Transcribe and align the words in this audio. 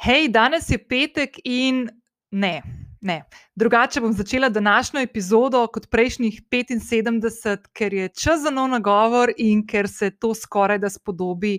Hej, 0.00 0.30
danes 0.32 0.70
je 0.70 0.78
petek 0.88 1.34
in 1.44 1.82
ne, 2.30 2.62
ne. 3.00 3.22
Drugače 3.54 4.00
bom 4.00 4.12
začela 4.12 4.48
današnjo 4.48 5.00
epizodo 5.00 5.66
kot 5.66 5.90
prejšnjih 5.90 6.40
75, 6.50 7.68
ker 7.76 7.94
je 7.94 8.08
čas 8.08 8.40
za 8.40 8.50
nov 8.50 8.70
nagovor 8.72 9.32
in 9.36 9.66
ker 9.66 9.88
se 9.88 10.10
to 10.10 10.34
skoraj 10.34 10.78
da 10.78 10.88
spodobi 10.90 11.58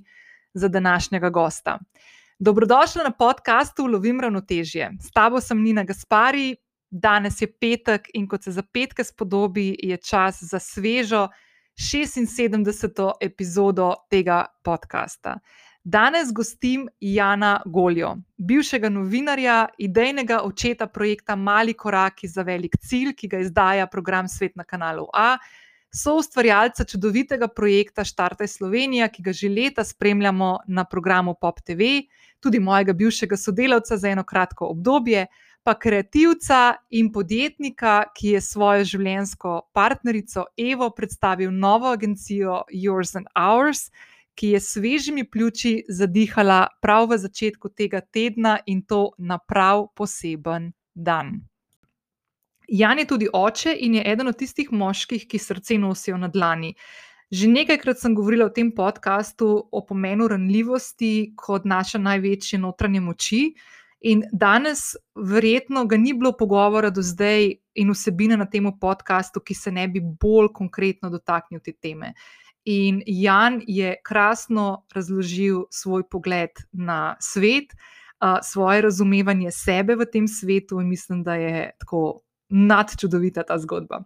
za 0.53 0.67
današnjega 0.67 1.29
gosta. 1.29 1.79
Dobrodošla 2.39 3.03
na 3.03 3.11
podkastu 3.11 3.85
Lovim 3.85 4.21
ravnotežje. 4.21 4.89
S 5.01 5.11
tabo 5.11 5.41
sem 5.41 5.61
Nina 5.61 5.83
Gaspari, 5.83 6.55
danes 6.89 7.41
je 7.41 7.51
petek 7.59 8.09
in 8.13 8.27
kot 8.27 8.43
se 8.43 8.51
za 8.51 8.63
petke 8.73 9.03
spodobi, 9.03 9.75
je 9.83 9.97
čas 9.97 10.41
za 10.41 10.59
svežo 10.59 11.27
76. 11.77 13.11
epizodo 13.21 13.93
tega 14.09 14.45
podcasta. 14.63 15.37
Danes 15.83 16.29
gostim 16.33 16.89
Jana 16.99 17.61
Goljo, 17.65 18.11
bivšega 18.37 18.89
novinarja, 18.89 19.65
idejnega 19.77 20.43
očeta 20.45 20.85
projekta 20.87 21.35
Mali 21.35 21.73
koraki 21.73 22.27
za 22.27 22.43
velik 22.45 22.77
cilj, 22.77 23.15
ki 23.17 23.27
ga 23.27 23.39
izdaja 23.41 23.87
program 23.87 24.27
Svet 24.29 24.55
na 24.55 24.63
kanalu 24.63 25.07
A, 25.13 25.37
so 25.89 26.19
ustvarjalca 26.21 26.85
čudovitega 26.85 27.47
projekta 27.47 28.05
Štartaj 28.05 28.47
Slovenija, 28.47 29.07
ki 29.09 29.23
ga 29.23 29.33
že 29.33 29.49
leta 29.49 29.83
spremljamo 29.83 30.59
na 30.67 30.85
programu 30.85 31.33
Pop 31.41 31.63
TV, 31.65 32.05
tudi 32.39 32.59
mojega 32.59 32.93
bivšega 32.93 33.37
sodelavca 33.37 33.97
za 33.97 34.09
eno 34.09 34.23
kratko 34.23 34.69
obdobje, 34.75 35.25
pa 35.63 35.73
kreativca 35.79 36.75
in 36.89 37.11
podjetnika, 37.11 38.03
ki 38.13 38.35
je 38.35 38.41
svojo 38.41 38.85
življenjsko 38.85 39.57
partnerico 39.73 40.45
Evo 40.57 40.89
predstavil 40.89 41.51
novo 41.51 41.89
agencijo 41.89 42.63
Yours 42.69 43.15
and 43.15 43.27
Ours 43.33 43.89
ki 44.35 44.53
je 44.55 44.59
svežimi 44.59 45.23
pljuči 45.29 45.83
zadihala 45.89 46.67
prav 46.81 47.09
v 47.11 47.17
začetku 47.17 47.69
tega 47.69 48.01
tedna 48.01 48.59
in 48.65 48.81
to 48.81 49.11
na 49.17 49.37
prav 49.37 49.87
poseben 49.95 50.71
dan. 50.93 51.39
Jan 52.67 52.99
je 52.99 53.05
tudi 53.07 53.27
oče 53.33 53.75
in 53.79 53.95
je 53.95 54.03
eden 54.11 54.27
od 54.27 54.37
tistih 54.37 54.71
moških, 54.71 55.27
ki 55.27 55.39
srce 55.39 55.77
nosijo 55.77 56.17
na 56.17 56.27
dlani. 56.27 56.73
Že 57.31 57.47
nekajkrat 57.47 57.99
sem 57.99 58.15
govorila 58.15 58.47
v 58.47 58.55
tem 58.55 58.71
podkastu 58.75 59.47
o 59.71 59.85
pomenu 59.85 60.27
ranljivosti 60.27 61.33
kot 61.35 61.65
naše 61.65 61.99
največje 61.99 62.59
notranje 62.59 62.99
moči, 62.99 63.43
in 64.01 64.23
danes, 64.31 64.95
verjetno, 65.15 65.85
ga 65.85 65.97
ni 65.97 66.13
bilo 66.13 66.33
pogovora 66.37 66.89
do 66.89 67.01
zdaj 67.01 67.51
in 67.75 67.91
vsebine 67.93 68.37
na 68.37 68.45
tem 68.49 68.65
podkastu, 68.79 69.39
ki 69.39 69.53
se 69.53 69.71
ne 69.71 69.87
bi 69.87 70.01
bolj 70.01 70.49
konkretno 70.53 71.09
dotaknil 71.09 71.61
te 71.61 71.73
teme. 71.73 72.13
In 72.65 73.01
Jan 73.05 73.61
je 73.67 73.95
krasno 74.03 74.85
razložil 74.93 75.63
svoj 75.69 76.03
pogled 76.09 76.49
na 76.71 77.15
svet, 77.19 77.73
svoje 78.43 78.81
razumevanje 78.81 79.51
sebe 79.51 79.95
v 79.95 80.05
tem 80.05 80.27
svetu, 80.27 80.81
in 80.81 80.89
mislim, 80.89 81.23
da 81.23 81.35
je 81.35 81.71
tako 81.79 82.21
nadčudovita 82.49 83.43
ta 83.43 83.57
zgodba. 83.57 84.03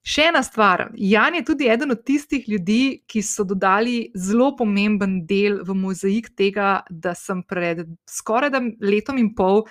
Še 0.00 0.30
ena 0.30 0.40
stvar. 0.42 0.86
Jan 0.96 1.34
je 1.36 1.44
tudi 1.44 1.68
eden 1.68 1.92
od 1.92 2.00
tistih 2.08 2.48
ljudi, 2.48 3.02
ki 3.04 3.20
so 3.20 3.44
dodali 3.44 4.08
zelo 4.16 4.54
pomemben 4.56 5.26
del 5.28 5.60
v 5.60 5.76
mozaik 5.76 6.32
tega, 6.40 6.80
da 6.88 7.12
sem 7.14 7.42
pred 7.44 7.84
skoraj 8.08 8.56
letom 8.80 9.20
in 9.20 9.34
pol 9.36 9.66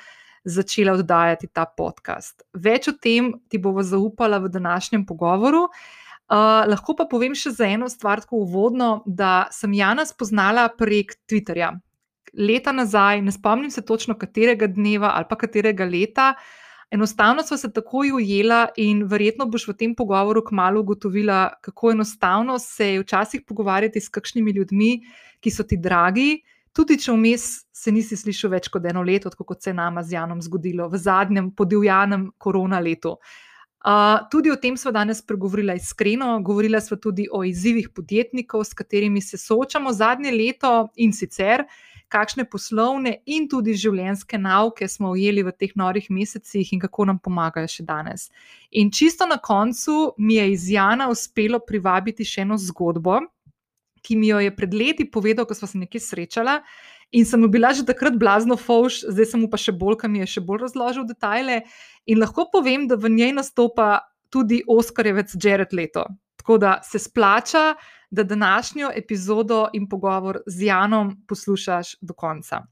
začela 0.45 0.93
oddajati 0.93 1.49
ta 1.49 1.65
podcast. 1.65 2.45
Več 2.53 2.91
o 2.91 2.93
tem 2.93 3.33
ti 3.49 3.57
bomo 3.57 3.81
zaupala 3.81 4.37
v 4.37 4.53
današnjem 4.53 5.01
pogovoru. 5.09 5.65
Uh, 5.65 5.98
lahko 6.29 6.95
pa 6.95 7.05
povem 7.09 7.33
še 7.35 7.51
za 7.57 7.65
eno 7.65 7.89
stvar, 7.89 8.21
tako 8.21 8.43
uvodno, 8.45 9.01
da 9.05 9.47
sem 9.51 9.73
Jana 9.73 10.05
spoznala 10.05 10.69
prek 10.77 11.15
Twitterja. 11.29 11.73
Leta 12.37 12.71
nazaj, 12.71 13.21
ne 13.25 13.31
spomnim 13.31 13.71
se 13.71 13.81
točno 13.81 14.13
katerega 14.13 14.67
dneva 14.67 15.15
ali 15.17 15.25
pa 15.29 15.35
katerega 15.35 15.85
leta, 15.85 16.35
enostavno 16.91 17.41
smo 17.43 17.57
se 17.57 17.71
takoj 17.73 18.11
ujela 18.11 18.67
in 18.77 19.03
verjetno 19.09 19.45
boš 19.45 19.67
v 19.67 19.73
tem 19.77 19.95
pogovoru 19.95 20.43
kmalo 20.45 20.81
ugotovila, 20.81 21.49
kako 21.61 21.91
enostavno 21.91 22.59
se 22.59 22.93
je 22.93 23.01
včasih 23.01 23.41
pogovarjati 23.47 24.01
s 24.01 24.09
kakšnimi 24.09 24.51
ljudmi, 24.51 25.01
ki 25.39 25.51
so 25.51 25.63
ti 25.63 25.77
dragi, 25.77 26.41
tudi 26.73 26.97
če 27.01 27.13
vmes 27.13 27.45
se 27.73 27.91
nisi 27.91 28.17
slišal 28.17 28.51
več 28.51 28.69
kot 28.69 28.85
eno 28.85 29.01
leto, 29.01 29.29
kot 29.29 29.63
se 29.63 29.69
je 29.69 29.77
nama 29.77 30.03
z 30.03 30.13
Janom 30.13 30.41
zgodilo 30.41 30.89
v 30.89 30.97
zadnjem 30.97 31.51
podivjanem 31.55 32.31
korona 32.37 32.79
letu. 32.79 33.17
Uh, 33.85 34.27
tudi 34.31 34.51
o 34.51 34.57
tem 34.59 34.77
smo 34.77 34.91
danes 34.91 35.21
pregovorili 35.21 35.75
iskreno, 35.75 36.41
govorili 36.43 36.81
smo 36.81 36.97
tudi 36.97 37.27
o 37.31 37.43
izzivih 37.43 37.89
podjetnikov, 37.95 38.63
s 38.63 38.73
katerimi 38.73 39.21
se 39.21 39.37
soočamo 39.37 39.93
zadnje 39.93 40.31
leto 40.31 40.89
in 40.95 41.13
sicer. 41.13 41.63
Kakšne 42.09 42.43
poslovne 42.49 43.19
in 43.25 43.45
tudi 43.47 43.75
življenjske 43.77 44.37
nauke 44.41 44.87
smo 44.89 45.11
ujeli 45.13 45.43
v 45.45 45.51
teh 45.53 45.75
norih 45.77 46.07
mesecih, 46.09 46.73
in 46.73 46.79
kako 46.81 47.05
nam 47.05 47.19
pomagajo 47.21 47.69
še 47.69 47.85
danes. 47.85 48.31
In 48.71 48.89
čisto 48.91 49.27
na 49.29 49.37
koncu 49.37 50.15
mi 50.17 50.39
je 50.39 50.51
iz 50.51 50.69
Jana 50.73 51.07
uspelo 51.09 51.59
privabiti 51.61 52.25
še 52.25 52.41
eno 52.47 52.57
zgodbo, 52.57 53.19
ki 54.01 54.17
mi 54.17 54.31
jo 54.33 54.39
je 54.41 54.55
pred 54.55 54.73
leti 54.73 55.05
povedal, 55.05 55.45
ko 55.45 55.53
smo 55.53 55.69
se 55.69 55.77
nekaj 55.77 56.01
srečali, 56.01 56.57
In 57.11 57.25
sem 57.25 57.41
bila 57.49 57.73
že 57.73 57.85
takrat 57.85 58.17
blazno 58.21 58.57
fauš, 58.57 59.01
zdaj 59.09 59.25
sem 59.31 59.45
pa 59.49 59.57
še 59.57 59.73
bolj, 59.73 59.97
kam 60.03 60.15
je 60.15 60.27
še 60.29 60.41
bolj 60.45 60.67
razložil 60.67 61.07
detajle. 61.09 61.63
In 62.05 62.21
lahko 62.21 62.45
povem, 62.53 62.85
da 62.87 62.99
v 62.99 63.09
njej 63.09 63.33
nastopa 63.33 64.05
tudi 64.29 64.61
Oskarjevec 64.69 65.33
Jared 65.33 65.73
Leto. 65.73 66.05
Tako 66.37 66.57
da 66.61 66.79
se 66.85 67.01
splača, 67.01 67.73
da 68.09 68.23
današnjo 68.23 68.91
epizodo 68.95 69.67
in 69.73 69.89
pogovor 69.89 70.41
z 70.45 70.69
Janom 70.69 71.15
poslušaš 71.27 71.97
do 72.01 72.13
konca. 72.13 72.63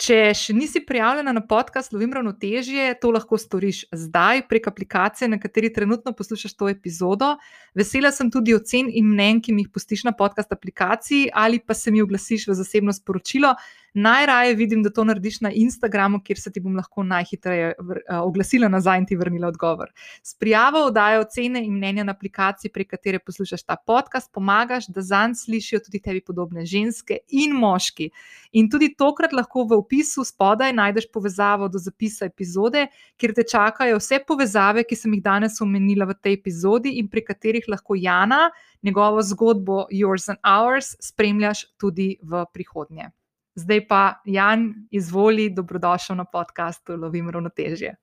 Če 0.00 0.30
še 0.32 0.54
nisi 0.56 0.80
prijavljena 0.88 1.34
na 1.36 1.42
podcast 1.44 1.92
Lovim 1.92 2.14
ravnotežje, 2.16 2.94
to 3.02 3.10
lahko 3.12 3.36
storiš 3.36 3.82
zdaj 3.92 4.46
prek 4.48 4.70
aplikacije, 4.70 5.28
na 5.28 5.36
kateri 5.36 5.68
trenutno 5.76 6.14
poslušaš 6.16 6.54
to 6.56 6.70
epizodo. 6.72 7.34
Vesela 7.76 8.08
sem 8.08 8.30
tudi 8.32 8.54
ocen 8.56 8.88
in 8.88 9.10
mnen, 9.10 9.42
ki 9.44 9.52
mi 9.52 9.66
jih 9.66 9.74
pustiš 9.74 10.06
na 10.08 10.14
podcast 10.16 10.56
aplikaciji 10.56 11.28
ali 11.36 11.60
pa 11.60 11.76
se 11.76 11.92
mi 11.92 12.00
oglasiš 12.00 12.48
v 12.48 12.56
zasebno 12.62 12.96
sporočilo. 12.96 13.52
Najraje 13.94 14.54
vidim, 14.54 14.82
da 14.82 14.90
to 14.90 15.04
narediš 15.04 15.40
na 15.40 15.50
Instagramu, 15.52 16.20
kjer 16.24 16.38
se 16.40 16.52
ti 16.52 16.60
bom 16.60 16.76
lahko 16.76 17.02
najhitreje 17.02 17.74
oglasila 18.22 18.68
nazaj 18.68 18.98
in 18.98 19.06
ti 19.06 19.16
vrnila 19.16 19.48
odgovor. 19.48 19.90
S 20.22 20.34
prijavo 20.38 20.84
oddajo 20.86 21.24
ocene 21.24 21.64
in 21.64 21.74
mnenja 21.74 22.04
na 22.04 22.12
aplikaciji, 22.12 22.70
prek 22.70 22.90
katere 22.90 23.18
poslušaš 23.18 23.62
ta 23.62 23.76
podcast, 23.86 24.30
pomagaš, 24.32 24.86
da 24.88 25.02
zanj 25.02 25.34
slišijo 25.34 25.80
tudi 25.86 26.00
tebi 26.00 26.20
podobne 26.20 26.64
ženske 26.66 27.18
in 27.28 27.54
moški. 27.56 28.10
In 28.52 28.70
tudi 28.70 28.94
tokrat 28.94 29.32
lahko 29.32 29.64
v 29.64 29.80
opisu 29.82 30.24
spodaj 30.24 30.72
najdeš 30.72 31.10
povezavo 31.12 31.68
do 31.68 31.78
zapisa 31.78 32.26
epizode, 32.30 32.86
kjer 33.16 33.34
te 33.34 33.42
čakajo 33.42 33.98
vse 33.98 34.22
povezave, 34.26 34.84
ki 34.84 34.96
sem 34.96 35.14
jih 35.14 35.22
danes 35.24 35.60
omenila 35.60 36.06
v 36.10 36.18
tej 36.22 36.38
epizodi 36.38 36.98
in 36.98 37.08
pri 37.08 37.24
katerih 37.26 37.66
lahko 37.68 37.98
Jana, 37.98 38.50
njegovo 38.82 39.22
zgodbo 39.22 39.86
Yours 39.90 40.28
and 40.28 40.38
Ours, 40.46 40.94
spremljaš 41.00 41.66
tudi 41.78 42.14
v 42.22 42.44
prihodnje. 42.54 43.10
Zdaj 43.60 43.88
pa, 43.88 44.22
Jan, 44.24 44.74
izvoli, 44.90 45.50
dobrodošel 45.54 46.16
na 46.16 46.24
podkastu 46.24 46.96
Lovim 46.96 47.30
ravnotežje. 47.30 47.96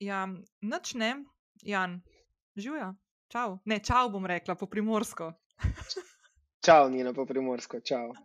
Ja, 0.00 0.28
noč 0.60 0.94
ne, 0.94 1.10
Jan, 1.62 2.00
živijo, 2.56 2.94
čau. 3.28 3.58
Ne, 3.64 3.80
čau 3.84 4.08
bom 4.08 4.26
rekla 4.26 4.56
po 4.56 4.66
primorsko. 4.66 5.32
čau, 6.66 6.88
Nina, 6.88 7.12
po 7.12 7.26
primorsko, 7.26 7.80
čau. 7.84 8.12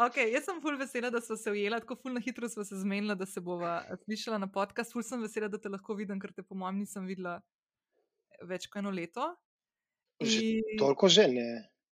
Okay, 0.00 0.30
jaz 0.32 0.46
sem 0.46 0.60
ful 0.62 0.78
vesela, 0.80 1.10
da 1.12 1.20
smo 1.20 1.34
se 1.36 1.50
ujeli, 1.50 1.76
tako 1.82 1.96
ful 2.00 2.14
na 2.14 2.20
hitro 2.24 2.48
smo 2.48 2.64
se 2.64 2.78
zmenili, 2.80 3.12
da 3.20 3.26
se 3.26 3.40
bova 3.44 3.82
slišala 4.04 4.38
na 4.38 4.46
podcast. 4.48 4.94
Ful 4.96 5.02
sem 5.04 5.20
vesela, 5.20 5.48
da 5.52 5.58
te 5.60 5.68
lahko 5.68 5.92
vidim, 5.98 6.16
ker 6.22 6.32
te 6.32 6.42
po 6.42 6.56
mojem 6.56 6.78
nisem 6.80 7.04
videla 7.10 7.34
več 8.48 8.64
kot 8.70 8.80
eno 8.80 8.94
leto. 8.94 9.26
In... 10.24 10.78
Toliko 10.80 11.10
že 11.12 11.26
ne. 11.28 11.50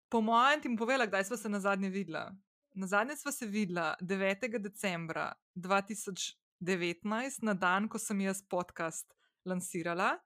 Po 0.10 0.22
mojem, 0.22 0.62
ti 0.62 0.70
bom 0.70 0.78
povedala, 0.78 1.06
kdaj 1.06 1.24
smo 1.24 1.38
se 1.38 1.50
na 1.50 1.60
zadnje 1.60 1.90
videla. 1.90 2.36
Na 2.74 2.88
zadnje 2.88 3.16
smo 3.16 3.32
se 3.32 3.46
videla 3.46 3.96
9. 4.02 4.60
decembra 4.60 5.34
2019, 5.56 6.36
na 7.42 7.54
dan, 7.54 7.88
ko 7.90 8.00
sem 8.00 8.22
jaz 8.22 8.44
podcast 8.50 9.14
lansirala, 9.46 10.18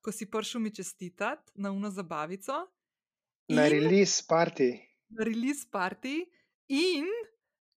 ko 0.00 0.12
si 0.12 0.30
prišel 0.30 0.60
mi 0.60 0.74
čestitati 0.74 1.52
na 1.54 1.70
uno 1.70 1.90
zabavico. 1.90 2.66
Na 3.48 3.68
release 3.68 4.22
party. 4.28 4.72
Na 5.08 5.24
release 5.24 5.66
party. 5.70 6.24
In, 6.68 7.06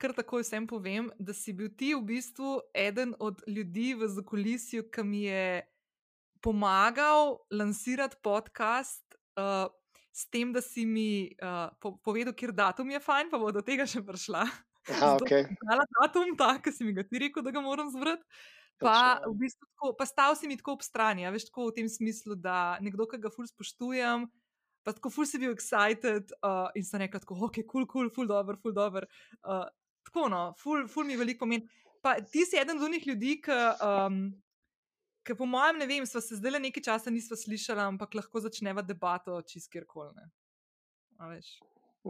kar 0.00 0.12
takoj 0.16 0.42
vsem 0.42 0.66
povem, 0.66 1.10
da 1.18 1.34
si 1.34 1.52
bil 1.52 1.70
ti 1.76 1.94
v 1.94 2.02
bistvu 2.02 2.60
eden 2.74 3.14
od 3.18 3.42
ljudi 3.46 3.94
v 3.94 4.08
zakulisju, 4.08 4.88
ki 4.90 5.04
mi 5.04 5.22
je 5.28 5.62
pomagal 6.42 7.38
lansirati 7.50 8.16
podcast. 8.22 9.04
Uh, 9.38 9.68
s 10.12 10.26
tem, 10.30 10.52
da 10.52 10.62
si 10.64 10.86
mi 10.86 11.30
uh, 11.38 11.70
po, 11.80 11.94
povedal, 12.04 12.34
kje 12.34 12.52
datum 12.56 12.90
je 12.90 13.00
fajn, 13.00 13.30
pa 13.30 13.38
bo 13.38 13.52
do 13.54 13.62
tega 13.64 13.86
še 13.88 14.02
prišla. 14.04 14.46
Aha, 14.90 15.10
okay. 15.20 15.46
Hvala, 15.62 15.86
datum, 16.00 16.34
ta, 16.38 16.56
ki 16.58 16.74
si 16.74 16.86
mi 16.86 16.96
ga 16.96 17.06
ti 17.06 17.22
rekel, 17.22 17.46
da 17.46 17.54
ga 17.54 17.62
moram 17.64 17.92
zvrati. 17.92 18.24
Pa, 18.80 19.20
v 19.28 19.34
bistvu 19.36 19.66
tako, 19.66 19.92
pa 19.92 20.08
stal 20.08 20.32
si 20.40 20.48
mi 20.48 20.56
tako 20.56 20.78
ob 20.78 20.84
strani, 20.84 21.26
veš, 21.28 21.50
tako 21.50 21.68
v 21.68 21.82
tem 21.82 21.88
smislu, 21.90 22.32
da 22.32 22.80
nekdo, 22.80 23.04
ki 23.04 23.20
ga 23.20 23.28
ful 23.28 23.44
spoštujem, 23.44 24.24
Pa 24.82 24.92
tako 24.96 25.10
ful 25.12 25.26
si 25.28 25.38
bil 25.38 25.52
excited 25.52 26.32
uh, 26.40 26.72
in 26.74 26.84
sem 26.84 27.02
rekel, 27.02 27.20
tako, 27.20 27.36
ok, 27.46 27.60
kul, 27.60 27.84
cool, 27.84 27.84
kul, 27.84 27.86
cool, 27.92 28.10
ful 28.14 28.30
dobr, 28.30 28.56
ful 28.62 28.72
dobr. 28.72 29.06
Uh, 29.44 29.66
tako 30.08 30.28
no, 30.32 30.40
ful, 30.58 30.86
ful 30.88 31.04
mi 31.04 31.18
veliko 31.20 31.44
pomeni. 31.44 31.68
Pa 32.00 32.16
ti 32.24 32.46
si 32.48 32.56
eden 32.56 32.80
od 32.80 32.86
unih 32.88 33.06
ljudi, 33.06 33.34
ki, 33.44 33.58
um, 33.84 34.22
ki 35.26 35.36
po 35.36 35.46
mojem, 35.46 35.78
ne 35.80 35.86
vem, 35.86 36.06
smo 36.06 36.22
se 36.24 36.38
zdaj 36.38 36.56
le 36.56 36.62
nekaj 36.66 36.86
časa 36.88 37.12
nismo 37.12 37.36
slišali, 37.36 37.82
ampak 37.84 38.14
lahko 38.18 38.42
začneva 38.44 38.84
debato 38.86 39.40
čist 39.46 39.70
kjerkoli. 39.72 40.28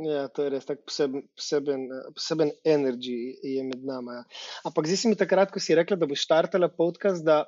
Ja, 0.06 0.28
to 0.30 0.46
je 0.46 0.50
res 0.54 0.68
tako 0.68 0.86
poseben, 0.86 1.24
poseben, 1.34 1.86
poseben 2.14 2.52
energy 2.62 3.34
je 3.42 3.62
med 3.66 3.82
nami. 3.86 4.20
Ja. 4.20 4.26
Ampak 4.70 4.86
zdaj 4.86 5.00
si 5.02 5.10
mi 5.10 5.18
takrat, 5.18 5.50
ko 5.50 5.62
si 5.62 5.74
rekla, 5.74 5.98
da 5.98 6.06
boš 6.10 6.22
štartala 6.28 6.70
podcast, 6.70 7.24
da, 7.26 7.42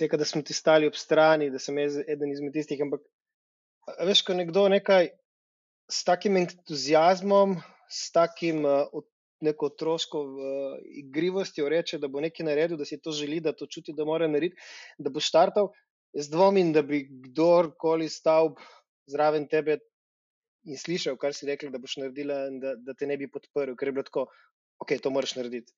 rekel, 0.00 0.22
da 0.22 0.28
smo 0.28 0.40
ti 0.46 0.56
stali 0.56 0.88
ob 0.88 0.96
strani, 0.96 1.50
da 1.52 1.60
sem 1.60 1.76
jaz 1.82 2.00
eden 2.06 2.32
izmed 2.32 2.56
tistih. 2.56 2.80
Ampak 2.86 3.04
veš, 4.08 4.24
ko 4.24 4.38
nekdo 4.38 4.64
nekaj 4.72 5.12
s 5.92 6.06
takim 6.08 6.40
entuzijazmom, 6.40 7.58
s 7.90 8.08
takim 8.16 8.64
uh, 8.64 8.88
neko 9.40 9.70
otroško 9.70 10.22
uh, 10.22 10.40
igrivostjo 11.02 11.68
reče, 11.68 11.98
da 11.98 12.08
bo 12.08 12.20
nekaj 12.20 12.46
naredil, 12.46 12.78
da 12.80 12.84
si 12.84 13.00
to 13.00 13.12
želi, 13.12 13.40
da 13.40 13.52
to 13.56 13.66
čuti, 13.66 13.94
da 13.96 14.04
mora 14.04 14.28
narediti, 14.28 14.60
da 14.98 15.10
bo 15.10 15.20
štartal. 15.20 15.70
Jaz 16.16 16.28
dvomim, 16.30 16.72
da 16.74 16.82
bi 16.82 17.04
kdorkoli 17.28 18.08
stal 18.10 18.54
zraven 19.10 19.46
tebe 19.48 19.78
in 20.66 20.78
slišal, 20.78 21.16
kar 21.16 21.34
si 21.34 21.46
rekel, 21.48 21.70
da 21.72 21.78
boš 21.80 21.96
naredila, 22.02 22.42
da, 22.62 22.74
da 22.76 22.94
te 22.94 23.06
ne 23.06 23.16
bi 23.16 23.30
podprl, 23.30 23.76
ker 23.78 23.88
je 23.88 23.96
bilo 23.96 24.06
tako, 24.06 24.26
ok, 24.82 24.96
to 25.02 25.12
moraš 25.14 25.36
narediti. 25.38 25.72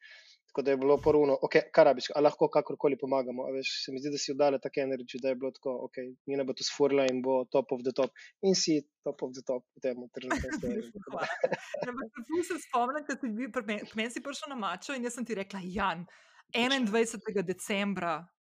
Tako 0.52 0.62
da 0.62 0.70
je 0.70 0.76
bilo 0.76 0.96
poruno, 1.00 1.38
okay, 1.42 1.62
kar 1.72 1.86
rabiš, 1.88 2.10
ali 2.14 2.24
lahko 2.24 2.48
kakorkoli 2.52 2.98
pomagamo. 3.00 3.46
Veš, 3.54 3.68
se 3.84 3.92
mi 3.92 4.00
zdi, 4.04 4.10
da 4.12 4.18
si 4.20 4.32
oddala 4.34 4.58
tako 4.60 4.80
energijo, 4.80 5.20
da 5.22 5.28
je 5.28 5.34
bilo 5.34 5.50
tako, 5.50 5.72
ok, 5.86 5.96
ne 6.26 6.44
bo 6.44 6.52
to 6.52 6.64
sfurla 6.64 7.06
in 7.08 7.22
bo 7.24 7.38
top 7.44 7.72
of 7.72 7.80
the 7.80 7.92
top. 7.96 8.10
In 8.44 8.54
si 8.54 8.82
top 9.00 9.22
of 9.24 9.32
the 9.32 9.40
top 9.48 9.64
v 9.76 9.80
tem 9.80 10.02
trenutku. 10.12 10.48
Zelo 11.86 12.42
se 12.44 12.58
spomnim, 12.66 13.06
da 13.08 13.16
si 13.16 13.32
bil, 13.32 13.48
k 13.48 13.96
meni 13.96 14.24
prišel 14.26 14.52
na 14.52 14.58
mačo 14.60 14.92
in 14.92 15.08
jaz 15.08 15.16
sem 15.16 15.24
ti 15.24 15.40
rekla, 15.40 15.62
Jan, 15.64 16.04
21. 16.52 17.40
decembra, 17.48 18.18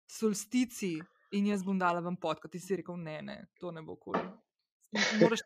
solstici 0.09 0.95
in 1.37 1.53
jaz 1.53 1.61
bom 1.61 1.77
dala 1.77 2.01
vam 2.01 2.17
pot, 2.17 2.41
kot 2.41 2.57
ti 2.57 2.61
si 2.61 2.81
rekel, 2.81 2.97
ne, 2.97 3.21
ne, 3.21 3.37
to 3.61 3.69
ne 3.69 3.85
bo 3.85 4.01
kul. 4.01 4.17
Moraš 5.21 5.45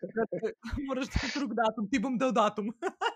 ti 1.11 1.27
drug 1.35 1.59
datum, 1.59 1.91
ti 1.91 1.99
bom 1.99 2.15
dal 2.19 2.33
datum. 2.35 2.71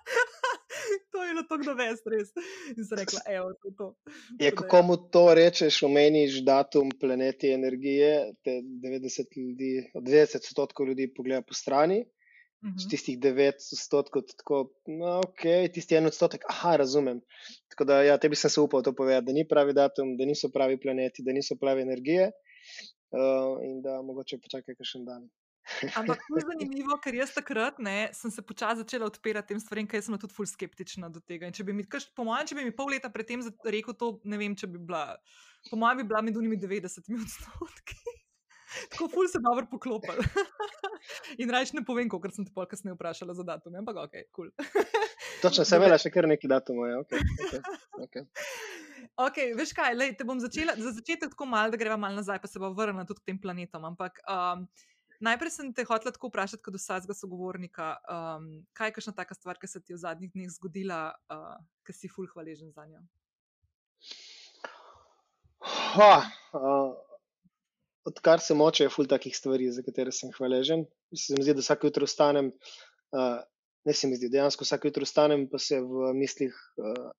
to 1.12 1.24
je 1.24 1.32
bilo 1.32 1.42
tako 1.48 1.64
dovest, 1.70 2.06
res. 2.12 2.30
In 2.76 2.84
sem 2.84 2.98
rekla, 3.00 3.20
evo, 3.36 3.50
to 3.58 3.68
je 3.68 3.74
to. 3.80 3.88
Je, 4.44 4.52
kako 4.60 4.82
mu 4.82 4.96
to 5.14 5.24
rečeš, 5.34 5.82
omeniš 5.88 6.40
datum 6.46 6.92
planeti 7.00 7.52
energije, 7.52 8.32
te 8.44 8.60
90 8.86 9.36
ljudi, 9.36 9.72
90 9.94 10.36
odstotkov 10.36 10.88
ljudi 10.88 11.10
pogleda 11.16 11.42
po 11.42 11.54
strani. 11.54 12.04
Uh 12.60 12.68
-huh. 12.68 12.90
Tistih 12.90 13.18
9 13.18 13.56
odstotkov, 13.72 14.22
tako, 14.36 14.56
no, 14.86 15.18
ok, 15.24 15.42
tisti 15.72 15.96
en 15.96 16.06
odstotek, 16.06 16.42
aha, 16.48 16.76
razumem. 16.76 17.20
Tako 17.68 17.84
da, 17.84 18.02
ja, 18.02 18.18
tebi 18.18 18.36
sem 18.36 18.50
se 18.50 18.60
upal 18.60 18.82
to 18.82 18.92
povedati, 18.92 19.26
da 19.26 19.32
ni 19.32 19.48
pravi 19.48 19.72
datum, 19.72 20.16
da 20.16 20.24
niso 20.24 20.50
pravi 20.52 20.80
planeti, 20.80 21.22
da 21.22 21.32
niso 21.32 21.56
pravi 21.60 21.82
energije 21.82 22.30
uh, 23.10 23.64
in 23.64 23.82
da 23.82 24.02
mogoče 24.02 24.38
počakaj 24.44 24.74
še 24.82 24.98
en 24.98 25.04
dan. 25.04 25.28
Ampak 25.96 26.22
to 26.26 26.38
je 26.38 26.44
zanimivo, 26.50 26.96
ker 27.02 27.16
jaz 27.16 27.34
takrat 27.34 27.78
ne, 27.82 28.10
sem 28.16 28.32
se 28.32 28.42
počasi 28.46 28.82
začela 28.82 29.08
odpirati 29.10 29.52
tem 29.52 29.60
stvarem, 29.62 29.88
ker 29.90 30.02
sem 30.04 30.16
tudi 30.20 30.36
ful 30.36 30.48
skeptična 30.48 31.10
do 31.12 31.22
tega. 31.22 31.48
In 31.48 31.56
če 31.56 31.66
bi 31.66 31.76
mi, 31.76 31.86
kaž, 31.88 32.10
po 32.16 32.26
mojem, 32.28 32.50
če 32.50 32.58
bi 32.58 32.66
mi 32.68 32.74
pol 32.76 32.92
leta 32.94 33.10
predtem 33.12 33.44
rekel 33.64 33.96
to, 33.98 34.16
ne 34.24 34.40
vem, 34.40 34.56
če 34.56 34.70
bi 34.70 34.80
bila, 34.80 35.04
po 35.70 35.80
mojem, 35.80 36.02
bi 36.02 36.08
bila 36.12 36.24
med 36.26 36.40
unimi 36.40 36.60
90 36.60 37.14
odstotki. 37.20 38.00
Tako 38.92 39.08
ful 39.10 39.26
se 39.26 39.40
dobro 39.42 39.66
poklopil. 39.70 40.20
In 41.42 41.50
rajš 41.50 41.72
ne 41.74 41.82
povem, 41.86 42.10
ker 42.10 42.34
sem 42.34 42.46
te 42.46 42.54
pol 42.54 42.68
kasneje 42.70 42.94
vprašala 42.94 43.34
za 43.34 43.46
datum, 43.46 43.74
ampak 43.80 44.04
ok, 44.04 44.20
kul. 44.30 44.52
Cool. 44.54 44.76
Točno, 45.42 45.64
sem 45.66 45.80
imela 45.80 45.98
še 45.98 46.12
kar 46.14 46.28
neki 46.30 46.50
datum, 46.50 46.84
ja, 46.86 47.00
ok. 47.02 47.16
okay, 47.16 47.62
okay. 48.04 48.28
Ok, 49.20 49.38
veš 49.58 49.72
kaj, 49.76 49.96
lej, 49.96 50.14
te 50.16 50.24
bom 50.28 50.38
začela, 50.40 50.76
za 50.78 50.92
začetek 50.96 51.34
tako 51.34 51.48
malo, 51.50 51.72
da 51.72 51.80
greva 51.80 51.98
malo 52.00 52.16
nazaj, 52.20 52.38
pa 52.40 52.48
se 52.48 52.60
bo 52.62 52.70
vrnila 52.76 53.04
tudi 53.08 53.20
k 53.20 53.32
tem 53.32 53.40
planetom. 53.40 53.84
Ampak 53.90 54.20
um, 54.24 54.64
Najprej 55.20 55.50
sem 55.52 55.72
te 55.76 55.84
hotel 55.84 56.14
tako 56.14 56.30
vprašati, 56.30 56.62
kot 56.64 56.76
vsakega 56.78 57.14
sogovornika, 57.16 57.90
um, 58.08 58.46
kaj 58.76 58.88
je 58.88 58.94
kakšna 58.96 59.12
taka 59.18 59.36
stvar, 59.36 59.58
ki 59.60 59.68
se 59.68 59.82
ti 59.82 59.92
je 59.92 59.98
v 59.98 60.00
zadnjih 60.00 60.32
dneh 60.32 60.48
zgodila, 60.54 61.00
uh, 61.28 61.58
ki 61.84 61.92
si 61.92 62.08
ful 62.08 62.28
hvaležen 62.32 62.72
za 62.72 62.86
njo? 62.88 63.02
Ha, 65.92 66.14
uh, 66.56 66.94
odkar 68.08 68.40
se 68.40 68.56
moče, 68.56 68.86
je 68.86 68.94
ful 68.94 69.10
takih 69.12 69.36
stvari, 69.36 69.68
za 69.76 69.84
katere 69.84 70.14
sem 70.16 70.32
hvaležen. 70.38 70.86
Se 71.12 71.36
mi 71.36 71.44
zdi, 71.44 71.58
da 71.58 71.66
vsake 71.66 71.92
jutro 71.92 72.08
vstanem, 72.08 72.48
uh, 73.12 73.38
ne 73.84 73.92
se 73.92 74.08
mi 74.08 74.16
zdi, 74.16 74.32
dejansko 74.32 74.64
vsake 74.64 74.88
jutro 74.88 75.04
vstanem, 75.04 75.50
pa 75.52 75.60
se 75.60 75.82
v 75.84 76.14
mislih 76.16 76.56
uh, 76.80 77.12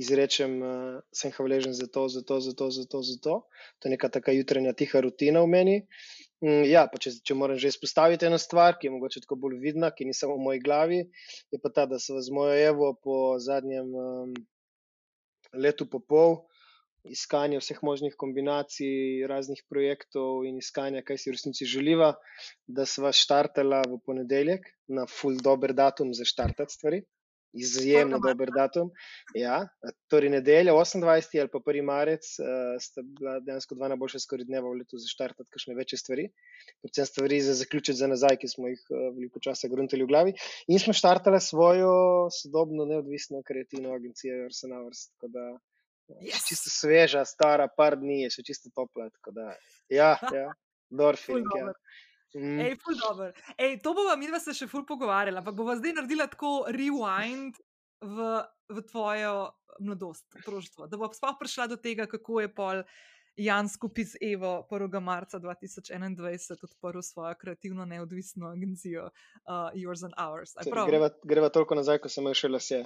izrečem, 0.00 0.56
uh, 0.64 1.00
sem 1.12 1.36
hvaležen 1.36 1.76
za 1.76 1.92
to, 1.92 2.08
za 2.08 2.24
to, 2.24 2.40
za 2.40 2.56
to, 2.56 2.72
za 2.72 2.88
to, 2.88 3.04
za 3.04 3.20
to. 3.20 3.40
To 3.78 3.88
je 3.88 3.98
neka 3.98 4.08
taka 4.08 4.32
jutranja 4.32 4.72
tiha 4.72 5.04
rutina 5.04 5.44
v 5.44 5.52
meni. 5.60 5.80
Mm, 6.42 6.64
ja, 6.66 6.86
če, 6.90 7.12
če 7.22 7.34
moram 7.38 7.58
že 7.62 7.70
izpostaviti 7.70 8.26
eno 8.26 8.38
stvar, 8.42 8.74
ki 8.78 8.88
je 8.88 8.92
mogoče 8.96 9.20
tako 9.22 9.38
bolj 9.44 9.60
vidna, 9.62 9.92
ki 9.94 10.08
ni 10.08 10.14
samo 10.16 10.34
v 10.40 10.46
moji 10.48 10.62
glavi, 10.64 10.98
je 11.54 11.60
pa 11.62 11.70
ta, 11.70 11.84
da 11.86 12.00
sem 12.02 12.18
z 12.18 12.34
mojo 12.34 12.56
Evo 12.58 12.88
po 12.98 13.18
zadnjem 13.38 13.92
um, 13.94 14.32
letu 15.54 15.86
in 15.86 16.02
pol 16.08 16.40
iskanja 17.04 17.58
vseh 17.58 17.78
možnih 17.82 18.14
kombinacij, 18.18 19.26
raznih 19.30 19.62
projektov 19.70 20.44
in 20.46 20.58
iskanja, 20.58 21.02
kaj 21.06 21.18
si 21.18 21.30
v 21.30 21.34
resnici 21.34 21.66
želiva, 21.66 22.12
da 22.66 22.86
sva 22.86 23.10
štartala 23.10 23.82
v 23.90 23.98
ponedeljek 24.06 24.68
na 24.98 25.06
full 25.10 25.40
dober 25.42 25.74
datum 25.74 26.14
za 26.14 26.26
štartati 26.26 26.78
stvari 26.78 27.02
izjemno 27.52 28.18
dober 28.18 28.50
datum. 28.54 28.90
Ja, 29.34 29.68
torej, 30.10 30.30
nedelja, 30.32 30.74
28. 30.74 31.40
ali 31.40 31.50
pa 31.52 31.58
1. 31.58 31.82
marec, 31.86 32.28
uh, 32.40 32.76
sta 32.80 33.04
bila 33.04 33.38
dejansko 33.40 33.76
dva 33.78 33.90
najboljša 33.92 34.22
skoraj 34.24 34.48
dneva 34.48 34.70
v 34.70 34.82
letu 34.82 35.00
za 35.00 35.10
štartati 35.10 35.50
kakšne 35.52 35.76
večje 35.78 35.98
stvari, 36.00 36.28
predvsem 36.84 37.08
stvari 37.10 37.40
za 37.44 37.56
zaključiti 37.60 37.98
za 37.98 38.08
nazaj, 38.10 38.38
ki 38.40 38.52
smo 38.54 38.72
jih 38.72 38.86
uh, 38.90 39.10
veliko 39.16 39.42
časa 39.44 39.70
gruntali 39.72 40.06
v 40.06 40.12
glavi. 40.12 40.36
In 40.68 40.80
smo 40.82 40.96
štartali 40.96 41.40
svojo 41.40 41.92
sodobno, 42.42 42.88
neodvisno, 42.88 43.42
kreativno 43.46 43.94
agencijo 43.94 44.42
Jorsen 44.42 44.74
Hours. 44.76 45.08
Yes. 46.20 46.48
Čisto 46.48 46.70
sveža, 46.70 47.24
stara, 47.24 47.68
par 47.76 47.96
dni 47.96 48.24
je 48.24 48.32
še 48.36 48.42
čisto 48.46 48.72
topla. 48.74 49.08
Da, 49.32 49.54
ja, 49.88 50.16
ja, 50.34 50.48
Dorfing. 50.98 51.46
Ja. 51.56 51.72
Mm. 52.34 52.60
Ej, 52.64 52.76
Ej, 53.58 53.78
to 53.84 53.92
bomo 53.94 54.16
mi 54.16 54.28
dva 54.30 54.40
se 54.40 54.54
še 54.56 54.68
ful 54.70 54.86
pogovarjali, 54.88 55.36
ampak 55.36 55.56
bomo 55.56 55.76
zdaj 55.76 55.98
naredili 55.98 56.24
tako 56.32 56.64
rewind 56.72 57.58
v, 58.00 58.28
v 58.72 58.84
tvojo 58.88 59.52
mladost, 59.80 60.24
otroštvo. 60.40 60.88
Da 60.88 60.96
bo 60.96 61.10
sploh 61.12 61.36
prišla 61.40 61.68
do 61.72 61.76
tega, 61.76 62.08
kako 62.08 62.40
je 62.40 62.52
pol 62.52 62.84
Jan 63.36 63.68
skupaj 63.68 64.04
z 64.04 64.20
Evo 64.32 64.66
1. 64.68 65.00
marca 65.00 65.40
2021 65.40 66.64
odprl 66.64 67.00
svojo 67.00 67.34
kreativno 67.40 67.84
neodvisno 67.88 68.50
agencijo 68.52 69.08
uh, 69.08 69.72
Yours 69.74 70.04
and 70.04 70.14
Ours. 70.20 70.52
Greva, 70.64 71.10
greva 71.24 71.48
toliko 71.48 71.74
nazaj, 71.74 72.02
ko 72.04 72.12
sem 72.12 72.28
še 72.36 72.52
lase. 72.52 72.84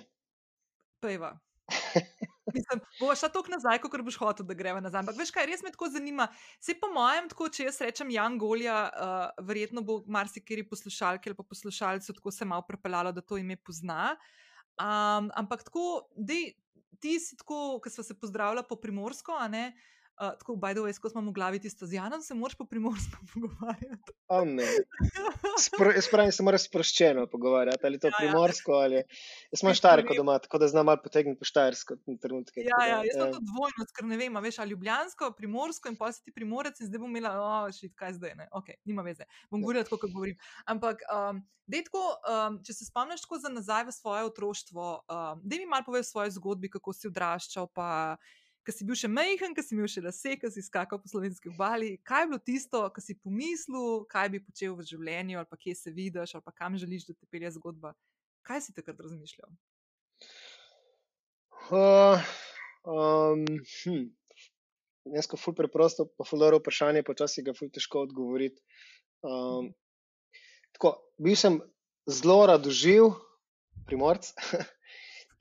Pejva. 1.03 1.35
Mislim, 2.57 2.83
bo 3.01 3.15
šla 3.15 3.31
tako 3.35 3.53
nazaj, 3.55 3.81
kot 3.85 4.05
boš 4.07 4.19
hotel, 4.21 4.47
da 4.49 4.57
greva 4.59 4.83
nazaj. 4.85 5.05
Ampak 5.05 5.19
veš 5.21 5.33
kaj, 5.35 5.49
res 5.51 5.65
me 5.65 5.73
tako 5.75 5.91
zanima. 5.93 6.29
Se 6.63 6.77
po 6.81 6.91
mojem, 6.95 7.31
tako, 7.33 7.51
če 7.53 7.69
jaz 7.69 7.81
rečem 7.85 8.13
Jan 8.15 8.39
Golja, 8.41 8.77
uh, 8.89 9.47
verjetno 9.47 9.85
bo 9.87 10.01
marsikeri 10.11 10.67
poslušalki 10.69 11.31
ali 11.31 11.39
pa 11.39 11.47
poslušalci 11.47 12.17
tako 12.17 12.35
se 12.35 12.49
malo 12.49 12.67
prepeljalo, 12.69 13.13
da 13.13 13.25
to 13.25 13.39
ime 13.41 13.57
pozna. 13.57 14.15
Um, 14.77 15.31
ampak 15.37 15.65
tako, 15.69 16.07
dej, 16.17 16.55
ti 17.01 17.19
si 17.21 17.37
tako, 17.37 17.79
ki 17.85 17.93
smo 17.93 18.05
se 18.05 18.17
pozdravljali 18.19 18.67
po 18.69 18.81
primorsko, 18.81 19.37
a 19.37 19.49
ne? 19.53 19.69
Uh, 19.73 19.93
Uh, 20.17 20.33
tako, 20.39 20.57
by 20.57 20.73
the 20.73 20.81
way, 20.81 20.97
ko 20.97 21.11
smo 21.13 21.21
v 21.21 21.33
glavi 21.37 21.59
tisto 21.61 21.85
z 21.87 21.99
Janom, 21.99 22.23
se 22.25 22.35
moraš 22.35 22.55
po 22.57 22.65
primorsko 22.65 23.19
pogovarjati. 23.35 24.13
Oh, 24.33 24.49
Spro, 25.61 25.91
jaz 25.93 26.09
pravim, 26.09 26.33
se 26.33 26.43
moraš 26.43 26.65
sproščeno 26.71 27.27
pogovarjati, 27.29 27.85
ali 27.85 28.01
to 28.01 28.09
ja, 28.09 28.15
ja. 28.15 28.21
primorsko 28.23 28.73
ja. 28.73 28.85
ali. 28.87 29.03
Jaz 29.53 29.61
sem 29.61 29.75
štarko 29.77 30.17
doma, 30.17 30.39
tako 30.41 30.63
da 30.63 30.69
znam 30.73 30.89
malo 30.89 31.03
potegniti 31.05 31.39
po 31.39 31.45
štajersko. 31.45 31.99
Ja, 32.57 32.81
ja, 32.89 33.03
jaz 33.05 33.13
sem 33.13 33.35
to 33.35 33.43
dvojno, 33.51 33.87
ker 33.93 34.09
ne 34.09 34.17
vem, 34.21 34.41
veš, 34.47 34.59
ali 34.65 34.73
ljubljansko, 34.73 35.31
primorsko 35.37 35.93
in 35.93 36.01
pa 36.01 36.09
si 36.13 36.25
ti 36.25 36.33
primorec 36.33 36.81
in 36.81 36.89
zdaj 36.89 37.05
bom 37.05 37.13
imela, 37.13 37.35
oh, 37.37 37.69
šit, 37.77 37.93
kaj 38.01 38.17
zdaj, 38.17 38.35
ne, 38.41 38.49
ok, 38.57 38.73
nima 38.89 39.05
veze, 39.05 39.29
bom 39.51 39.61
ja. 39.61 39.67
govorila 39.67 39.85
tako, 39.85 40.01
kot 40.07 40.17
govorim. 40.17 40.41
Ampak, 40.65 41.05
um, 41.13 41.45
detko, 41.69 42.07
um, 42.25 42.59
če 42.65 42.79
se 42.79 42.89
spomniš 42.89 43.29
tako 43.29 43.43
za 43.45 43.53
nazaj 43.53 43.85
v 43.91 43.97
svoje 44.01 44.25
otroštvo, 44.33 44.89
um, 45.05 45.45
da 45.45 45.61
mi 45.61 45.69
malo 45.69 45.85
poveš 45.93 46.15
svoje 46.15 46.33
zgodbi, 46.41 46.73
kako 46.73 46.97
si 46.97 47.13
odraščal, 47.13 47.69
pa 47.77 48.17
ki 48.67 48.75
si 48.75 48.87
bil 48.87 48.99
še 48.99 49.09
majhen, 49.11 49.55
ki 49.55 49.63
si 49.63 49.77
imel 49.77 49.87
še 49.91 50.03
lase, 50.03 50.35
ki 50.41 50.51
si 50.51 50.65
skakal 50.67 50.99
po 50.99 51.07
slovenski 51.11 51.53
obali. 51.53 51.93
Kaj 52.07 52.25
je 52.25 52.31
bilo 52.33 52.41
tisto, 52.43 52.83
kar 52.91 53.05
si 53.05 53.15
pomislil, 53.15 54.03
kaj 54.11 54.33
bi 54.35 54.43
počel 54.43 54.75
v 54.75 54.87
življenju, 54.89 55.39
ali 55.39 55.51
pa 55.51 55.59
kje 55.61 55.77
se 55.79 55.95
vidiš, 55.95 56.35
ali 56.35 56.47
pa 56.47 56.55
kam 56.57 56.79
želiš, 56.81 57.07
da 57.07 57.15
te 57.15 57.31
pelje 57.31 57.55
zgodba? 57.55 57.95
Kaj 58.47 58.67
si 58.67 58.75
takrat 58.75 58.99
razmišljal? 59.03 59.55
Uh, 61.71 62.27
um, 62.91 63.47
hm. 63.47 64.05
Jaz, 65.15 65.31
ko 65.31 65.39
ful 65.39 65.55
preprosto, 65.55 66.09
pa 66.19 66.27
ful 66.27 66.43
dobro 66.43 66.59
vprašanje, 66.59 67.07
počasi 67.07 67.47
ga 67.47 67.55
ful 67.55 67.71
težko 67.71 68.03
odgovoriti. 68.09 68.59
Um, 69.23 69.71
tako, 70.75 70.97
bil 71.23 71.39
sem 71.39 71.61
zelo 72.11 72.41
radoživ, 72.51 73.13
primorc, 73.87 74.33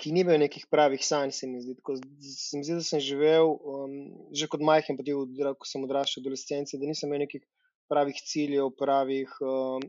ki 0.02 0.12
ni 0.12 0.24
imel 0.25 0.40
nekih 0.42 0.66
pravih 0.72 1.04
sanj, 1.06 1.32
se 1.36 1.48
mi 1.48 1.62
zdi. 1.64 1.75
Tako, 1.80 1.98
se 1.98 2.58
mi 2.58 2.66
zdi, 2.68 2.80
da 2.80 2.86
sem 2.86 3.04
živel 3.04 3.54
um, 3.56 3.94
že 4.36 4.50
kot 4.52 4.64
majhen, 4.66 4.98
potem, 5.00 5.22
ko 5.56 5.70
sem 5.70 5.86
odraščal 5.88 6.22
v 6.22 6.25
adolescenci, 6.25 6.80
da 6.82 6.90
nisem 6.90 7.10
imel 7.10 7.25
nekih 7.25 7.44
pravih 7.92 8.20
ciljev, 8.28 8.74
pravih. 8.80 9.32
Um, 9.42 9.86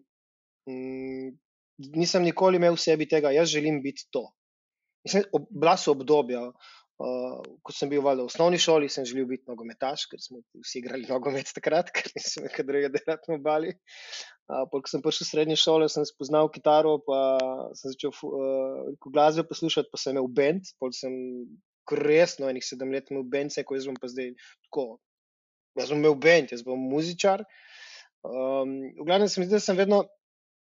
nisem 1.79 2.25
nikoli 2.27 2.61
imel 2.61 2.77
v 2.77 2.83
sebi 2.83 3.09
tega, 3.09 3.35
jaz 3.35 3.53
želim 3.53 3.83
biti 3.85 4.07
to. 4.11 4.27
Mislim, 5.07 5.27
ob, 5.37 5.47
bila 5.51 5.77
so 5.79 5.95
obdobja, 5.95 6.43
Uh, 6.97 7.43
ko 7.61 7.75
sem 7.77 7.91
bil 7.93 8.01
v 8.01 8.25
osnovni 8.25 8.57
šoli, 8.57 8.89
sem 8.89 9.05
želel 9.05 9.27
biti 9.29 9.45
nogometaš, 9.51 10.07
ker 10.09 10.21
smo 10.23 10.39
vsi 10.63 10.79
igrali 10.81 11.05
nogomet 11.11 11.51
takrat, 11.53 11.91
ker 11.93 12.09
nisem 12.17 12.47
več 12.47 12.57
drugega 12.63 12.89
delati 12.95 13.35
v 13.35 13.37
Bali. 13.45 13.75
Uh, 14.49 14.65
ko 14.73 14.81
sem 14.89 15.05
prišel 15.05 15.27
v 15.27 15.29
srednjo 15.29 15.59
šolo, 15.61 15.91
sem 15.93 16.07
spoznal 16.09 16.49
kitaro, 16.55 16.97
pa 17.05 17.21
sem 17.77 17.93
začel 17.93 18.15
uh, 18.17 18.89
glasbe 19.13 19.45
poslušati, 19.45 19.93
pa 19.93 20.01
sem 20.01 20.17
imel 20.17 20.31
bend. 20.33 20.73
Sem 20.97 21.13
resno, 21.93 22.49
enih 22.49 22.65
sedem 22.65 22.97
let 22.97 23.13
imel 23.13 23.29
bend, 23.29 23.53
ko 23.53 23.77
jaz 23.77 23.91
bom 23.91 24.01
pa 24.01 24.09
zdaj 24.09 24.33
tako. 24.67 24.89
Jaz 25.77 25.93
bom 25.93 26.01
imel 26.01 26.17
bend, 26.17 26.57
jaz 26.57 26.65
bom 26.65 26.81
muzičar. 26.81 27.45
Um, 28.25 28.79
v 28.97 29.05
glavnem 29.05 29.29
se 29.29 29.41
mi 29.41 29.51
zdi, 29.51 29.59
da 29.59 29.63
sem 29.63 29.77
vedno 29.77 30.07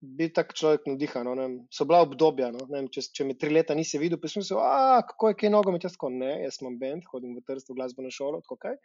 biti 0.02 0.34
tak 0.34 0.54
človek 0.56 0.88
navdihan. 0.88 1.28
No, 1.28 1.48
so 1.74 1.86
bila 1.88 2.02
obdobja, 2.06 2.50
no, 2.56 2.64
vem, 2.72 2.88
če, 2.92 3.04
če 3.16 3.28
me 3.28 3.36
tri 3.40 3.52
leta 3.52 3.76
nisi 3.76 4.00
videl, 4.02 4.20
pa 4.22 4.32
sem 4.32 4.44
se, 4.46 4.56
kako 4.56 5.32
je 5.32 5.38
kaj 5.42 5.52
nogomet, 5.54 5.86
jaz 5.86 5.98
tako 5.98 6.12
ne, 6.16 6.32
jaz 6.46 6.62
imam 6.62 6.80
bend, 6.80 7.08
hodim 7.12 7.36
v 7.36 7.44
trstvo 7.48 7.76
glasbeno 7.78 8.12
šolo, 8.14 8.42
tako 8.46 8.60
kaj. 8.64 8.80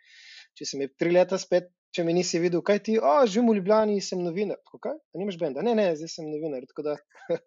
Če 0.58 0.68
si 0.68 0.80
me 0.80 0.90
tri 0.90 1.14
leta 1.14 1.38
spet, 1.40 1.70
če 1.94 2.06
me 2.06 2.14
nisi 2.16 2.42
videl, 2.42 2.64
kaj 2.66 2.82
ti, 2.88 2.98
o, 2.98 3.14
živim 3.30 3.52
v 3.52 3.58
Ljubljani, 3.60 4.00
sem 4.02 4.22
novinar, 4.22 4.58
tako 4.66 4.82
kaj, 4.88 4.98
a 4.98 5.22
nimaš 5.22 5.38
benda, 5.40 5.62
ne, 5.66 5.76
ne, 5.78 5.88
zdaj 5.98 6.10
sem 6.16 6.30
novinar, 6.30 6.66
tako 6.70 6.88
da 6.90 6.98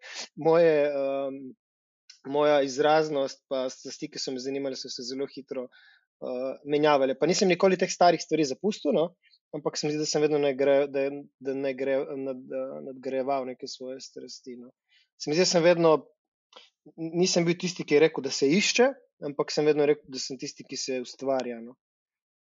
moje, 0.48 0.74
um, 0.96 1.42
moja 2.32 2.62
izraznost, 2.64 3.44
pa 3.52 3.68
ki 3.68 4.20
so 4.20 4.32
me 4.36 4.44
zanimale, 4.44 4.80
so 4.80 4.92
se 4.92 5.04
zelo 5.08 5.28
hitro 5.32 5.68
uh, 5.68 6.56
menjavale. 6.66 7.16
Pa 7.20 7.28
nisem 7.28 7.52
nikoli 7.52 7.80
teh 7.80 7.92
starih 7.92 8.24
stvari 8.24 8.48
zapustil, 8.48 8.96
no, 8.96 9.10
ampak 9.56 9.78
se 9.78 9.88
mi 9.88 9.94
zdi, 9.94 10.02
da 10.02 10.10
sem 10.10 10.22
vedno 10.22 10.40
nadgrajeval 10.40 10.88
da, 10.92 11.08
da 11.40 11.56
nad, 12.18 12.44
nadgrajeval 12.86 13.46
neke 13.48 13.68
svoje 13.68 14.00
strasti. 14.02 14.58
No. 14.58 14.72
Se 15.18 15.30
mi 15.30 15.36
zdi, 15.36 15.46
da 15.46 15.50
sem 15.50 15.64
vedno, 15.64 15.94
nisem 16.96 17.46
bil 17.48 17.58
tisti, 17.60 17.86
ki 17.88 17.98
je 17.98 18.04
rekel, 18.08 18.26
da 18.26 18.32
se 18.34 18.50
išče, 18.50 18.90
ampak 19.30 19.52
sem 19.54 19.68
vedno 19.68 19.88
rekel, 19.90 20.06
da 20.14 20.22
sem 20.22 20.40
tisti, 20.40 20.66
ki 20.68 20.80
se 20.80 21.02
ustvarja. 21.04 21.60
No. 21.64 21.78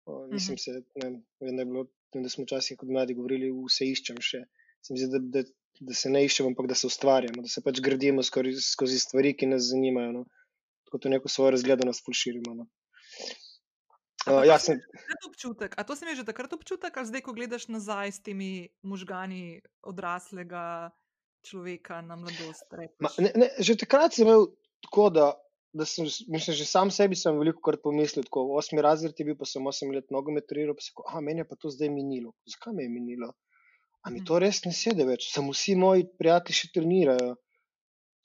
O, 0.06 0.26
nisem 0.28 0.58
mhm. 0.58 0.62
se, 0.64 0.72
ne 1.04 1.10
vem, 1.40 1.58
da, 1.58 1.66
bilo, 1.66 1.88
da 2.14 2.30
smo 2.30 2.48
včasih 2.48 2.78
kot 2.80 2.92
mladi 2.92 3.16
govorili, 3.18 3.52
vse 3.68 3.88
iščem 3.92 4.20
še. 4.22 4.44
Se 4.84 4.94
mi 4.96 5.00
zdi, 5.00 5.12
da, 5.16 5.22
da, 5.38 5.44
da 5.90 5.98
se 5.98 6.12
ne 6.12 6.24
iščemo, 6.26 6.52
ampak 6.52 6.68
da 6.72 6.76
se 6.76 6.90
ustvarjamo, 6.90 7.44
da 7.44 7.52
se 7.52 7.64
pač 7.64 7.80
gradimo 7.84 8.24
skozi, 8.26 8.58
skozi 8.64 9.00
stvari, 9.00 9.36
ki 9.38 9.54
nas 9.54 9.70
zanimajo. 9.70 10.12
No. 10.20 10.26
Tako 10.88 11.06
to 11.06 11.14
neko 11.14 11.32
svojo 11.32 11.54
razgledanost 11.56 12.04
fulširimo. 12.06 12.58
No. 12.58 12.68
Uh, 14.24 14.44
ja, 14.48 14.56
sem... 14.60 14.80
občutek, 15.28 15.76
a 15.76 15.84
to 15.84 15.96
si 16.00 16.08
mi 16.08 16.16
že 16.16 16.24
takrat 16.24 16.54
občutek, 16.56 16.96
ali 16.96 17.10
zdaj, 17.10 17.22
ko 17.28 17.36
gledaš 17.36 17.68
nazaj 17.68 18.12
s 18.16 18.20
temi 18.24 18.72
možgani 18.80 19.60
odraslega 19.84 20.96
človeka 21.44 22.00
na 22.00 22.16
mladost? 22.16 22.68
Ma, 23.04 23.12
ne, 23.20 23.32
ne, 23.36 23.48
že 23.60 23.76
takrat 23.76 24.16
sem 24.16 24.24
imel 24.24 24.48
tako, 24.88 25.10
da, 25.12 25.28
da 25.76 25.84
sem 25.84 26.08
mislim, 26.32 26.56
že 26.56 26.66
sam 26.66 26.92
sebi 26.92 27.20
veliko 27.20 27.60
krat 27.60 27.84
pomislil. 27.84 28.24
Tako, 28.24 28.56
osmi 28.56 28.80
razred 28.82 29.18
je 29.20 29.28
bil, 29.28 29.36
pa 29.36 29.46
sem 29.46 29.66
osem 29.68 29.92
let 29.92 30.08
nogomet 30.12 30.48
treniral, 30.48 30.78
pa 30.78 30.86
se 30.86 30.96
rekel, 30.96 31.22
meni 31.22 31.44
je 31.44 31.50
pa 31.50 31.56
to 31.60 31.74
zdaj 31.74 31.92
minilo. 31.92 32.32
Zakaj 32.48 32.74
me 32.74 32.88
je 32.88 32.90
minilo? 32.90 33.34
A 34.04 34.12
mi 34.12 34.24
to 34.24 34.40
res 34.40 34.64
ne 34.68 34.74
sedi 34.76 35.04
več, 35.08 35.32
samo 35.32 35.56
vsi 35.56 35.76
moji 35.80 36.08
prijatelji 36.20 36.60
še 36.60 36.72
trenirajo. 36.76 37.36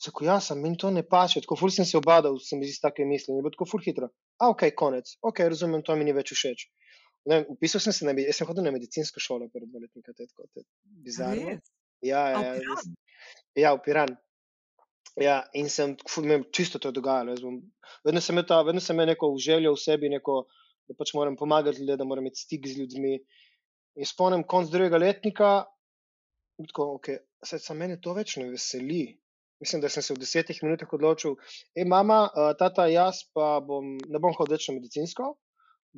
Tako 0.04 0.24
jaz 0.28 0.46
sem, 0.46 0.60
meni 0.62 0.78
to 0.78 0.90
ne 0.94 1.02
paše, 1.02 1.40
tako 1.42 1.56
ful 1.58 1.72
sem 1.74 1.86
se 1.88 1.96
obadal, 1.98 2.36
sem 2.42 2.60
iz 2.62 2.76
take 2.82 3.06
misli, 3.06 3.34
ne 3.34 3.42
bo 3.42 3.50
tako 3.50 3.66
ful 3.66 3.82
hitro. 3.82 4.10
A, 4.38 4.50
ok, 4.52 4.68
konec, 4.78 5.16
ok, 5.26 5.42
razumem, 5.50 5.82
to 5.82 5.96
mi 5.98 6.06
ni 6.06 6.14
več 6.14 6.30
všeč. 6.36 6.68
Ne, 7.28 7.40
upisal 7.50 7.82
sem 7.82 7.96
se 7.96 8.06
na, 8.06 8.14
jaz 8.22 8.38
sem 8.38 8.46
hodil 8.48 8.64
na 8.64 8.72
medicinsko 8.74 9.20
šolo 9.20 9.50
pred 9.50 9.66
dve 9.66 9.82
leti, 9.82 10.04
te 10.06 10.14
tako, 10.14 10.46
te 10.54 10.62
bizarno. 11.02 11.58
Ja, 12.06 12.22
ja, 12.30 12.54
ja, 12.54 12.78
ja, 13.58 13.74
v 13.74 13.82
Piran. 13.82 14.14
Ja, 15.18 15.40
in 15.58 15.66
sem, 15.72 15.96
ful, 16.06 16.30
me 16.30 16.44
čisto 16.54 16.78
to 16.78 16.94
dogajalo. 16.94 17.34
Bom, 17.42 17.60
vedno 18.06 18.22
sem 18.22 18.38
imel 18.38 18.46
ta, 18.46 18.62
vedno 18.62 18.82
sem 18.84 18.94
imel 18.94 19.16
neko 19.16 19.32
željo 19.42 19.74
v 19.74 19.82
sebi, 19.82 20.14
neko, 20.14 20.44
da 20.86 20.94
pač 20.94 21.10
moram 21.18 21.34
pomagati 21.36 21.82
ljudem, 21.82 21.98
da 21.98 22.06
moram 22.06 22.28
imeti 22.28 22.46
stik 22.46 22.70
z 22.70 22.78
ljudmi. 22.78 23.16
In 23.98 24.06
spomnim 24.06 24.46
konc 24.46 24.70
drugega 24.70 25.02
letnika, 25.02 25.54
tako, 26.70 26.92
ok, 27.00 27.16
se 27.42 27.74
meni 27.74 27.98
to 27.98 28.14
več 28.14 28.38
ne 28.38 28.46
veseli 28.52 29.08
mislim, 29.60 29.82
da 29.82 29.88
sem 29.88 30.02
se 30.02 30.14
v 30.14 30.22
desetih 30.22 30.60
minutah 30.62 30.92
odločil, 30.92 31.36
hej, 31.76 31.86
mama, 31.88 32.26
tata, 32.58 32.86
jaz 32.90 33.24
pa 33.34 33.58
bom, 33.64 33.96
ne 33.98 34.22
bom 34.22 34.34
hodil 34.36 34.56
več 34.56 34.68
na 34.70 34.78
medicinsko, 34.78 35.34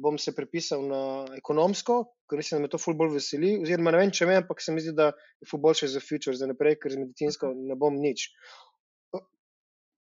bom 0.01 0.17
se 0.19 0.33
prepisal 0.37 0.85
na 0.87 1.03
ekonomsko, 1.37 2.01
ker 2.31 2.41
mislim, 2.41 2.61
da 2.61 2.67
me 2.67 2.73
to 2.73 2.81
ful 2.81 2.97
bolj 2.97 3.17
veseli. 3.19 3.57
Oziroma, 3.61 3.93
ne 3.95 4.03
vem, 4.05 4.13
če 4.15 4.29
me, 4.31 4.39
ampak 4.41 4.63
se 4.63 4.73
mi 4.73 4.83
zdi, 4.83 4.95
da 4.97 5.11
je 5.13 5.49
ful 5.51 5.61
boljše 5.63 5.91
za 5.93 6.03
future, 6.05 6.37
za 6.39 6.49
naprej, 6.49 6.79
ker 6.81 6.95
z 6.95 7.03
medicinsko 7.03 7.53
ne 7.57 7.77
bom 7.79 7.97
nič. 8.01 8.31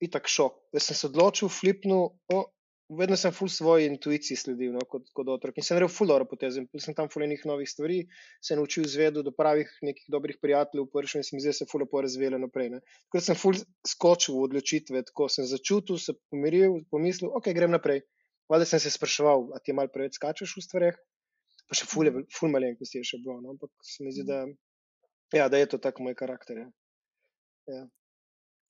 Itak 0.04 0.28
šok. 0.30 0.56
Jaz 0.76 0.88
sem 0.88 0.98
se 0.98 1.08
odločil, 1.10 1.50
flipnil, 1.52 2.08
oh, 2.32 2.46
vedno 2.88 3.16
sem 3.16 3.32
full 3.32 3.48
svoji 3.48 3.86
intuiciji 3.88 4.36
sledil, 4.36 4.72
no, 4.76 4.82
kot, 4.88 5.06
kot 5.16 5.28
otrok. 5.32 5.56
In 5.56 5.64
sem 5.64 5.76
naredil 5.76 5.92
full 5.92 6.10
dobro 6.10 6.26
poteze. 6.28 6.64
Sem 6.82 6.96
tam 6.96 7.08
full 7.12 7.24
enih 7.24 7.44
novih 7.48 7.68
stvari, 7.68 8.02
se 8.44 8.56
naučil 8.58 8.84
zvedu 8.90 9.22
do 9.24 9.32
pravih 9.32 9.70
nekih 9.82 10.04
dobrih 10.12 10.38
prijateljev, 10.42 10.90
prvič 10.92 11.16
in 11.18 11.24
se 11.24 11.36
mi 11.36 11.40
zdi, 11.40 11.52
da 11.54 11.58
se 11.60 11.68
full 11.70 11.84
lepo 11.84 12.02
razvijalo 12.04 12.38
naprej. 12.42 12.70
Ne. 12.76 12.82
Tako 13.08 13.24
sem 13.24 13.40
full 13.40 13.64
skočil 13.88 14.36
v 14.36 14.44
odločitve, 14.50 15.04
tako 15.10 15.30
sem 15.32 15.48
začutil, 15.48 15.98
se 15.98 16.16
pomiril, 16.30 16.82
pomislil, 16.92 17.32
ok, 17.32 17.50
grem 17.56 17.72
naprej. 17.72 18.04
Vada 18.52 18.68
sem 18.68 18.80
se 18.80 18.92
spraševal, 18.92 19.48
a 19.56 19.60
ti 19.64 19.72
mal 19.72 19.88
preveč 19.88 20.18
skačeš 20.20 20.58
v 20.58 20.64
stvareh, 20.66 20.96
pa 21.64 21.76
še 21.78 21.88
full, 21.88 22.12
full 22.28 22.52
malenkosti 22.52 23.00
je 23.00 23.08
še 23.14 23.22
bilo, 23.24 23.38
no, 23.40 23.54
ampak 23.56 23.72
se 23.80 24.04
mi 24.04 24.12
zdi, 24.12 24.26
da, 24.28 24.42
ja, 25.32 25.48
da 25.48 25.60
je 25.62 25.70
to 25.72 25.80
tako 25.80 26.04
moj 26.04 26.16
karakter. 26.18 26.60
Ja. 26.60 26.68
Ja. 27.72 27.86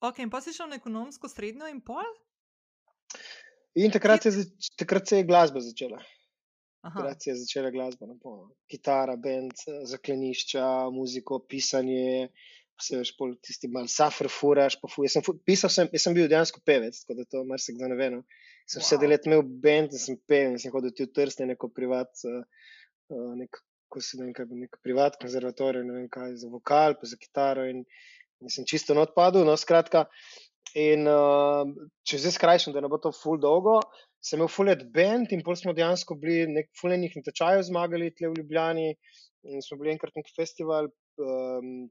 Ok, 0.07 0.23
in 0.23 0.31
pa 0.31 0.39
si 0.45 0.55
šel 0.55 0.71
na 0.71 0.79
ekonomsko 0.79 1.27
srednjo 1.33 1.67
in 1.67 1.83
pol? 1.83 2.07
In 3.75 3.91
takrat 3.91 4.23
se, 4.23 4.45
takrat 4.79 5.09
se 5.09 5.17
je 5.17 5.27
glasba 5.27 5.61
začela. 5.61 5.99
Takrat 6.85 7.23
se 7.23 7.31
je 7.31 7.37
začela 7.37 7.71
glasba, 7.71 8.07
no, 8.07 8.35
kitara, 8.71 9.17
bend, 9.17 9.57
zaklenišča, 9.91 10.67
muziko, 10.95 11.41
pisanje. 11.49 12.29
Vse 12.75 12.99
veš, 12.99 13.13
pol 13.15 13.37
tisti 13.39 13.69
mal 13.71 13.87
safr, 13.87 14.27
furaš, 14.31 14.75
pa 14.81 14.89
fuj. 14.91 15.07
Jaz 15.07 15.15
sem, 15.15 15.37
pisal 15.47 15.71
sem, 15.71 15.91
jaz 15.95 16.07
sem 16.07 16.15
bil 16.17 16.27
dejansko 16.31 16.59
pevec, 16.67 16.97
tako 17.05 17.17
da 17.21 17.27
to 17.31 17.45
marsikdo 17.47 17.87
ne 17.91 17.99
ve. 17.99 18.09
No. 18.17 18.25
Sem 18.67 18.83
wow. 18.83 18.87
vse 18.87 19.11
let 19.11 19.29
imel 19.29 19.45
bend 19.63 19.95
in 19.95 20.03
sem 20.03 20.19
pevec, 20.29 20.59
sem 20.63 20.75
hodil 20.75 20.91
tudi 20.91 21.07
v 21.13 21.15
Trste, 21.15 21.47
neko 21.47 21.71
privat, 21.71 22.11
uh, 22.27 22.43
nek, 23.39 23.63
ko 23.95 24.03
si 24.03 24.19
ne 24.19 24.27
vem 24.27 24.35
kaj, 24.35 24.51
neko 24.65 24.83
privat 24.83 25.21
konzervatorij, 25.23 25.87
ne 25.87 26.01
vem 26.01 26.11
kaj, 26.11 26.35
za 26.43 26.51
vokal, 26.51 26.99
pa 26.99 27.07
za 27.07 27.19
kitaro 27.21 27.69
in, 27.71 27.85
in 28.43 28.51
sem 28.51 28.67
čisto 28.67 28.99
odpadel. 28.99 29.47
No, 29.47 29.55
skratka, 29.61 30.09
In 30.75 31.07
uh, 31.07 31.69
če 32.03 32.19
zdaj 32.19 32.35
skrajšam, 32.35 32.75
da 32.75 32.83
ne 32.83 32.91
bo 32.91 32.99
to 32.99 33.13
ful 33.15 33.39
dolgo, 33.39 33.79
sem 34.25 34.41
imel 34.41 34.51
full 34.51 34.67
let 34.67 34.83
band 34.95 35.31
in 35.37 35.45
pol 35.47 35.55
smo 35.59 35.75
dejansko 35.77 36.17
bili 36.19 36.49
nek 36.51 36.71
fullenih 36.81 37.13
natečajev 37.15 37.63
zmagali 37.69 38.11
tle 38.17 38.33
v 38.33 38.41
Ljubljani 38.41 38.89
in 39.53 39.63
smo 39.63 39.79
bili 39.79 39.93
enkrat 39.93 40.17
nek 40.19 40.31
festival, 40.35 40.89
um, 41.23 41.85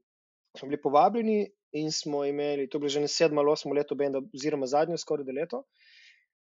smo 0.58 0.68
bili 0.68 0.80
povabljeni 0.82 1.38
in 1.80 1.88
smo 1.92 2.24
imeli, 2.28 2.66
to 2.68 2.76
je 2.76 2.82
bilo 2.82 2.92
že 2.92 3.00
ne 3.00 3.08
sedmo 3.08 3.40
ali 3.40 3.54
osmo 3.54 3.72
leto 3.74 3.96
benda, 3.96 4.20
oziroma 4.34 4.66
zadnjo 4.68 4.98
skoraj 5.00 5.32
leto, 5.32 5.62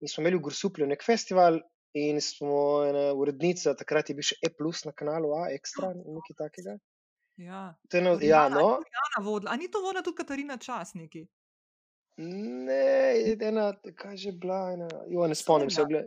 in 0.00 0.10
smo 0.10 0.24
imeli 0.24 0.40
v 0.40 0.46
Grusuplju 0.48 0.88
nek 0.88 1.04
festival 1.04 1.60
in 1.94 2.20
smo 2.24 2.82
ena 2.88 3.12
urednica, 3.12 3.76
takrat 3.76 4.10
je 4.10 4.16
bil 4.16 4.26
še 4.26 4.40
E 4.42 4.50
plus 4.50 4.82
na 4.88 4.92
kanalu 4.96 5.30
A, 5.36 5.44
ekstra, 5.52 5.92
nekaj 5.94 6.38
takega. 6.38 6.78
Ja, 7.40 7.62
no, 8.02 8.16
ja 8.20 8.48
no. 8.48 8.80
A 9.46 9.56
ni 9.56 9.70
to 9.70 9.80
vodila 9.84 10.02
tudi 10.02 10.18
Katarina 10.18 10.58
Časniki? 10.60 11.26
Ne, 12.20 13.36
ena, 13.40 13.70
kaj 13.96 14.16
že 14.20 14.32
bila, 14.36 14.72
ena, 14.74 14.88
jo, 15.08 15.24
ne 15.26 15.36
spomnim 15.38 15.70
se, 15.72 15.84
bile, 15.88 16.02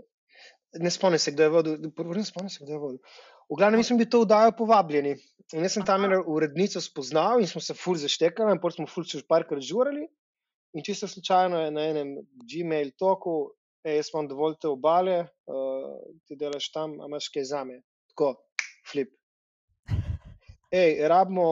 ne 0.77 0.91
spomnim 0.91 1.19
se, 1.19 1.33
kdo 1.33 1.43
je 1.43 1.53
vodil, 1.53 1.89
prvo 1.95 2.13
ne 2.13 2.25
spomnim 2.25 2.49
se, 2.53 2.61
kdo 2.63 2.75
je 2.75 2.81
vodil. 2.83 2.99
V 3.49 3.57
glavnem, 3.57 3.79
mi 3.79 3.83
smo 3.83 3.97
bili 3.97 4.09
to 4.09 4.21
vdajo 4.21 4.53
povabljeni. 4.57 5.15
In 5.53 5.65
jaz 5.65 5.75
sem 5.77 5.85
tam 5.85 6.05
eno 6.07 6.23
urednico 6.33 6.81
spoznal 6.81 7.41
in 7.41 7.49
smo 7.49 7.61
se 7.61 7.75
ful 7.77 7.97
zaštekali, 8.01 8.53
in 8.53 8.61
potem 8.61 8.83
smo 8.83 8.89
ful 8.89 9.05
še 9.05 9.21
parkrat 9.29 9.61
žurali. 9.65 10.07
In 10.75 10.83
čisto 10.83 11.07
slučajno 11.07 11.61
je 11.61 11.73
na 11.73 11.83
enem 11.91 12.15
Gmail 12.49 12.95
toku, 12.99 13.35
e, 13.85 13.95
jaz 13.99 14.09
imam 14.13 14.27
dovolj 14.27 14.57
te 14.61 14.67
obale, 14.67 15.19
uh, 15.47 15.93
ti 16.25 16.35
delaš 16.35 16.71
tam, 16.73 16.97
a 16.99 17.07
imaš 17.09 17.29
kaj 17.33 17.45
zame. 17.51 17.77
Tako, 18.11 18.33
flip. 18.89 19.13
Ej, 20.75 20.97
rabimo, 21.07 21.45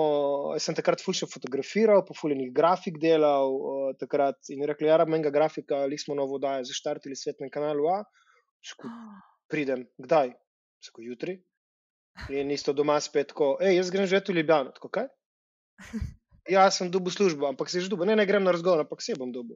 jaz 0.58 0.66
sem 0.68 0.76
takrat 0.76 1.00
fulš 1.00 1.22
fotografiral, 1.32 2.02
po 2.04 2.16
fuljenih 2.18 2.50
grafik 2.56 2.98
delal 3.00 3.54
uh, 3.56 3.86
takrat 3.96 4.50
in 4.52 4.66
rekel, 4.68 4.90
ja, 4.90 4.98
rabimo 5.00 5.16
enega 5.16 5.32
grafika, 5.32 5.80
ali 5.86 6.00
smo 6.02 6.18
novo 6.18 6.42
dajo, 6.44 6.66
zaštartili 6.68 7.16
svet 7.16 7.40
na 7.40 7.48
kanalu 7.54 7.88
A. 7.94 8.02
Ško, 8.68 8.92
pridem, 9.52 9.86
kdaj? 10.02 10.34
Sko 10.84 11.06
jutri. 11.06 11.38
In 12.36 12.52
isto 12.52 12.76
doma 12.76 13.00
spet, 13.02 13.32
ko, 13.38 13.54
ej, 13.64 13.78
jaz 13.80 13.96
grem 13.96 14.10
že 14.12 14.20
v 14.28 14.36
Ljubljano, 14.42 14.76
tako 14.76 14.92
kaj? 15.00 15.08
Ja, 16.52 16.68
sem 16.76 16.92
dobil 16.92 17.16
službo, 17.16 17.48
ampak 17.48 17.72
se 17.72 17.80
že 17.80 17.88
dobil. 17.88 18.12
Ne, 18.12 18.18
ne 18.20 18.28
grem 18.28 18.44
na 18.44 18.52
razgovor, 18.52 18.84
ampak 18.84 19.02
se 19.02 19.16
bom 19.16 19.32
dobil. 19.32 19.56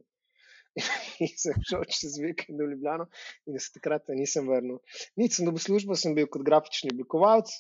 in 1.26 1.34
sem 1.36 1.58
šel 1.68 1.84
čez 1.92 2.16
vikend 2.24 2.62
v 2.62 2.72
Ljubljano 2.72 3.10
in 3.50 3.60
se 3.60 3.74
takrat 3.76 4.08
nisem 4.16 4.48
vrnil. 4.48 4.80
Nič 5.20 5.36
sem 5.36 5.50
dobil 5.50 5.60
službo, 5.60 6.00
sem 6.00 6.16
bil 6.16 6.32
kot 6.32 6.46
grafični 6.48 6.96
oblikovalec 6.96 7.52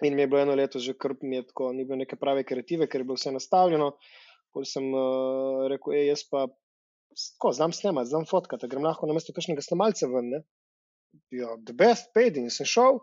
in 0.00 0.16
mi 0.16 0.24
je 0.24 0.30
bilo 0.32 0.40
eno 0.42 0.54
leto 0.58 0.80
že 0.80 0.96
kar 0.98 1.14
mi 1.20 1.36
je 1.36 1.46
tako, 1.50 1.72
ni 1.76 1.84
bilo 1.84 2.00
neke 2.00 2.16
prave 2.16 2.44
kreative, 2.48 2.88
ker 2.88 3.02
je 3.02 3.08
bilo 3.10 3.18
vse 3.20 3.32
nastavljeno. 3.34 3.92
Potem 4.52 4.68
sem 4.68 4.88
uh, 4.92 5.68
rekel, 5.72 5.94
ej, 5.96 6.10
jaz 6.12 6.24
pa 6.28 6.46
tako, 7.16 7.52
znam 7.52 7.72
snemati, 7.72 8.08
znam 8.08 8.26
fotkati, 8.28 8.68
grem 8.68 8.84
lahko 8.84 9.08
na 9.08 9.16
mesto 9.16 9.32
kakšnega 9.36 9.64
snemalca 9.64 10.08
ven. 10.12 10.28
Ne? 10.32 10.42
Ja, 11.32 11.56
the 11.66 11.76
best 11.76 12.12
paid 12.16 12.36
in 12.40 12.50
sem 12.50 12.68
šel. 12.68 13.00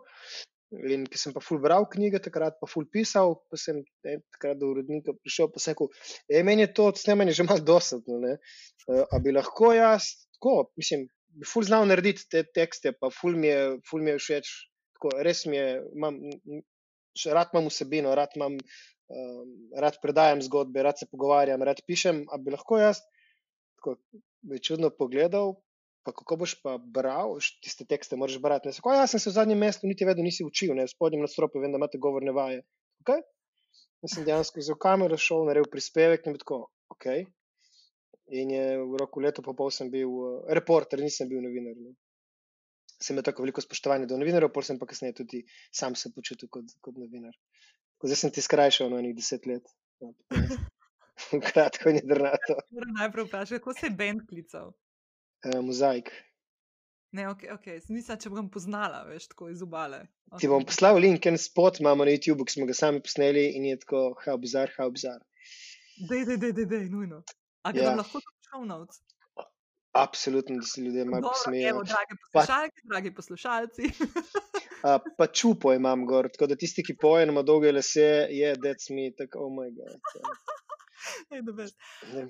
In 0.70 1.02
ki 1.10 1.18
sem 1.18 1.34
pa 1.34 1.42
ful 1.42 1.58
bral 1.62 1.88
knjige, 1.90 2.20
takrat 2.22 2.60
pa 2.60 2.68
ful 2.70 2.84
pisal, 2.94 3.34
pa 3.50 3.58
sem 3.58 3.80
ne, 4.06 4.20
takrat 4.36 4.58
do 4.60 4.68
urednika 4.70 5.16
prišel, 5.18 5.48
sem 5.58 5.74
rekel, 5.74 5.88
e, 6.30 6.42
meni 6.46 6.62
je 6.62 6.74
to 6.78 6.84
snemanje 6.94 7.34
že 7.40 7.46
malo 7.48 7.64
dosadno, 7.72 8.20
ne. 8.22 8.36
Uh, 8.86 9.02
a 9.02 9.18
bi 9.22 9.34
lahko 9.34 9.72
jaz, 9.74 10.12
tako, 10.38 10.70
mislim, 10.78 11.08
bi 11.34 11.48
ful 11.50 11.66
znal 11.66 11.88
narediti 11.90 12.28
te 12.30 12.44
tekste, 12.46 12.94
pa 12.94 13.10
ful 13.10 13.34
mi 13.34 13.50
je, 13.50 13.64
ful 13.90 14.06
mi 14.06 14.14
je 14.14 14.22
všeč, 14.22 14.52
tako, 14.94 15.12
res 15.26 15.42
mi 15.50 15.58
je, 15.58 15.66
imam, 15.98 16.22
rad 17.32 17.54
imam 17.54 17.68
vsebino, 17.70 18.14
rad 18.14 18.36
imam, 18.38 18.56
um, 18.56 19.54
rad 19.76 19.98
predajam 20.02 20.42
zgodbe, 20.46 20.82
rad 20.86 20.98
se 20.98 21.08
pogovarjam, 21.10 21.62
rad 21.66 21.82
pišem, 21.86 22.24
a 22.30 22.38
bi 22.38 22.54
lahko 22.54 22.78
jaz, 22.80 23.02
tako, 23.78 23.96
bi 24.46 24.60
čudno 24.62 24.90
pogledal, 24.90 25.56
pa 26.06 26.14
kako 26.16 26.36
boš 26.42 26.54
pa 26.62 26.76
bral 26.78 27.36
tiste 27.64 27.84
tekste, 27.84 28.16
moraš 28.16 28.38
brati. 28.40 28.68
Ne, 28.68 28.76
tako, 28.76 28.94
ja, 28.96 29.06
sem 29.10 29.20
se 29.20 29.30
v 29.30 29.36
zadnjem 29.36 29.60
mestu 29.60 29.90
niti 29.90 30.08
vedno 30.08 30.24
nisi 30.24 30.46
učil, 30.46 30.72
ne, 30.76 30.86
v 30.88 30.92
spodnjem 30.92 31.24
nastropu 31.26 31.60
vem, 31.60 31.72
da 31.72 31.80
imate 31.80 32.00
govorne 32.00 32.32
vaje. 32.36 32.62
Okay? 33.04 33.24
Jaz 34.00 34.16
sem 34.16 34.24
dejansko 34.24 34.62
vzel 34.62 34.78
kamero, 34.80 35.18
šel, 35.20 35.44
naredil 35.48 35.68
prispevek 35.72 36.24
in 36.30 36.38
tako, 36.40 36.62
ok. 36.92 37.10
In 38.40 38.52
je 38.54 38.64
v 38.78 39.00
roku 39.00 39.20
leto 39.20 39.42
pa 39.42 39.52
pol 39.58 39.72
sem 39.74 39.90
bil 39.92 40.08
uh, 40.08 40.38
reporter, 40.56 41.02
nisem 41.02 41.28
bil 41.28 41.42
novinar. 41.44 41.76
Ne. 41.76 41.92
Sem 43.00 43.14
imel 43.14 43.24
tako 43.24 43.46
veliko 43.46 43.64
spoštovanja 43.64 44.06
do 44.10 44.18
novinarjev, 44.20 44.52
pol 44.52 44.66
sem 44.66 44.78
pa 44.78 44.88
kasneje 44.88 45.16
tudi 45.22 45.44
sam 45.72 45.96
se 45.96 46.12
počutil 46.12 46.50
kot, 46.52 46.68
kot 46.84 46.98
novinar. 47.00 47.32
Zdaj 48.04 48.20
sem 48.22 48.34
ti 48.34 48.44
skrajšal 48.44 48.92
na 48.92 49.00
nekaj 49.00 49.16
deset 49.16 49.48
let. 49.48 49.72
Kratko 51.48 51.92
in 51.92 52.00
drnato. 52.04 52.60
Najprej 53.00 53.28
vprašaj, 53.28 53.60
kako 53.60 53.76
se 53.76 53.88
je 53.88 53.96
Ben 53.96 54.20
klical? 54.26 54.72
uh, 55.44 55.60
mozaik. 55.64 56.10
Ne, 57.12 57.28
ok, 57.28 57.42
okay. 57.56 57.80
mislim, 57.88 58.18
če 58.22 58.30
bom 58.30 58.48
poznala, 58.52 59.02
veš, 59.08 59.26
tako 59.32 59.48
iz 59.50 59.62
obale. 59.66 60.04
Okay. 60.30 60.44
Ti 60.44 60.50
bom 60.52 60.64
poslal 60.66 61.00
link, 61.02 61.26
en 61.26 61.38
spot 61.42 61.80
imamo 61.82 62.06
na 62.06 62.14
YouTubu, 62.14 62.46
ki 62.46 62.54
smo 62.54 62.68
ga 62.68 62.76
sami 62.76 63.02
posneli 63.02 63.48
in 63.58 63.66
je 63.66 63.80
tako, 63.82 64.02
how 64.22 64.38
bizar, 64.38 64.70
how 64.76 64.92
bizar. 64.94 65.18
Dej, 66.06 66.22
dej, 66.28 66.38
dej, 66.44 66.52
dej, 66.60 66.68
dej 66.70 66.84
nujno. 66.92 67.24
A 67.66 67.74
ga 67.74 67.88
ja. 67.88 67.96
lahko 67.98 68.22
show 68.46 68.62
notes? 68.64 69.02
Absolutno, 69.92 70.56
da 70.56 70.62
se 70.62 70.80
ljudje 70.80 71.04
malo 71.04 71.28
posmejejo. 71.28 71.82
Dragi 71.82 72.14
poslušalci, 72.22 72.80
pa, 72.82 72.88
dragi 72.94 73.14
poslušalci. 73.14 73.82
a, 74.82 74.98
pa 75.18 75.26
čupo 75.26 75.72
imam 75.72 76.06
gor, 76.06 76.28
tako 76.32 76.46
da 76.46 76.56
tisti, 76.56 76.84
ki 76.86 76.96
pojem, 76.96 77.28
ima 77.28 77.42
dolge 77.42 77.72
lase, 77.72 78.10
je, 78.30 78.54
that's 78.56 78.94
me, 78.94 79.10
tako, 79.16 79.46
oh 79.46 79.52
moj 79.52 79.70
bog. 79.70 80.00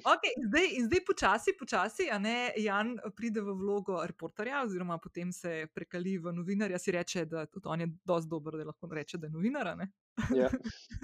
Okay, 0.05 0.33
zdaj, 0.49 0.67
zdaj 0.87 1.01
počasi, 1.07 1.53
počasi, 1.59 2.11
a 2.11 2.19
ne 2.19 2.53
Jan 2.57 2.95
pride 3.17 3.41
v 3.41 3.55
vlogo 3.59 3.99
reporterja, 4.07 4.63
oziroma 4.65 4.99
potem 4.99 5.33
se 5.33 5.67
prekali 5.75 6.19
v 6.19 6.33
novinarja. 6.33 6.79
Si 6.79 6.93
reče, 6.93 7.25
da 7.25 7.47
tudi 7.47 7.69
on 7.69 7.81
je 7.81 7.89
dosti 8.05 8.31
dober, 8.31 8.57
da 8.61 8.69
lahko 8.71 8.89
reče, 8.93 9.19
da 9.19 9.27
je 9.27 9.33
novinar. 9.33 9.67
Ja, 9.67 10.49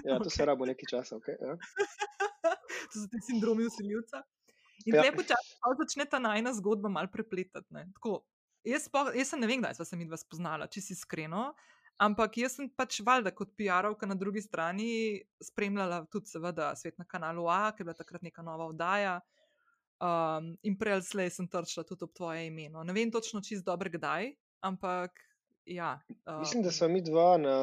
ja, 0.05 0.17
to 0.17 0.23
okay. 0.23 0.33
se 0.37 0.45
rabo 0.45 0.65
nekaj 0.65 0.89
časa. 0.89 1.19
Okay, 1.19 1.35
ja. 1.41 1.57
to 2.93 2.99
so 2.99 3.07
ti 3.11 3.21
sindromi 3.29 3.65
usiljivca. 3.65 4.23
In 4.87 4.95
ja. 4.95 5.03
zdaj 5.03 5.15
počasi 5.15 5.55
začne 5.83 6.05
ta 6.07 6.19
najna 6.23 6.53
zgodba 6.55 6.89
mal 6.89 7.09
prepletati. 7.11 7.67
Jaz, 8.67 8.87
jaz 9.15 9.31
sem 9.31 9.39
ne 9.39 9.47
vem, 9.49 9.61
kdaj 9.61 9.75
sem 9.79 9.89
se 9.89 9.99
mi 9.99 10.07
dva 10.07 10.19
spoznala, 10.19 10.67
če 10.71 10.83
si 10.83 10.95
iskreno. 10.95 11.51
Ampak 12.03 12.37
jaz 12.37 12.59
sem 12.59 12.67
pač 12.77 12.99
valjda 13.01 13.31
kot 13.33 13.55
PR-ovka 13.57 14.05
na 14.05 14.15
drugi 14.15 14.43
strani 14.45 15.17
spremljala 15.41 16.03
tudi, 16.13 16.29
seveda, 16.29 16.69
svet 16.77 16.99
na 17.01 17.07
kanalu 17.09 17.47
A, 17.49 17.71
ker 17.73 17.81
je 17.81 17.87
bila 17.89 17.97
takrat 17.97 18.23
neka 18.25 18.45
nova 18.45 18.67
oddaja. 18.69 19.17
Um, 19.97 20.51
in 20.61 20.75
prej 20.77 20.99
ali 20.99 21.05
slej 21.07 21.31
sem 21.33 21.47
trčila 21.49 21.81
tudi 21.87 22.05
ob 22.05 22.13
tvoje 22.13 22.45
ime. 22.45 22.67
No. 22.69 22.83
Ne 22.85 22.93
vem 22.93 23.09
točno 23.11 23.41
čist 23.41 23.65
dobro, 23.65 23.89
kdaj, 23.89 24.29
ampak 24.61 25.17
ja. 25.65 25.95
Um, 26.21 26.43
Mislim, 26.43 26.61
da 26.63 26.71
smo 26.71 26.87
mi 26.93 27.01
dva 27.01 27.31
na, 27.41 27.55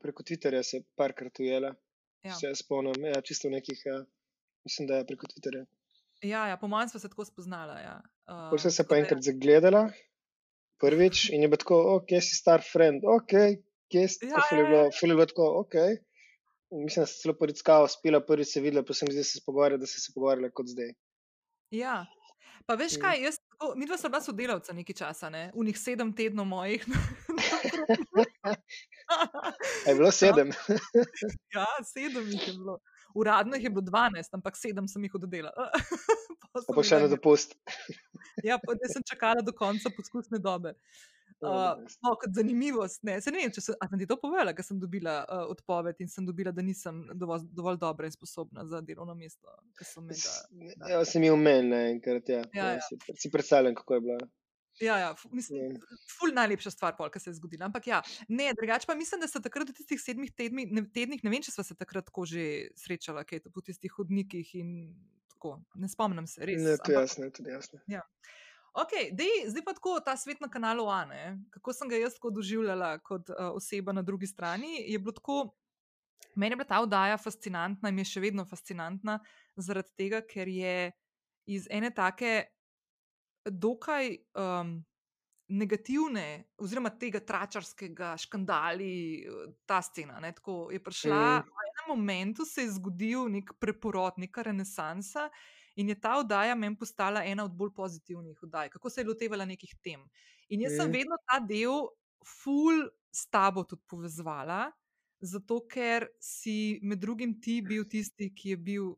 preko 0.00 0.24
Twitterja 0.24 0.62
se 0.64 0.82
parkrat 0.96 1.38
ujela. 1.38 1.74
Ja. 2.24 2.34
Se 2.38 2.54
spomnim, 2.54 3.04
ja, 3.04 3.20
čisto 3.20 3.50
nekih, 3.50 3.82
ja. 3.84 4.04
mislim, 4.64 4.88
da 4.88 5.02
je 5.02 5.06
preko 5.06 5.26
Twitterja. 5.26 5.66
Ja, 6.22 6.46
ja 6.48 6.56
po 6.56 6.70
mojem 6.70 6.88
smo 6.88 7.00
se 7.00 7.08
tako 7.08 7.24
spoznala. 7.24 7.80
Ja. 7.80 7.96
Uh, 8.30 8.50
Potem 8.50 8.68
sem 8.68 8.78
se 8.78 8.88
pa 8.88 8.96
enkrat 8.96 9.18
ja. 9.18 9.32
zagledala, 9.32 9.88
prvič, 10.80 11.28
in 11.34 11.42
je 11.42 11.50
bilo 11.50 11.58
tako, 11.58 11.80
ok, 11.96 12.14
si 12.22 12.38
star 12.38 12.62
friend, 12.62 13.02
ok 13.06 13.34
kje 13.92 14.08
ste, 14.08 14.30
ja, 14.32 14.40
ful 14.48 14.58
je 14.58 14.64
bilo, 14.70 14.82
ful 14.96 15.12
je 15.12 15.16
bilo 15.18 15.28
tako, 15.28 15.46
ok. 15.60 15.74
Mislim, 16.72 17.02
da 17.02 17.06
ste 17.06 17.22
celo 17.22 17.34
poriskali, 17.36 17.88
spila 17.92 18.20
prvi 18.24 18.44
se 18.48 18.60
videla, 18.64 18.84
pa 18.88 18.94
sem 18.96 19.08
zdaj 19.12 19.24
se 19.28 19.40
pogovarjala, 19.46 19.80
da 19.82 19.86
ste 19.86 20.00
se 20.00 20.12
pogovarjali 20.14 20.52
kot 20.56 20.66
zdaj. 20.72 20.90
Ja. 21.76 21.96
Pa 22.66 22.74
veš 22.78 22.96
kaj, 23.02 23.20
jaz, 23.26 23.36
tako, 23.52 23.72
mi 23.76 23.86
dva 23.86 23.98
sva 23.98 24.08
bila 24.08 24.20
sodelavca 24.22 24.72
nekaj 24.72 24.96
časa, 24.96 25.30
ne? 25.30 25.50
unih 25.54 25.78
sedem 25.78 26.12
tednov 26.16 26.46
mojih. 26.48 26.86
je 29.86 29.94
bilo 29.98 30.10
sedem. 30.22 30.54
ja, 31.56 31.66
sedem 31.92 32.30
jih 32.30 32.48
je 32.48 32.54
bilo. 32.54 32.78
Uradno 33.14 33.56
jih 33.56 33.64
je 33.68 33.70
bilo 33.70 33.84
dvanajst, 33.86 34.34
ampak 34.34 34.56
sedem 34.56 34.88
sem 34.88 35.04
jih 35.04 35.14
oddelala. 35.18 35.70
pa 36.52 36.74
pa 36.74 36.84
še 36.84 37.00
na 37.04 37.08
dopust. 37.12 37.56
ja, 38.48 38.58
pa 38.62 38.76
da 38.76 38.90
sem 38.92 39.04
čakala 39.06 39.44
do 39.44 39.54
konca 39.56 39.92
poskusne 39.96 40.40
dobe. 40.42 40.76
Uh, 41.42 41.74
no, 42.06 42.12
kot 42.22 42.30
zanimivost. 42.36 43.00
Ne. 43.02 43.16
Se 43.20 43.32
ne 43.34 43.40
vem, 43.42 43.50
če 43.50 43.64
sem, 43.64 43.74
sem 43.74 43.98
ti 43.98 44.06
to 44.06 44.14
povedala, 44.20 44.52
ker 44.54 44.62
sem 44.62 44.78
dobila 44.78 45.16
uh, 45.24 45.48
odpoved 45.50 45.98
in 46.04 46.10
sem 46.10 46.26
dobila, 46.26 46.52
da 46.54 46.62
nisem 46.62 47.00
dovolj, 47.18 47.48
dovolj 47.56 47.80
dobra 47.82 48.06
in 48.06 48.14
sposobna 48.14 48.62
za 48.70 48.78
delovno 48.86 49.16
mesto. 49.18 49.50
Ja, 50.86 51.00
sem 51.08 51.26
jim 51.26 51.34
omenila 51.34 51.80
enkrat. 51.90 52.30
Ja. 52.30 52.44
Ja, 52.54 52.68
ja. 52.76 52.84
Si, 52.86 53.00
si 53.24 53.32
predstavljam, 53.34 53.74
kako 53.80 53.98
je 53.98 54.04
bilo. 54.06 54.30
Ja, 54.80 54.98
ja, 54.98 55.14
mislim, 55.30 55.60
je 55.60 55.80
ful 56.18 56.32
najlepša 56.34 56.70
stvar, 56.70 56.96
pol, 56.96 57.10
ki 57.12 57.20
se 57.20 57.30
je 57.30 57.36
zgodila. 57.36 57.66
Ampak 57.68 57.86
ja, 57.86 58.00
ne, 58.28 58.52
drugače 58.56 58.88
pa 58.88 58.94
mislim, 58.94 59.20
da 59.20 59.28
se 59.28 59.42
takrat 59.42 59.68
v 59.68 59.76
tistih 59.76 60.00
sedmih 60.00 60.32
tednih, 60.36 60.70
ne, 60.72 60.84
tednih, 60.94 61.20
ne 61.24 61.32
vem, 61.32 61.42
če 61.44 61.52
smo 61.54 61.64
se 61.66 61.76
takrat 61.78 62.08
tako 62.08 62.24
že 62.28 62.44
srečala, 62.80 63.26
kaj 63.28 63.38
je 63.38 63.44
to 63.46 63.52
po 63.52 63.64
tistih 63.64 63.92
hodnikih 63.98 64.54
in 64.58 64.72
tako. 65.34 65.58
Ne 65.74 65.90
spomnim 65.92 66.26
se, 66.26 66.46
res. 66.46 66.62
Ne, 66.62 66.78
to 66.80 66.94
je 66.94 66.98
jasno, 67.00 67.28
je 67.28 67.52
jasno. 67.52 67.82
Ja. 67.90 68.06
Okay, 68.72 69.10
dej, 69.12 69.50
zdaj 69.52 69.64
pa 69.66 69.74
tako 69.76 69.98
ta 70.00 70.14
svet 70.16 70.40
na 70.40 70.48
kanalu 70.48 70.86
Ane, 70.88 71.36
kako 71.52 71.74
sem 71.76 71.90
ga 71.92 71.98
jaz 72.00 72.16
doživljala 72.16 72.96
kot 73.04 73.28
uh, 73.28 73.52
oseba 73.52 73.92
na 73.92 74.02
drugi 74.02 74.26
strani. 74.26 74.80
Je 74.88 74.98
bilo 74.98 75.12
tako, 75.12 75.52
meni 76.34 76.52
je 76.52 76.56
bila 76.56 76.68
ta 76.68 76.80
oddaja 76.80 77.18
fascinantna 77.20 77.92
in 77.92 78.00
je 78.00 78.08
še 78.14 78.22
vedno 78.24 78.46
fascinantna, 78.48 79.18
zaradi 79.56 79.92
tega, 80.00 80.22
ker 80.24 80.48
je 80.48 80.92
iz 81.52 81.68
ene 81.68 81.90
take 81.92 82.48
dokaj 83.50 84.16
um, 84.38 84.76
negativne, 85.52 86.44
oziroma 86.62 86.92
tega 86.96 87.20
tračarskega 87.20 88.14
škandala, 88.20 88.92
ta 89.68 89.80
scena. 89.84 90.20
Ne, 90.20 90.32
tako 90.36 90.70
je 90.72 90.80
prišla, 90.82 91.24
mm. 91.40 91.48
v 91.48 91.66
enem 91.68 91.88
momentu 91.90 92.46
se 92.48 92.64
je 92.64 92.76
zgodil 92.78 93.28
nek 93.32 93.54
preporod, 93.60 94.20
neka 94.22 94.46
renesansa. 94.48 95.28
In 95.80 95.88
je 95.88 95.96
ta 96.00 96.18
oddaja 96.20 96.54
meni 96.54 96.76
postala 96.76 97.24
ena 97.24 97.46
od 97.48 97.54
bolj 97.56 97.72
pozitivnih 97.76 98.42
oddaj, 98.44 98.68
kako 98.74 98.90
se 98.90 99.00
je 99.00 99.08
lotevala 99.08 99.44
nekih 99.48 99.72
tem. 99.82 100.04
In 100.52 100.60
jaz 100.66 100.76
sem 100.76 100.92
vedno 100.92 101.16
ta 101.24 101.38
del, 101.40 101.86
ful, 102.28 102.84
s 103.12 103.26
tabo 103.32 103.64
tudi 103.68 103.82
povezvala, 103.88 104.66
zato 105.20 105.62
ker 105.68 106.08
si 106.20 106.80
med 106.82 107.00
drugim 107.00 107.38
ti 107.40 107.60
bil 107.64 107.86
tisti, 107.88 108.30
ki 108.34 108.54
je 108.54 108.56
bil, 108.56 108.90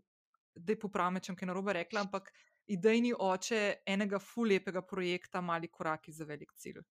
da 0.54 0.74
je 0.74 0.80
popravljam, 0.83 1.22
če 1.22 1.35
je 1.40 1.50
narobe 1.50 1.74
rekla, 1.78 2.04
ampak 2.07 2.30
idejni 2.66 3.12
oče 3.18 3.85
enega 3.87 4.18
ful 4.18 4.48
lepega 4.48 4.83
projekta, 4.83 5.40
mali 5.40 5.68
koraki 5.68 6.12
za 6.12 6.24
velik 6.24 6.53
cilj. 6.57 6.83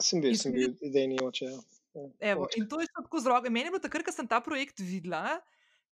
Sem 0.00 0.22
bil, 0.22 0.36
sem 0.38 0.52
bil 0.54 0.74
idejni 0.82 1.18
oče. 1.22 1.50
Ja. 1.50 2.08
Evo, 2.32 2.46
in 2.56 2.68
to 2.70 2.80
je 2.80 2.86
tako 2.94 3.20
z 3.20 3.26
roke. 3.26 3.50
Meni 3.50 3.66
je 3.66 3.74
bilo 3.74 3.82
takrat, 3.82 4.06
ko 4.06 4.14
sem 4.14 4.28
ta 4.28 4.40
projekt 4.44 4.80
videla 4.80 5.40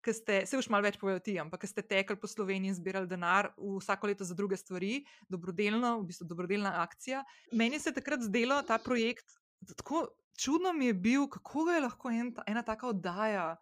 ki 0.06 0.14
ste, 0.14 0.34
se 0.46 0.54
už 0.54 0.68
malo 0.70 0.86
več 0.86 0.98
povedali, 1.00 1.24
ti, 1.24 1.34
ampak 1.42 1.66
ste 1.66 1.82
tekli 1.82 2.14
po 2.20 2.30
Sloveniji 2.30 2.70
in 2.70 2.78
zbirali 2.78 3.10
denar 3.10 3.50
vsako 3.58 4.12
leto 4.12 4.26
za 4.26 4.36
druge 4.38 4.54
stvari, 4.54 5.02
dobrodelno, 5.26 5.96
v 5.98 6.06
bistvu 6.12 6.28
dobrodelna 6.30 6.76
akcija. 6.84 7.24
Meni 7.50 7.82
se 7.82 7.90
je 7.90 7.98
takrat 7.98 8.22
zdelo 8.22 8.60
ta 8.62 8.78
projekt 8.78 9.34
tako 9.74 10.06
čudno, 10.38 10.72
mi 10.76 10.92
je 10.92 10.94
bil, 10.94 11.26
kako 11.32 11.70
je 11.72 11.80
lahko 11.82 12.12
en, 12.12 12.30
ena 12.46 12.62
taka 12.62 12.92
oddaja. 12.92 13.56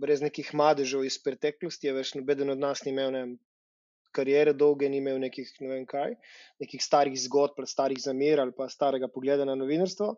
brez 0.03 0.25
nekih 0.25 0.51
madežev 0.59 1.05
iz 1.07 1.21
preteklosti. 1.23 1.93
Več 1.95 2.17
noben 2.19 2.51
od 2.51 2.59
nas 2.59 2.83
ni 2.83 2.91
imel 2.91 3.13
ne, 3.15 3.23
karijere 4.15 4.55
dolge, 4.57 4.89
ni 4.89 5.03
imel 5.03 5.19
nekih, 5.23 5.51
ne 5.65 5.71
vem 5.73 5.87
kaj, 5.91 6.15
nekih 6.63 6.83
starih 6.83 7.17
zgodb, 7.27 7.65
starih 7.71 8.01
zamer 8.01 8.43
ali 8.45 8.55
pa 8.57 8.69
starega 8.73 9.11
pogleda 9.13 9.47
na 9.49 9.57
novinarstvo. 9.59 10.15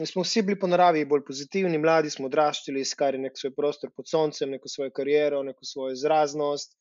Mi 0.00 0.06
smo 0.08 0.22
vsi 0.24 0.40
bili 0.42 0.56
po 0.58 0.68
naravi 0.72 1.04
bolj 1.04 1.20
pozitivni, 1.28 1.78
mladi 1.78 2.10
smo 2.10 2.30
odraščali, 2.30 2.80
iskali 2.80 3.18
nek 3.20 3.36
svoj 3.36 3.52
prostor 3.56 3.90
pod 3.96 4.08
soncem, 4.08 4.54
neko 4.54 4.70
svojo 4.72 4.92
kariero, 4.96 5.42
neko 5.44 5.68
svojo 5.68 5.92
izraznost. 5.92 6.78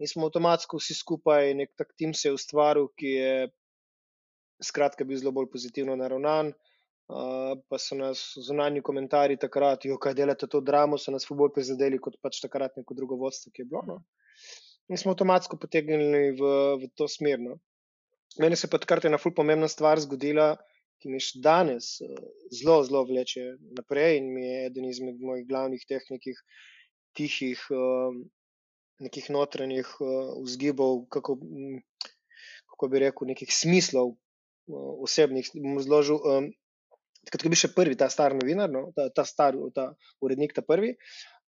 In 0.00 0.08
smo 0.08 0.28
avtomatsko 0.28 0.80
vsi 0.80 0.96
skupaj, 0.96 1.52
nek 1.58 1.74
tak 1.76 1.92
tim 2.00 2.14
se 2.16 2.30
je 2.30 2.36
ustvaril, 2.36 2.88
ki 2.96 3.12
je 3.12 3.34
skratka 4.64 5.04
bil 5.04 5.20
zelo 5.20 5.34
bolj 5.36 5.50
pozitivno 5.52 5.96
naravnan. 6.00 6.54
Uh, 7.06 7.52
pa 7.70 7.78
so 7.78 7.94
nas 7.94 8.20
zunanji 8.48 8.80
komentarji 8.82 9.36
takrat, 9.38 9.84
jo, 9.86 9.94
kaj 10.02 10.16
delate 10.18 10.48
to 10.50 10.60
dramo, 10.60 10.98
so 10.98 11.12
nas 11.14 11.28
bolj 11.30 11.52
prizadeli 11.54 12.00
kot 12.02 12.16
pač 12.22 12.40
takrat 12.42 12.80
neko 12.80 12.96
drugo 12.98 13.20
vodstvo, 13.20 13.52
ki 13.54 13.62
je 13.62 13.68
bilo. 13.70 13.84
No. 13.86 14.00
In 14.86 15.00
smo 15.00 15.12
avtomatsko 15.14 15.58
potegnili 15.58 16.30
v, 16.38 16.50
v 16.82 16.88
to 16.94 17.08
smer. 17.10 17.40
No. 17.42 17.58
Meni 18.38 18.56
se 18.56 18.70
pa 18.70 18.78
takrat 18.78 19.08
ena 19.08 19.18
ful 19.18 19.34
pomembna 19.34 19.68
stvar 19.68 19.98
zgodila 20.02 20.54
ki 21.00 21.12
me 21.12 21.20
še 21.22 21.42
danes 21.44 21.96
eh, 22.04 22.14
zelo, 22.50 22.80
zelo 22.88 23.04
vleče 23.08 23.44
naprej 23.78 24.20
in 24.20 24.32
mi 24.34 24.44
je 24.46 24.58
eden 24.70 24.88
izmed 24.88 25.20
mojih 25.22 25.46
glavnih 25.48 25.84
tehnikih, 25.88 26.38
tihih, 27.18 27.62
eh, 27.70 28.20
nekih 29.06 29.30
notranjih 29.36 29.88
eh, 30.00 30.12
vzgibov, 30.46 31.04
kako, 31.12 31.38
kako 32.74 32.92
bi 32.92 33.04
rekel, 33.06 33.32
nekih 33.32 33.52
smislov 33.52 34.16
osebnih. 35.06 35.52
Bom 35.54 35.78
zložil. 35.78 36.18
Takrat, 37.26 37.42
ko 37.42 37.50
bi 37.50 37.58
še 37.58 37.72
prvi, 37.74 37.96
ta 37.98 38.06
star 38.10 38.34
novinar, 38.38 38.70
no, 38.70 38.88
ta, 38.94 39.08
ta 39.14 39.24
star 39.26 39.56
ta 39.74 39.88
urednik, 40.22 40.52
ta 40.54 40.62
prvi, 40.62 40.92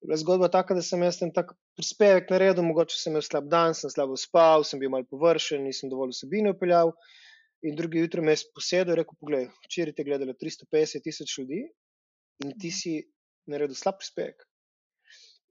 je 0.01 0.07
bila 0.07 0.17
zgodba 0.17 0.49
taka, 0.53 0.75
da 0.77 0.81
sem 0.85 1.03
jaz 1.03 1.19
ten 1.19 1.31
tak 1.33 1.53
prispevek 1.77 2.29
naredil, 2.33 2.65
mogoče 2.67 2.97
sem 2.97 3.13
imel 3.13 3.25
slab 3.25 3.47
dan, 3.51 3.73
sem 3.77 3.89
slabo 3.93 4.17
spal, 4.19 4.65
sem 4.67 4.79
bil 4.79 4.91
mal 4.93 5.05
površen, 5.09 5.63
nisem 5.65 5.89
dovolj 5.89 6.13
vsebine 6.15 6.53
upeljal. 6.53 6.93
In 7.65 7.75
drugi 7.75 8.03
jutro 8.03 8.21
me 8.21 8.35
je 8.35 8.43
posedel 8.53 8.93
in 8.93 8.99
rekel: 9.01 9.17
Poglej, 9.19 9.47
včeraj 9.65 9.95
te 9.97 10.03
je 10.03 10.09
gledalo 10.09 10.35
350 10.43 11.03
tisoč 11.03 11.39
ljudi 11.39 11.63
in 12.45 12.53
ti 12.61 12.69
si 12.71 12.99
naredil 13.49 13.75
slab 13.75 13.97
prispevek. 13.97 14.45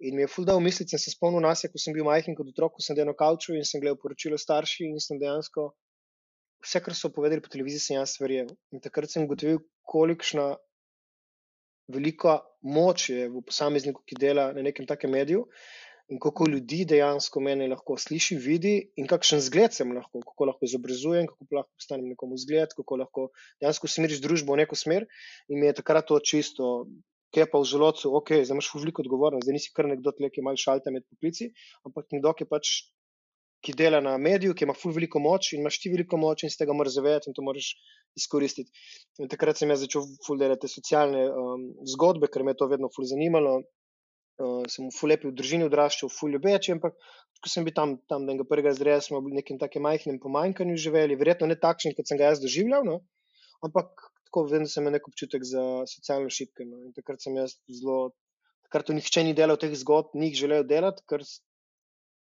In 0.06 0.14
mi 0.14 0.22
je 0.22 0.28
ful 0.28 0.44
dal 0.44 0.60
misliti, 0.60 0.92
sem 0.92 1.00
se 1.02 1.10
spomnil 1.10 1.42
nas, 1.42 1.64
ko 1.72 1.80
sem 1.80 1.94
bil 1.96 2.04
majhen 2.06 2.36
kot 2.38 2.52
otrok, 2.52 2.76
ko 2.76 2.84
sem 2.84 2.94
delal 2.94 3.14
na 3.14 3.18
kavču 3.18 3.56
in 3.56 3.64
sem 3.64 3.80
gledal 3.82 3.98
poročilo 3.98 4.38
starši 4.38 4.86
in 4.92 5.00
sem 5.02 5.18
dejansko 5.18 5.70
vse, 6.64 6.82
kar 6.84 6.94
so 6.94 7.10
povedali 7.14 7.42
po 7.42 7.50
televiziji, 7.52 7.82
sem 7.82 7.96
jaz 7.98 8.16
verjel. 8.20 8.50
In 8.74 8.82
takrat 8.84 9.10
sem 9.12 9.24
ugotovil, 9.26 9.62
kolikšna 9.88 10.54
velika 11.88 12.40
moč 12.62 13.10
je 13.10 13.28
v 13.30 13.42
posamezniku, 13.46 14.02
ki 14.06 14.18
dela 14.20 14.50
na 14.56 14.62
nekem 14.66 14.86
takem 14.86 15.10
mediju 15.10 15.46
in 16.08 16.20
kako 16.22 16.46
ljudi 16.46 16.84
dejansko 16.86 17.40
meni 17.42 17.66
lahko 17.66 17.96
sliši, 17.98 18.36
vidi, 18.38 18.74
in 19.00 19.08
kakšen 19.10 19.40
zgled 19.42 19.74
sem 19.74 19.90
lahko, 19.90 20.20
kako 20.22 20.46
lahko 20.52 20.68
izobrazujem, 20.68 21.26
kako 21.26 21.58
lahko 21.58 21.72
postanem 21.74 22.12
nekomu 22.12 22.38
zgled, 22.38 22.74
kako 22.78 23.00
lahko 23.02 23.24
dejansko 23.62 23.90
smeriš 23.90 24.22
družbo 24.22 24.54
v 24.54 24.62
neko 24.62 24.78
smer. 24.78 25.08
In 25.50 25.58
mi 25.60 25.66
je 25.66 25.74
takrat 25.80 26.06
to 26.06 26.20
čisto, 26.22 26.86
ki 27.34 27.42
je 27.42 27.48
pa 27.50 27.58
v 27.58 27.66
želodcu, 27.72 28.12
ok, 28.20 28.30
zdaj 28.46 28.54
imaš 28.54 28.70
veliko 28.76 29.02
odgovornost, 29.02 29.48
zdaj 29.48 29.58
nisi 29.58 29.72
kar 29.74 29.90
nekdo, 29.90 30.14
ki 30.14 30.44
ima 30.44 30.54
šalte 30.54 30.94
med 30.94 31.04
poklici, 31.10 31.50
ampak 31.88 32.06
nekdo, 32.14 32.36
ki 32.38 32.46
pač. 32.50 32.76
Ki 33.66 33.74
dela 33.74 33.98
na 34.04 34.14
mediju, 34.22 34.54
ki 34.54 34.66
ima 34.66 34.74
ful 34.78 34.94
veliko 34.94 35.18
moč, 35.22 35.52
in 35.52 35.64
imaš 35.64 35.80
ti 35.82 35.90
veliko 35.90 36.18
moč, 36.22 36.44
in 36.46 36.52
se 36.52 36.60
tega 36.60 36.76
moraš 36.76 37.00
zavedati, 37.00 37.30
in 37.30 37.34
to 37.34 37.42
moraš 37.42 37.72
izkoristiti. 38.18 38.70
In 39.18 39.30
takrat 39.32 39.58
sem 39.58 39.72
jaz 39.72 39.82
začel 39.82 40.06
ful 40.26 40.38
delati 40.38 40.70
socialne 40.70 41.24
um, 41.30 41.64
zgodbe, 41.94 42.30
ker 42.30 42.46
me 42.46 42.54
je 42.54 42.60
to 42.62 42.70
vedno 42.70 42.92
ful 42.94 43.08
zanimalo 43.10 43.56
uh, 44.42 44.64
sem 44.70 44.88
v 44.92 45.10
lepi 45.10 45.28
v 45.30 45.34
družini 45.36 45.66
odraščal, 45.66 46.12
v 46.12 46.32
ljubeči, 46.34 46.74
ampak 46.76 46.96
ko 47.42 47.52
sem 47.52 47.64
bil 47.66 47.74
tam, 47.76 47.96
tam 48.10 48.26
da 48.28 48.36
ga 48.38 48.46
prvega 48.48 48.72
razreda, 48.72 49.00
smo 49.04 49.20
v 49.24 49.36
nekem 49.38 49.58
takem 49.60 49.84
majhnem 49.84 50.20
pomanjkanju 50.22 50.76
živeli, 50.80 51.18
verjetno 51.20 51.48
ne 51.50 51.58
takšen, 51.60 51.94
kot 51.96 52.08
sem 52.08 52.20
ga 52.20 52.32
jaz 52.32 52.42
doživljal, 52.42 52.86
no? 52.86 53.00
ampak 53.64 53.92
tako 54.28 54.46
vedno 54.50 54.68
sem 54.68 54.84
imel 54.84 54.96
nek 54.96 55.08
občutek 55.08 55.44
za 55.46 55.62
socialno 55.88 56.32
šibke. 56.32 56.66
No? 56.68 56.82
In 56.84 56.94
takrat 56.96 57.22
sem 57.24 57.36
jaz 57.38 57.56
zelo, 57.72 58.12
takrat 58.68 58.88
to 58.88 58.96
nihče 58.96 59.24
ni 59.24 59.36
delal 59.36 59.60
teh 59.60 59.72
zgodb, 59.78 60.16
ni 60.18 60.30
jih 60.30 60.42
želel 60.44 60.66
delati, 60.68 61.04
ker, 61.08 61.24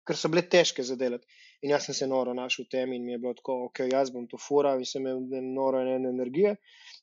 ker 0.07 0.19
so 0.19 0.31
bile 0.33 0.45
težke 0.47 0.85
za 0.87 0.97
delati. 0.97 1.27
In 1.65 1.73
jaz 1.73 1.89
sem 1.89 1.97
se 1.99 2.07
noro 2.07 2.35
našel 2.37 2.67
v 2.67 2.73
tem 2.77 2.93
in 2.95 3.05
mi 3.05 3.17
je 3.17 3.21
bilo 3.23 3.35
tako, 3.35 3.65
ok, 3.69 3.85
jaz 3.91 4.13
bom 4.15 4.27
to 4.31 4.39
fural 4.39 4.79
in 4.79 4.89
sem 4.89 5.03
imel 5.03 5.47
noro 5.55 5.81
ene 5.83 6.11
energije. 6.13 6.57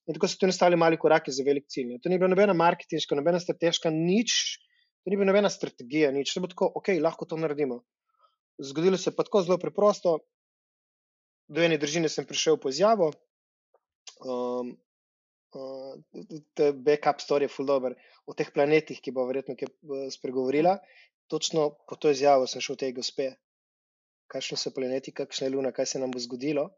In 0.08 0.16
tako 0.16 0.30
so 0.30 0.40
tu 0.40 0.48
nastali 0.48 0.80
mali 0.80 1.00
koraki 1.00 1.32
za 1.32 1.44
velik 1.46 1.68
cilj. 1.68 1.98
To 2.04 2.12
ni 2.12 2.20
bilo 2.22 2.32
nobena 2.32 2.56
marketinška, 2.56 3.18
nobena 3.20 3.42
strateška, 3.44 3.92
nič 3.92 4.60
to 5.04 5.10
ni 5.10 5.18
bila 5.18 5.34
nobena 5.34 5.50
strategija, 5.50 6.12
nič, 6.16 6.32
se 6.32 6.40
bo 6.40 6.48
tako, 6.48 6.70
ok, 6.80 6.96
lahko 7.04 7.28
to 7.28 7.36
naredimo. 7.38 7.82
Zgodilo 8.64 8.98
se 8.98 9.10
je 9.10 9.16
pa 9.16 9.26
tako 9.28 9.42
zelo 9.44 9.58
preprosto. 9.60 10.20
Do 11.52 11.60
ene 11.60 11.78
družine 11.78 12.08
sem 12.10 12.26
prišel 12.26 12.56
po 12.58 12.72
izjavo, 12.72 13.10
um, 14.24 14.70
uh, 15.60 16.30
te 16.56 16.72
backup 16.72 17.20
story 17.20 17.50
je 17.50 17.52
full 17.52 17.68
dobro 17.68 17.98
o 18.26 18.34
teh 18.34 18.48
planetih, 18.56 19.02
ki 19.04 19.12
bo 19.12 19.28
verjetno 19.28 19.58
kaj 19.60 19.68
uh, 19.68 20.08
spregovorila. 20.14 20.78
Točno 21.28 21.70
po 21.90 21.96
to 21.96 22.12
izjavo 22.12 22.48
sem 22.48 22.62
šel 22.62 22.78
tej 22.80 22.94
gospe, 23.00 23.32
kakšni 24.32 24.58
so 24.58 24.72
planeti, 24.76 25.14
kakšna 25.16 25.48
je 25.48 25.56
luna, 25.56 25.72
kaj 25.72 25.94
se 25.94 26.02
nam 26.02 26.12
bo 26.12 26.20
zgodilo. 26.20 26.70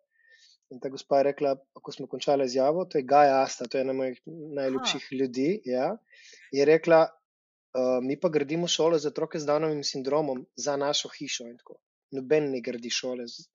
In 0.74 0.80
ta 0.82 0.90
gospa 0.90 1.20
je 1.20 1.28
rekla, 1.32 1.56
ko 1.82 1.92
smo 1.92 2.08
končali 2.10 2.46
izjavo, 2.46 2.86
to 2.90 2.98
je 2.98 3.06
Gaja 3.06 3.42
Asta, 3.44 3.68
to 3.70 3.78
je 3.78 3.86
ena 3.86 3.94
mojih 3.94 4.22
najljubših 4.26 5.04
Aha. 5.10 5.18
ljudi. 5.20 5.50
Ja, 5.66 5.92
je 6.52 6.66
rekla, 6.66 7.06
Uh, 7.76 8.00
mi 8.00 8.16
pa 8.20 8.30
gradimo 8.30 8.68
šole 8.68 9.00
za 9.00 9.10
otroke 9.12 9.40
z 9.40 9.46
Danovim 9.46 9.84
sindromom, 9.84 10.46
za 10.56 10.78
našo 10.80 11.10
hišo. 11.12 11.44
Noben 12.16 12.48
ne 12.52 12.62
gradi 12.64 12.90
šole 12.90 13.26
z, 13.28 13.50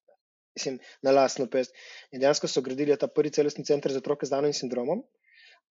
mislim, 0.59 0.77
na 1.01 1.15
lastno 1.17 1.47
pest. 1.49 1.73
In 2.13 2.21
dejansko 2.21 2.49
so 2.49 2.61
gradili 2.61 2.99
ta 3.01 3.09
prvi 3.09 3.33
celostni 3.33 3.65
center 3.65 3.95
za 3.95 4.03
otroke 4.05 4.29
z 4.29 4.35
Danovim 4.35 4.53
sindromom 4.53 5.01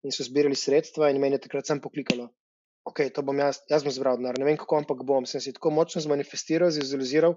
in 0.01 0.15
so 0.15 0.25
zbirali 0.25 0.57
sredstva, 0.57 1.11
in 1.11 1.21
meni 1.21 1.37
je 1.37 1.43
takrat 1.45 1.69
sem 1.69 1.81
poklikalo. 1.83 2.25
Ok, 2.89 3.03
to 3.13 3.21
bom 3.25 3.37
jaz, 3.37 3.59
jaz 3.69 3.83
bom 3.85 3.93
zbral 3.93 4.17
denar, 4.17 4.37
ne 4.41 4.47
vem 4.47 4.57
kako, 4.57 4.79
ampak 4.81 5.03
bom. 5.05 5.27
Sem 5.29 5.43
si 5.43 5.53
tako 5.53 5.71
močno 5.75 6.01
zmanifestiral, 6.01 6.71
zvizualiziral, 6.73 7.35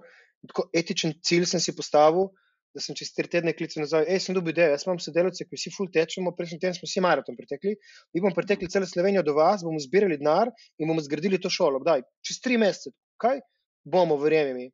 tako 0.49 0.65
etičen 0.73 1.13
cilj 1.21 1.45
sem 1.51 1.61
si 1.61 1.75
postavil, 1.77 2.31
da 2.73 2.81
sem 2.81 2.97
čez 2.97 3.11
tri 3.13 3.29
tedne 3.29 3.53
klical 3.53 3.83
nazaj, 3.83 4.07
hej, 4.09 4.21
sem 4.23 4.35
dobil 4.35 4.55
idejo, 4.55 4.73
jaz 4.73 4.85
imam 4.87 4.99
sodelavce, 5.01 5.45
ki 5.45 5.59
vsi 5.59 5.71
ful 5.75 5.89
tečemo, 5.93 6.33
prejšnji 6.33 6.57
teden 6.63 6.77
smo 6.79 6.89
vsi 6.89 7.03
maraton 7.05 7.37
pretekli, 7.37 7.75
mi 8.15 8.23
bomo 8.23 8.33
pretekli 8.33 8.69
celo 8.73 8.89
Slovenijo 8.89 9.21
do 9.27 9.35
vas, 9.37 9.61
bomo 9.65 9.81
zbirali 9.83 10.17
denar 10.17 10.49
in 10.81 10.89
bomo 10.89 11.03
zgradili 11.05 11.37
to 11.41 11.51
šolo. 11.53 11.83
Kdaj? 11.83 12.01
Čez 12.25 12.41
tri 12.41 12.57
mesece, 12.57 12.95
kaj? 13.21 13.43
Bomo, 13.85 14.17
verjemi 14.17 14.55
mi. 14.57 14.71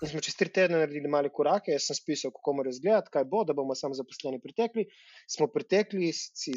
In 0.00 0.08
smo 0.08 0.22
čez 0.24 0.34
tri 0.34 0.50
tedne 0.50 0.80
naredili 0.80 1.12
male 1.12 1.30
korake, 1.30 1.76
jaz 1.76 1.86
sem 1.86 1.98
spisal, 1.98 2.34
kako 2.34 2.56
mora 2.58 2.72
izgledati, 2.72 3.12
kaj 3.14 3.28
bo, 3.30 3.44
da 3.46 3.54
bomo 3.54 3.76
samo 3.78 3.94
zaposleni 3.94 4.40
pretekli. 4.42 4.88
Smo 5.30 5.46
pretekli, 5.52 6.10
si 6.16 6.56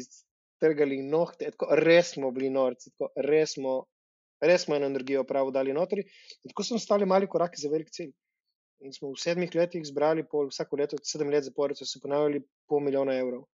trgali 0.64 1.02
nohte, 1.04 1.52
tako 1.54 1.76
res 1.80 2.14
smo 2.16 2.32
bili 2.34 2.50
norci, 2.52 2.92
tako 2.94 3.10
res 3.28 3.56
smo, 3.58 3.78
res 4.40 4.64
smo 4.66 4.78
eno 4.78 4.88
energijo 4.90 5.24
pravo 5.28 5.52
dali 5.54 5.76
notri. 5.76 6.04
In 6.42 6.52
tako 6.52 6.64
smo 6.70 6.80
stali 6.80 7.08
mali 7.08 7.28
korake 7.30 7.60
za 7.60 7.72
velik 7.72 7.92
cilj. 7.92 8.14
In 8.84 8.92
smo 8.92 9.12
v 9.12 9.20
sedmih 9.20 9.52
letih 9.56 9.84
zbrali, 9.86 10.26
pol, 10.28 10.50
vsako 10.50 10.80
leto, 10.80 10.98
sedem 11.08 11.30
let 11.32 11.46
zapored, 11.46 11.78
so 11.78 11.86
se 11.88 12.00
ponavljali 12.02 12.42
pol 12.68 12.82
milijona 12.84 13.14
evrov. 13.16 13.46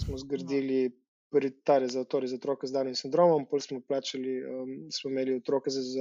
Smo 0.00 0.18
zgradili 0.20 0.90
prvi 1.30 1.50
tare 1.64 1.88
za 1.88 2.02
otroke, 2.02 2.28
za 2.28 2.36
otroke 2.36 2.66
z 2.66 2.74
danim 2.74 2.96
sindromom, 2.98 3.46
pol 3.48 3.62
smo 3.64 3.80
plačali, 3.88 4.40
um, 4.44 4.74
smo 4.92 5.10
imeli 5.10 5.38
otroke 5.38 5.70
z, 5.70 5.80
z, 5.86 6.00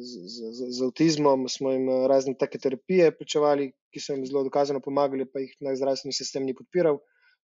z, 0.00 0.50
z, 0.58 0.70
z 0.78 0.86
avtizmom, 0.88 1.46
smo 1.48 1.74
jim 1.74 1.88
uh, 1.92 2.06
razne 2.10 2.34
take 2.40 2.58
terapije 2.58 3.12
plačevali, 3.18 3.70
ki 3.92 4.02
so 4.02 4.16
jim 4.16 4.24
zelo 4.26 4.42
dokazano 4.48 4.80
pomagali, 4.82 5.28
pa 5.28 5.44
jih 5.44 5.52
naš 5.60 5.82
zdravstveni 5.82 6.16
sistem 6.16 6.48
ni 6.48 6.56
podpiral. 6.56 6.98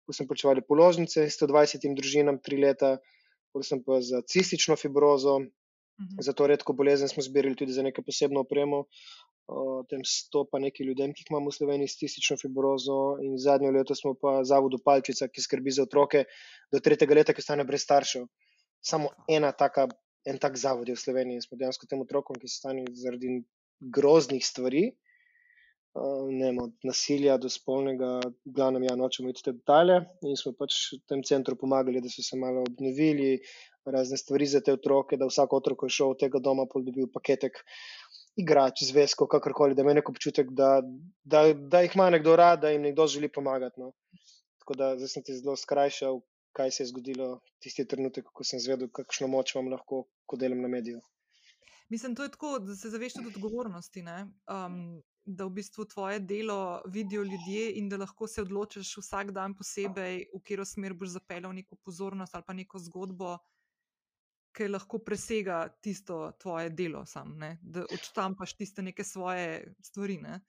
Pol 0.10 0.18
smo 0.18 0.26
plačevali 0.26 0.66
položnice 0.66 1.28
120 1.30 1.86
družinam 1.94 2.42
tri 2.42 2.58
leta, 2.58 2.96
pol 3.54 3.62
sem 3.62 3.84
pa 3.86 4.02
za 4.02 4.24
cistično 4.26 4.74
fibrozo. 4.76 5.38
-hmm. 6.00 6.24
Za 6.26 6.34
to 6.34 6.48
redko 6.48 6.74
bolezen 6.74 7.08
smo 7.08 7.24
zbirali 7.24 7.56
tudi 7.56 7.72
za 7.72 7.84
neko 7.84 8.02
posebno 8.02 8.42
opremo. 8.42 8.86
o 9.50 9.84
tem 9.90 10.02
stopa 10.06 10.60
nekaj 10.62 10.86
ljudem, 10.86 11.14
ki 11.14 11.24
jih 11.24 11.30
imamo 11.32 11.50
v 11.50 11.58
Sloveniji 11.58 11.90
s 11.90 11.98
cistično 11.98 12.36
fibrozo 12.38 13.18
in 13.26 13.34
zadnjo 13.42 13.72
leto 13.74 13.96
smo 13.98 14.14
pa 14.14 14.44
zavodu 14.46 14.78
Palčica, 14.86 15.26
ki 15.26 15.42
skrbi 15.42 15.74
za 15.74 15.88
otroke 15.88 16.22
do 16.70 16.80
tretjega 16.86 17.18
leta, 17.18 17.34
ki 17.34 17.42
ostane 17.42 17.66
brez 17.66 17.82
staršev. 17.82 18.28
Samo 18.86 19.10
ena 19.26 19.50
taka, 19.52 19.88
en 20.30 20.38
tak 20.38 20.58
zavod 20.62 20.92
je 20.92 20.94
v 20.94 21.02
Sloveniji 21.02 21.42
in 21.42 21.42
smo 21.42 21.58
dejansko 21.58 21.90
tem 21.90 22.04
otrokom, 22.06 22.38
ki 22.38 22.46
so 22.46 22.60
stani 22.62 22.86
zaradi 22.94 23.40
groznih 23.98 24.46
stvari, 24.46 24.84
ne 25.96 26.46
vem, 26.46 26.60
od 26.62 26.74
nasilja 26.86 27.38
do 27.42 27.50
spolnega, 27.50 28.20
v 28.46 28.54
glavnem 28.56 28.86
ja, 28.86 28.96
nočemo 28.96 29.30
iti 29.30 29.44
te 29.44 29.54
detalje 29.58 30.00
in 30.28 30.38
smo 30.38 30.54
pač 30.58 30.78
v 30.94 31.00
tem 31.10 31.24
centru 31.26 31.58
pomagali, 31.58 32.02
da 32.02 32.12
so 32.14 32.24
se 32.24 32.38
malo 32.38 32.62
obnovili, 32.68 33.40
razne 33.90 34.18
stvari 34.18 34.46
za 34.46 34.62
te 34.62 34.74
otroke, 34.74 35.18
da 35.18 35.28
vsak 35.30 35.54
otrok, 35.54 35.80
ko 35.80 35.90
je 35.90 35.98
šel 35.98 36.14
od 36.14 36.22
tega 36.22 36.40
doma, 36.40 36.68
dobil 36.70 37.10
paketek 37.14 37.64
igrač, 38.40 38.84
zvezko, 38.86 39.28
kakorkoli, 39.28 39.76
da 39.76 39.84
ima 39.84 39.96
nek 39.98 40.10
občutek, 40.10 40.52
da, 40.56 40.80
da, 41.24 41.48
da 41.54 41.82
jih 41.84 41.96
ima 41.98 42.10
nekdo 42.14 42.36
rad, 42.40 42.62
da 42.62 42.70
jim 42.70 42.86
nekdo 42.86 43.08
želi 43.08 43.32
pomagati. 43.32 43.82
No. 43.82 43.92
Tako 44.62 44.78
da 44.78 44.94
zdaj 44.98 45.16
sem 45.16 45.26
ti 45.26 45.36
zelo 45.36 45.56
skrajšal, 45.58 46.22
kaj 46.56 46.72
se 46.72 46.84
je 46.84 46.92
zgodilo 46.94 47.30
tisti 47.64 47.88
trenutek, 47.88 48.30
ko 48.34 48.46
sem 48.46 48.62
zvedel, 48.62 48.92
kakšno 48.94 49.28
moč 49.28 49.56
imam 49.56 49.74
lahko, 49.74 50.06
ko 50.26 50.38
delam 50.38 50.62
na 50.62 50.70
mediju. 50.72 51.02
Mislim, 51.90 52.14
to 52.16 52.24
je 52.24 52.32
tako, 52.32 52.60
da 52.62 52.76
se 52.76 52.90
zaveš 52.94 53.18
tudi 53.18 53.32
odgovornosti. 53.34 54.04
Um, 54.06 55.02
da 55.30 55.46
v 55.46 55.54
bistvu 55.60 55.86
tvoje 55.86 56.20
delo 56.20 56.82
vidijo 56.90 57.24
ljudje 57.24 57.72
in 57.78 57.90
da 57.90 57.98
lahko 58.02 58.28
se 58.28 58.42
odločiš 58.42 58.96
vsak 58.98 59.32
dan 59.32 59.54
posebej, 59.58 60.24
v 60.34 60.42
katero 60.42 60.66
smer 60.66 60.94
boš 60.94 61.16
zapeljal 61.20 61.54
neko 61.54 61.78
pozornost 61.86 62.36
ali 62.36 62.44
pa 62.48 62.54
neko 62.54 62.80
zgodbo, 62.80 63.38
ki 64.58 64.68
lahko 64.68 65.00
presega 65.06 65.68
tisto 65.82 66.32
tvoje 66.42 66.70
delo, 66.70 67.06
sam, 67.06 67.38
da 67.62 67.86
odštampaš 67.94 68.56
tiste 68.58 68.82
neke 68.82 69.04
svoje 69.04 69.76
stvari. 69.86 70.18
Ne? 70.18 70.40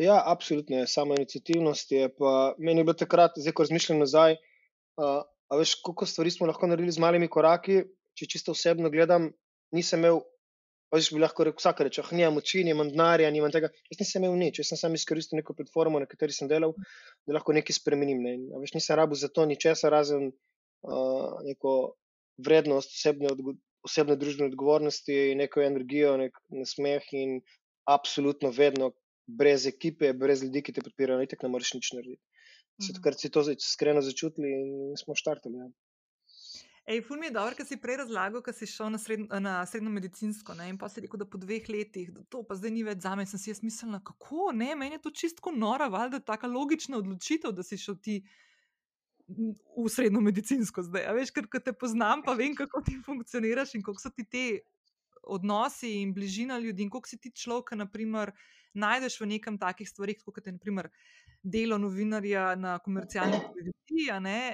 Ja, 0.00 0.22
absolutno. 0.26 0.86
Samo 0.86 1.14
inicijativnost 1.14 1.92
je. 1.92 2.08
Pa, 2.16 2.54
meni 2.58 2.80
je 2.80 2.84
bilo 2.84 2.94
takrat, 2.94 3.36
zdaj 3.36 3.52
ko 3.52 3.62
razmišljam 3.62 3.98
nazaj, 4.00 4.36
uh, 4.96 5.22
veš, 5.58 5.74
koliko 5.84 6.06
stvari 6.06 6.30
smo 6.30 6.48
lahko 6.50 6.66
naredili 6.66 6.92
z 6.92 7.02
malimi 7.04 7.28
koraki. 7.28 7.82
Če 8.18 8.26
čisto 8.26 8.52
osebno 8.56 8.90
gledam, 8.90 9.30
nisem 9.76 10.00
imel, 10.00 10.20
veš, 10.94 11.10
bi 11.14 11.22
lahko 11.22 11.46
rekel, 11.46 11.60
vsak 11.62 11.82
reče, 11.86 12.02
ah, 12.02 12.10
nimam 12.16 12.38
moči, 12.38 12.62
nimam 12.66 12.90
denarja, 12.90 13.30
nimam 13.34 13.52
tega. 13.54 13.70
Jaz 13.92 14.00
nisem 14.02 14.26
imel 14.26 14.38
nič, 14.40 14.60
jaz 14.62 14.72
sem 14.72 14.80
samo 14.80 14.98
izkoristil 14.98 15.40
neko 15.40 15.54
platformo, 15.58 16.00
na 16.02 16.08
kateri 16.10 16.34
sem 16.36 16.50
delal, 16.50 16.74
da 17.28 17.36
lahko 17.36 17.54
nekaj 17.56 17.78
spremenim. 17.78 18.22
Ne. 18.26 18.36
A 18.54 18.62
veš, 18.62 18.74
nisem 18.76 18.98
rabil 18.98 19.18
za 19.20 19.30
to 19.32 19.46
ničesar 19.50 19.94
razen 19.94 20.30
uh, 20.30 21.38
neko 21.46 21.76
vrednost 22.42 22.96
osebne, 22.96 23.30
osebne 23.86 24.16
družbene 24.20 24.50
odgovornosti, 24.50 25.36
neko 25.38 25.62
energijo, 25.64 26.16
nek 26.20 26.36
nasmeh 26.54 27.06
in 27.16 27.38
absolutno 27.88 28.50
vedno 28.54 28.92
brez 29.30 29.66
ekipe, 29.70 30.12
brez 30.16 30.42
ljudi, 30.42 30.62
ki 30.66 30.74
te 30.74 30.84
podpirajo, 30.84 31.22
itek 31.26 31.46
ne 31.46 31.52
moreš 31.54 31.76
nič 31.78 31.92
narediti. 31.94 32.22
Mhm. 32.80 32.96
Takrat 32.96 33.20
si 33.20 33.30
to 33.30 33.44
iskreno 33.52 34.02
začutili 34.02 34.50
in 34.56 34.98
smo 34.98 35.14
štartali. 35.14 35.60
Ja. 35.60 35.70
Ej, 36.86 37.02
ful 37.06 37.18
mi 37.20 37.28
je 37.28 37.34
dobro, 37.34 37.54
ker 37.54 37.66
si 37.68 37.76
prej 37.78 38.00
razlagal, 38.00 38.42
ker 38.42 38.54
si 38.56 38.66
šel 38.66 38.88
na, 38.90 38.98
sred, 38.98 39.26
na 39.44 39.60
srednjo 39.68 39.92
medicinsko 39.92 40.56
ne? 40.58 40.70
in 40.72 40.78
pa 40.80 40.88
si 40.88 41.02
rekel, 41.04 41.20
da 41.20 41.26
po 41.28 41.38
dveh 41.38 41.68
letih, 41.70 42.08
da 42.14 42.24
to 42.32 42.40
pa 42.46 42.56
zdaj 42.58 42.72
ni 42.74 42.84
več 42.86 43.04
za 43.04 43.12
me. 43.18 43.26
Sem 43.28 43.38
si 43.42 43.52
jaz 43.52 43.60
mislila, 43.62 44.00
kako 44.04 44.50
ne, 44.56 44.72
meni 44.74 44.96
je 44.96 45.04
to 45.04 45.12
čistko 45.22 45.52
nora, 45.54 45.90
valjda 45.92 46.22
taka 46.32 46.50
logična 46.50 46.98
odločitev, 46.98 47.52
da 47.54 47.66
si 47.66 47.78
šel 47.78 48.00
ti 48.02 48.20
v 49.30 49.86
srednjo 49.92 50.22
medicinsko 50.24 50.82
zdaj. 50.88 51.06
A 51.06 51.14
veš, 51.14 51.30
ker 51.36 51.46
te 51.62 51.76
poznam, 51.76 52.24
pa 52.26 52.34
vem, 52.38 52.56
kako 52.58 52.82
ti 52.86 52.96
funkcioniraš 53.06 53.76
in 53.78 53.86
kako 53.86 54.02
so 54.02 54.10
ti 54.10 54.26
te 54.26 54.46
odnosi 55.22 56.00
in 56.00 56.14
bližina 56.14 56.58
ljudi 56.58 56.82
in 56.82 56.90
kako 56.90 57.08
si 57.08 57.18
ti 57.20 57.30
človek, 57.30 57.76
naprimer 57.78 58.32
najdeš 58.74 59.20
v 59.20 59.30
nekem 59.34 59.58
takih 59.58 59.88
stvarih, 59.88 60.18
kot 60.24 60.46
je 60.46 60.54
naprimer 60.56 60.90
delo 61.42 61.78
novinarja 61.78 62.54
na 62.56 62.78
komercialni 62.78 63.38
televiziji, 63.38 63.79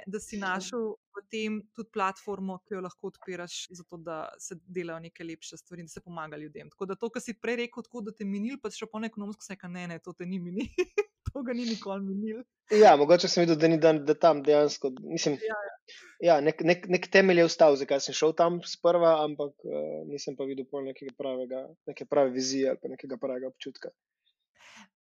da 0.06 0.20
si 0.20 0.36
našel 0.36 0.94
v 1.16 1.22
tem 1.30 1.58
tudi 1.72 1.90
platformo, 1.92 2.58
ki 2.66 2.76
jo 2.76 2.80
lahko 2.84 3.10
odpiraš, 3.12 3.66
zato 3.70 3.96
da 3.96 4.28
se 4.38 4.58
delajo 4.66 5.00
neke 5.00 5.24
lepše 5.24 5.56
stvari 5.56 5.84
in 5.84 5.86
da 5.86 5.94
se 5.96 6.00
pomaga 6.00 6.36
ljudem. 6.36 6.70
Tako 6.70 6.86
da 6.86 6.94
to, 6.94 7.10
kar 7.10 7.22
si 7.22 7.34
prej 7.40 7.56
rekel, 7.64 7.82
tako 7.82 8.04
da 8.08 8.12
te 8.12 8.24
minil, 8.24 8.58
pa 8.62 8.70
še 8.70 8.88
po 8.90 9.00
nekonomsko 9.00 9.44
se 9.44 9.54
reka, 9.54 9.68
ne, 9.68 9.86
ne, 9.88 9.98
to 9.98 10.12
te 10.12 10.26
ni 10.26 10.40
minil. 10.40 10.66
to 11.32 11.42
ga 11.42 11.56
ni 11.56 11.64
nikoli 11.68 12.04
minil. 12.04 12.42
Ja, 12.72 12.96
mogoče 12.96 13.28
sem 13.28 13.44
videl, 13.44 13.58
da 13.60 13.68
ni 13.68 13.78
dan, 13.80 14.04
da 14.08 14.16
tam 14.18 14.42
dejansko. 14.44 14.92
Mislim, 15.04 15.38
ja, 15.44 15.60
ja. 15.68 15.76
Ja, 16.24 16.36
nek, 16.40 16.62
nek, 16.64 16.86
nek 16.90 17.08
temelj 17.12 17.42
je 17.42 17.48
vstal, 17.50 17.76
zakaj 17.76 18.00
sem 18.06 18.16
šel 18.16 18.32
tam 18.38 18.58
sprva, 18.66 19.18
ampak 19.24 19.52
uh, 19.68 20.02
nisem 20.08 20.36
pa 20.38 20.46
videl 20.48 20.66
nekega 20.88 21.12
pravega, 21.18 21.66
neke 21.90 22.08
prave 22.08 22.32
vizije 22.34 22.72
ali 22.72 22.94
nekega 22.96 23.18
pravega 23.20 23.50
občutka. 23.52 23.92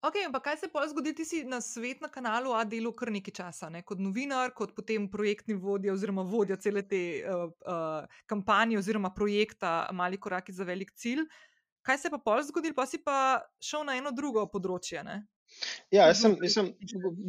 Ok, 0.06 0.20
ampak 0.26 0.44
kaj 0.44 0.56
se 0.60 0.68
pa 0.72 0.84
zgodi, 0.88 1.14
ti 1.16 1.24
si 1.24 1.42
na 1.44 1.60
svet 1.60 2.00
na 2.04 2.08
kanalu 2.12 2.52
A 2.54 2.62
delo 2.64 2.92
kar 2.94 3.10
nekaj 3.10 3.34
časa, 3.34 3.70
ne? 3.72 3.82
kot 3.82 3.98
novinar, 3.98 4.52
kot 4.54 4.74
potem 4.76 5.08
projektni 5.10 5.56
vodja 5.58 5.94
oziroma 5.94 6.22
vodja 6.22 6.56
cele 6.60 6.84
te 6.86 7.00
uh, 7.22 7.46
uh, 7.66 8.20
kampanje 8.30 8.78
oziroma 8.78 9.10
projekta 9.14 9.88
Mali 9.92 10.20
koraki 10.20 10.52
za 10.52 10.64
velik 10.64 10.92
cilj. 10.94 11.24
Kaj 11.86 11.98
se 12.02 12.10
pa 12.10 12.18
pol 12.18 12.42
zgodil, 12.42 12.74
pa 12.74 12.86
si 12.86 12.98
pa 13.02 13.40
šel 13.62 13.86
na 13.86 13.96
eno 13.98 14.12
drugo 14.14 14.46
področje? 14.50 15.02
Ne? 15.06 15.20
Ja, 15.94 16.06
jaz 16.10 16.22
sem, 16.22 16.36
jaz 16.42 16.56
sem 16.58 16.70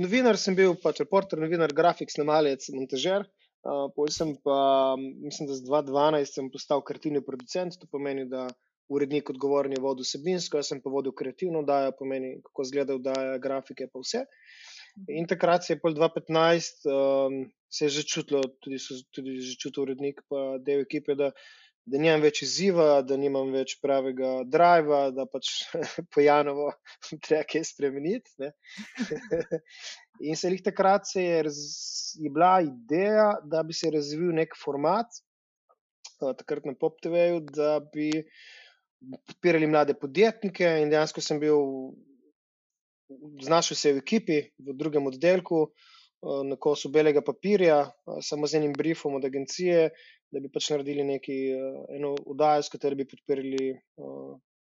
novinar, 0.01 0.37
sem 0.41 0.55
bil 0.57 0.73
pač 0.81 1.01
reporter, 1.03 1.39
novinar, 1.41 1.73
grafik, 1.73 2.13
snemalec, 2.13 2.65
montažer. 2.73 3.27
Uh, 3.67 3.87
Potem 3.93 4.13
sem 4.13 4.31
pa, 4.45 4.57
mislim, 4.97 5.49
da 5.49 5.57
z 5.57 5.65
2012 5.67 6.39
sem 6.39 6.49
postal 6.53 6.81
kreativni 6.85 7.21
producent, 7.25 7.77
to 7.81 7.89
pomeni, 7.91 8.25
da 8.29 8.47
urednik 8.89 9.29
odgovoren 9.29 9.73
je 9.75 9.81
vodil 9.83 10.07
vsebinsko, 10.07 10.61
jaz 10.61 10.71
sem 10.71 10.81
pa 10.83 10.91
vodil 10.91 11.15
kreativno 11.15 11.63
oddajo, 11.65 11.93
pomeni, 11.99 12.37
kako 12.45 12.65
izgleda 12.67 12.95
oddaja, 12.95 13.37
grafike, 13.43 13.89
pa 13.91 14.01
vse. 14.03 14.23
In 15.13 15.27
takrat 15.29 15.65
se 15.65 15.75
je 15.75 15.81
pol 15.81 15.93
2015, 15.93 16.87
um, 16.89 17.39
se 17.69 17.85
je 17.85 17.89
že 17.99 18.03
čutilo, 18.07 18.41
tudi, 18.63 18.79
tudi 19.13 19.39
že 19.43 19.55
čutil 19.61 19.83
urednik, 19.83 20.23
pa 20.29 20.57
del 20.63 20.81
ekipe, 20.87 21.13
da, 21.19 21.29
da 21.85 22.01
nimam 22.01 22.23
več 22.23 22.41
izziva, 22.47 23.03
da 23.05 23.17
nimam 23.19 23.51
več 23.53 23.75
pravega 23.83 24.41
driva, 24.47 25.03
da 25.13 25.27
pač 25.29 25.51
pojanovo 26.15 26.71
treba 27.27 27.43
kaj 27.45 27.67
spremeniti. 27.69 28.51
In 30.27 30.39
se 30.39 30.49
jih 30.49 30.63
takrat 30.65 31.05
se 31.05 31.27
je, 31.27 31.43
raz, 31.45 31.61
je 32.17 32.33
bila 32.33 32.57
ideja, 32.65 33.35
da 33.45 33.61
bi 33.63 33.75
se 33.77 33.91
razvil 33.93 34.33
nek 34.33 34.57
format, 34.57 35.21
takrat 36.17 36.65
na 36.65 36.73
PopTV-ju, 36.73 37.43
da 37.53 37.77
bi 37.93 38.09
podpirali 39.27 39.67
mlade 39.67 39.93
podjetnike 39.93 40.67
in 40.81 40.91
dejansko 40.91 41.21
sem 41.21 41.39
bil, 41.41 41.61
znašel 43.43 43.77
se 43.77 43.93
v 43.93 44.03
ekipi, 44.03 44.41
v 44.57 44.75
drugem 44.77 45.07
oddelku, 45.07 45.67
eh, 45.67 46.43
na 46.49 46.57
kosu 46.59 46.91
belega 46.91 47.21
papirja, 47.21 47.79
eh, 47.85 48.21
samo 48.21 48.47
z 48.47 48.61
enim 48.61 48.73
briefom 48.73 49.15
od 49.19 49.25
agencije, 49.25 49.89
da 50.31 50.39
bi 50.43 50.51
pač 50.51 50.71
naredili 50.73 51.03
neki, 51.03 51.37
eh, 51.53 51.79
eno 51.97 52.15
udajo, 52.25 52.63
s 52.63 52.73
katero 52.73 52.95
bi 52.95 53.07
podpirali 53.07 53.75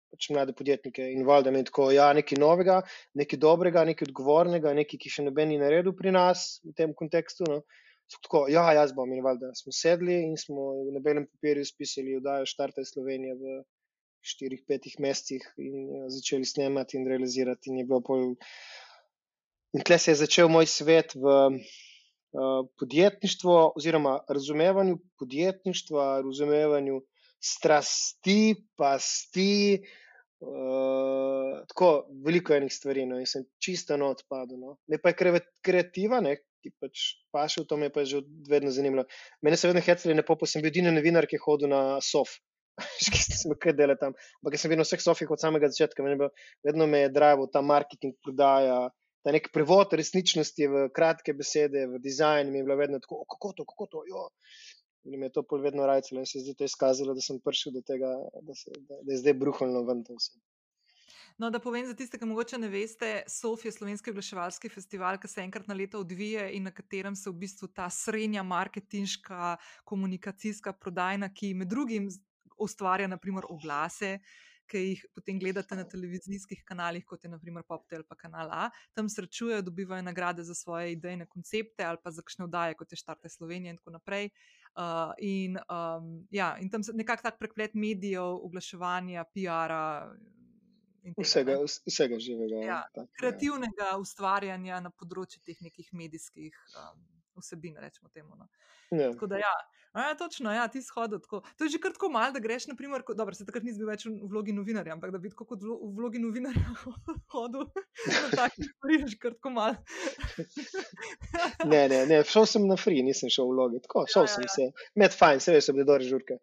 pač 0.10 0.30
mlade 0.34 0.54
podjetnike 0.58 1.06
in 1.14 1.22
valjda 1.26 1.52
mi 1.52 1.64
tako, 1.64 1.92
ja, 1.94 2.08
nekaj 2.14 2.40
novega, 2.42 2.82
nekaj 3.14 3.40
dobrega, 3.40 3.84
nekaj 3.86 4.08
odgovornega, 4.10 4.74
nekaj, 4.74 4.98
ki 4.98 5.10
še 5.10 5.26
noben 5.28 5.52
ni 5.54 5.60
naredil 5.62 5.94
pri 5.94 6.12
nas 6.12 6.62
v 6.66 6.74
tem 6.74 6.96
kontekstu. 6.98 7.46
No. 7.46 7.62
Tako, 8.10 8.48
ja, 8.50 8.64
jaz 8.74 8.90
bom 8.98 9.12
in 9.14 9.22
valjda 9.22 9.52
smo 9.54 9.70
sedli 9.70 10.16
in 10.26 10.34
smo 10.38 10.72
na 10.90 11.00
belem 11.00 11.28
papirju 11.30 11.66
spisali 11.66 12.16
udajo 12.18 12.48
Štarte 12.50 12.82
Slovenije 12.82 13.36
v 13.38 13.60
štirih, 14.30 14.64
petih 14.68 14.96
mesecih 15.04 15.46
in 15.58 15.76
uh, 15.88 16.08
začeli 16.14 16.46
snemati 16.46 16.98
in 17.00 17.08
realizirati. 17.10 17.74
In, 17.74 17.88
pol... 18.06 18.36
in 19.76 19.86
tle 19.86 20.00
se 20.00 20.14
je 20.14 20.22
začel 20.24 20.52
moj 20.52 20.70
svet 20.70 21.16
v 21.18 21.38
uh, 21.50 22.66
podjetništvu, 22.80 23.56
oziroma 23.76 24.20
razumevanju 24.30 25.00
podjetništva, 25.22 26.12
razumevanju 26.26 27.02
strasti, 27.40 28.56
pasti. 28.78 29.82
Uh, 30.40 31.66
tako 31.68 32.08
veliko 32.26 32.54
enih 32.56 32.72
stvari, 32.72 33.04
no, 33.06 33.18
in 33.20 33.28
sem 33.28 33.44
čisto 33.60 33.98
na 34.00 34.14
odpadu. 34.14 34.58
No. 34.58 34.78
Me 34.88 35.00
pa 35.02 35.12
je 35.12 35.42
kreativa, 35.66 36.22
ne, 36.24 36.38
ki 36.64 36.72
pač 36.80 37.06
paše 37.34 37.64
v 37.64 37.68
to, 37.68 37.78
me 37.80 37.90
pa 37.92 38.04
je 38.04 38.14
že 38.14 38.22
vedno 38.48 38.72
zanimalo. 38.72 39.06
Mene 39.44 39.58
se 39.58 39.68
vedno 39.68 39.84
hecali, 39.84 40.16
ne 40.16 40.24
pa 40.24 40.38
sem 40.46 40.64
bil 40.64 40.72
edini 40.72 40.94
novinar, 40.96 41.28
ki 41.28 41.40
je 41.40 41.44
hodil 41.44 41.72
na 41.72 42.00
sof. 42.04 42.38
ki 43.14 43.22
sem 43.42 43.56
kaj 43.56 43.76
delal 43.78 44.00
tam. 44.00 44.16
Ampak 44.42 44.60
sem 44.60 44.72
bil 44.72 44.82
na 44.82 44.88
vseh 44.88 45.04
sofih 45.04 45.32
od 45.32 45.42
samega 45.42 45.70
začetka, 45.72 46.06
bil, 46.06 46.30
vedno 46.66 46.88
me 46.88 47.06
je 47.06 47.14
drival 47.16 47.50
ta 47.54 47.62
marketing, 47.66 48.18
prodaja, 48.24 48.90
ta 49.26 49.36
nek 49.36 49.52
prevod 49.54 49.96
resničnosti 50.00 50.70
v 50.72 50.84
kratke 50.96 51.36
besede, 51.36 51.88
v 51.92 52.02
dizajn. 52.04 52.52
Mi 52.52 52.62
je 52.62 52.68
bilo 52.68 52.80
vedno 52.80 53.02
tako, 53.04 53.24
kako 53.30 53.54
to, 53.58 53.68
kako 53.74 53.90
to. 53.92 54.06
Jo. 54.10 54.28
In 55.08 55.20
mi 55.20 55.28
je 55.30 55.36
to 55.38 55.44
pol 55.48 55.64
vedno 55.64 55.88
rajcelo 55.88 56.22
in 56.22 56.28
se 56.28 56.40
je 56.40 56.52
zdaj 56.52 56.68
izkazalo, 56.68 57.16
da 57.16 57.24
sem 57.24 57.40
prišel 57.40 57.78
do 57.78 57.82
tega, 57.88 58.10
da, 58.44 58.56
se, 58.56 58.72
da, 58.84 59.00
da 59.02 59.14
je 59.14 59.20
zdaj 59.24 59.36
bruhalno 59.40 59.86
ven 59.88 60.04
to 60.04 60.18
vse. 60.18 60.40
No, 61.40 61.48
da 61.50 61.60
povem 61.64 61.86
za 61.88 61.94
tiste, 61.96 62.20
ki 62.20 62.28
morda 62.28 62.58
ne 62.60 62.68
veste, 62.68 63.22
Sofija 63.32 63.70
je 63.70 63.78
slovenski 63.78 64.12
oglaševalski 64.12 64.70
festival, 64.70 65.16
ki 65.24 65.30
se 65.32 65.40
enkrat 65.40 65.70
na 65.72 65.78
leto 65.78 66.02
odvija 66.04 66.50
in 66.52 66.66
na 66.68 66.74
katerem 66.76 67.16
se 67.16 67.30
v 67.30 67.38
bistvu 67.46 67.70
ta 67.72 67.88
srednja 67.90 68.44
marketinška, 68.44 69.56
komunikacijska, 69.88 70.74
prodajna, 70.74 71.32
ki 71.32 71.54
med 71.62 71.72
drugim 71.72 72.10
ustvarja 72.60 73.08
naprimer 73.08 73.48
oglase, 73.50 74.18
ki 74.70 74.82
jih 74.84 75.02
potem 75.18 75.40
gledate 75.42 75.76
na 75.78 75.86
televizijskih 75.90 76.62
kanalih, 76.68 77.06
kot 77.10 77.24
je 77.26 77.32
naprimer 77.32 77.66
PopTel 77.68 78.04
pa 78.08 78.18
kanal 78.20 78.52
A, 78.54 78.68
tam 78.94 79.10
srečujejo, 79.10 79.64
dobivajo 79.66 80.06
nagrade 80.06 80.46
za 80.46 80.56
svoje 80.56 80.94
idejne 80.94 81.26
koncepte 81.30 81.86
ali 81.86 81.98
pa 82.04 82.14
za 82.14 82.22
kakšne 82.26 82.46
vdaje, 82.46 82.78
kot 82.80 82.94
je 82.94 83.02
Štarte 83.02 83.30
Slovenije 83.30 83.74
in 83.74 83.80
tako 83.82 83.96
naprej. 83.98 84.30
Uh, 84.78 85.12
in, 85.18 85.58
um, 85.66 86.12
ja, 86.32 86.54
in 86.62 86.70
tam 86.70 86.86
nekako 86.94 87.26
tak 87.26 87.40
prekplet 87.40 87.74
medijev, 87.74 88.38
oglaševanja, 88.46 89.26
PR-a. 89.34 90.14
Vsega, 91.18 91.56
vsega 91.88 92.20
živega. 92.22 92.62
Ja, 92.62 92.82
tak, 92.94 93.08
ja. 93.08 93.18
kreativnega 93.20 93.94
ja. 93.96 93.98
ustvarjanja 93.98 94.80
na 94.86 94.92
področju 94.94 95.42
teh 95.48 95.58
nekih 95.66 95.90
medijskih 95.98 96.54
um, 96.78 97.02
vsebin, 97.42 97.80
rečemo 97.82 98.12
temu. 98.14 98.38
No. 98.38 98.46
Ja. 98.92 99.10
Tako 99.14 99.32
da, 99.32 99.40
ja, 99.42 99.54
Ja, 99.96 100.16
točno, 100.18 100.52
ja, 100.54 100.68
ti 100.68 100.82
shodi 100.82 101.18
tako. 101.22 101.42
To 101.58 101.64
je 101.66 101.70
že 101.70 101.80
kar 101.82 101.94
tako 101.94 102.10
malo, 102.10 102.32
da 102.32 102.40
greš, 102.40 102.68
naprimer, 102.68 103.02
ko, 103.02 103.14
dobro, 103.14 103.34
se 103.36 103.46
takrat 103.46 103.64
nisi 103.66 103.82
bil 103.82 103.90
več 103.90 104.06
v 104.06 104.28
vlogi 104.30 104.54
novinarja, 104.54 104.94
ampak 104.94 105.12
da 105.12 105.18
bi 105.18 105.32
tako 105.34 105.48
kot 105.50 105.66
v 105.66 105.78
vlogi 105.98 106.22
novinarja 106.22 106.76
hodil 107.34 107.66
na 107.66 108.30
takih 108.36 108.70
stvari, 108.70 109.00
že 109.10 109.18
kar 109.18 109.34
tako 109.34 109.54
malo. 109.56 109.76
ne, 111.74 111.82
ne, 111.90 112.04
ne, 112.06 112.22
šel 112.22 112.46
sem 112.54 112.70
na 112.70 112.78
free, 112.78 113.02
nisem 113.06 113.34
šel 113.34 113.50
v 113.50 113.58
vlogi, 113.58 113.82
tako, 113.88 114.06
šel 114.14 114.28
ja, 114.28 114.30
ja, 114.30 114.36
sem 114.36 114.46
ja. 114.46 114.54
se, 114.54 114.88
med 115.02 115.18
fajn, 115.18 115.42
se 115.42 115.58
veš, 115.58 115.74
da 115.74 115.82
je 115.82 115.90
dobro 115.90 116.10
žurke. 116.14 116.40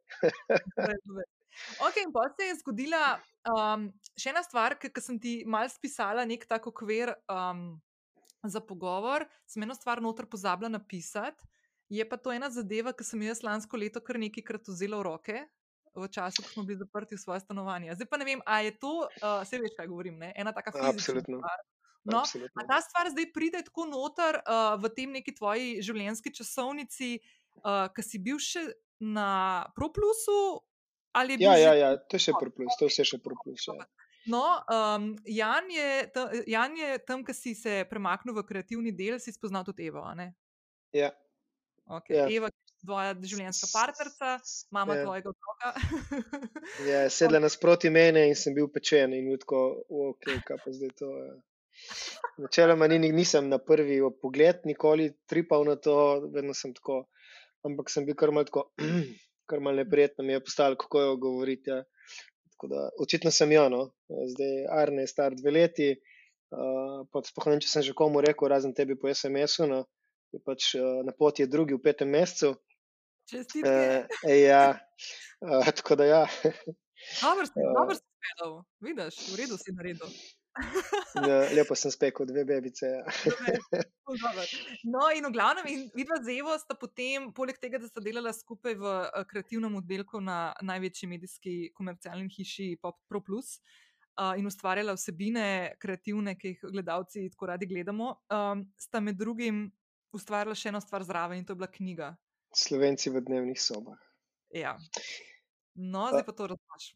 ok, 1.86 2.02
in 2.02 2.14
pa 2.18 2.26
se 2.34 2.50
je 2.50 2.60
zgodila 2.64 3.04
um, 3.54 3.90
še 4.18 4.34
ena 4.34 4.42
stvar, 4.42 4.74
ki 4.82 4.90
sem 4.98 5.22
ti 5.22 5.38
mal 5.46 5.70
spisala, 5.70 6.26
nek 6.26 6.50
tako 6.50 6.74
kvir 6.74 7.14
um, 7.30 7.68
za 8.42 8.58
pogovor, 8.58 9.30
sem 9.46 9.62
eno 9.62 9.78
stvar 9.78 10.02
noter 10.02 10.26
pozabila 10.26 10.72
napisati. 10.72 11.54
Je 11.88 12.08
pa 12.08 12.16
to 12.18 12.32
ena 12.34 12.50
zadeva, 12.50 12.92
ki 12.92 13.04
sem 13.06 13.22
jaz 13.22 13.44
lansko 13.46 13.78
leto 13.78 14.02
kar 14.02 14.18
nekajkrat 14.18 14.66
vzela 14.66 14.98
v 14.98 15.06
roke, 15.06 15.36
v 15.96 16.08
času, 16.12 16.42
ko 16.42 16.48
smo 16.50 16.64
bili 16.66 16.78
zaprti 16.80 17.16
v 17.16 17.22
svoje 17.22 17.40
stanovanje. 17.40 17.94
Zdaj 17.94 18.08
pa 18.10 18.18
ne 18.20 18.26
vem, 18.26 18.42
ali 18.44 18.68
je 18.68 18.78
to, 18.82 18.92
uh, 19.06 19.40
se 19.46 19.60
veš, 19.62 19.76
kaj 19.78 19.88
govorim, 19.88 20.18
ne? 20.18 20.32
ena 20.36 20.52
taka 20.52 20.74
fizična 20.74 21.22
stvar. 21.22 21.64
No, 22.06 22.22
a 22.54 22.62
ta 22.66 22.78
stvar 22.80 23.10
zdaj 23.10 23.32
pride 23.34 23.62
tako 23.66 23.86
noter 23.90 24.38
uh, 24.38 24.76
v 24.78 24.90
tem 24.94 25.10
neki 25.10 25.34
tvoji 25.34 25.82
življenjski 25.82 26.30
časovnici, 26.38 27.16
uh, 27.64 27.88
ki 27.90 28.02
si 28.06 28.20
bil 28.22 28.38
še 28.42 28.62
na 29.02 29.66
ProPlusu? 29.74 30.62
Ja, 31.40 31.56
ja, 31.56 31.72
ja, 31.72 31.94
to 31.96 32.18
je 32.18 32.28
še 32.28 32.36
ProPlus, 32.36 32.76
to 32.76 32.86
je 32.86 32.92
vse 32.92 33.06
še 33.08 33.18
ProPlus. 33.24 33.70
Ja. 33.72 33.86
No, 34.28 34.42
um, 34.68 35.14
Jan, 35.24 35.70
je 35.70 36.06
ta, 36.12 36.28
Jan 36.50 36.74
je 36.76 36.98
tam, 37.08 37.22
ki 37.24 37.34
si 37.34 37.54
se 37.56 37.86
premaknil 37.88 38.34
v 38.36 38.44
kreativni 38.44 38.92
del, 38.92 39.16
si 39.22 39.32
spoznal 39.32 39.64
tudi 39.64 39.86
Evo. 39.88 40.02
Ja. 40.92 41.10
Okay. 41.86 42.16
Ja. 42.18 42.26
Eva, 42.26 42.50
tvoja 42.82 43.14
življenjska 43.22 43.68
partnerka, 43.70 44.30
mama 44.74 44.96
ja. 44.98 45.04
tvojega 45.06 45.32
otroka. 45.32 45.72
ja, 46.88 47.02
sedela 47.16 47.42
nasproti 47.44 47.90
mene 47.94 48.26
in 48.30 48.38
sem 48.38 48.56
bil 48.56 48.68
pečen 48.72 49.14
in 49.14 49.28
tako, 49.42 49.62
ok, 49.86 50.32
kaj 50.48 50.62
pa 50.64 50.74
zdaj 50.74 50.94
to. 50.98 51.10
Ja. 51.22 51.36
Načeloma 52.42 52.88
ni, 52.88 53.12
nisem 53.12 53.50
na 53.52 53.58
prvi 53.62 54.00
pogled 54.22 54.64
nikoli 54.68 55.10
tripal 55.30 55.66
na 55.68 55.76
to, 55.76 55.96
vedno 56.32 56.56
sem 56.56 56.72
tako, 56.76 57.04
ampak 57.66 57.92
sem 57.92 58.06
bil 58.08 58.16
kar 58.18 58.32
malo 58.34 58.48
tako, 58.48 58.66
kar 59.50 59.62
malo 59.62 59.84
neprijetno 59.84 60.24
mi 60.26 60.34
je 60.34 60.42
postalo, 60.42 60.78
kako 60.80 61.04
jo 61.04 61.16
govoriti. 61.22 61.70
Ja. 61.70 61.84
Da, 62.66 62.86
očitno 63.04 63.30
sem 63.30 63.50
jo, 63.52 63.66
no. 63.68 63.82
zdaj 64.08 64.62
Arne 64.72 65.04
je 65.04 65.10
star 65.10 65.34
dve 65.36 65.52
leti, 65.52 65.90
uh, 66.56 67.02
pa 67.12 67.20
spohnem, 67.22 67.60
če 67.60 67.68
sem 67.68 67.84
že 67.84 67.92
komu 67.94 68.22
rekel, 68.24 68.48
razen 68.48 68.72
tebi 68.74 68.96
po 68.96 69.12
SMS-u. 69.12 69.68
No 69.68 69.84
je 70.36 70.42
pač 70.44 70.74
uh, 70.78 71.02
na 71.06 71.12
poti 71.16 71.44
je 71.44 71.50
drugi 71.50 71.76
v 71.76 71.82
petem 71.82 72.12
mesecu. 72.12 72.54
Čestitke. 73.26 74.06
Uh, 74.22 74.30
ja, 74.30 74.78
uh, 75.40 75.70
tako 75.80 75.98
da 75.98 76.04
ja. 76.04 76.24
Dobro 77.22 77.46
si, 77.46 77.52
dobro 77.76 77.94
si 77.94 78.02
spedal, 78.02 78.52
vidiš, 78.80 79.14
v 79.32 79.38
redu 79.40 79.56
si 79.60 79.72
naredil. 79.76 80.10
ja, 81.28 81.40
lepo 81.52 81.76
sem 81.76 81.92
spekel, 81.92 82.26
dve 82.26 82.44
bebice. 82.48 82.88
Ja. 82.88 83.04
no, 84.92 85.10
in 85.12 85.28
v 85.28 85.32
glavnem, 85.34 85.68
vidva 85.92 86.16
z 86.24 86.38
Evo 86.38 86.56
sta 86.58 86.76
potem, 86.78 87.28
poleg 87.36 87.60
tega, 87.60 87.80
da 87.82 87.90
sta 87.90 88.00
delala 88.00 88.32
skupaj 88.32 88.78
v 88.80 88.94
kreativnem 89.28 89.76
oddelku 89.82 90.22
na 90.24 90.54
največji 90.64 91.10
medijski 91.10 91.56
komercialni 91.76 92.30
hiši 92.32 92.76
Pop 92.80 93.02
Pro 93.10 93.20
Plus. 93.20 93.58
Uh, 94.16 94.32
in 94.40 94.48
ustvarjala 94.48 94.94
vsebine, 94.96 95.76
kreativne, 95.76 96.32
ki 96.40 96.54
jih 96.54 96.62
gledalci 96.72 97.26
tako 97.34 97.50
radi 97.50 97.68
gledamo, 97.68 98.14
um, 98.32 98.62
sta 98.80 99.02
med 99.04 99.18
drugim 99.20 99.66
ustvarila 100.16 100.56
še 100.58 100.70
eno 100.72 100.80
stvar 100.82 101.04
zraven 101.06 101.40
in 101.40 101.46
to 101.46 101.54
je 101.54 101.60
bila 101.62 101.70
knjiga. 101.72 102.12
Slovenci 102.56 103.12
v 103.12 103.22
dnevnih 103.26 103.60
sobah. 103.60 103.98
Ja. 104.54 104.76
No, 105.76 106.08
zdaj 106.08 106.24
pa 106.24 106.32
to 106.32 106.48
razumeš. 106.52 106.92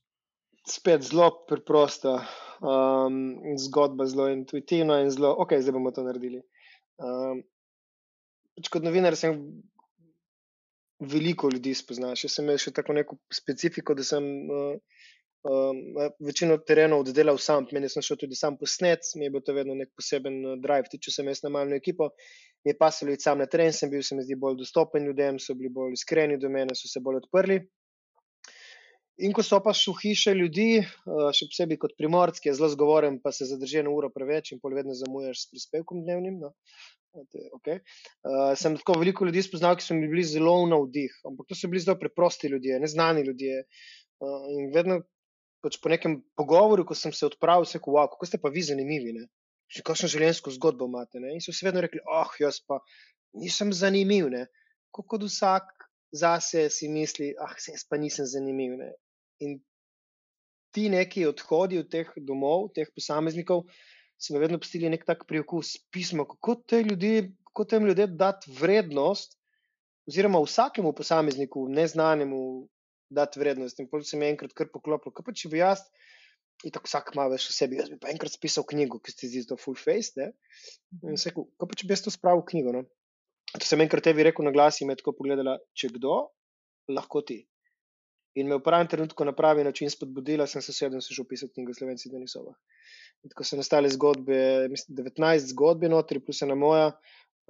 Spet 0.68 1.04
zelo 1.04 1.30
preprosta 1.48 2.20
um, 2.61 3.56
zgodba, 3.59 4.06
zelo 4.06 4.28
intuitivna 4.33 5.00
in 5.04 5.11
zelo, 5.12 5.33
ok, 5.44 5.56
zdaj 5.61 5.76
bomo 5.76 5.92
to 5.92 6.04
naredili. 6.04 6.42
Um, 7.00 7.42
pač 8.56 8.68
kot 8.72 8.85
novinar 8.85 9.16
sem 9.16 9.38
veliko 11.00 11.48
ljudi 11.52 11.72
spoznal, 11.76 12.16
še 12.18 12.28
sem 12.28 12.44
imel 12.44 12.61
še 12.61 12.74
tako 12.76 12.96
neko 12.96 13.16
specifiko, 13.33 13.96
da 13.96 14.04
sem 14.04 14.26
uh, 14.52 14.76
um, 15.48 15.80
večino 16.20 16.59
terenov 16.66 17.06
oddelal 17.06 17.40
sam, 17.40 17.66
meni 17.72 17.88
sem 17.88 18.04
šel 18.04 18.20
tudi 18.20 18.37
sam 18.37 18.59
posnet, 18.61 19.09
mi 19.16 19.26
je 19.26 19.35
bil 19.35 19.44
to 19.44 19.56
vedno 19.56 19.76
nek 19.78 19.92
poseben 19.96 20.40
uh, 20.44 20.59
drive, 20.61 20.90
tudi 20.92 21.09
če 21.09 21.16
sem 21.16 21.33
jaz 21.33 21.40
na 21.46 21.52
malno 21.56 21.78
ekipo, 21.80 22.11
mi 22.64 22.73
je 22.73 22.79
pasalo 22.79 23.12
iti 23.12 23.25
sam 23.25 23.40
na 23.40 23.46
teren, 23.46 23.73
sem 23.73 23.90
bil 23.90 24.03
se 24.05 24.16
mi 24.16 24.25
zdi 24.25 24.37
bolj 24.37 24.59
dostopen 24.61 25.07
ljudem, 25.09 25.38
so 25.40 25.57
bili 25.57 25.73
bolj 25.73 25.96
iskreni 25.96 26.38
do 26.40 26.51
mene, 26.53 26.77
so 26.77 26.90
se 26.90 27.01
bolj 27.05 27.23
odprli. 27.23 27.61
In 29.20 29.35
ko 29.37 29.42
so 29.44 29.59
pa 29.61 29.73
šli 29.77 29.92
v 29.92 30.01
hiše 30.01 30.33
ljudi, 30.37 30.68
uh, 30.81 31.29
še 31.37 31.51
posebej 31.51 31.79
kot 31.83 31.96
primorski, 31.99 32.49
je 32.49 32.57
zelo 32.57 32.70
zgovoren, 32.73 33.18
pa 33.20 33.33
se 33.37 33.49
zadrži 33.49 33.83
eno 33.83 33.92
uro 33.92 34.09
preveč 34.12 34.55
in 34.55 34.61
pol 34.62 34.73
vedno 34.79 34.96
zamujaš 34.96 35.42
s 35.42 35.51
prispevkom 35.53 36.05
dnevnim. 36.07 36.38
No. 36.40 36.55
Okay. 37.59 37.81
Uh, 38.23 38.53
sem 38.57 38.77
tako 38.79 38.96
veliko 39.01 39.27
ljudi 39.29 39.42
spoznal, 39.44 39.77
ki 39.77 39.85
so 39.85 39.96
mi 39.99 40.09
bili 40.09 40.25
zelo 40.25 40.55
na 40.70 40.79
vdih, 40.81 41.16
ampak 41.29 41.51
to 41.51 41.59
so 41.59 41.68
bili 41.68 41.83
zelo 41.85 41.99
preprosti 42.01 42.49
ljudje, 42.53 42.79
neznani 42.81 43.27
ljudje. 43.27 43.64
Uh, 44.23 44.46
in 44.55 44.70
vedno, 44.73 45.01
pač 45.64 45.77
po 45.83 45.92
nekem 45.92 46.20
pogovoru, 46.38 46.87
ko 46.88 46.96
sem 46.96 47.12
se 47.12 47.27
odpravil, 47.29 47.68
se 47.68 47.81
rekel, 47.81 47.96
wow, 47.99 48.09
kako 48.09 48.31
ste 48.31 48.40
pa 48.40 48.53
vi 48.55 48.64
zanimivi, 48.64 49.16
ne? 49.18 49.27
Že 49.70 49.85
kakšno 49.87 50.11
življenjsko 50.11 50.52
zgodbo 50.56 50.88
imate. 50.90 51.22
Ne? 51.22 51.37
In 51.37 51.44
so 51.44 51.54
se 51.54 51.66
vedno 51.66 51.83
rekli, 51.85 52.02
oh, 52.11 52.33
jaz 52.42 52.59
pa 52.66 52.80
nisem 53.38 53.70
zanimiv. 53.76 54.30
Ne? 54.33 54.46
Kot 54.90 55.22
vsak 55.22 55.70
zase 56.11 56.66
si 56.74 56.90
misli, 56.90 57.30
ah, 57.38 57.54
jaz 57.54 57.87
pa 57.87 58.00
nisem 58.00 58.26
zanimiv. 58.26 58.74
Ne? 58.80 58.90
In 59.46 59.61
ti 60.74 60.88
neki 60.90 61.26
odhodi 61.30 61.78
od 61.83 61.90
teh 61.90 62.11
domov, 62.26 62.70
teh 62.74 62.90
posameznikov, 62.94 63.64
so 64.20 64.35
me 64.35 64.42
vedno 64.42 64.59
pustili 64.61 64.90
nek 64.92 65.06
tak 65.06 65.24
priokus 65.28 65.76
pisma, 65.94 66.26
kako 66.28 66.61
te 66.68 66.83
ljudi, 66.85 67.30
kako 67.50 67.64
tem 67.70 67.87
ljudem 67.87 68.18
dati 68.18 68.52
vrednost, 68.59 69.38
oziroma 70.11 70.42
vsakemu 70.42 70.92
posamezniku, 70.98 71.64
neznanemu, 71.70 72.42
dati 73.11 73.40
vrednost. 73.40 73.80
In 73.80 73.88
potem 73.90 74.06
se 74.06 74.18
mi 74.18 74.26
je 74.26 74.35
enkrat 74.35 74.54
kar 74.56 74.70
poklopilo, 74.72 75.14
kaj 75.14 75.26
pa 75.26 75.35
če 75.35 75.50
bi 75.52 75.62
jaz, 75.62 75.83
in 76.64 76.73
tako 76.75 76.88
vsak 76.90 77.12
ima 77.14 77.27
več 77.33 77.46
o 77.49 77.55
sebi, 77.57 77.79
jaz 77.81 77.88
bi 77.92 77.99
pa 78.01 78.11
enkrat 78.12 78.35
spisal 78.35 78.66
knjigo, 78.68 79.01
ki 79.01 79.14
ste 79.14 79.31
zdi 79.31 79.44
to 79.49 79.57
full 79.61 79.79
face. 79.79 80.12
Ne? 80.20 80.33
In 81.09 81.16
se 81.20 81.31
rekel, 81.31 81.46
kaj 81.61 81.70
pa 81.70 81.79
če 81.79 81.88
bi 81.88 81.96
jaz 81.96 82.05
to 82.05 82.12
spravil 82.14 82.42
v 82.42 82.51
knjigo. 82.53 82.75
No? 82.77 82.83
To 83.57 83.64
sem 83.66 83.81
enkrat 83.83 84.05
tebi 84.07 84.27
rekel 84.27 84.46
na 84.46 84.53
glas 84.55 84.81
in 84.81 84.90
me 84.90 84.99
tako 84.99 85.16
pogledala, 85.16 85.57
če 85.75 85.92
kdo, 85.96 86.18
lahko 86.92 87.25
ti. 87.27 87.40
In 88.38 88.46
me 88.46 88.59
v 88.61 88.62
pravem 88.62 88.87
trenutku 88.90 89.27
na 89.27 89.33
pravi 89.35 89.64
način 89.66 89.90
spodbudila, 89.90 90.46
sem 90.46 90.62
se 90.62 90.75
sedel 90.77 91.01
in 91.01 91.03
se 91.03 91.16
že 91.16 91.25
opisal 91.25 91.51
knjigo 91.51 91.75
Slovenci 91.75 92.12
Denisova. 92.12 92.55
In 93.25 93.33
tako 93.33 93.46
so 93.46 93.59
nastale 93.59 93.90
zgodbe, 93.90 94.68
mislim, 94.70 95.01
19 95.01 95.51
zgodbe 95.51 95.90
notri, 95.90 96.23
plus 96.23 96.44
ena 96.46 96.55
moja. 96.55 96.92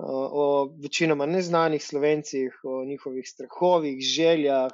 O 0.01 0.71
večinoma 0.81 1.27
neznanih 1.29 1.83
slovencih, 1.85 2.55
o 2.65 2.81
njihovih 2.89 3.27
strahovih, 3.29 3.99
željah, 4.01 4.73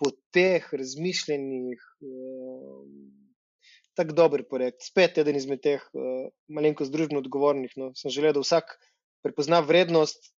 poteh, 0.00 0.64
razmišljenih, 0.72 1.82
uh, 2.00 2.86
tako 3.98 4.14
dober 4.14 4.44
projekt. 4.48 4.84
Spet 4.86 5.18
eden 5.18 5.36
izmed 5.38 5.62
teh 5.64 5.82
uh, 5.92 6.28
malenkost 6.48 6.94
družbeno 6.94 7.22
odgovornih. 7.24 7.74
No. 7.80 7.90
Sem 7.98 8.14
želel, 8.14 8.36
da 8.36 8.44
vsak 8.44 8.76
prepozna 9.26 9.60
vrednost, 9.66 10.30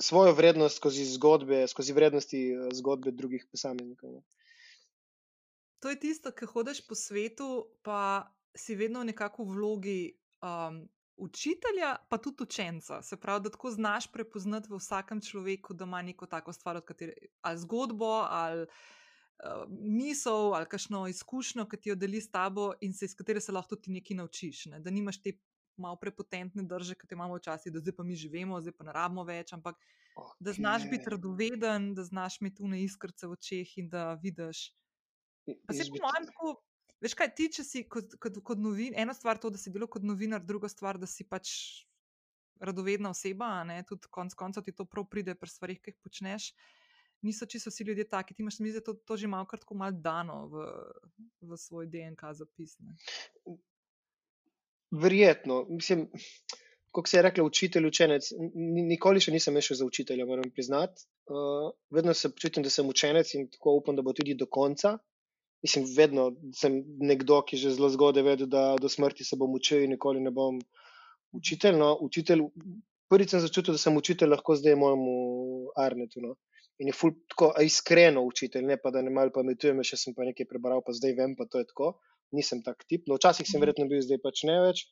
svojo 0.00 0.32
vrednost 0.38 0.78
skozi 0.80 1.04
zgodbe, 1.16 1.64
skozi 1.68 1.96
vrednosti 1.96 2.44
uh, 2.54 2.68
zgodbe 2.78 3.12
drugih 3.16 3.48
posameznikov. 3.50 4.20
No. 4.20 4.22
To 5.80 5.90
je 5.90 5.98
tisto, 6.00 6.32
ki 6.36 6.46
hodiš 6.46 6.84
po 6.86 6.94
svetu, 6.94 7.50
pa 7.82 8.30
si 8.54 8.76
vedno 8.76 9.02
nekako 9.04 9.46
v 9.48 9.54
vlogi 9.56 10.00
um, 10.44 10.82
učitelja, 11.16 11.96
pa 12.08 12.18
tudi 12.18 12.42
učenca. 12.42 13.02
Se 13.02 13.16
pravi, 13.16 13.44
da 13.44 13.50
tako 13.50 13.70
znaš 13.70 14.10
prepoznati 14.12 14.68
v 14.70 14.76
vsakem 14.76 15.20
človeku, 15.20 15.74
da 15.74 15.84
ima 15.88 16.02
neko 16.02 16.26
tako 16.26 16.52
stvar, 16.52 16.80
katere, 16.84 17.14
ali 17.40 17.58
zgodbo, 17.58 18.12
ali 18.28 18.66
misel, 19.68 20.54
ali 20.54 20.68
kakšno 20.68 21.06
izkušnjo, 21.08 21.64
ki 21.68 21.76
ti 21.76 21.92
jo 21.92 21.96
deli 21.96 22.20
s 22.20 22.30
tabo 22.30 22.72
in 22.80 22.92
se 22.94 23.04
iz 23.08 23.14
katere 23.16 23.40
se 23.40 23.52
lahko 23.52 23.76
tudi 23.76 23.94
nekaj 23.96 24.16
naučiš. 24.16 24.66
Ne? 24.72 24.80
Da 24.80 24.90
nimaš 24.90 25.22
te 25.22 25.32
malo 25.80 25.96
prepotentne 25.96 26.62
drže, 26.68 26.94
ki 26.94 27.08
te 27.08 27.16
imamo 27.16 27.38
včasih, 27.38 27.72
da 27.72 27.80
zdaj 27.80 27.96
pa 27.96 28.04
mi 28.04 28.16
živimo, 28.16 28.60
zdaj 28.60 28.76
pa 28.76 28.84
ne 28.84 28.92
rabimo 28.92 29.24
več. 29.24 29.52
Ampak 29.56 29.78
okay. 30.14 30.36
da 30.40 30.52
znaš 30.52 30.88
biti 30.90 31.10
radoveden, 31.10 31.94
da 31.94 32.04
znaš 32.04 32.40
imeti 32.40 32.60
tune 32.60 32.82
iskrce 32.84 33.26
v 33.26 33.38
očeh 33.38 33.78
in 33.80 33.88
da 33.88 34.12
vidiš. 34.20 34.66
Pa 35.66 35.72
se 35.74 35.88
po 35.88 36.04
mojem 36.04 36.28
tako 36.28 36.58
Veš 37.00 37.14
kaj, 37.16 37.30
ti, 37.32 37.46
če 37.56 37.64
si 37.64 37.80
kot, 37.88 38.12
kot, 38.20 38.42
kot 38.44 38.60
novinar, 38.60 38.98
ena 39.00 39.14
stvar 39.16 39.38
je 39.38 39.46
to, 39.46 39.50
da 39.54 39.60
si 39.60 39.72
bil 39.72 39.86
kot 39.88 40.04
novinar, 40.04 40.42
druga 40.44 40.68
stvar, 40.68 40.98
da 41.00 41.08
si 41.08 41.24
pač 41.24 41.48
radovedna 42.60 43.14
oseba, 43.14 43.48
ne? 43.64 43.78
tudi 43.88 44.10
konec 44.12 44.36
koncev 44.36 44.66
ti 44.66 44.74
to 44.76 44.84
prav 44.84 45.06
pride 45.08 45.32
pri 45.32 45.48
stvarih, 45.48 45.80
ki 45.80 45.94
jih 45.94 45.98
počneš. 46.04 46.50
Niso 47.22 47.46
čisto 47.46 47.70
vsi 47.70 47.84
ljudje 47.84 48.08
taki, 48.08 48.34
ti 48.34 48.42
imaš 48.42 48.58
mi 48.58 48.70
zdi 48.70 48.80
to, 48.84 48.94
to 48.94 49.16
že 49.16 49.28
malo 49.28 49.44
kratko 49.46 49.74
mal 49.74 49.92
dano 49.92 50.46
v, 50.48 50.64
v 51.40 51.56
svoj 51.56 51.86
DNK 51.86 52.32
zapis. 52.32 52.78
Ne? 52.80 52.96
Verjetno, 54.90 55.66
mislim, 55.68 56.08
kot 56.90 57.08
se 57.08 57.18
je 57.18 57.22
rekla, 57.22 57.44
učitelj, 57.44 57.86
učenec. 57.86 58.32
Nikoli 58.88 59.20
še 59.20 59.34
nisem 59.34 59.60
šel 59.60 59.82
za 59.82 59.86
učitelja, 59.86 60.26
moram 60.26 60.50
priznati. 60.50 61.06
Uh, 61.30 61.70
vedno 61.94 62.14
se 62.14 62.32
počutim, 62.32 62.64
da 62.66 62.72
sem 62.72 62.88
učenec 62.88 63.34
in 63.34 63.46
tako 63.52 63.76
upam, 63.78 63.96
da 63.96 64.02
bo 64.02 64.16
tudi 64.16 64.34
do 64.34 64.48
konca. 64.50 64.96
Mislim, 65.62 65.84
vedno 65.96 66.30
sem 66.56 66.80
nekdo, 67.04 67.42
ki 67.44 67.60
že 67.60 67.74
zelo 67.76 67.90
zgodaj 67.92 68.24
ve, 68.24 68.36
da 68.48 68.64
do 68.80 68.88
smrti 68.88 69.28
se 69.28 69.36
bom 69.36 69.52
učil 69.54 69.84
in 69.84 69.92
nikoli 69.94 70.22
ne 70.24 70.32
bom 70.32 70.58
učitelj. 71.36 71.76
No, 71.76 71.92
učitelj 72.00 72.48
prvič 73.10 73.34
sem 73.34 73.42
začutil, 73.44 73.76
da 73.76 73.82
sem 73.82 73.96
učitelj 73.96 74.32
lahko 74.32 74.56
zdaj 74.56 74.78
mojemu 74.80 75.14
Arnetu. 75.76 76.24
No. 76.24 76.34
In 76.80 76.88
je 76.88 76.96
ful, 76.96 77.12
tako 77.28 77.50
iskreno 77.60 78.22
učitelj, 78.24 78.64
ne 78.70 78.78
pa 78.80 78.92
da 78.94 79.02
ne 79.04 79.12
malo 79.12 79.32
pametujem, 79.34 79.82
še 79.84 79.98
sem 80.00 80.16
pa 80.16 80.24
nekaj 80.24 80.48
prebral, 80.48 80.80
pa 80.84 80.94
zdaj 80.96 81.12
vem, 81.18 81.34
pa 81.36 81.44
to 81.50 81.60
je 81.60 81.68
tako. 81.68 81.92
Nisem 82.32 82.62
tak 82.64 82.86
tip. 82.88 83.04
No, 83.10 83.18
včasih 83.18 83.48
sem 83.48 83.60
verjetno 83.60 83.88
bil, 83.90 84.00
zdaj 84.04 84.20
pač 84.22 84.44
ne 84.48 84.56
več. 84.64 84.86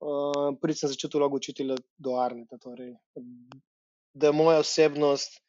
Uh, 0.00 0.54
prvič 0.60 0.80
sem 0.80 0.92
začutil 0.92 1.20
vlogo 1.20 1.40
učitelja 1.40 1.76
do 2.00 2.16
Arneta. 2.20 2.56
Torej, 2.62 2.94
da 4.16 4.32
moja 4.32 4.62
osebnost 4.64 5.40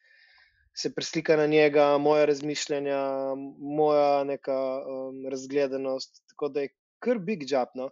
se 0.78 0.92
preslika 0.94 1.36
na 1.36 1.46
njega, 1.46 1.96
moja 1.98 2.26
razmišljanja, 2.28 2.98
moja 3.58 4.24
neka 4.28 4.58
um, 4.84 5.24
razgledanost. 5.30 6.22
Tako 6.34 6.52
da 6.54 6.66
je 6.66 6.74
kar 7.02 7.18
big 7.18 7.48
job, 7.48 7.72
no? 7.74 7.90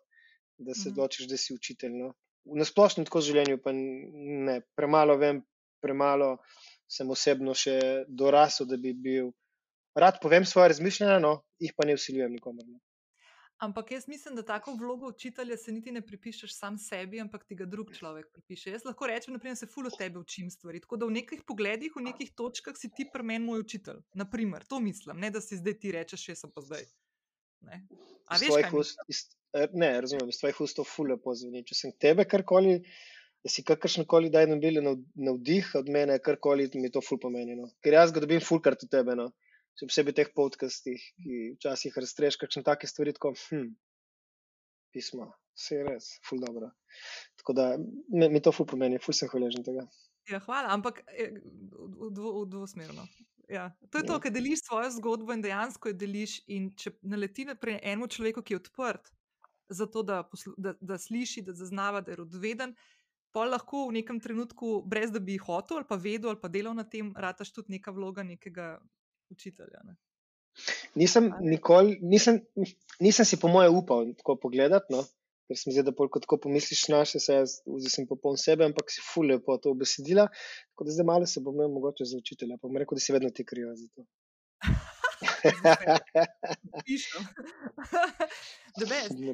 da 0.59 0.75
se 0.75 0.89
mhm. 0.89 0.95
odločiš, 0.95 1.29
da 1.29 1.37
si 1.37 1.55
učitelj. 1.55 1.97
No? 1.97 2.13
Na 2.57 2.65
splošno 2.65 3.05
tako 3.05 3.21
življenju, 3.25 3.59
pa 3.65 3.73
ne, 3.75 4.61
premalo 4.79 5.17
vem, 5.21 5.43
premalo 5.83 6.37
sem 6.89 7.11
osebno 7.11 7.55
še 7.55 7.79
dorasel, 8.09 8.69
da 8.71 8.79
bi 8.81 8.95
bil. 8.95 9.33
Rad 9.97 10.21
povem 10.21 10.45
svoje 10.45 10.75
razmišljanja, 10.75 11.19
no, 11.25 11.39
jih 11.63 11.73
pa 11.77 11.87
ne 11.89 11.97
usiljujem 11.97 12.35
nikomor. 12.37 12.67
No. 12.69 12.81
Ampak 13.59 13.91
jaz 13.91 14.05
mislim, 14.09 14.35
da 14.37 14.43
tako 14.43 14.75
vlogo 14.75 15.09
učitelja 15.09 15.57
se 15.57 15.73
niti 15.73 15.93
ne 15.93 16.03
pripišeš 16.07 16.59
sam 16.59 16.79
sebi, 16.79 17.21
ampak 17.21 17.47
ti 17.49 17.57
ga 17.57 17.65
drug 17.65 17.95
človek 17.97 18.27
pripiše. 18.33 18.71
Jaz 18.71 18.85
lahko 18.85 19.07
rečem, 19.07 19.39
da 19.39 19.55
se 19.57 19.67
fulo 19.67 19.91
tebe 19.99 20.19
učim 20.19 20.51
stvari. 20.51 20.81
Tako 20.81 20.97
da 20.97 21.07
v 21.07 21.17
nekih 21.17 21.43
pogledih, 21.47 21.97
v 21.97 22.05
nekih 22.11 22.35
točkah 22.37 22.77
si 22.77 22.91
ti 22.93 23.09
premen 23.13 23.45
moj 23.45 23.65
učitelj. 23.65 24.03
Naprimer, 24.13 24.65
to 24.69 24.81
mislim, 24.81 25.21
ne 25.21 25.31
da 25.31 25.41
si 25.41 25.57
zdaj 25.57 25.79
ti 25.79 25.93
rečeš, 25.93 26.29
še 26.29 26.37
sem 26.37 26.53
pa 26.53 26.61
zdaj. 26.61 26.85
Ne, 27.65 27.81
eh, 29.55 29.69
ne 29.73 30.01
razumem, 30.01 30.33
s 30.33 30.39
tvojih 30.39 30.61
ust 30.61 30.77
to 30.77 30.85
fulo 30.85 31.17
pozveni. 31.17 31.65
Če 31.65 31.75
sem 31.75 31.97
tebe 31.97 32.29
karkoli, 32.29 32.83
da 33.47 33.53
si 33.53 33.63
kakršen 33.63 34.09
koli 34.11 34.31
daj 34.35 34.49
nabili 34.51 34.83
navdih 34.83 35.73
od 35.79 35.91
mene, 35.93 36.19
karkoli 36.19 36.67
mi 36.75 36.91
to 36.91 37.03
fulo 37.05 37.23
pomeni. 37.29 37.55
No. 37.55 37.71
Ker 37.85 37.95
jaz 37.95 38.11
ga 38.13 38.25
dobim 38.25 38.43
fulkart 38.43 38.83
od 38.83 38.91
tebe. 38.91 39.15
No 39.15 39.31
še 39.77 39.89
posebej 39.91 40.15
v 40.15 40.17
teh 40.17 40.31
podcastih, 40.33 41.03
ki 41.21 41.41
včasih 41.57 41.97
razstreš 42.01 42.39
kakšne 42.41 42.65
take 42.65 42.89
stvari, 42.89 43.13
tako, 43.17 43.35
hm, 43.37 43.75
pismo, 44.97 45.29
vse 45.57 45.81
je 45.81 45.85
res, 45.85 46.09
ful 46.25 46.41
dobro. 46.41 46.71
Tako 47.43 47.57
da 47.57 47.67
mi, 47.77 48.31
mi 48.33 48.41
to 48.41 48.55
ful 48.57 48.69
pomeni, 48.69 49.01
ful 49.03 49.17
sem 49.17 49.29
hvaležen 49.29 49.67
tega. 49.67 49.85
Ja, 50.31 50.41
hvala, 50.43 50.73
ampak 50.75 51.05
eh, 51.13 51.37
v, 51.37 52.09
v, 52.09 52.33
v 52.41 52.47
dvosmerno. 52.51 53.05
Ja. 53.53 53.69
To 53.93 54.01
je 54.01 54.07
ja. 54.07 54.09
to, 54.09 54.17
ker 54.25 54.33
deliš 54.35 54.65
svojo 54.65 54.89
zgodbo 54.97 55.37
in 55.37 55.45
dejansko 55.45 55.93
jo 55.93 55.99
deliš. 56.01 56.41
In 56.51 56.73
če 56.75 56.97
naleti 57.07 57.45
na 57.47 57.55
enemu 57.61 58.09
človeku, 58.11 58.43
ki 58.43 58.57
je 58.57 58.63
odprt 58.65 59.13
za 59.71 59.87
to, 59.87 60.03
da, 60.07 60.25
da, 60.57 60.73
da 60.81 60.99
sliši, 60.99 61.45
da 61.47 61.55
zaznava, 61.55 62.01
da 62.01 62.15
je 62.15 62.23
rodoveden, 62.25 62.75
pa 63.37 63.45
lahko 63.45 63.87
v 63.91 63.99
nekem 63.99 64.17
trenutku, 64.25 64.81
brez 64.89 65.13
da 65.13 65.21
bi 65.21 65.37
hotel 65.37 65.83
ali 65.83 65.89
pa 65.89 66.01
vedel 66.01 66.33
ali 66.33 66.41
pa 66.41 66.49
delal 66.49 66.73
na 66.79 66.87
tem, 66.89 67.13
rataš 67.13 67.53
tudi 67.53 67.77
neka 67.77 67.93
vloga 67.93 68.25
nekega 68.25 68.79
učitelja. 69.29 69.83
Ne? 69.85 69.97
Nisem, 70.97 71.29
nikoli, 71.45 71.99
nisem, 72.01 72.41
nisem 73.05 73.29
si, 73.29 73.37
po 73.37 73.51
mojem, 73.53 73.77
upal 73.77 74.09
tako 74.17 74.39
pogledati, 74.47 74.95
no? 74.95 75.05
ker 75.47 75.59
sem 75.61 75.75
zdaj, 75.75 75.85
da 75.87 75.95
polk 75.95 76.17
tako 76.25 76.41
pomisliš, 76.47 76.87
naše 76.91 77.21
se 77.23 77.37
jaz, 77.37 77.59
sem 77.93 78.07
popoln 78.09 78.39
sebe, 78.41 78.65
ampak 78.67 78.89
si 78.91 79.05
fulje 79.05 79.37
po 79.45 79.55
to 79.63 79.71
obesedila. 79.77 80.27
Tako 80.73 80.89
da 80.89 80.97
zdaj 80.97 81.07
malo 81.07 81.29
se 81.31 81.43
bom 81.45 81.55
imel 81.55 81.69
mogoče 81.77 82.09
za 82.09 82.19
učitelja, 82.19 82.57
pa 82.59 82.67
bom 82.67 82.81
rekel, 82.81 82.99
da 82.99 83.05
si 83.05 83.15
vedno 83.15 83.31
ti 83.31 83.45
krijo 83.47 83.77
za 83.77 83.87
to. 83.95 84.07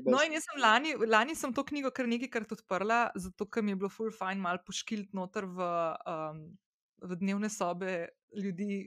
No, 0.07 0.23
in 0.23 0.37
jaz 0.37 0.45
sem 0.47 0.61
lani, 0.63 0.95
lani 1.09 1.35
sem 1.39 1.55
to 1.55 1.65
knjigo 1.67 1.91
kar 1.95 2.07
nekajkrat 2.11 2.53
odprla, 2.59 3.01
zato 3.19 3.47
ker 3.51 3.65
mi 3.65 3.75
je 3.75 3.81
bilo 3.83 3.91
ful 3.93 4.13
fajn 4.15 4.43
mal 4.43 4.61
poškilt 4.67 5.11
noter 5.17 5.45
v, 5.47 5.71
um, 6.13 6.45
v 7.03 7.19
dnevne 7.23 7.51
sobe 7.53 7.93
ljudi, 8.39 8.85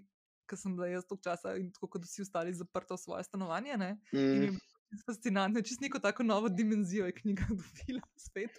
ker 0.50 0.60
sem 0.60 0.76
bila 0.78 0.88
jaz 0.92 1.08
toliko 1.10 1.26
časa 1.28 1.58
in 1.60 1.72
tako 1.76 1.92
kot 1.96 2.08
vsi 2.08 2.24
ostali 2.26 2.56
zaprta 2.56 2.96
v 2.96 3.04
svoje 3.04 3.24
stanovanje. 3.28 3.78
Mm. 4.14 4.56
Fascinantno, 5.04 5.60
če 5.66 5.76
si 5.76 5.84
neko 5.84 6.00
tako 6.00 6.24
novo 6.24 6.48
dimenzijo 6.48 7.08
je 7.10 7.16
knjiga 7.18 7.48
dobila 7.60 8.04
spet. 8.22 8.54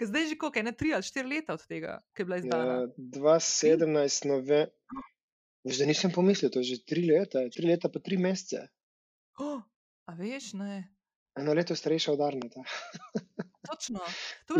Ker 0.00 0.08
zdaj 0.10 0.24
je 0.24 0.30
že 0.32 0.38
koliko, 0.40 0.58
ena 0.64 0.72
tri 0.74 0.94
ali 0.96 1.06
štiri 1.06 1.28
leta 1.36 1.54
od 1.54 1.62
tega, 1.68 2.00
ki 2.16 2.24
je 2.24 2.26
bila 2.26 2.40
izdana. 2.42 2.78
Ja, 2.80 2.88
2017, 3.20 4.26
nove. 4.32 4.64
Veš, 5.66 5.80
da 5.82 5.86
nisem 5.88 6.12
pomislil, 6.14 6.50
to 6.54 6.62
je 6.62 6.76
že 6.76 6.84
tri 6.86 7.02
leta, 7.08 7.42
tri 7.50 7.66
leta 7.66 7.90
pa 7.90 7.98
tri 7.98 8.18
mesece. 8.20 8.68
Oh, 9.42 9.58
a 10.06 10.14
veš, 10.14 10.52
ne. 10.54 10.84
Eno 11.36 11.52
leto 11.52 11.74
starejša 11.76 12.12
od 12.14 12.20
Arneta. 12.22 12.62
Točno. 13.66 14.00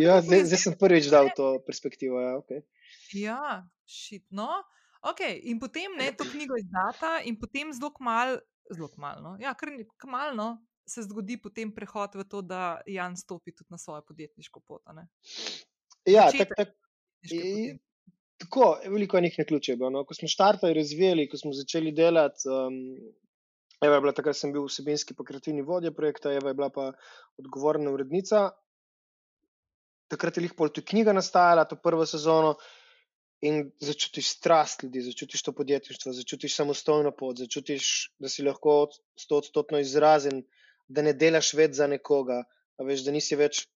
Ja, 0.02 0.18
zdaj, 0.20 0.44
zdaj 0.50 0.60
sem 0.60 0.74
prvič 0.74 1.06
dal 1.08 1.30
to 1.36 1.62
perspektivo. 1.66 2.18
Ja, 2.20 2.34
okay. 2.42 2.66
ja 3.14 3.62
šitno. 3.86 4.48
Okay, 5.06 5.38
in 5.46 5.60
potem 5.62 5.94
ne, 5.94 6.10
to 6.18 6.26
knjigo 6.26 6.58
izdata, 6.58 7.20
in 7.22 7.38
potem 7.38 7.70
zelo 7.72 7.92
malo, 8.02 8.40
zelo 8.74 8.90
malo, 8.98 9.36
ja, 9.38 9.54
kar 9.54 9.70
malo 10.10 10.56
se 10.86 11.02
zgodi 11.06 11.36
potem 11.42 11.70
prehod 11.74 12.18
v 12.18 12.24
to, 12.26 12.42
da 12.42 12.80
Jan 12.86 13.16
stopi 13.16 13.54
tudi 13.54 13.70
na 13.70 13.78
svojo 13.78 14.02
podjetniško 14.02 14.60
pot. 14.60 14.82
Ja, 16.06 16.30
tak, 16.34 16.50
tak, 16.56 16.74
tako, 18.38 18.78
veliko 18.84 19.16
je 19.16 19.22
njih 19.26 19.38
na 19.38 19.44
ključe. 19.44 19.76
No. 19.76 20.04
Ko 20.04 20.14
smo 20.14 20.28
štartali, 20.28 20.74
razvijali, 20.74 21.28
ko 21.28 21.38
smo 21.40 21.52
začeli 21.52 21.92
delati. 21.92 22.48
Um, 22.48 22.80
Eva 23.84 23.98
je 23.98 24.00
bila 24.00 24.12
takrat, 24.16 24.36
sem 24.36 24.52
bil 24.52 24.64
vsebinski 24.64 25.14
pa 25.14 25.24
kreativni 25.24 25.62
vodja 25.62 25.92
projekta, 25.92 26.32
Eva 26.32 26.48
je 26.52 26.56
bila 26.56 26.70
pa 26.72 26.92
odgovorna 27.36 27.92
urednica. 27.92 28.50
Takrat 30.08 30.36
je 30.36 30.46
jih 30.46 30.54
pol 30.56 30.70
tudi 30.72 30.86
knjiga 30.92 31.12
nastajala, 31.12 31.66
to 31.68 31.76
prvo 31.76 32.06
sezono 32.06 32.54
in 33.44 33.66
začutiš 33.84 34.30
strast 34.38 34.82
ljudi, 34.82 35.02
začutiš 35.10 35.42
to 35.42 35.52
podjetništvo, 35.52 36.12
začutiš 36.12 36.54
samostojno 36.56 37.12
pot, 37.12 37.36
začutiš, 37.36 38.14
da 38.18 38.28
si 38.32 38.42
lahko 38.46 38.88
stotno 39.18 39.78
izrazen, 39.78 40.40
da 40.88 41.02
ne 41.02 41.12
delaš 41.12 41.52
več 41.58 41.76
za 41.76 41.86
nekoga, 41.90 42.44
veš, 42.80 43.04
da 43.04 43.12
nisi 43.12 43.36
več 43.36 43.66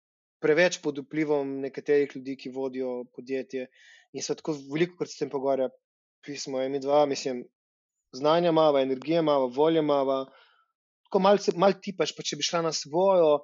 preveč 0.41 0.81
pod 0.81 1.03
vplivom 1.05 1.59
nekaterih 1.61 2.17
ljudi, 2.17 2.37
ki 2.41 2.55
vodijo 2.55 3.03
podjetje. 3.17 3.67
In 4.13 4.23
se 4.27 4.35
tako 4.35 4.57
veliko 4.73 4.99
krat 4.99 5.13
s 5.13 5.21
tem 5.21 5.31
pogovarja, 5.31 5.69
pismo 6.27 6.63
mi 6.69 6.81
dva, 6.83 7.05
mislim, 7.07 7.45
znanja 8.17 8.53
mava, 8.53 8.83
energija 8.83 9.23
mava, 9.23 9.47
volja 9.57 9.83
mava. 9.83 10.25
Tako 11.07 11.23
malo 11.27 11.55
mal 11.57 11.75
tipaš, 11.83 12.15
pa 12.17 12.27
če 12.27 12.39
bi 12.39 12.47
šla 12.47 12.63
na 12.67 12.73
svojo, 12.75 13.39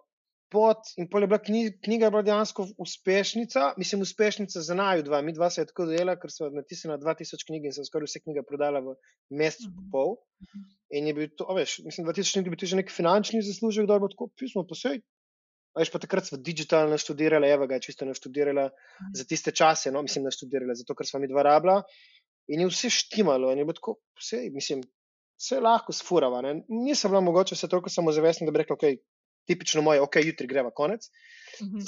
pot 0.53 0.93
in 1.01 1.09
pol 1.11 1.25
je 1.25 1.29
bila 1.31 1.39
knjiga, 1.43 1.73
knjiga 1.85 2.07
je 2.07 2.13
bila 2.15 2.23
dejansko 2.27 2.67
uspešnica, 2.83 3.73
mislim, 3.81 4.05
uspešnica 4.07 4.63
za 4.63 4.77
naju 4.79 5.03
dva. 5.07 5.21
Mi 5.23 5.35
dva 5.35 5.51
se 5.51 5.63
je 5.63 5.71
tako 5.71 5.89
dela, 5.91 6.15
ker 6.21 6.31
so 6.31 6.51
natisnila 6.55 6.99
2000 7.03 7.47
knjig 7.49 7.67
in 7.67 7.75
se 7.75 7.85
skoraj 7.87 8.11
vse 8.11 8.23
knjige 8.23 8.45
prodala 8.47 8.83
v 8.85 8.95
mesecu 9.31 9.69
mm 9.71 9.75
-hmm. 9.75 9.91
pol. 9.93 10.17
In 10.91 11.07
je 11.07 11.15
bil 11.15 11.29
to, 11.37 11.47
veš, 11.55 11.81
mislim, 11.85 12.07
2000 12.07 12.33
knjig 12.39 12.51
bi 12.51 12.61
ti 12.63 12.67
že 12.67 12.77
nek 12.77 12.91
finančni 12.91 13.43
zaslužek, 13.43 13.87
da 13.87 13.99
bo 13.99 14.09
tako 14.09 14.31
pismo 14.39 14.67
posej. 14.67 15.03
Veš, 15.77 15.91
pa 15.93 16.01
takrat 16.01 16.29
smo 16.29 16.39
digitalno 16.41 16.97
študirali, 16.99 17.49
Eva 17.53 17.67
ga 17.69 17.77
je 17.77 17.87
čisto 17.91 18.07
naštudirala 18.09 18.71
za 19.15 19.25
tiste 19.29 19.53
čase, 19.53 19.93
no, 19.93 20.03
mislim, 20.03 20.25
naštudirala, 20.25 20.75
zato 20.75 20.95
ker 20.97 21.09
smo 21.09 21.21
mi 21.21 21.29
dva 21.29 21.45
rabla. 21.45 21.83
In 22.49 22.63
je 22.63 22.71
vse 22.71 22.91
štimalo, 22.95 23.51
in 23.53 23.61
je 23.61 23.67
bilo 23.67 23.77
tako, 23.77 23.99
vse, 24.17 24.47
mislim, 24.55 24.85
vse 25.37 25.61
lahko 25.61 25.93
sfurava. 25.93 26.41
Ne. 26.47 26.55
Nisem 26.69 27.13
bila 27.13 27.21
mogoče 27.21 27.57
se 27.57 27.69
toliko 27.69 27.93
samozavestna, 27.93 28.47
da 28.47 28.55
bi 28.55 28.63
rekla, 28.63 28.79
ok, 28.79 29.05
tipično 29.47 29.83
moje, 29.83 30.01
ok, 30.01 30.17
jutri 30.25 30.47
greva 30.47 30.71
konec. 30.71 31.11
-hmm. 31.61 31.87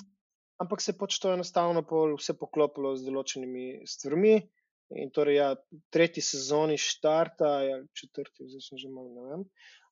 Ampak 0.59 0.83
se 0.83 0.99
pač 0.99 1.19
to 1.19 1.33
enostavno 1.33 1.83
pol 1.87 2.17
vse 2.19 2.35
poklopilo 2.39 2.97
z 2.97 3.07
določenimi 3.07 3.87
stvarmi. 3.87 4.37
In 4.97 5.11
torej, 5.13 5.37
ja, 5.37 5.49
tretji 5.93 6.23
sezoni 6.25 6.79
štarta, 6.81 7.49
ja, 7.63 7.77
četrti, 7.93 8.49
zdaj 8.49 8.63
sem 8.65 8.79
že 8.79 8.89
malo, 8.89 9.09
ne 9.13 9.25
vem, 9.31 9.43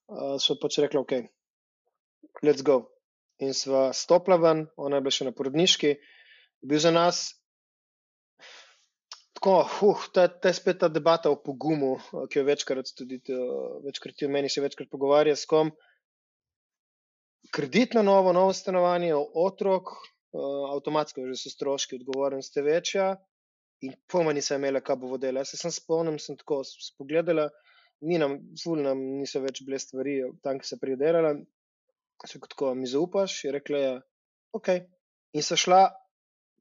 uh, 0.09 0.37
so 0.41 0.57
pač 0.57 0.79
rekli, 0.81 0.99
ok, 0.99 1.13
let's 2.43 2.65
go. 2.65 2.96
In 3.45 3.53
sva 3.53 3.91
stopila 3.93 4.39
ven, 4.41 4.65
ona 4.81 4.97
je 4.97 5.05
bila 5.05 5.13
še 5.13 5.27
na 5.29 5.33
porodniški, 5.37 5.97
bil 6.65 6.81
za 6.81 6.93
nas. 6.95 7.27
Tako, 9.37 9.59
uh, 9.85 10.07
ta, 10.17 10.25
ta 10.29 10.53
spet 10.57 10.81
ta 10.81 10.89
debata 10.89 11.29
o 11.31 11.37
pogumu, 11.37 11.99
ki 12.33 12.41
jo 12.41 12.45
večkrat 12.49 12.89
tudi, 12.97 13.21
večkrat 13.85 14.25
jo 14.25 14.31
meni 14.33 14.49
še 14.49 14.65
večkrat 14.65 14.89
pogovarja 14.93 15.37
s 15.37 15.45
kom. 15.49 15.75
kredit 17.53 17.95
na 17.95 18.03
novo, 18.03 18.33
novo 18.33 18.53
stanovanje, 18.53 19.13
otrok, 19.15 19.93
uh, 19.93 20.73
avtomatsko 20.73 21.27
že 21.29 21.37
so 21.37 21.53
stroški, 21.53 22.01
odgovornost 22.01 22.57
je 22.57 22.63
večja. 22.63 23.07
In 23.85 23.93
pojma 24.09 24.33
nisem 24.33 24.59
imela, 24.61 24.81
kaj 24.81 24.97
bo 24.97 25.13
vodela. 25.13 25.45
Jaz 25.45 25.53
se 25.53 25.61
sem 25.61 25.71
spomnil, 25.71 26.17
sem 26.19 26.37
tako 26.41 26.63
spogledala, 26.65 27.51
ni 28.09 28.19
nam, 28.19 28.39
zul 28.57 28.81
nam 28.83 29.03
niso 29.21 29.43
več 29.45 29.61
bile 29.69 29.79
stvari, 29.79 30.17
tam, 30.43 30.59
ki 30.59 30.69
se 30.69 30.81
pridelala. 30.81 31.35
Se 32.25 32.41
kot 32.41 32.55
mi 32.75 32.87
zaupaš, 32.89 33.45
je 33.45 33.53
rekla, 33.53 33.79
ja, 33.79 33.97
ok. 34.57 34.69
In 35.37 35.45
so 35.45 35.57
šla, 35.57 35.91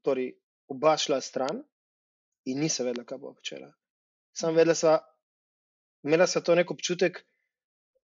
torej 0.04 0.34
oba 0.68 0.96
šla 1.00 1.20
stran 1.24 1.62
in 2.46 2.60
nisem 2.60 2.86
vedela, 2.86 3.06
kaj 3.08 3.18
bo 3.22 3.32
počela. 3.34 3.70
Sam 4.36 4.54
vedela 4.54 4.76
sva, 4.76 4.98
imela 6.04 6.26
sva 6.28 6.42
to 6.44 6.54
nek 6.54 6.70
občutek, 6.70 7.22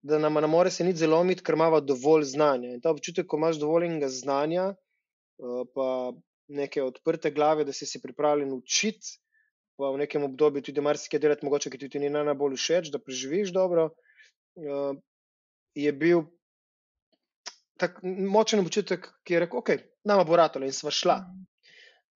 da 0.02 0.18
nam 0.18 0.38
ne 0.40 0.48
more 0.48 0.70
se 0.70 0.84
nič 0.84 1.02
zelo 1.02 1.18
omiti, 1.20 1.42
ker 1.44 1.58
imamo 1.58 1.80
dovolj 1.84 2.30
znanja. 2.30 2.70
In 2.72 2.80
ta 2.80 2.92
občutek, 2.94 3.26
ko 3.26 3.40
imaš 3.40 3.58
dovolj 3.60 3.88
enega 3.90 4.08
znanja, 4.08 4.70
eh, 4.70 5.64
pa 5.74 6.12
neke 6.48 6.82
odprte 6.82 7.30
glave, 7.30 7.64
da 7.64 7.72
si 7.72 7.86
se 7.86 8.00
pripravljen 8.02 8.52
učiti, 8.54 9.18
v 9.80 9.96
nekem 9.96 10.24
obdobju 10.24 10.62
tudi 10.62 10.82
marsikaj 10.84 11.20
delati, 11.20 11.46
mogoče, 11.46 11.70
ti 11.70 11.98
ni 11.98 12.10
najbolj 12.12 12.56
všeč, 12.56 12.90
da 12.92 13.00
preživiš 13.00 13.52
dobro, 13.56 13.90
eh, 14.56 15.00
je 15.74 15.92
bil 15.92 16.26
tak 17.80 18.02
močen 18.04 18.60
občutek, 18.60 19.08
ki 19.24 19.34
je 19.34 19.40
rekel, 19.46 19.62
ok, 19.62 19.70
nama 20.08 20.24
bo 20.28 20.36
ratalo 20.36 20.68
in 20.68 20.76
sva 20.76 20.92
šla. 20.92 21.16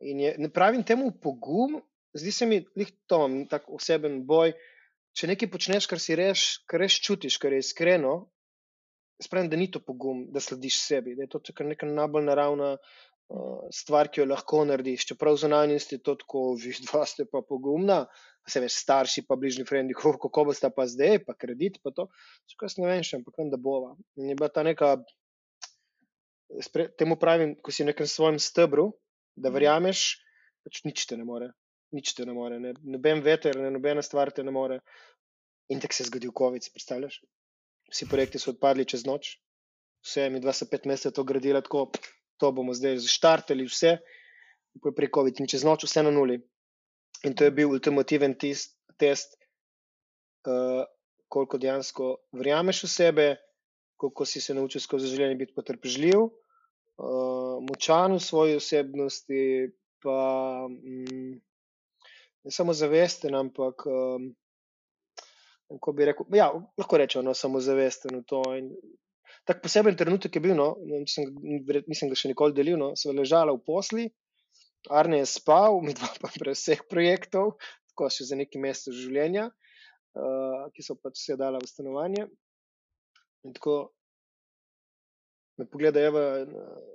In 0.05 0.21
je, 0.21 0.35
ne 0.39 0.51
pravim 0.53 0.85
temu 0.85 1.09
pogum, 1.23 1.79
zdi 2.15 2.33
se 2.33 2.47
mi, 2.47 2.61
lih 2.77 2.91
to, 3.11 3.25
tak 3.51 3.71
oseben 3.73 4.23
boj, 4.29 4.53
če 5.17 5.31
nekaj 5.31 5.51
počneš, 5.51 5.89
kar 5.91 6.03
si 6.03 6.17
reš, 6.19 6.45
kar 6.71 6.83
res 6.85 6.99
čutiš, 7.01 7.39
kar 7.43 7.55
je 7.55 7.63
iskreno, 7.65 8.15
spravim, 9.23 9.51
da 9.51 9.57
ni 9.57 9.71
to 9.71 9.81
pogum, 9.81 10.27
da 10.35 10.43
slediš 10.43 10.81
sebi, 10.83 11.17
da 11.17 11.25
je 11.25 11.33
to 11.33 11.41
kar 11.55 11.67
neka 11.67 11.87
najbolj 11.87 12.27
naravna 12.27 12.71
uh, 12.77 13.65
stvar, 13.73 14.11
ki 14.11 14.23
jo 14.23 14.29
lahko 14.29 14.65
narediš. 14.69 15.07
Čeprav 15.13 15.39
zunanji 15.41 15.79
ste 15.83 16.01
to 16.03 16.17
tako, 16.21 16.47
vi 16.61 16.75
dva 16.85 17.05
ste 17.09 17.27
pa 17.31 17.43
pogumna, 17.47 18.05
se 18.49 18.61
veš, 18.61 18.81
starši 18.85 19.25
pa 19.29 19.39
bližnji 19.41 19.67
frendi, 19.69 19.97
kako 19.97 20.29
ko 20.29 20.47
boste 20.51 20.71
pa 20.75 20.87
zdaj, 20.91 21.23
pa 21.27 21.37
kredit, 21.39 21.81
pa 21.83 21.95
to, 21.95 22.09
kaj 22.61 22.77
ne 22.83 22.91
vem 22.91 23.07
še, 23.07 23.23
ampak 23.23 23.39
vem, 23.41 23.53
da 23.55 23.61
bova. 23.61 23.95
In 24.21 24.33
je 24.33 24.39
bila 24.39 24.51
ta 24.53 24.67
neka, 24.67 24.97
spre, 26.63 26.89
temu 26.99 27.17
pravim, 27.17 27.57
ko 27.59 27.73
si 27.75 27.83
v 27.83 27.91
nekem 27.91 28.07
svojem 28.07 28.39
stebru, 28.39 28.93
da 29.35 29.49
mhm. 29.49 29.55
verjameš, 29.59 30.07
pač 30.65 30.85
nič 30.87 31.07
te 31.11 31.19
ne 31.19 31.27
more 31.27 31.51
nič 31.95 32.15
te 32.19 32.27
ne 32.27 32.35
more, 32.35 32.59
ne, 32.61 32.75
noben 32.83 33.23
veter, 33.25 33.57
ne, 33.61 33.71
nobena 33.73 34.03
stvar 34.03 34.33
te 34.35 34.43
ne 34.43 34.53
more. 34.55 34.81
In 35.73 35.81
tako 35.81 35.97
se 35.97 36.05
je 36.05 36.11
zgodil 36.11 36.35
COVID, 36.37 36.67
predstavljaš? 36.75 37.21
Vsi 37.93 38.09
projekti 38.11 38.41
so 38.43 38.53
odpadli 38.53 38.87
čez 38.89 39.07
noč, 39.07 39.37
vse, 40.05 40.27
mi 40.33 40.43
dva 40.43 40.53
se 40.57 40.69
pet 40.71 40.89
mesecev 40.91 41.15
to 41.17 41.25
gradili, 41.25 41.63
tako 41.63 41.87
to 42.41 42.51
bomo 42.53 42.75
zdaj 42.77 42.99
zaštartali, 43.05 43.69
vse, 43.71 43.97
prek 44.85 45.15
COVID 45.15 45.41
in 45.41 45.49
čez 45.51 45.65
noč 45.65 45.87
vse 45.87 46.03
na 46.05 46.13
nuli. 46.13 46.41
In 47.25 47.37
to 47.39 47.47
je 47.47 47.55
bil 47.55 47.73
ultimativen 47.73 48.35
test, 48.37 48.75
test 49.01 49.39
uh, 50.51 50.83
koliko 51.33 51.61
dejansko 51.61 52.11
verjameš 52.37 52.83
v 52.85 52.91
sebe, 52.91 53.29
koliko 53.97 54.27
si 54.29 54.43
se 54.45 54.57
naučil 54.57 54.83
skozi 54.85 55.09
življenje 55.09 55.39
biti 55.41 55.57
potrpežljiv, 55.57 56.27
močan 56.99 58.19
v 58.19 58.23
svoji 58.23 58.57
osebnosti, 58.61 59.43
pa. 60.03 60.19
Mm, 60.69 61.41
ne 62.45 62.51
samo 62.51 62.73
zavesten, 62.73 63.35
ampak 63.35 63.87
um, 63.87 64.35
kako 65.69 65.93
bi 65.93 66.05
rekel, 66.05 66.27
ja, 66.37 66.51
lahko 66.79 66.99
rečemo, 67.01 67.25
no, 67.25 67.35
samo 67.35 67.61
zavesten 67.61 68.19
v 68.21 68.23
to. 68.29 68.43
In, 68.59 68.69
tak 69.49 69.63
poseben 69.65 69.97
trenutek 69.97 70.37
je 70.37 70.43
bil, 70.45 70.55
no, 70.57 70.75
nisem, 70.85 71.33
nisem 71.89 72.13
ga 72.13 72.19
še 72.19 72.31
nikoli 72.31 72.57
delil, 72.57 72.77
no, 72.81 72.93
sem 73.01 73.17
ležala 73.17 73.57
v 73.57 73.65
posli, 73.65 74.05
Arne 74.93 75.23
je 75.23 75.27
spal, 75.27 75.81
mi 75.81 75.95
dva 75.97 76.11
pa 76.21 76.29
brez 76.37 76.61
vseh 76.61 76.85
projektov, 76.91 77.57
tako 77.93 78.11
še 78.13 78.29
za 78.29 78.37
neki 78.37 78.61
mesec 78.61 78.93
življenja, 78.93 79.49
uh, 79.49 80.65
ki 80.77 80.85
so 80.85 80.97
pač 81.01 81.17
vse 81.23 81.39
dala 81.41 81.61
v 81.63 81.71
stanovanje. 81.71 82.29
In 83.45 83.57
tako 83.57 83.95
me 85.59 85.67
pogleda, 85.71 86.03
Eva, 86.03 86.45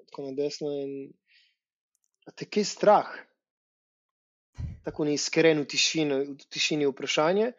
tako 0.09 0.27
na 0.27 0.35
desno 0.37 0.71
in 0.75 0.93
te 2.37 2.45
kaj 2.45 2.65
strah 2.67 3.09
tako 4.85 5.05
neiskren 5.07 5.61
v 5.61 5.67
tišini, 5.69 6.17
v 6.33 6.47
tišini 6.49 6.87
vprašanje. 6.89 7.51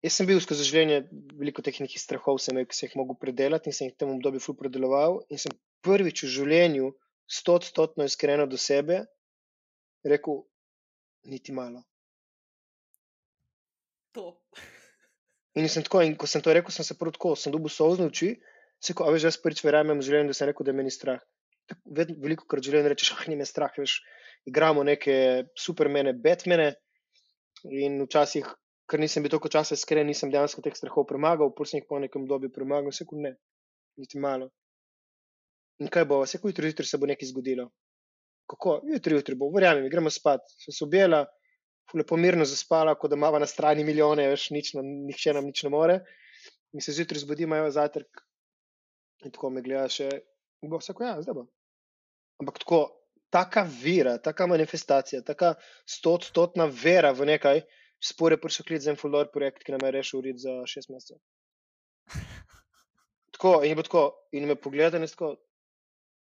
Jaz 0.00 0.16
sem 0.16 0.28
bil 0.28 0.40
skozi 0.40 0.64
življenje 0.64 1.02
veliko 1.36 1.62
teh 1.64 1.76
nekih 1.82 2.00
strahov, 2.00 2.38
sem 2.40 2.56
ki 2.56 2.76
sem 2.76 2.88
jih 2.88 2.96
mogel 3.00 3.18
predelati 3.20 3.68
in 3.68 3.76
sem 3.76 3.88
jih 3.88 3.94
v 3.94 4.00
tem 4.00 4.12
obdobju 4.14 4.40
ful 4.40 4.56
predeloval. 4.56 5.20
In 5.28 5.40
sem 5.42 5.52
prvič 5.84 6.24
v 6.24 6.32
življenju 6.36 6.92
stotstotno 7.30 8.06
iskreno 8.08 8.46
do 8.48 8.58
sebe 8.58 9.04
rekel, 10.06 10.42
niti 11.28 11.52
malo. 11.52 11.84
To. 14.16 14.40
In, 15.54 15.68
sem 15.68 15.84
tako, 15.84 16.00
in 16.06 16.16
ko 16.16 16.26
sem 16.30 16.42
to 16.42 16.54
rekel, 16.56 16.72
sem 16.72 16.86
se 16.86 16.96
prvo 16.98 17.12
tako, 17.14 17.34
sem 17.36 17.52
dobil 17.52 17.70
solzne 17.70 18.08
oči, 18.08 18.32
se 18.80 18.96
ko, 18.96 19.08
veš, 19.12 19.28
jaz 19.28 19.38
prvič 19.42 19.62
verjamem 19.66 20.00
v 20.00 20.06
življenju, 20.06 20.32
da 20.32 20.36
sem 20.36 20.50
rekel, 20.50 20.66
da 20.66 20.74
me 20.76 20.86
ni 20.86 20.92
strah. 20.94 21.20
Vedno, 21.86 22.16
veliko 22.22 22.48
krat 22.50 22.66
življenje 22.66 22.92
rečeš, 22.92 23.12
ah, 23.16 23.26
ni 23.30 23.36
me 23.38 23.46
strah, 23.46 23.74
veš, 23.78 24.00
igramo 24.50 24.84
neke 24.86 25.16
supermene, 25.58 26.16
Batmane. 26.24 26.72
In 27.76 28.00
včasih, 28.06 28.46
ker 28.88 29.02
nisem 29.02 29.22
bil 29.22 29.34
toliko 29.34 29.50
časa 29.52 29.76
iskren, 29.76 30.08
nisem 30.08 30.32
dejansko 30.32 30.64
teh 30.64 30.74
strahov 30.76 31.06
premagal, 31.10 31.52
pol 31.54 31.68
sem 31.68 31.82
jih 31.82 31.86
po 31.90 32.00
nekem 32.00 32.24
dobi 32.30 32.48
premagal, 32.52 32.88
vse 32.94 33.04
kot 33.06 33.20
ne, 33.20 33.34
niti 34.00 34.18
malo. 34.18 34.48
In 35.80 35.92
kaj 35.92 36.06
bo, 36.08 36.22
vse 36.24 36.40
kot 36.40 36.54
jutri, 36.54 36.72
jutri 36.72 36.88
se 36.88 36.98
bo 37.00 37.08
nekaj 37.10 37.28
zgodilo. 37.30 37.68
Kako? 38.50 38.80
Jutri, 38.90 39.20
jutri 39.20 39.36
bo, 39.38 39.50
verjamem, 39.54 39.86
gremo 39.92 40.10
spat. 40.10 40.42
Sem 40.64 40.74
se 40.74 40.82
objela, 40.88 41.20
lepo 41.94 42.16
mirno 42.16 42.48
zaspala, 42.48 42.96
kot 42.98 43.12
da 43.12 43.20
ima 43.20 43.30
na 43.38 43.46
strani 43.46 43.84
milijone, 43.84 44.26
veš, 44.32 44.48
nič, 44.56 44.72
nihče 44.80 45.36
nam 45.36 45.52
nič 45.52 45.62
ne 45.68 45.70
more. 45.76 46.00
In 46.74 46.82
se 46.82 46.96
zjutraj 46.96 47.22
zbudim, 47.22 47.50
imajo 47.50 47.70
zajtrk. 47.76 48.24
In 49.24 49.34
tako 49.34 49.50
me 49.54 49.62
gleda 49.64 49.88
še, 49.92 50.08
bo 50.64 50.80
vse 50.80 50.94
kot 50.96 51.06
ja, 51.06 51.16
zdaj 51.24 51.36
bo. 51.36 51.44
Ampak 52.40 52.62
tako, 52.62 52.80
taka 53.30 53.66
vera, 53.82 54.16
taka 54.18 54.46
manifestacija, 54.50 55.22
taka 55.26 55.54
stotna 55.86 56.66
vera 56.72 57.12
v 57.16 57.28
nekaj, 57.34 57.62
spore 58.00 58.40
prišel 58.40 58.66
klic 58.68 58.84
za 58.84 58.94
en 58.94 58.98
full-door 59.00 59.28
projekt, 59.34 59.62
ki 59.64 59.76
nam 59.76 59.84
je 59.84 59.92
rešil 59.98 60.22
urit 60.22 60.40
za 60.40 60.56
šest 60.66 60.90
mesecev. 60.92 61.20
Tako, 63.36 63.60
in 63.64 63.76
bilo 63.76 63.86
tako, 63.86 64.02
in 64.36 64.48
me 64.48 64.56
pogleda, 64.58 64.98
in 64.98 65.06
tako, 65.08 65.30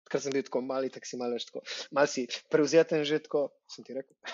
ker 0.09 0.23
sem 0.23 0.33
bil 0.33 0.45
tako 0.47 0.61
mali, 0.65 0.89
tako 0.93 1.09
si 1.09 1.19
malo, 1.21 1.37
tako, 1.43 1.61
malo 1.97 2.09
si 2.09 2.23
prevzeten 2.53 3.05
že 3.05 3.19
tako, 3.25 3.49
sem 3.69 3.85
ti 3.85 3.97
rekel. 3.97 4.17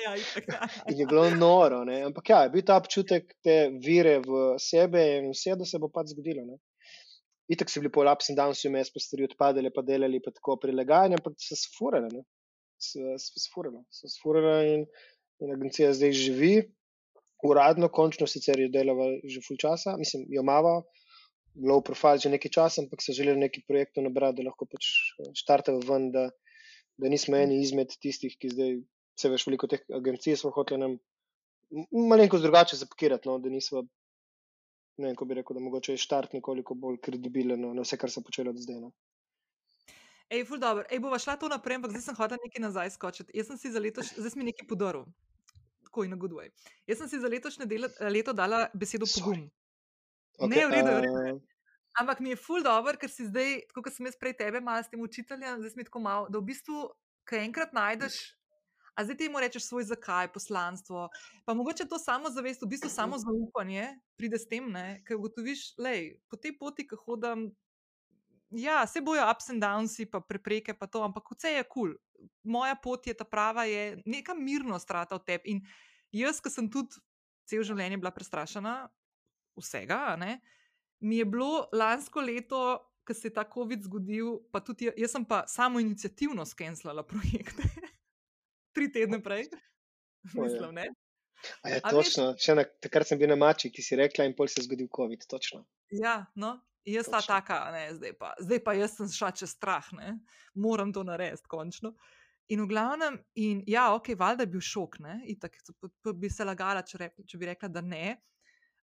Ja, 0.00 0.14
in 0.90 0.98
je 0.98 1.06
bilo 1.06 1.26
noro, 1.30 1.82
ne? 1.84 2.00
ampak 2.08 2.30
ja, 2.30 2.38
je 2.46 2.50
bil 2.54 2.62
ta 2.64 2.78
občutek 2.80 3.34
te 3.44 3.56
vire 3.84 4.18
v 4.24 4.56
sebe 4.62 5.02
in 5.18 5.28
vse, 5.34 5.52
da 5.60 5.66
se 5.68 5.78
bo 5.82 5.90
pač 5.92 6.14
zgodilo. 6.14 6.46
Ne? 6.48 6.56
Itek 7.52 7.70
so 7.70 7.82
bili 7.82 7.92
pol 7.94 8.08
ups 8.10 8.30
in 8.32 8.38
downs, 8.38 8.64
vmes 8.66 8.90
pa 8.90 9.02
stvari 9.02 9.28
odpadale, 9.28 9.70
pa 9.74 9.84
delali, 9.86 10.18
pa 10.22 10.32
tako 10.34 10.56
prilagajanje, 10.62 11.20
ampak 11.20 11.36
so 11.38 11.58
sfurali, 11.58 12.22
so 12.82 13.14
sfurali, 13.22 13.82
so 13.94 14.10
sfurali 14.10 14.72
in, 14.74 14.82
in 15.44 15.52
agencija 15.54 15.92
zdaj 15.94 16.14
živi, 16.16 16.54
uradno, 17.46 17.88
končno 17.92 18.26
sicer 18.26 18.58
je 18.60 18.70
delala 18.72 19.08
že 19.24 19.44
full 19.46 19.60
časa, 19.62 19.94
mislim, 20.00 20.26
jo 20.34 20.42
mava, 20.46 20.80
low 21.56 21.80
profile 21.84 22.18
že 22.18 22.32
nekaj 22.32 22.52
časa, 22.52 22.82
ampak 22.82 23.04
so 23.04 23.14
želeli 23.16 23.46
neki 23.46 23.62
projektov 23.68 24.04
nabrati, 24.04 24.40
da 24.40 24.50
lahko 24.50 24.68
pač 24.68 24.88
eh, 25.22 25.30
štartajo 25.38 25.80
ven, 25.88 26.10
da, 26.12 26.28
da 26.98 27.12
nismo 27.12 27.38
eni 27.38 27.62
izmed 27.62 27.94
tistih, 28.00 28.36
ki 28.40 28.52
zdaj 28.52 28.74
se 29.16 29.30
veš 29.32 29.46
veliko 29.48 29.68
teh 29.70 29.84
agencij 29.96 30.36
smo 30.36 30.52
hoteli 30.52 30.82
nam 30.82 30.98
malenkost 32.10 32.44
drugače 32.44 32.76
zapakirati, 32.76 33.28
no, 33.28 33.38
da 33.38 33.50
nismo 33.50 33.86
ne 34.98 35.10
vem, 35.10 35.16
ko 35.16 35.24
bi 35.28 35.36
rekel, 35.38 35.56
da 35.56 35.62
mogoče 35.64 35.94
je 35.94 36.02
štart 36.02 36.32
nekoliko 36.36 36.74
bolj 36.74 36.98
kredibilen 37.04 37.60
na 37.76 37.84
vse, 37.84 37.98
kar 38.00 38.10
se 38.10 38.22
počelo 38.24 38.52
do 38.52 38.62
zdaj. 38.62 38.80
No. 38.80 38.92
Ej, 40.32 40.44
ful 40.48 40.58
dobro. 40.58 40.84
Ej, 40.90 41.00
bova 41.04 41.18
šla 41.22 41.36
to 41.38 41.48
naprej, 41.52 41.78
ampak 41.78 41.92
zdaj 41.94 42.02
sem 42.08 42.16
hodila 42.18 42.40
nekaj 42.42 42.62
nazaj 42.64 42.94
skočiti. 42.96 43.34
Jaz 43.36 43.50
sem 43.52 43.60
si 43.60 43.72
za 43.72 43.82
letos, 43.82 44.10
zdaj 44.16 44.34
sem 44.34 44.46
nekaj 44.46 44.66
podaril. 44.68 45.04
Tako 45.86 46.06
in 46.06 46.16
na 46.16 46.18
good 46.18 46.34
way. 46.34 46.50
Jaz 46.88 47.02
sem 47.02 47.10
si 47.12 47.20
za 47.22 47.30
letošnje 47.30 47.68
delo, 47.70 47.92
leto 48.10 48.34
dala 48.34 48.66
besedo 48.74 49.06
pogum. 49.06 49.46
Okay, 50.36 50.50
ne, 50.50 50.64
v 50.66 50.70
redu, 50.74 50.96
v 50.96 51.04
redu. 51.04 51.36
Uh... 51.36 51.44
Ampak 51.96 52.20
mi 52.20 52.34
je 52.34 52.36
ful 52.36 52.60
dobro, 52.64 52.92
ker 53.00 53.08
si 53.08 53.24
zdaj, 53.24 53.62
tako 53.70 53.86
kot 53.86 53.94
sem 53.96 54.08
jaz 54.08 54.18
prej 54.20 54.34
tebe, 54.36 54.60
malo 54.60 54.82
s 54.84 54.90
tem 54.92 55.00
učiteljem, 55.00 55.62
zdaj 55.62 55.72
smo 55.72 55.86
tako 55.86 56.02
malo, 56.04 56.26
da 56.28 56.42
v 56.42 56.48
bistvu, 56.50 56.90
kaj 57.24 57.46
enkrat 57.46 57.72
najdeš 57.72 58.18
A 58.96 59.04
zdaj 59.04 59.16
ti 59.20 59.28
mu 59.28 59.40
rečeš 59.40 59.68
svoj 59.68 59.84
zakaj, 59.84 60.30
poslanstvo. 60.32 61.08
Pa 61.44 61.54
mogoče 61.54 61.84
to 61.84 61.98
samo 62.00 62.30
zavest, 62.32 62.62
v 62.64 62.70
bistvu 62.72 62.88
samo 62.88 63.18
zaupanje 63.20 63.90
pride 64.16 64.38
s 64.40 64.48
tem, 64.48 64.72
ker 65.04 65.20
ugotoviš, 65.20 65.76
da 65.76 65.92
po 66.32 66.40
tej 66.40 66.56
poti, 66.56 66.86
ki 66.88 66.96
hodim, 67.04 67.50
ja, 68.56 68.86
se 68.86 69.04
bojo 69.04 69.26
ups 69.30 69.50
and 69.52 69.62
downs, 69.62 69.98
pa 70.10 70.20
prepreke, 70.20 70.74
pa 70.74 70.88
to, 70.88 71.04
ampak 71.04 71.28
vse 71.34 71.58
je 71.58 71.64
kul. 71.68 71.92
Cool. 71.92 72.30
Moja 72.48 72.74
pot 72.80 73.06
je 73.06 73.12
ta 73.14 73.24
prava, 73.28 73.66
je 73.68 74.00
neka 74.06 74.34
mirnost 74.34 74.88
strata 74.88 75.20
v 75.20 75.24
tebi. 75.28 75.50
In 75.52 75.60
jaz, 76.16 76.40
ki 76.40 76.50
sem 76.50 76.70
tudi 76.72 76.96
cel 77.44 77.62
življenje 77.62 78.00
bila 78.00 78.10
prestrašena 78.14 78.88
vsega, 79.60 80.16
ne, 80.16 80.40
mi 81.04 81.20
je 81.20 81.26
bilo 81.28 81.66
lansko 81.72 82.24
leto, 82.24 82.80
ko 83.06 83.14
se 83.14 83.28
je 83.28 83.34
ta 83.34 83.44
COVID 83.44 83.84
zgodil, 83.86 84.40
pa 84.50 84.60
tudi 84.64 84.88
jaz 84.88 85.12
sem 85.12 85.24
pa 85.24 85.44
samo 85.46 85.80
inicijativno 85.80 86.44
skenslala 86.44 87.04
projekte. 87.12 87.68
Tri 88.76 88.90
tedne 88.92 89.22
prej, 89.24 89.48
mislim, 90.36 90.76
ne. 90.76 90.90
A 91.62 91.70
je 91.70 91.80
točno, 91.84 92.30
veš, 92.34 92.44
še 92.44 92.56
na, 92.56 92.64
takrat 92.82 93.08
sem 93.08 93.20
bil 93.20 93.30
na 93.30 93.36
mači, 93.38 93.70
ki 93.72 93.84
si 93.84 93.98
rekla, 93.98 94.26
in 94.28 94.34
pol 94.36 94.48
se 94.50 94.60
je 94.60 94.66
zgodil 94.66 94.88
COVID. 94.92 95.26
Točno. 95.30 95.64
Ja, 95.94 96.18
no, 96.34 96.56
jaz 96.88 97.10
ta 97.12 97.20
taka, 97.24 97.58
ne, 97.74 97.88
zdaj 97.96 98.14
pa, 98.20 98.32
zdaj 98.42 98.62
pa 98.64 98.76
jaz 98.78 98.96
sem 98.98 99.10
šla 99.12 99.32
čez 99.36 99.56
strah, 99.56 99.88
ne, 99.96 100.16
moram 100.54 100.92
to 100.94 101.04
narediti, 101.06 101.48
končno. 101.50 101.94
In 102.52 102.62
v 102.62 102.70
glavnem, 102.70 103.18
in 103.42 103.64
ja, 103.66 103.88
ok, 103.96 104.12
valjda 104.18 104.46
je 104.46 104.52
bil 104.54 104.62
šok, 104.62 105.00
ne, 105.02 105.18
itak, 105.32 105.58
bi 106.14 106.30
se 106.30 106.46
lagala, 106.46 106.84
če, 106.86 107.00
re, 107.02 107.10
če 107.26 107.40
bi 107.40 107.50
rekla, 107.50 107.70
da 107.74 107.82
ne. 107.82 108.16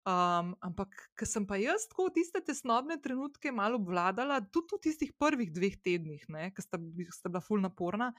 Um, 0.08 0.54
ampak, 0.64 0.96
ker 1.20 1.28
sem 1.28 1.44
pa 1.46 1.58
jaz 1.60 1.84
tako 1.92 2.08
v 2.08 2.16
tiste 2.16 2.40
tesnobne 2.42 2.96
trenutke 3.04 3.52
malo 3.52 3.78
obvladala, 3.82 4.40
tudi 4.48 4.78
v 4.78 4.84
tistih 4.88 5.12
prvih 5.20 5.52
dveh 5.52 5.76
tednih, 5.84 6.24
ki 6.24 6.64
sta, 6.64 6.80
sta 7.14 7.30
bila 7.30 7.44
ful 7.44 7.60
naporna, 7.62 8.14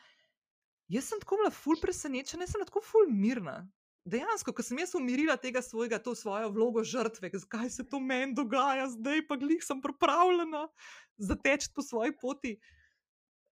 jaz 0.90 1.10
sem 1.10 1.20
tako 1.22 1.38
bila 1.40 1.50
ful 1.54 1.78
presenečena, 1.80 2.48
sem 2.50 2.64
tako 2.66 2.82
ful 2.84 3.10
mirna 3.10 3.62
dejansko, 4.08 4.52
ko 4.56 4.64
sem 4.64 4.80
jaz 4.80 4.94
umirila 4.96 5.36
tega 5.40 5.62
svojega, 5.62 6.00
to 6.02 6.14
svojo 6.16 6.50
vlogo 6.54 6.84
žrtve, 6.84 7.30
zakaj 7.42 7.70
se 7.70 7.86
to 7.86 8.00
meni 8.00 8.34
dogaja, 8.34 8.88
zdaj 8.94 9.26
pa 9.28 9.36
glih 9.36 9.62
sem 9.64 9.80
pripravljena 9.82 10.66
zateči 11.18 11.70
po 11.74 11.84
svoji 11.84 12.16
poti. 12.16 12.56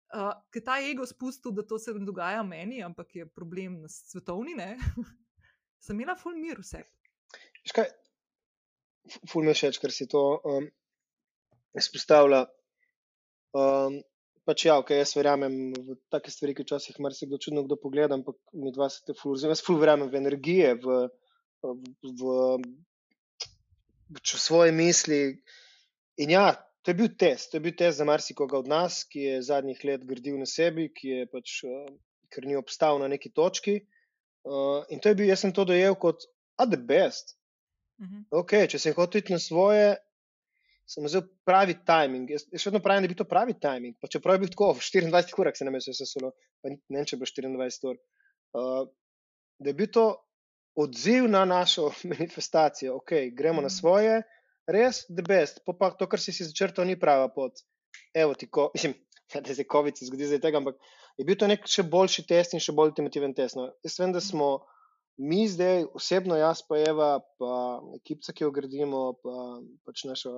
Uh, 0.09 0.33
ker 0.49 0.65
ta 0.65 0.79
ego 0.81 1.05
spustil, 1.07 1.53
da 1.53 1.63
to 1.69 1.77
se 1.79 1.93
ne 1.93 2.07
dogaja 2.09 2.41
meni, 2.43 2.81
ampak 2.83 3.15
je 3.15 3.27
problem 3.29 3.83
na 3.83 3.91
svetovni, 3.93 4.55
ne? 4.57 4.79
sem 5.85 5.99
imela 5.99 6.17
ful 6.17 6.39
mir 6.39 6.63
vse. 6.63 6.81
Škaj, 7.69 7.91
ful 9.29 9.45
mi 9.45 9.53
je 9.53 9.59
všeč, 9.59 9.81
ker 9.83 9.93
si 9.93 10.09
to 10.09 10.23
um, 10.49 10.71
izpostavlja. 11.77 12.47
Um, 13.53 14.01
pač 14.49 14.65
ja, 14.65 14.79
ok, 14.81 14.95
jaz 14.97 15.13
verjamem 15.13 15.57
v 15.77 15.99
take 16.09 16.33
stvari, 16.33 16.55
ki 16.57 16.65
včasih 16.65 16.97
marsikdo 17.05 17.37
čudno 17.43 17.67
kdo 17.67 17.77
pogleda, 17.77 18.17
ampak 18.17 18.39
mi 18.57 18.73
dva 18.73 18.89
se 18.89 19.03
te 19.05 19.17
ful, 19.17 19.37
jaz 19.37 19.61
ful 19.65 19.77
verjamem 19.83 20.09
v 20.09 20.23
energije, 20.23 20.71
v, 20.81 20.97
v, 21.61 21.75
v, 22.23 22.39
v 24.17 24.41
svoje 24.41 24.73
misli. 24.73 25.21
In 26.25 26.33
ja, 26.33 26.47
to 26.81 26.95
je 26.95 26.97
bil 27.03 27.13
test, 27.21 27.51
to 27.51 27.61
je 27.61 27.67
bil 27.67 27.77
test 27.77 28.01
za 28.01 28.09
marsikoga 28.09 28.57
od 28.63 28.73
nas, 28.73 29.03
ki 29.05 29.27
je 29.27 29.45
zadnjih 29.51 29.85
let 29.85 30.09
gradil 30.09 30.41
na 30.41 30.49
sebi, 30.49 30.89
ki 30.97 31.13
je 31.13 31.29
pač, 31.29 31.61
ker 32.33 32.49
ni 32.49 32.57
obstal 32.57 33.03
na 33.03 33.13
neki 33.13 33.35
točki. 33.37 33.83
Uh, 34.49 34.81
in 34.89 35.05
to 35.05 35.13
je 35.13 35.19
bil, 35.19 35.29
jaz 35.29 35.45
sem 35.45 35.53
to 35.53 35.69
dojel 35.69 35.99
kot, 36.01 36.25
a 36.57 36.65
the 36.65 36.81
best. 36.81 37.37
Uh 38.01 38.07
mhm. 38.07 38.17
-huh. 38.17 38.41
Ok, 38.41 38.53
če 38.73 38.79
sem 38.79 38.97
hotel 38.97 39.21
iti 39.21 39.37
na 39.37 39.39
svoje, 39.39 39.97
sem 40.89 41.05
vzel 41.05 41.25
pravi 41.47 41.77
timing. 41.87 42.31
Jaz, 42.33 42.47
jaz 42.53 42.65
vedno 42.69 42.81
pravim, 42.85 43.05
da 43.05 43.11
bi 43.11 43.17
to 43.19 43.27
pravi 43.29 43.55
timing. 43.61 43.97
Pa 44.01 44.09
čeprav 44.11 44.39
je 44.39 44.45
bil 44.45 44.53
tako 44.53 44.71
v 44.79 44.85
24 44.85 45.43
urah, 45.43 45.57
se 45.57 45.67
nam 45.69 45.77
je 45.77 45.85
vse 45.85 45.97
seslo, 46.01 46.33
pa 46.63 46.73
ne 46.73 46.79
vem, 46.97 47.09
če 47.09 47.19
bo 47.21 47.29
24 47.29 47.91
ur. 47.91 47.99
Uh, 48.57 48.87
da 49.61 49.71
je 49.71 49.77
bil 49.77 49.91
to 49.93 50.07
odziv 50.79 51.29
na 51.29 51.45
našo 51.49 51.91
manifestacijo. 52.13 52.97
Ok, 53.03 53.13
gremo 53.37 53.61
na 53.61 53.69
mhm. 53.69 53.77
svoje, 53.77 54.23
res, 54.67 55.05
the 55.11 55.25
best. 55.27 55.61
Pa, 55.67 55.77
pa 55.77 55.93
to, 55.93 56.09
kar 56.09 56.23
si 56.23 56.33
si 56.33 56.49
začrtal, 56.49 56.89
ni 56.89 56.97
prava 57.01 57.29
pot. 57.35 57.61
Evo 58.17 58.35
ti, 58.39 58.49
ko, 58.49 58.71
mislim, 58.75 58.97
da 59.35 59.45
je 59.45 59.61
zdaj 59.61 59.69
COVID, 59.73 59.99
se 59.99 60.09
zgodi 60.09 60.31
zdaj 60.33 60.43
tega, 60.47 60.63
ampak 60.63 60.81
je 61.19 61.29
bil 61.29 61.37
to 61.37 61.51
nek 61.51 61.69
še 61.69 61.85
boljši 61.85 62.25
test 62.31 62.57
in 62.57 62.65
še 62.65 62.73
bolj 62.73 62.95
ultimativen 62.95 63.37
test. 63.37 63.59
No. 63.61 63.69
Jaz 63.85 64.01
vem, 64.01 64.15
da 64.17 64.25
smo. 64.25 64.57
Mi 65.19 65.49
zdaj, 65.51 65.85
osebno, 65.99 66.37
jaz 66.39 66.61
pa 66.63 66.79
Eva, 66.79 67.19
pa 67.39 67.55
ekipa, 67.97 68.33
ki 68.33 68.45
jo 68.45 68.53
gradimo, 68.55 69.01
pa 69.23 69.33
pač 69.87 70.05
naše 70.07 70.31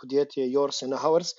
podjetje 0.00 0.46
Yours 0.48 0.80
and 0.86 0.96
Ours, 0.96 1.34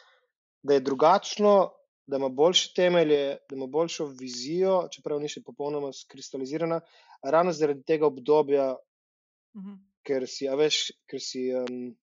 da 0.62 0.78
je 0.78 0.84
drugačno, 0.86 1.72
da 2.05 2.20
ima 2.22 2.30
boljše 2.30 2.74
temelje, 2.76 3.38
da 3.49 3.55
ima 3.55 3.66
boljšo 3.66 4.05
vizijo, 4.20 4.76
čeprav 4.93 5.20
ni 5.24 5.30
še 5.32 5.41
popolnoma 5.41 5.89
skristalizirana, 5.95 6.82
ravno 7.24 7.53
zaradi 7.57 7.82
tega 7.88 8.05
obdobja, 8.05 8.76
uh 8.76 9.62
mhm. 9.62 9.72
-huh. 9.72 9.80
ker 10.05 10.28
si, 10.28 10.47
a 10.47 10.55
veš, 10.55 10.91
ker 11.09 11.22
si 11.22 11.49
um, 11.53 11.95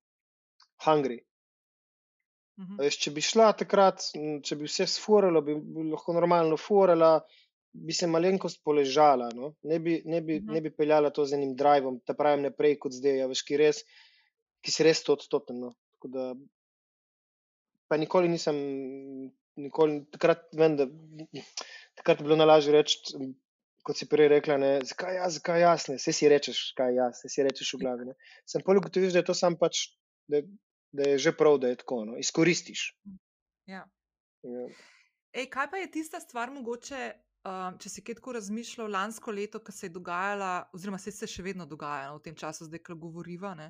hungry. 0.85 1.21
Uh 2.59 2.65
mhm. 2.65 2.73
-huh. 2.73 2.83
veš, 2.83 2.99
če 2.99 3.11
bi 3.11 3.21
šla 3.21 3.53
takrat, 3.53 4.11
če 4.43 4.57
bi 4.57 4.65
vse 4.65 4.87
sfurala, 4.87 5.41
bi, 5.41 5.55
bi 5.55 5.91
lahko 5.91 6.13
normalno 6.13 6.57
furala 6.57 7.21
bi 7.73 7.93
se 7.93 8.07
malenkost 8.07 8.63
poležala, 8.65 9.29
no? 9.35 9.55
ne, 9.63 9.79
bi, 9.79 10.03
ne, 10.05 10.21
bi, 10.21 10.41
-huh. 10.41 10.53
ne 10.53 10.61
bi 10.61 10.71
peljala 10.75 11.11
to 11.11 11.25
z 11.25 11.35
enim 11.35 11.57
drivom, 11.57 12.01
ta 12.01 12.15
pravim 12.15 12.43
naprej 12.43 12.79
kot 12.79 12.93
zdaj, 12.93 13.19
ja, 13.19 13.27
veš, 13.27 13.43
ki, 13.43 13.57
res, 13.57 13.83
ki 14.65 14.73
si 14.73 14.87
res 14.87 15.03
to 15.05 15.13
odstopen. 15.13 15.61
No? 15.61 15.75
Da, 16.05 16.33
pa 17.89 17.97
nikoli 17.97 18.29
nisem, 18.29 18.57
nikoli, 19.57 20.05
takrat 20.15 20.49
vem, 20.57 20.77
da 20.77 20.89
takrat 21.99 22.21
je 22.21 22.25
bilo 22.25 22.37
nalažje 22.37 22.73
reči, 22.73 22.99
kot 23.83 23.97
si 23.97 24.09
prej 24.09 24.29
rekla, 24.29 24.59
ne, 24.61 24.73
zakaj 24.85 25.17
jaz, 25.17 25.39
zakaj 25.41 25.63
jaz, 25.63 25.87
ne, 25.89 25.97
vse 26.01 26.13
si 26.13 26.29
rečeš, 26.29 26.59
kaj 26.79 26.95
jaz, 26.95 27.21
vse 27.21 27.33
si 27.33 27.47
rečeš 27.47 27.75
v 27.75 27.81
glavi. 27.85 28.11
Ne? 28.11 28.17
Sem 28.49 28.65
pa 28.65 28.77
ugotovil, 28.77 29.13
da 29.15 29.23
je 29.23 29.29
to 29.31 29.37
sam 29.39 29.57
pač, 29.61 29.89
da, 30.29 30.43
da 30.93 31.09
je 31.13 31.23
že 31.25 31.33
prav, 31.37 31.57
da 31.63 31.73
je 31.73 31.81
tako, 31.81 32.03
no? 32.11 32.19
izkoristiš. 32.21 32.93
Ja. 33.69 33.87
Ja. 34.45 34.67
Ej, 35.33 35.49
kaj 35.53 35.71
pa 35.73 35.81
je 35.81 35.91
tista 35.93 36.21
stvar, 36.21 36.53
mogoče, 36.53 37.01
Um, 37.47 37.77
če 37.79 37.91
si 37.93 38.03
kaj 38.03 38.17
tako 38.19 38.35
razmišljal, 38.35 38.91
lansko 38.91 39.33
leto, 39.33 39.61
ki 39.63 39.73
se 39.73 39.87
je 39.87 39.95
dogajala, 39.95 40.69
oziroma 40.75 40.99
se, 40.99 41.13
se 41.15 41.27
še 41.31 41.45
vedno 41.47 41.69
dogaja 41.71 42.09
no, 42.11 42.17
v 42.19 42.25
tem 42.27 42.35
času, 42.37 42.67
zdaj, 42.67 42.83
ko 42.89 42.97
govoriva, 42.99 43.53
ne, 43.55 43.69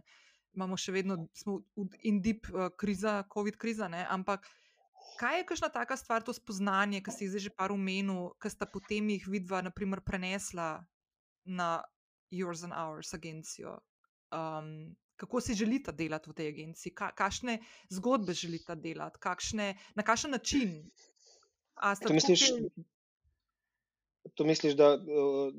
imamo 0.56 0.78
še 0.80 0.94
vedno, 0.96 1.18
smo 1.36 1.58
v 1.76 2.00
in-deep 2.08 2.48
uh, 2.48 2.70
kriza, 2.80 3.20
COVID 3.34 3.60
kriza, 3.60 3.90
ne, 3.92 4.06
ampak 4.08 4.48
kaj 5.20 5.42
je 5.42 5.46
kakšna 5.52 5.68
taka 5.74 5.98
stvar, 6.00 6.24
to 6.24 6.32
spoznanje, 6.32 7.02
ki 7.04 7.12
si 7.12 7.26
jih 7.26 7.34
zdaj 7.34 7.44
že 7.48 7.54
par 7.60 7.74
umenil, 7.74 8.32
ki 8.40 8.54
sta 8.56 8.66
potem 8.70 9.12
jih 9.12 9.28
vidva, 9.28 9.60
naprimer, 9.66 10.00
prenesla 10.00 10.70
na 11.44 11.70
Yours 12.32 12.64
and 12.64 12.72
Ours 12.72 13.12
agencijo? 13.14 13.76
Um, 14.32 14.96
kako 15.20 15.40
si 15.44 15.54
želite 15.58 15.92
delati 15.92 16.30
v 16.30 16.36
tej 16.40 16.52
agenciji, 16.56 16.94
Ka, 16.94 17.12
kakšne 17.12 17.58
zgodbe 17.92 18.32
želite 18.32 18.80
delati, 18.80 19.20
kakšne, 19.20 19.74
na 19.94 20.02
kakšen 20.02 20.30
način? 20.30 20.78
To 21.76 22.14
misliš? 22.14 22.48
Tukaj, 22.48 22.86
To 24.38 24.46
misliš, 24.46 24.76
da 24.78 24.94
uh, 24.94 25.50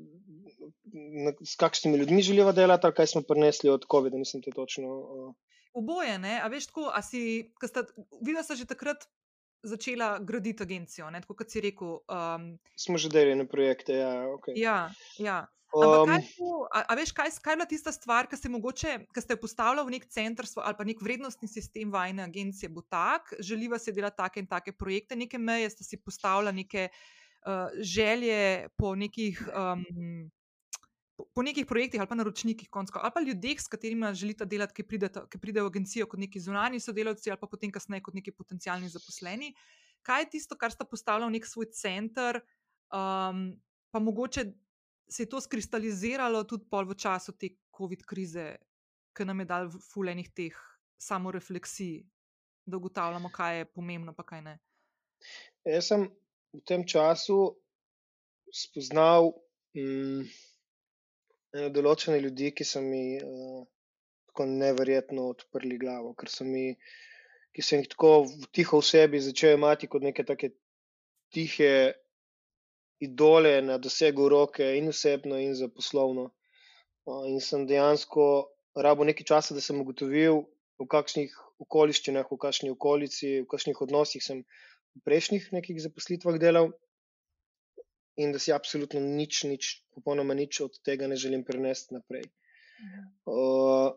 s 1.44 1.56
kakšnimi 1.60 1.98
ljudmi 1.98 2.22
želijo 2.22 2.52
delati, 2.52 2.86
ali 2.86 2.94
kaj 2.94 3.06
smo 3.06 3.22
prenesli 3.22 3.70
od 3.70 3.84
COVID-a? 3.90 4.18
Nisem 4.18 4.42
te 4.42 4.50
točno. 4.56 4.88
Uh... 4.88 5.34
Oboje, 5.72 6.18
ne? 6.18 6.40
a 6.42 6.48
veš, 6.48 6.66
tako, 6.66 6.90
a 6.94 7.02
si, 7.02 7.52
sta, 7.66 7.84
videla 8.20 8.42
si 8.42 8.56
že 8.56 8.66
takrat 8.66 9.04
začela 9.62 10.18
graditi 10.18 10.62
agencijo, 10.62 11.10
ne? 11.10 11.20
tako 11.20 11.36
kot 11.42 11.52
si 11.52 11.60
rekel. 11.60 12.00
Um, 12.08 12.56
smo 12.76 12.98
že 12.98 13.12
delali 13.12 13.36
na 13.36 13.46
projekte. 13.46 14.00
Ja, 14.00 14.26
okay. 14.32 14.56
ja, 14.56 14.90
ja. 15.18 15.46
Um, 15.70 16.08
kaj, 16.08 16.24
a, 16.74 16.80
a 16.88 16.96
veš, 16.98 17.12
kaj, 17.14 17.30
kaj 17.44 17.52
je 17.52 17.58
bila 17.60 17.68
tista 17.68 17.92
stvar, 17.94 18.26
ki 18.26 18.40
ste 18.40 18.50
mogoče, 18.50 18.96
ki 19.14 19.22
ste 19.22 19.36
postavili 19.38 19.84
v 19.86 19.94
nek 19.94 20.08
center 20.10 20.48
ali 20.64 20.74
pa 20.74 20.88
nek 20.88 20.98
vrednostni 21.04 21.46
sistem 21.46 21.92
vajne 21.92 22.24
agencije, 22.26 22.72
bo 22.74 22.82
tak, 22.82 23.30
želiva 23.38 23.78
se 23.78 23.94
delati 23.94 24.18
take 24.18 24.40
in 24.40 24.50
take 24.50 24.72
projekte, 24.72 25.14
neke 25.14 25.38
meje 25.38 25.70
ste 25.70 25.86
si 25.86 26.00
postavili, 26.02 26.64
neke 26.64 26.88
uh, 26.88 27.19
želje 27.80 28.68
po 28.76 28.94
nekih, 28.94 29.40
um, 29.48 29.84
po, 31.34 31.42
nekih 31.42 31.66
projektih 31.66 32.00
ali 32.00 32.08
pa 32.08 32.14
naročnikih, 32.14 32.68
konsko, 32.70 33.00
ali 33.02 33.12
pa 33.14 33.20
ljudeh, 33.20 33.60
s 33.60 33.68
katerimi 33.68 34.14
želite 34.14 34.44
delati, 34.44 34.74
ki 34.74 34.86
pridejo 34.88 35.26
pride 35.40 35.62
v 35.62 35.66
agencijo 35.66 36.06
kot 36.06 36.20
neki 36.20 36.40
zunani 36.40 36.80
sodelavci 36.80 37.30
ali 37.30 37.40
pa 37.40 37.46
potem 37.46 37.72
kasneje 37.72 38.02
kot 38.02 38.14
neki 38.14 38.32
potencijalni 38.32 38.88
zaposleni. 38.88 39.54
Kaj 40.02 40.22
je 40.22 40.30
tisto, 40.36 40.56
kar 40.56 40.72
sta 40.72 40.84
postavila 40.84 41.28
v 41.28 41.36
nek 41.36 41.46
svoj 41.46 41.68
center, 41.76 42.40
um, 42.92 43.50
pa 43.92 44.00
mogoče 44.00 44.44
se 45.10 45.22
je 45.22 45.28
to 45.28 45.40
skristaliziralo 45.40 46.44
tudi 46.44 46.64
v 46.70 46.94
času 46.94 47.32
te 47.32 47.56
COVID 47.76 48.04
krize, 48.06 48.56
ki 49.16 49.24
nam 49.24 49.40
je 49.40 49.46
dal 49.46 49.70
fulejnih 49.70 50.30
teh 50.30 50.56
samorefleksij, 51.00 52.04
da 52.66 52.76
ugotavljamo, 52.76 53.30
kaj 53.32 53.58
je 53.58 53.64
pomembno, 53.64 54.14
pa 54.14 54.22
kaj 54.22 54.42
ne. 54.42 54.58
Jaz 55.66 55.88
sem 55.90 56.06
v 56.52 56.60
tem 56.66 56.84
času 56.84 57.54
spoznal 58.50 59.30
um, 59.78 60.22
določene 61.74 62.18
ljudi, 62.22 62.50
ki 62.54 62.66
so 62.66 62.82
mi 62.82 63.18
uh, 63.18 63.62
tako 64.30 64.46
neverjetno 64.50 65.28
odprli 65.34 65.78
glavo, 65.78 66.14
mi, 66.46 66.66
ki 67.54 67.62
so 67.62 67.78
jih 67.78 67.88
tako 67.94 68.12
tiho 68.54 68.82
v 68.82 68.88
sebi 68.90 69.22
začeli 69.22 69.58
imati 69.58 69.90
kot 69.90 70.02
neke 70.02 70.26
take 70.26 70.52
tihe 71.34 71.94
idole 73.00 73.60
na 73.62 73.78
dosegu 73.78 74.28
roke 74.28 74.66
in 74.76 74.90
osebno 74.90 75.38
in 75.38 75.54
za 75.54 75.68
poslovno. 75.68 76.30
Uh, 77.06 77.26
in 77.30 77.40
sem 77.40 77.66
dejansko 77.66 78.24
rabo 78.76 79.06
nekaj 79.06 79.26
časa, 79.26 79.54
da 79.54 79.62
sem 79.62 79.78
ugotovil, 79.80 80.44
v 80.80 80.86
kakšnih 80.88 81.32
okoliščinah, 81.60 82.26
v 82.30 82.38
kakšni 82.40 82.70
okolici, 82.72 83.30
v 83.44 83.48
kakšnih 83.50 83.80
odnosih 83.84 84.24
sem 84.24 84.42
v 84.42 84.69
prejšnjih 85.04 85.48
nekih 85.56 85.80
zaposlitvah 85.82 86.38
delal 86.42 86.70
in 88.20 88.34
da 88.34 88.38
si 88.42 88.52
absolutno 88.52 89.00
nič, 89.00 89.44
nič, 89.48 89.70
popolnoma 89.96 90.34
nič 90.36 90.60
od 90.60 90.76
tega 90.84 91.08
ne 91.08 91.16
želim 91.16 91.44
prenesti 91.46 91.94
naprej. 91.96 92.26
Uh, 93.24 93.94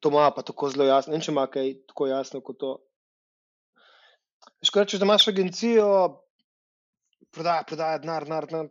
to 0.00 0.08
ima 0.08 0.30
pa 0.34 0.42
tako 0.42 0.70
zelo 0.70 0.86
jasno. 0.86 1.14
Ne, 1.14 1.22
če 1.22 1.32
ima 1.32 1.46
kaj 1.50 1.72
tako 1.90 2.08
jasno 2.10 2.40
kot 2.40 2.58
to. 2.62 2.72
Če 4.66 4.98
imaš 5.02 5.28
agencijo, 5.30 5.88
prodaja, 7.34 7.64
prodaja, 7.68 8.00
denar, 8.02 8.26
denar, 8.26 8.68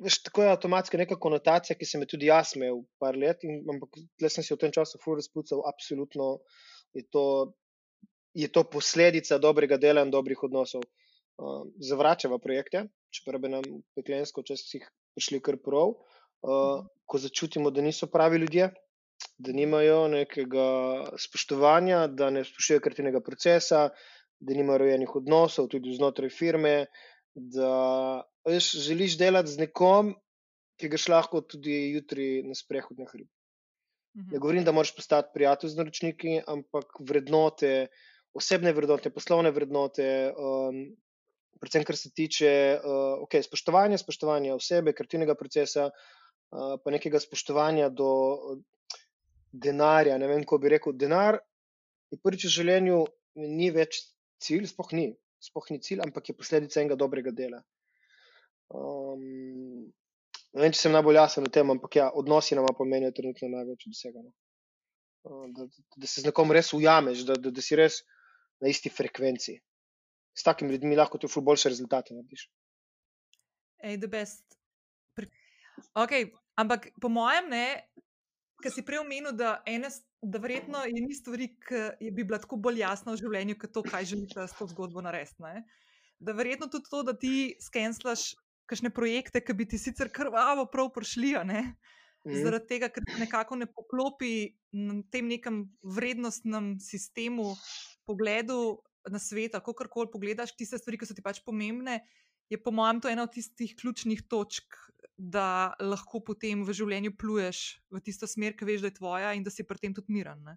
veš, 0.00 0.20
tako 0.28 0.44
je 0.44 0.52
avtomatska 0.54 0.98
neka 1.00 1.18
konotacija, 1.20 1.76
ki 1.78 1.88
se 1.88 1.98
mi 1.98 2.08
tudi 2.10 2.30
jaz 2.30 2.54
imel 2.56 2.82
par 3.02 3.18
let. 3.18 3.44
In, 3.48 3.62
ampak 3.74 3.98
tle 4.20 4.30
sem 4.30 4.46
si 4.46 4.54
v 4.54 4.60
tem 4.62 4.74
času 4.74 5.00
fur 5.02 5.18
razpucal, 5.20 5.64
absolutno 5.70 6.38
je 6.94 7.04
to, 7.10 7.24
je 8.34 8.48
to 8.48 8.64
posledica 8.64 9.38
dobrega 9.38 9.76
dela 9.76 10.02
in 10.02 10.10
dobrih 10.10 10.42
odnosov. 10.42 10.82
Uh, 11.34 11.66
zavračava 11.82 12.38
projekte, 12.38 12.84
čeprav 13.10 13.40
bi 13.42 13.50
nam 13.50 13.64
peklensko 13.98 14.44
včasih 14.44 14.84
prišli 15.16 15.40
kar 15.42 15.56
prav, 15.58 15.94
uh, 15.94 16.84
ko 17.06 17.18
začutimo, 17.18 17.72
da 17.74 17.82
niso 17.82 18.06
pravi 18.06 18.38
ljudje, 18.38 18.68
da 19.38 19.52
nimajo 19.52 20.04
nekega 20.12 20.66
spoštovanja, 21.18 22.06
da 22.06 22.30
ne 22.30 22.44
spoštujejo 22.46 22.84
kreativnega 22.84 23.20
procesa, 23.20 23.88
da 24.40 24.54
nimajo 24.54 24.84
rojenih 24.84 25.16
odnosov, 25.16 25.68
tudi 25.72 25.94
znotraj 25.96 26.30
firme, 26.30 26.76
da 27.34 28.22
veš, 28.46 28.70
želiš 28.86 29.18
delati 29.18 29.50
z 29.50 29.64
nekom, 29.66 30.14
ki 30.78 30.90
ga 30.90 30.98
lahko 31.08 31.40
tudi 31.42 31.94
jutri 31.94 32.42
na 32.46 32.54
sprehod 32.54 32.98
na 32.98 33.10
hrib. 33.10 33.28
Mhm. 34.16 34.32
Ne 34.32 34.38
govorim, 34.38 34.64
da 34.64 34.72
moraš 34.72 34.94
postati 34.96 35.34
prijatelj 35.34 35.70
z 35.70 35.76
naročniki, 35.76 36.40
ampak 36.46 36.98
vrednote, 37.00 37.88
osebne 38.34 38.72
vrednote, 38.74 39.12
poslovne 39.14 39.50
vrednote, 39.54 40.06
um, 40.34 40.84
predvsem 41.62 41.86
kar 41.86 41.96
se 41.96 42.10
tiče 42.10 42.50
uh, 42.76 43.22
okay, 43.24 43.44
spoštovanja, 43.46 43.98
spoštovanja 44.02 44.56
osebe, 44.56 44.92
kreativnega 44.92 45.36
procesa, 45.38 45.88
uh, 45.88 46.74
pa 46.82 46.94
nekega 46.94 47.20
spoštovanja 47.22 47.88
do 47.94 48.10
denarja. 49.54 50.18
Ne 50.18 50.28
vem, 50.30 50.42
kako 50.42 50.58
bi 50.64 50.74
rekel. 50.74 50.96
Denar 50.98 51.38
je 52.10 52.18
prvič 52.22 52.48
v 52.48 52.54
življenju, 52.58 53.04
ni 53.40 53.70
več 53.74 54.02
cilj, 54.42 54.68
spoh 54.72 54.90
ni, 54.94 55.08
spoh 55.42 55.70
ni 55.70 55.80
cilj, 55.82 56.02
ampak 56.04 56.30
je 56.30 56.38
posledica 56.38 56.82
enega 56.82 56.98
dobrega 56.98 57.32
dela. 57.34 57.62
Um, 58.74 59.86
ne 60.54 60.64
vem, 60.64 60.74
če 60.74 60.86
sem 60.86 60.94
najbolj 60.94 61.20
jasen 61.20 61.46
v 61.46 61.52
tem, 61.54 61.70
ampak 61.70 62.00
ja, 62.00 62.08
odnosi 62.10 62.58
nam 62.58 62.66
pomenijo 62.76 63.12
trenutno 63.14 63.50
največ 63.52 63.86
od 63.88 63.94
vsega. 63.94 64.24
No. 64.24 64.34
Uh, 65.24 65.46
da, 65.54 65.68
da, 65.70 65.86
da 66.02 66.10
se 66.10 66.20
z 66.20 66.28
nekom 66.28 66.52
res 66.52 66.74
ujameš, 66.76 67.24
da, 67.28 67.38
da, 67.40 67.54
da 67.54 67.64
si 67.64 67.78
res 67.78 68.02
na 68.64 68.72
isti 68.72 68.88
frekvenci. 68.88 69.58
S 70.34 70.42
takimi 70.42 70.74
ljudmi 70.74 70.96
lahko 70.96 71.20
v 71.20 71.42
boljše 71.44 71.70
rezultate 71.70 72.16
narediš. 72.16 72.48
Ej, 73.84 74.00
the 74.00 74.08
best. 74.08 74.56
Okay, 75.94 76.30
ampak 76.56 76.88
po 77.02 77.10
mojem, 77.12 77.50
ne, 77.52 77.66
Ker 78.62 78.72
si 78.72 78.80
prej 78.80 79.02
omenil, 79.02 79.34
da, 79.36 79.58
ene, 79.68 79.90
da 80.22 80.40
verjetno 80.40 80.84
je 80.88 81.00
ni 81.04 81.12
stvari, 81.12 81.50
ki 81.66 82.10
bi 82.14 82.24
bila 82.24 82.38
tako 82.40 82.56
bolj 82.64 82.80
jasna 82.80 83.12
v 83.12 83.20
življenju, 83.20 83.58
kot 83.60 83.74
to, 83.76 83.82
kaj 83.84 84.06
želiš 84.12 84.36
s 84.38 84.56
to 84.56 84.68
zgodbo 84.70 85.02
narediti. 85.04 85.64
Da 86.24 86.32
verjetno 86.32 86.70
tudi 86.72 86.88
to, 86.88 87.02
da 87.04 87.12
ti 87.12 87.58
skenslaš 87.60 88.30
kakšne 88.70 88.88
projekte, 88.94 89.42
ki 89.44 89.56
bi 89.58 89.66
ti 89.68 89.80
sicer 89.80 90.08
krvavo 90.08 90.64
prav 90.72 90.88
prišli, 90.94 91.34
mm. 91.44 92.38
zaradi 92.40 92.70
tega, 92.70 92.88
ker 92.94 93.04
nekako 93.20 93.58
ne 93.60 93.68
poklopi 93.68 94.54
na 94.72 95.02
tem 95.12 95.28
nekem 95.28 95.66
vrednostnem 95.82 96.78
sistemu, 96.80 97.52
pogledu 98.06 98.78
na 99.10 99.18
svet, 99.18 99.52
kako 99.52 99.88
koli 99.90 100.10
pogledaš 100.12 100.54
tiste 100.56 100.78
stvari, 100.80 100.98
ki 100.98 101.08
so 101.08 101.16
ti 101.16 101.24
pač 101.24 101.42
pomembne. 101.44 102.00
Je 102.52 102.60
po 102.60 102.72
mojem 102.74 103.00
to 103.00 103.08
ena 103.08 103.24
od 103.24 103.32
tistih 103.32 103.72
ključnih 103.76 104.26
točk, 104.28 104.76
da 105.16 105.74
lahko 105.80 106.20
potem 106.24 106.64
v 106.66 106.74
življenju 106.76 107.14
pluješ 107.16 107.60
v 107.92 108.00
tisto 108.04 108.28
smer, 108.28 108.56
ki 108.56 108.68
veš, 108.68 108.84
da 108.84 108.90
je 108.90 108.98
tvoja 108.98 109.32
in 109.36 109.44
da 109.46 109.52
si 109.52 109.64
pri 109.64 109.80
tem 109.80 109.94
tudi 109.96 110.12
miren. 110.12 110.42
Ne? 110.44 110.56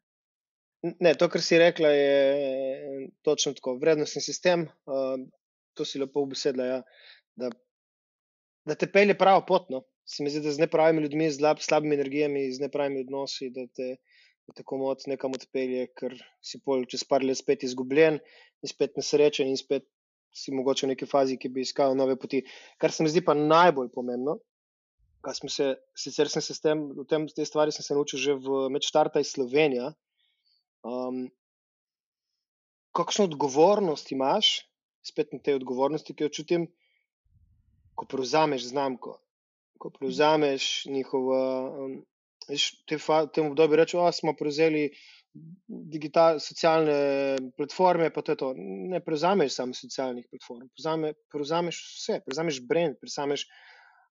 Ne, 1.02 1.14
to, 1.18 1.30
kar 1.32 1.42
si 1.42 1.58
rekla, 1.60 1.90
je 1.90 2.18
točno 3.26 3.54
tako. 3.58 3.78
Vrednostni 3.82 4.22
sistem, 4.22 4.68
uh, 4.90 5.16
to 5.74 5.86
si 5.86 6.02
lepo 6.02 6.24
obesedla, 6.26 6.68
ja, 6.68 6.82
da, 7.40 7.50
da 8.68 8.76
te 8.76 8.90
pelje 8.92 9.18
pravo 9.18 9.46
pot. 9.48 9.72
No. 9.74 9.86
Se 10.08 10.24
mi 10.24 10.32
zdi, 10.32 10.44
da 10.46 10.54
z 10.56 10.64
nepravimi 10.64 11.04
ljudmi, 11.04 11.32
z 11.32 11.42
slab, 11.42 11.60
slabimi 11.64 11.98
energijami, 11.98 12.46
z 12.56 12.64
nepravimi 12.64 13.02
odnosi, 13.04 13.50
da 13.52 13.66
te 13.76 13.98
tako 14.56 14.78
moc 14.80 15.04
nekam 15.12 15.36
odpelje, 15.36 15.88
ker 15.98 16.16
si 16.44 16.62
pol 16.64 16.86
čez 16.88 17.04
par 17.04 17.26
let 17.26 17.40
spet 17.40 17.66
izgubljen 17.68 18.20
in 18.64 18.72
spet 18.72 18.96
nesrečen 19.00 19.50
in 19.52 19.60
spet 19.60 19.86
si 20.38 20.54
mogoče 20.54 20.86
v 20.86 20.94
neki 20.94 21.08
fazi, 21.10 21.38
ki 21.42 21.50
bi 21.50 21.64
iskal 21.66 21.96
nove 21.98 22.16
poti. 22.20 22.44
Kar 22.78 22.94
se 22.94 23.04
mi 23.04 23.10
zdi 23.12 23.24
pa 23.26 23.34
najbolj 23.38 23.90
pomembno, 23.94 24.38
kar 25.26 25.36
smo 25.36 25.50
se, 25.50 25.74
sicer 25.98 26.30
sem 26.30 26.44
se 26.46 26.56
s 26.56 26.64
tem, 26.64 26.84
v 26.96 27.06
tem, 27.10 27.26
te 27.28 27.46
stvari 27.46 27.74
sem 27.76 27.84
se 27.84 27.98
naučil 27.98 28.22
že 28.22 28.38
v 28.38 28.68
Medštarta 28.72 29.24
iz 29.24 29.34
Slovenije. 29.34 29.92
Um, 30.88 31.26
kakšno 32.96 33.28
odgovornost 33.28 34.12
imaš, 34.14 34.68
spet 35.06 35.34
na 35.34 35.40
tej 35.44 35.60
odgovornosti, 35.60 36.14
ki 36.14 36.28
jo 36.28 36.34
čutim, 36.34 36.68
ko 37.98 38.06
prevzameš 38.06 38.70
znamko, 38.70 39.18
ko 39.82 39.90
prevzameš 39.94 40.86
njihovo, 40.86 41.38
um, 41.86 41.98
veš, 42.50 42.72
te, 42.90 42.98
te 43.34 43.44
obdobje 43.44 43.78
reče, 43.82 43.98
o, 44.00 44.08
smo 44.12 44.34
prevzeli 44.38 44.88
digitalne, 45.68 46.42
socialne 46.42 46.98
platforme, 47.58 48.10
pa 48.14 48.24
to 48.26 48.34
je 48.34 48.42
to. 48.42 48.54
Ne 48.94 49.02
prevzameš 49.04 49.58
samo 49.60 49.78
socialnih 49.78 50.26
platform, 50.32 50.68
prevzame, 50.74 51.14
prevzameš 51.34 51.82
vse, 51.98 52.22
prevzameš 52.26 52.62
brand, 52.70 52.98
prevzameš 53.02 53.46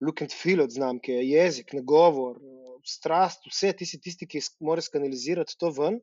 look 0.04 0.22
and 0.22 0.34
feel 0.36 0.64
od 0.64 0.74
znamke, 0.74 1.16
jezik, 1.24 1.74
nagovor, 1.78 2.40
strast, 2.86 3.46
vse 3.48 3.72
ti 3.78 3.88
si 3.88 4.02
tisti, 4.02 4.28
ki 4.28 4.42
moraš 4.60 4.90
kanalizirati 4.94 5.56
to 5.60 5.72
ven. 5.72 6.02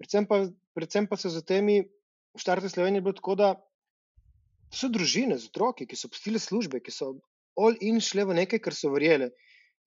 Predvsem 0.00 0.26
pa, 0.28 0.42
predvsem 0.76 1.08
pa 1.08 1.16
se 1.16 1.32
za 1.32 1.42
temi 1.44 1.80
v 2.36 2.40
štarte 2.40 2.68
Slovenije 2.68 3.04
bilo 3.04 3.16
tako, 3.16 3.36
da 3.36 3.54
so 4.72 4.88
družine 4.92 5.38
z 5.38 5.48
otroki, 5.50 5.86
ki 5.88 5.96
so 5.98 6.10
postile 6.12 6.38
službe, 6.38 6.80
ki 6.84 6.92
so 6.94 7.14
all 7.58 7.76
in 7.80 8.00
šle 8.04 8.26
v 8.28 8.36
nekaj, 8.42 8.62
kar 8.64 8.76
so 8.76 8.92
verjele. 8.92 9.30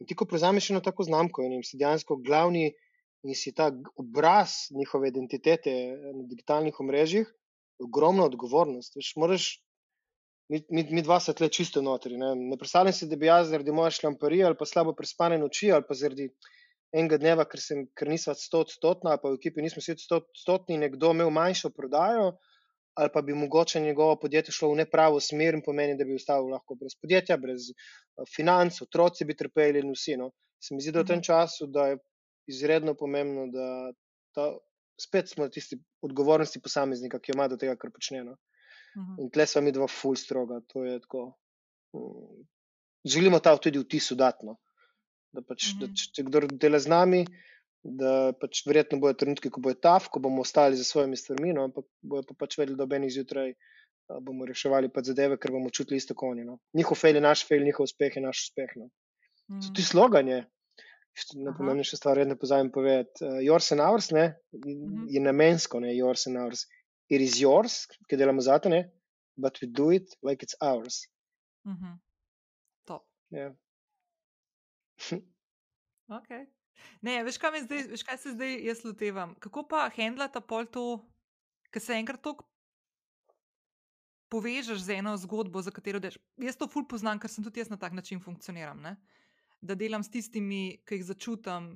In 0.01 0.07
ti, 0.09 0.15
ko 0.15 0.25
prevzameš 0.29 0.71
eno 0.71 0.81
tako 0.83 1.05
znamko 1.07 1.43
in 1.45 1.57
jim 1.57 1.63
si 1.67 1.77
dejansko 1.77 2.17
glavni 2.25 2.71
in 3.23 3.35
si 3.39 3.53
ta 3.55 3.69
obraz 3.99 4.55
njihove 4.75 5.07
identitete 5.09 5.73
na 6.15 6.25
digitalnih 6.27 6.79
omrežjih, 6.79 7.29
ogromna 7.83 8.25
odgovornost. 8.25 8.97
Veš, 8.99 9.13
moraš, 9.21 9.45
mi, 10.51 10.59
mi, 10.69 10.83
mi 10.97 11.03
dva 11.05 11.19
se 11.23 11.33
tle 11.33 11.49
čisto 11.49 11.81
notri. 11.81 12.17
Ne, 12.17 12.33
ne 12.35 12.57
predstavljam 12.59 12.93
si, 12.93 13.07
da 13.07 13.19
bi 13.19 13.29
jaz 13.29 13.49
zaradi 13.53 13.71
moje 13.71 13.95
šlamparije 13.99 14.49
ali 14.49 14.59
pa 14.59 14.67
slabo 14.67 14.95
prespane 14.97 15.39
noči 15.39 15.71
ali 15.71 15.87
pa 15.87 15.95
zaradi 15.95 16.29
enega 16.93 17.17
dneva, 17.17 17.45
ker, 17.49 17.61
sem, 17.61 17.85
ker 17.97 18.11
nisva 18.11 18.35
stotna, 18.37 19.15
pa 19.17 19.31
v 19.31 19.39
ekipi 19.39 19.63
nismo 19.65 19.81
vsi 19.81 19.95
stotni, 20.37 20.77
nekdo 20.77 21.13
imel 21.15 21.31
manjšo 21.33 21.71
prodajo. 21.73 22.33
Ali 22.93 23.09
pa 23.13 23.21
bi 23.21 23.33
mogoče 23.33 23.79
njegovo 23.81 24.15
podjetje 24.21 24.53
šlo 24.53 24.69
v 24.71 24.83
nepravo 24.83 25.19
smer 25.19 25.55
in 25.57 25.63
pomeni, 25.65 25.97
da 25.97 26.05
bi 26.05 26.15
ostal 26.15 26.45
lahko 26.49 26.75
brez 26.77 26.93
podjetja, 27.01 27.37
brez 27.41 27.71
uh, 27.71 28.27
financ, 28.35 28.81
otroci 28.85 29.25
bi 29.25 29.35
trpeli 29.37 29.81
in 29.81 29.93
vsi. 29.95 30.17
No. 30.21 30.29
Se 30.61 30.75
mi 30.75 30.81
zdi, 30.81 30.93
da 30.93 31.01
v 31.01 31.09
tem 31.09 31.21
mhm. 31.21 31.27
času, 31.27 31.67
da 31.67 31.87
je 31.91 31.97
izredno 32.53 32.93
pomembno, 32.99 33.47
da 33.51 33.67
ta, 34.35 34.51
spet 35.01 35.29
smo 35.29 35.47
na 35.47 35.51
tisti 35.51 35.79
odgovornosti 36.05 36.61
posameznika, 36.61 37.19
ki 37.19 37.33
jo 37.33 37.37
ima 37.37 37.47
do 37.49 37.57
tega, 37.57 37.75
kar 37.79 37.91
počne. 37.91 38.23
No. 38.27 38.37
Uh 38.93 39.01
mhm. 39.01 39.21
In 39.23 39.31
tle 39.33 39.47
smo 39.49 39.61
mi 39.65 39.73
dva 39.73 39.87
ful 39.89 40.15
stroga. 40.15 40.59
Tako, 40.69 41.25
um, 41.97 42.45
želimo 43.05 43.39
ta 43.39 43.57
tudi 43.57 43.81
vtis 43.81 44.11
udatno. 44.11 44.59
Da 45.33 45.41
pač, 45.41 45.65
uh 45.65 45.69
-huh. 45.73 45.79
da 45.79 45.85
mhm. 45.87 45.95
če 46.13 46.23
kdo 46.29 46.47
dela 46.61 46.79
z 46.79 46.87
nami, 46.87 47.25
da 47.83 48.31
pač 48.39 48.63
verjetno 48.67 48.99
bojo 49.03 49.15
trenutki, 49.19 49.51
ko 49.51 49.61
bo 49.61 49.73
je 49.73 49.79
taf, 49.83 50.07
ko 50.11 50.21
bomo 50.23 50.41
ostali 50.41 50.79
za 50.79 50.85
svojimi 50.87 51.17
stvarmi, 51.19 51.53
no, 51.53 51.67
ampak 51.67 51.85
bojo 52.01 52.23
pa 52.29 52.45
pač 52.45 52.57
vedeli, 52.57 52.77
da 52.79 52.87
ob 52.87 52.93
enih 52.95 53.11
zjutraj 53.11 53.53
bomo 54.23 54.45
reševali 54.45 54.89
pa 54.93 55.03
zadeve, 55.03 55.37
ker 55.37 55.51
bomo 55.51 55.69
čutili 55.69 55.97
isto 55.97 56.15
konje. 56.15 56.45
No. 56.45 56.59
Njihov 56.73 56.97
fail 56.99 57.15
je 57.15 57.21
naš 57.21 57.47
fail, 57.47 57.63
njihov 57.63 57.87
uspeh 57.87 58.15
je 58.15 58.23
naš 58.23 58.47
uspeh. 58.47 58.75
No. 58.75 58.85
Uh 58.85 59.55
-huh. 59.57 59.75
Ti 59.75 59.83
sloganje, 59.83 60.45
najpomembnejša 61.35 61.97
stvar, 61.97 62.27
ne 62.27 62.37
pozabim 62.39 62.71
povedati. 62.71 63.25
Uh, 63.25 63.43
yours 63.43 63.71
and 63.71 63.81
ours 63.81 64.11
ne, 64.11 64.35
mhm. 64.53 65.05
je 65.09 65.21
namensko, 65.21 65.79
ne 65.79 65.95
yours 65.97 66.27
and 66.27 66.37
ours. 66.37 66.65
It 67.09 67.21
is 67.21 67.41
yours, 67.41 67.87
ki 68.09 68.17
delamo 68.17 68.41
za 68.41 68.59
to, 68.59 68.69
but 69.37 69.59
we 69.61 69.67
do 69.67 69.91
it 69.91 70.07
like 70.23 70.45
it's 70.45 70.55
ours. 70.61 71.07
Mhm. 71.65 71.99
Top. 72.85 73.05
Yeah. 73.31 73.53
okay. 76.07 76.45
Ne, 77.01 77.19
veš, 77.23 77.37
kaj, 77.41 77.63
zdaj, 77.65 77.87
veš, 77.91 78.03
kaj 78.07 78.17
se 78.17 78.33
zdaj 78.35 78.57
jaz 78.67 78.83
lotevam? 78.85 79.35
Kako 79.43 79.65
pa 79.67 79.87
handlata 79.95 80.41
pol 80.41 80.65
to, 80.65 80.87
ki 81.73 81.79
se 81.79 81.97
enkrat 81.99 82.23
tako 82.23 82.47
povežeš 84.33 84.79
z 84.81 84.99
eno 85.01 85.13
zgodbo, 85.17 85.61
za 85.61 85.71
katero 85.71 85.99
deš? 86.01 86.17
Jaz 86.41 86.57
to 86.57 86.67
ful 86.67 86.87
poznam, 86.89 87.19
ker 87.21 87.29
sem 87.29 87.45
tudi 87.45 87.61
jaz 87.61 87.69
na 87.69 87.77
tak 87.77 87.93
način 87.93 88.21
funkcioniram. 88.23 88.81
Ne? 88.81 88.97
da 89.63 89.75
delam 89.79 90.03
s 90.03 90.11
tistimi, 90.11 90.81
ki 90.85 90.99
jih 90.99 91.05
začutim, 91.07 91.69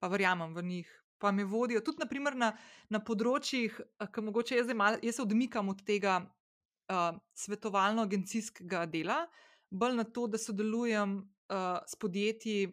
pa 0.00 0.08
verjamem 0.08 0.54
v 0.56 0.64
njih. 0.64 0.92
Pa 1.20 1.32
me 1.32 1.44
vodijo 1.44 1.80
tudi 1.84 2.02
naprimer, 2.04 2.36
na, 2.36 2.50
na 2.92 3.00
področjih, 3.04 3.76
ki 4.12 4.24
mogoče 4.24 4.58
jaz, 4.58 4.72
mal, 4.76 4.98
jaz 5.04 5.18
se 5.18 5.24
odmikam 5.24 5.70
od 5.72 5.80
tega 5.84 6.18
uh, 6.24 7.16
svetovalno-agencijskega 7.44 8.84
dela, 8.92 9.22
bolj 9.70 9.96
na 10.00 10.04
to, 10.04 10.26
da 10.32 10.40
sodelujem 10.40 11.18
uh, 11.20 11.84
s 11.88 11.96
podjetji, 12.00 12.72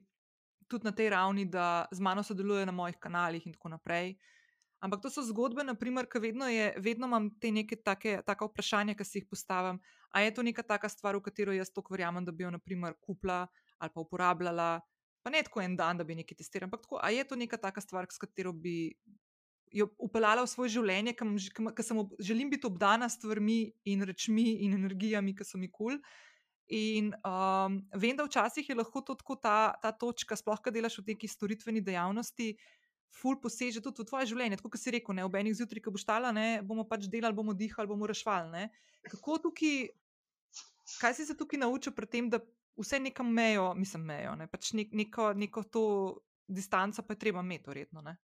tudi 0.74 0.89
na 0.89 0.93
tej 0.95 1.13
ravni, 1.13 1.45
da 1.45 1.86
z 1.91 2.01
mano 2.01 2.24
sodeluje 2.26 2.65
na 2.65 2.74
mojih 2.76 2.97
kanalih 2.99 3.45
in 3.45 3.53
tako 3.53 3.76
naprej. 3.78 4.15
Ampak 4.84 4.99
to 4.99 5.09
so 5.13 5.24
zgodbe, 5.24 5.63
naprimer, 5.63 6.09
ki 6.11 6.19
vedno, 6.19 6.49
je, 6.51 6.74
vedno 6.84 7.07
imam 7.07 7.30
te 7.39 7.53
neke 7.55 7.78
take, 7.80 8.17
take 8.28 8.47
vprašanja, 8.49 8.97
ki 8.99 9.05
si 9.07 9.21
jih 9.21 9.30
postavim. 9.32 9.80
A 10.11 10.26
je 10.26 10.34
to 10.36 10.43
neka 10.43 10.65
taka 10.67 10.89
stvar, 10.91 11.15
v 11.15 11.24
katero 11.24 11.55
jaz 11.55 11.71
tako 11.71 11.95
verjamem, 11.95 12.26
da 12.26 12.34
bi 12.36 12.43
jo, 12.43 12.51
naprimer, 12.51 12.97
kupila 12.99 13.45
ali 13.80 13.91
pa 13.93 14.03
uporabljala, 14.03 14.67
pa 15.24 15.32
ne 15.32 15.41
tako 15.43 15.63
en 15.63 15.78
dan, 15.80 15.97
da 15.99 16.03
bi 16.03 16.17
nekaj 16.19 16.38
testirala. 16.41 16.67
Ampak 16.67 16.84
tako, 16.84 16.99
a 16.99 17.13
je 17.15 17.24
to 17.28 17.39
neka 17.39 17.57
taka 17.57 17.82
stvar, 17.82 18.07
s 18.11 18.19
katero 18.19 18.51
bi 18.51 18.91
jo 19.71 19.88
upeljala 20.03 20.43
v 20.43 20.51
svoje 20.51 20.76
življenje, 20.76 21.15
ker 21.15 21.84
sem 21.84 22.03
želim 22.19 22.51
biti 22.51 22.67
obdana 22.67 23.07
s 23.09 23.17
stvarmi 23.17 23.74
in 23.89 24.03
rečmi 24.05 24.65
in 24.67 24.76
energijami, 24.78 25.34
ki 25.36 25.47
so 25.47 25.57
mi 25.57 25.71
kul. 25.71 25.95
Cool. 25.95 26.03
In 26.72 27.11
um, 27.28 27.82
vem, 27.99 28.16
da 28.16 28.24
včasih 28.24 28.70
je 28.70 28.76
lahko 28.76 29.01
to 29.01 29.18
tako 29.20 29.36
ta, 29.36 29.76
ta 29.84 29.91
točka, 29.91 30.38
sploh 30.39 30.61
kaj 30.64 30.74
delaš 30.74 31.01
v 31.01 31.11
neki 31.11 31.28
storitveni 31.28 31.84
dejavnosti, 31.84 32.53
ful 33.14 33.38
poseže 33.38 33.84
tudi 33.84 34.01
v 34.01 34.07
tvoje 34.09 34.30
življenje. 34.32 34.57
Tako 34.61 34.72
kot 34.74 34.82
si 34.82 34.93
rekel, 34.95 35.18
ne, 35.18 35.28
ob 35.28 35.36
enih 35.38 35.53
zjutraj, 35.59 35.84
ko 35.84 35.93
boš 35.93 36.07
tala, 36.07 36.32
ne, 36.36 36.64
bomo 36.66 36.88
pač 36.88 37.05
delali, 37.11 37.36
bomo 37.36 37.53
dihali, 37.53 37.89
bomo 37.89 38.07
rešvali. 38.09 38.68
Kako 39.11 39.39
tukaj, 39.49 39.88
kaj 41.01 41.18
si 41.20 41.28
se 41.28 41.38
tukaj 41.38 41.61
naučil 41.61 41.93
pri 41.93 42.09
tem, 42.09 42.32
da 42.32 42.39
vse 42.80 42.99
nekam 43.03 43.30
mejo, 43.30 43.74
mislim, 43.78 44.07
mejo, 44.09 44.38
ne, 44.39 44.47
pač 44.49 44.72
nek, 44.78 44.95
neko, 44.95 45.34
neko 45.38 45.66
to 45.70 45.84
distanco 46.47 47.03
pa 47.03 47.14
je 47.14 47.20
treba 47.20 47.43
imeti, 47.43 47.70
verjetno. 47.70 48.01
Ne? 48.01 48.18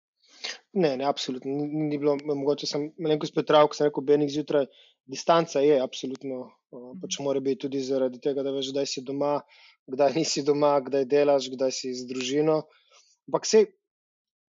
Ne, 0.72 0.96
ne, 0.96 1.04
absolutno. 1.04 1.50
Ni, 1.50 1.88
ni 1.90 1.98
bilo, 1.98 2.16
mogoče 2.24 2.68
sem 2.68 2.88
malenkost 3.00 3.34
pretravil, 3.36 3.70
ko 3.70 3.78
sem 3.78 3.88
rekel, 3.88 4.06
benih 4.08 4.30
zjutraj, 4.32 4.68
distanca 5.08 5.60
je 5.64 5.80
absolutno, 5.80 6.40
uh, 6.70 6.92
pač 7.00 7.18
mora 7.24 7.40
biti 7.40 7.64
tudi 7.66 7.80
zaradi 7.84 8.20
tega, 8.22 8.44
da 8.44 8.52
veš, 8.54 8.72
kdaj 8.74 8.86
si 8.86 9.02
doma, 9.06 9.38
kdaj 9.88 10.14
nisi 10.18 10.44
doma, 10.46 10.76
kdaj 10.84 11.08
delaš, 11.08 11.48
kdaj 11.54 11.72
si 11.74 11.94
z 11.96 12.06
družino. 12.10 12.60
Ampak 13.28 13.48
se, 13.48 13.64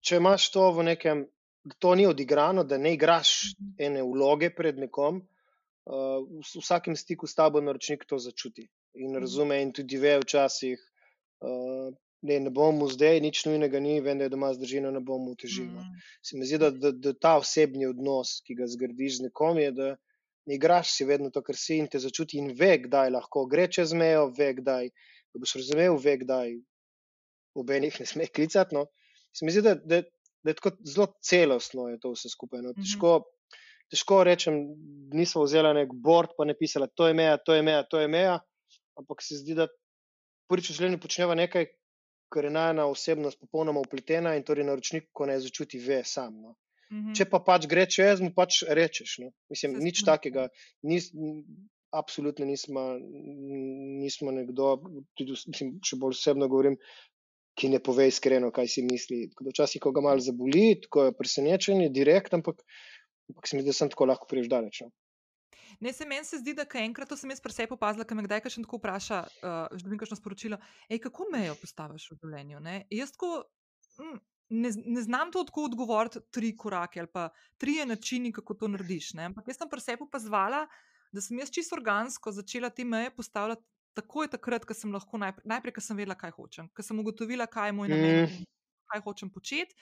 če 0.04 0.20
imaš 0.20 0.48
to 0.54 0.70
v 0.76 0.88
nekem, 0.92 1.26
to 1.82 1.94
ni 1.98 2.06
odigrano, 2.08 2.64
da 2.64 2.78
ne 2.80 2.94
igraš 2.96 3.52
ene 3.82 4.04
vloge 4.06 4.50
pred 4.54 4.80
nekom, 4.80 5.20
uh, 5.20 6.24
v 6.24 6.64
vsakem 6.64 6.96
stiku 6.96 7.28
s 7.28 7.36
tabo 7.36 7.60
naročnik 7.60 8.08
to 8.08 8.18
začuti 8.22 8.66
in 8.96 9.16
razume 9.20 9.60
in 9.60 9.74
tudi 9.76 10.00
ve 10.00 10.16
včasih, 10.22 10.80
uh, 11.44 11.92
ne, 12.22 12.40
ne 12.40 12.50
bom 12.50 12.78
mu 12.80 12.88
zdaj, 12.88 13.20
nič 13.20 13.44
nujnega 13.44 13.80
ni, 13.80 14.00
vem, 14.00 14.18
da 14.18 14.26
je 14.26 14.32
doma 14.32 14.52
z 14.54 14.62
družino, 14.62 14.90
ne 14.90 15.02
bom 15.04 15.20
mu 15.28 15.36
težil. 15.36 15.68
Mm. 15.68 16.00
Se 16.24 16.38
mi 16.38 16.48
zdi, 16.48 16.58
da, 16.62 16.70
da, 16.72 16.92
da 16.92 17.12
ta 17.12 17.36
osebni 17.40 17.88
odnos, 17.90 18.40
ki 18.46 18.56
ga 18.58 18.68
zgradiš 18.72 19.20
z 19.20 19.28
nekom, 19.28 19.60
je, 19.60 19.72
da 19.76 19.88
igraš 20.54 20.92
si 20.94 21.04
vedno 21.04 21.30
to, 21.30 21.42
kar 21.42 21.56
si 21.58 21.80
in 21.80 21.88
te 21.90 21.98
začuti 21.98 22.38
in 22.38 22.52
ve, 22.58 22.76
kdaj 22.84 23.10
lahko 23.10 23.46
gre 23.50 23.66
čez 23.72 23.92
mejo, 23.92 24.28
ve, 24.38 24.52
kdaj 24.60 24.90
da 25.34 25.42
boš 25.42 25.56
razumel, 25.60 25.98
ve, 26.00 26.16
kdaj 26.22 26.52
obenih 27.58 28.00
ne 28.00 28.06
sme 28.06 28.26
klicati. 28.26 28.74
No. 28.74 28.86
Se 29.34 29.44
mi 29.44 29.52
zdi, 29.52 29.62
da, 29.66 29.74
da, 29.74 30.02
da 30.42 30.50
je 30.50 30.58
tako 30.58 30.76
zelo 30.84 31.08
celostno 31.22 31.88
je 31.88 31.98
to 32.00 32.12
vse 32.14 32.30
skupaj. 32.32 32.62
No. 32.62 32.72
Mhm. 32.72 32.84
Težko, 32.84 33.14
težko 33.92 34.20
rečem, 34.24 34.60
nismo 35.12 35.44
vzeli 35.44 35.74
nek 35.80 35.94
bord, 35.94 36.36
pa 36.38 36.46
ne 36.48 36.54
pisali, 36.58 36.88
to 36.94 37.08
je 37.08 37.14
meja, 37.14 37.36
to 37.38 37.54
je 37.54 37.62
meja, 37.62 37.82
to 37.90 38.00
je 38.00 38.08
meja, 38.08 38.38
ampak 38.98 39.22
se 39.22 39.40
zdi, 39.42 39.58
da 39.58 39.68
prvič 40.50 40.70
v 40.70 40.78
življenju 40.78 41.02
počneva 41.02 41.36
nekaj, 41.38 41.68
ker 42.32 42.48
je 42.48 42.54
najna 42.54 42.86
osebnost 42.90 43.38
popolnoma 43.40 43.82
upletena 43.82 44.34
in 44.34 44.44
torej 44.46 44.66
naročnik, 44.66 45.10
ko 45.14 45.26
ne 45.30 45.38
začuti, 45.40 45.78
ve 45.82 46.02
sam. 46.04 46.40
No. 46.42 46.56
-hmm. 46.90 47.14
Če 47.18 47.24
pa 47.30 47.40
pač 47.40 47.66
gre 47.66 47.86
čez, 47.86 48.20
mu 48.20 48.30
pač 48.34 48.62
rečeš. 48.62 49.18
No. 49.22 49.32
Mislim, 49.50 49.78
nič 49.82 50.04
takega. 50.06 50.48
Nis, 50.82 51.10
absolutno 51.90 52.46
nismo, 52.46 52.98
nismo 54.02 54.30
nekdo, 54.30 54.76
tudi 55.16 55.32
mislim, 55.32 55.78
če 55.80 55.96
bolj 55.96 56.18
osebno 56.18 56.48
govorim, 56.48 56.76
ki 57.56 57.70
ne 57.72 57.80
pove 57.80 58.08
iskreno, 58.08 58.50
kaj 58.52 58.68
si 58.68 58.84
misli. 58.84 59.22
Včasih, 59.40 59.80
ko 59.80 59.92
ga 59.96 60.04
malo 60.04 60.20
zaboli, 60.20 60.76
tako 60.84 61.08
je 61.08 61.16
presenečen, 61.16 61.80
je 61.86 61.90
direkt, 61.90 62.34
ampak, 62.36 62.60
ampak 63.32 63.48
se 63.48 63.56
mi 63.56 63.64
zdi, 63.64 63.72
da 63.72 63.78
sem 63.78 63.92
tako 63.92 64.10
lahko 64.12 64.28
priješ 64.28 64.50
daleč. 64.52 64.82
No. 64.84 64.92
Ne, 65.80 65.92
se 65.92 66.06
meni 66.08 66.24
se 66.24 66.38
zdi, 66.38 66.54
da 66.56 66.64
enkrat 66.80 67.12
sem 67.18 67.30
jaz 67.30 67.40
presej 67.44 67.68
opazila, 67.70 68.04
ker 68.04 68.16
me 68.16 68.24
kdaj 68.24 68.44
še 68.48 68.62
tako 68.64 68.80
vpraša, 68.80 69.18
uh, 69.24 69.76
že 69.76 69.84
dobim 69.84 70.00
kakšno 70.00 70.16
sporočilo, 70.20 70.60
ej, 70.88 71.00
kako 71.04 71.28
mejo 71.32 71.56
postaviš 71.60 72.10
v 72.12 72.20
življenju. 72.22 72.60
Ne? 72.64 72.76
Jaz 72.92 73.12
tako 73.16 73.44
mm, 74.00 74.20
ne, 74.48 74.70
ne 74.84 75.02
znam 75.02 75.32
to 75.32 75.44
tako 75.44 75.64
odgovoriti 75.64 76.20
tri 76.30 76.56
korake 76.56 77.00
ali 77.00 77.08
pa 77.12 77.28
tri 77.58 77.84
načini, 77.86 78.32
kako 78.32 78.54
to 78.54 78.68
narediš. 78.68 79.14
Ne? 79.14 79.24
Ampak 79.30 79.48
jaz 79.48 79.58
sem 79.58 79.70
presej 79.70 79.96
opazvala, 80.00 80.66
da 81.12 81.20
sem 81.20 81.38
jaz 81.38 81.50
čisto 81.50 81.76
organsko 81.76 82.32
začela 82.32 82.70
te 82.70 82.84
meje 82.84 83.10
postavljati 83.16 83.62
takoj 83.96 84.28
takrat, 84.28 84.64
ko 84.68 84.74
sem 84.76 84.92
lahko 84.92 85.18
najprej, 85.18 85.46
najprej 85.48 85.72
ko 85.76 85.80
sem 85.80 85.96
vedela, 85.96 86.16
kaj 86.18 86.34
hočem, 86.36 86.68
ko 86.76 86.84
sem 86.84 86.98
ugotovila, 87.00 87.46
kaj 87.48 87.70
je 87.70 87.76
moj 87.78 87.88
namen, 87.88 88.26
mm. 88.26 88.50
kaj 88.92 89.02
hočem 89.06 89.30
početi. 89.32 89.74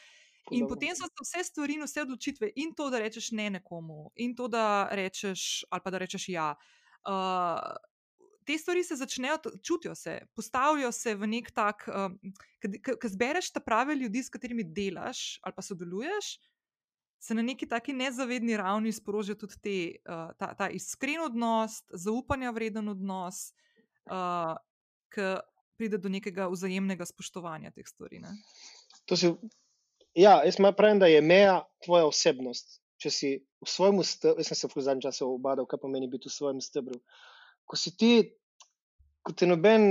In 0.52 0.68
potem 0.68 0.92
so 0.92 1.08
se 1.08 1.24
vse 1.24 1.44
stvari 1.48 1.78
in 1.78 1.86
vse 1.86 2.02
odločitve, 2.04 2.50
in 2.60 2.74
to, 2.76 2.90
da 2.92 3.00
rečeš 3.00 3.30
ne 3.32 3.48
nekomu, 3.56 4.10
in 4.20 4.34
to, 4.36 4.48
da 4.52 4.86
rečeš, 4.92 5.64
ali 5.72 5.84
pa 5.84 5.90
da 5.90 5.98
rečeš 6.04 6.28
ja. 6.28 6.50
Uh, 7.08 7.72
te 8.46 8.58
stvari 8.58 8.84
se 8.84 8.96
začnejo, 8.96 9.38
čutijo 9.62 9.94
se, 9.94 10.18
postavijo 10.34 10.92
se 10.92 11.14
v 11.14 11.26
nek 11.26 11.50
tak, 11.54 11.86
um, 11.88 12.18
ki 12.60 13.08
zbereš 13.12 13.52
ta 13.54 13.60
prave 13.60 13.96
ljudi, 13.96 14.22
s 14.22 14.32
katerimi 14.32 14.64
delaš 14.64 15.38
ali 15.42 15.56
pa 15.56 15.62
sodeluješ. 15.62 16.36
Se 17.24 17.34
na 17.34 17.42
neki 17.42 17.66
taki 17.68 17.92
nezavedni 17.96 18.56
ravni 18.56 18.92
sprožijo 18.92 19.38
tudi 19.40 19.60
te, 19.62 19.76
uh, 20.04 20.30
ta, 20.38 20.52
ta 20.54 20.68
iskren 20.68 21.24
odnos, 21.24 21.80
zaupanja 21.88 22.52
vreden 22.52 22.88
odnos, 22.92 23.54
uh, 24.10 24.54
ki 25.14 25.34
pride 25.80 25.98
do 25.98 26.12
nekega 26.12 26.46
vzajemnega 26.52 27.06
spoštovanja 27.08 27.72
teh 27.74 27.88
stvari. 27.88 28.20
Ne? 28.20 28.36
To 29.08 29.16
si 29.16 29.32
Ja, 30.14 30.42
jaz 30.46 30.56
pravim, 30.76 30.98
da 30.98 31.06
je 31.06 31.20
meja 31.20 31.64
tvoja 31.84 32.06
osebnost. 32.06 32.80
Če 33.02 33.10
si 33.10 33.30
v 33.64 33.68
svojem 33.68 33.98
stebru, 34.06 34.38
jaz 34.38 34.52
sem 34.52 34.58
se 34.60 34.68
v 34.70 34.82
zadnjem 34.86 35.02
času 35.08 35.26
obadal, 35.26 35.66
kaj 35.66 35.82
pomeni 35.82 36.06
biti 36.08 36.30
v 36.30 36.34
svojem 36.34 36.60
stebru. 36.62 37.00
Ko 37.64 37.78
si 37.80 37.94
ti, 37.96 38.12
ko 39.24 39.32
te 39.32 39.48
noben, 39.48 39.88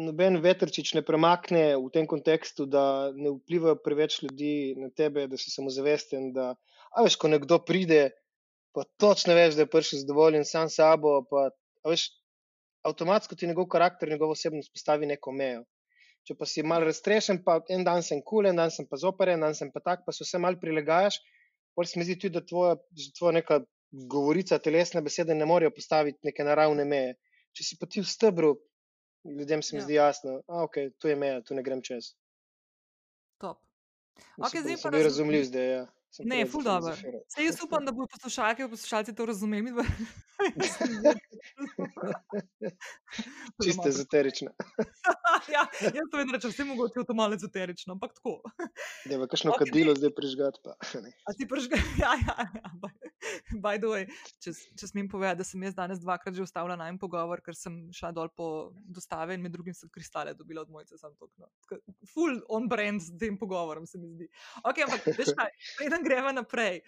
noben 0.00 0.40
vetrčič 0.44 0.94
ne 0.96 1.02
premakne 1.04 1.64
v 1.76 1.90
tem 1.94 2.08
kontekstu, 2.08 2.66
da 2.66 3.12
ne 3.12 3.34
vplivajo 3.34 3.76
preveč 3.84 4.22
ljudi 4.22 4.74
na 4.80 4.88
tebe, 4.90 5.26
da 5.28 5.40
si 5.40 5.52
samozavesten. 5.52 6.32
Da, 6.36 6.52
a 6.92 7.04
veš, 7.04 7.18
ko 7.20 7.28
nekdo 7.32 7.60
pride, 7.66 8.10
pa 8.72 8.86
točno 9.00 9.36
veš, 9.36 9.58
da 9.58 9.66
je 9.66 9.72
prišel 9.74 10.04
zadovoljen 10.04 10.48
sam 10.48 10.70
s 10.70 10.80
sabo, 10.80 11.20
pa 11.28 11.50
veš, 11.88 12.08
avtomatsko 12.88 13.36
ti 13.36 13.46
njegov 13.46 13.68
karakter, 13.68 14.08
njegov 14.08 14.32
osebnost 14.34 14.72
postavi 14.72 15.06
neko 15.06 15.32
mejo. 15.32 15.62
Če 16.26 16.36
pa 16.38 16.46
si 16.46 16.62
mal 16.62 16.84
raztrešen, 16.86 17.42
pa 17.42 17.58
en 17.74 17.84
dan 17.84 18.04
sem 18.06 18.20
kul, 18.22 18.46
en 18.46 18.58
dan 18.58 18.70
sem 18.70 18.86
pa 18.86 18.98
zoper, 18.98 19.32
en 19.32 19.42
dan 19.42 19.56
sem 19.58 19.70
pa 19.74 19.82
tak, 19.82 20.04
pa 20.06 20.14
se 20.14 20.24
vse 20.24 20.38
mal 20.38 20.58
prilagajaš, 20.60 21.18
pol 21.74 21.88
se 21.88 21.98
mi 21.98 22.06
zdi 22.06 22.18
tudi, 22.24 22.36
da 22.38 22.44
tvoja, 22.46 22.76
tvoja 23.18 23.34
neka 23.40 23.58
govorica, 23.92 24.58
telesne 24.58 25.02
besede 25.02 25.34
ne 25.34 25.46
morejo 25.46 25.70
postaviti 25.70 26.18
neke 26.22 26.44
naravne 26.44 26.84
meje. 26.84 27.16
Če 27.52 27.64
si 27.64 27.76
pa 27.80 27.86
ti 27.86 28.00
v 28.00 28.08
stebru, 28.08 28.54
ljudem 29.28 29.62
se 29.62 29.76
mi 29.76 29.82
ja. 29.82 29.84
zdi 29.84 29.98
jasno, 29.98 30.38
da 30.48 30.62
okay, 30.64 30.92
tu 30.98 31.08
je 31.08 31.16
meja, 31.16 31.42
tu 31.44 31.54
ne 31.54 31.62
grem 31.62 31.82
čez. 31.84 32.14
Top. 33.42 33.60
Okay, 34.38 34.62
zdaj 34.64 34.78
pa 34.82 34.94
razumljiv 34.96 35.44
zdaj. 35.50 35.68
Ja. 35.68 35.82
Ne, 36.18 36.46
ful 36.46 36.62
dobro. 36.62 36.94
Se 37.28 37.44
jaz 37.44 37.62
upam, 37.64 37.84
da 37.84 37.92
bodo 37.92 38.06
poslušalke 38.12 38.62
in 38.62 38.70
poslušalci 38.70 39.14
to 39.14 39.26
razumeli. 39.26 39.72
Čiste 43.64 43.88
ezoterične. 43.88 44.48
ja, 45.54 45.62
jaz 45.80 46.06
to 46.10 46.18
vedno 46.18 46.32
rečem, 46.36 46.50
vse 46.50 46.64
mogoče 46.64 47.00
je 47.00 47.04
to 47.08 47.14
malo 47.14 47.34
ezoterično, 47.34 47.92
ampak 47.96 48.10
tako. 48.16 48.40
Da, 49.06 49.18
v 49.18 49.26
kakšno 49.30 49.50
okay. 49.52 49.58
kadilo 49.66 49.94
zdaj 49.98 50.12
prižgati. 50.16 50.58
Pa. 50.64 50.70
A 51.28 51.30
si 51.36 51.42
prižgati? 51.48 51.82
Ja, 52.00 52.12
ja, 52.26 52.36
ja. 52.54 52.70
By 53.62 53.78
the 53.78 53.88
way, 53.90 54.02
če, 54.42 54.50
če 54.78 54.84
smem 54.90 55.08
povedati, 55.10 55.38
da 55.42 55.46
sem 55.46 55.62
jaz 55.62 55.74
danes 55.78 55.98
dvakrat 56.02 56.34
že 56.34 56.46
ustavila 56.46 56.76
na 56.78 56.88
en 56.90 56.98
pogovor, 56.98 57.38
ker 57.44 57.54
sem 57.58 57.72
šla 57.94 58.10
dol 58.16 58.28
po 58.34 58.46
dostave 58.74 59.34
in 59.36 59.42
med 59.44 59.52
drugim 59.54 59.74
sem 59.76 59.88
kristale 59.92 60.34
dobila 60.34 60.60
od 60.66 60.70
mojce. 60.74 60.94
No. 61.38 61.46
Full 62.14 62.34
on 62.50 62.68
brand 62.70 63.02
s 63.02 63.08
tem 63.18 63.38
pogovorom 63.38 63.86
se 63.86 63.98
mi 64.02 64.08
zdi. 64.10 64.26
Ok, 64.66 64.76
ampak 64.86 65.00
veš 65.18 65.30
kaj, 65.38 65.50
preden 65.78 66.01
greva 66.02 66.32
naprej, 66.32 66.82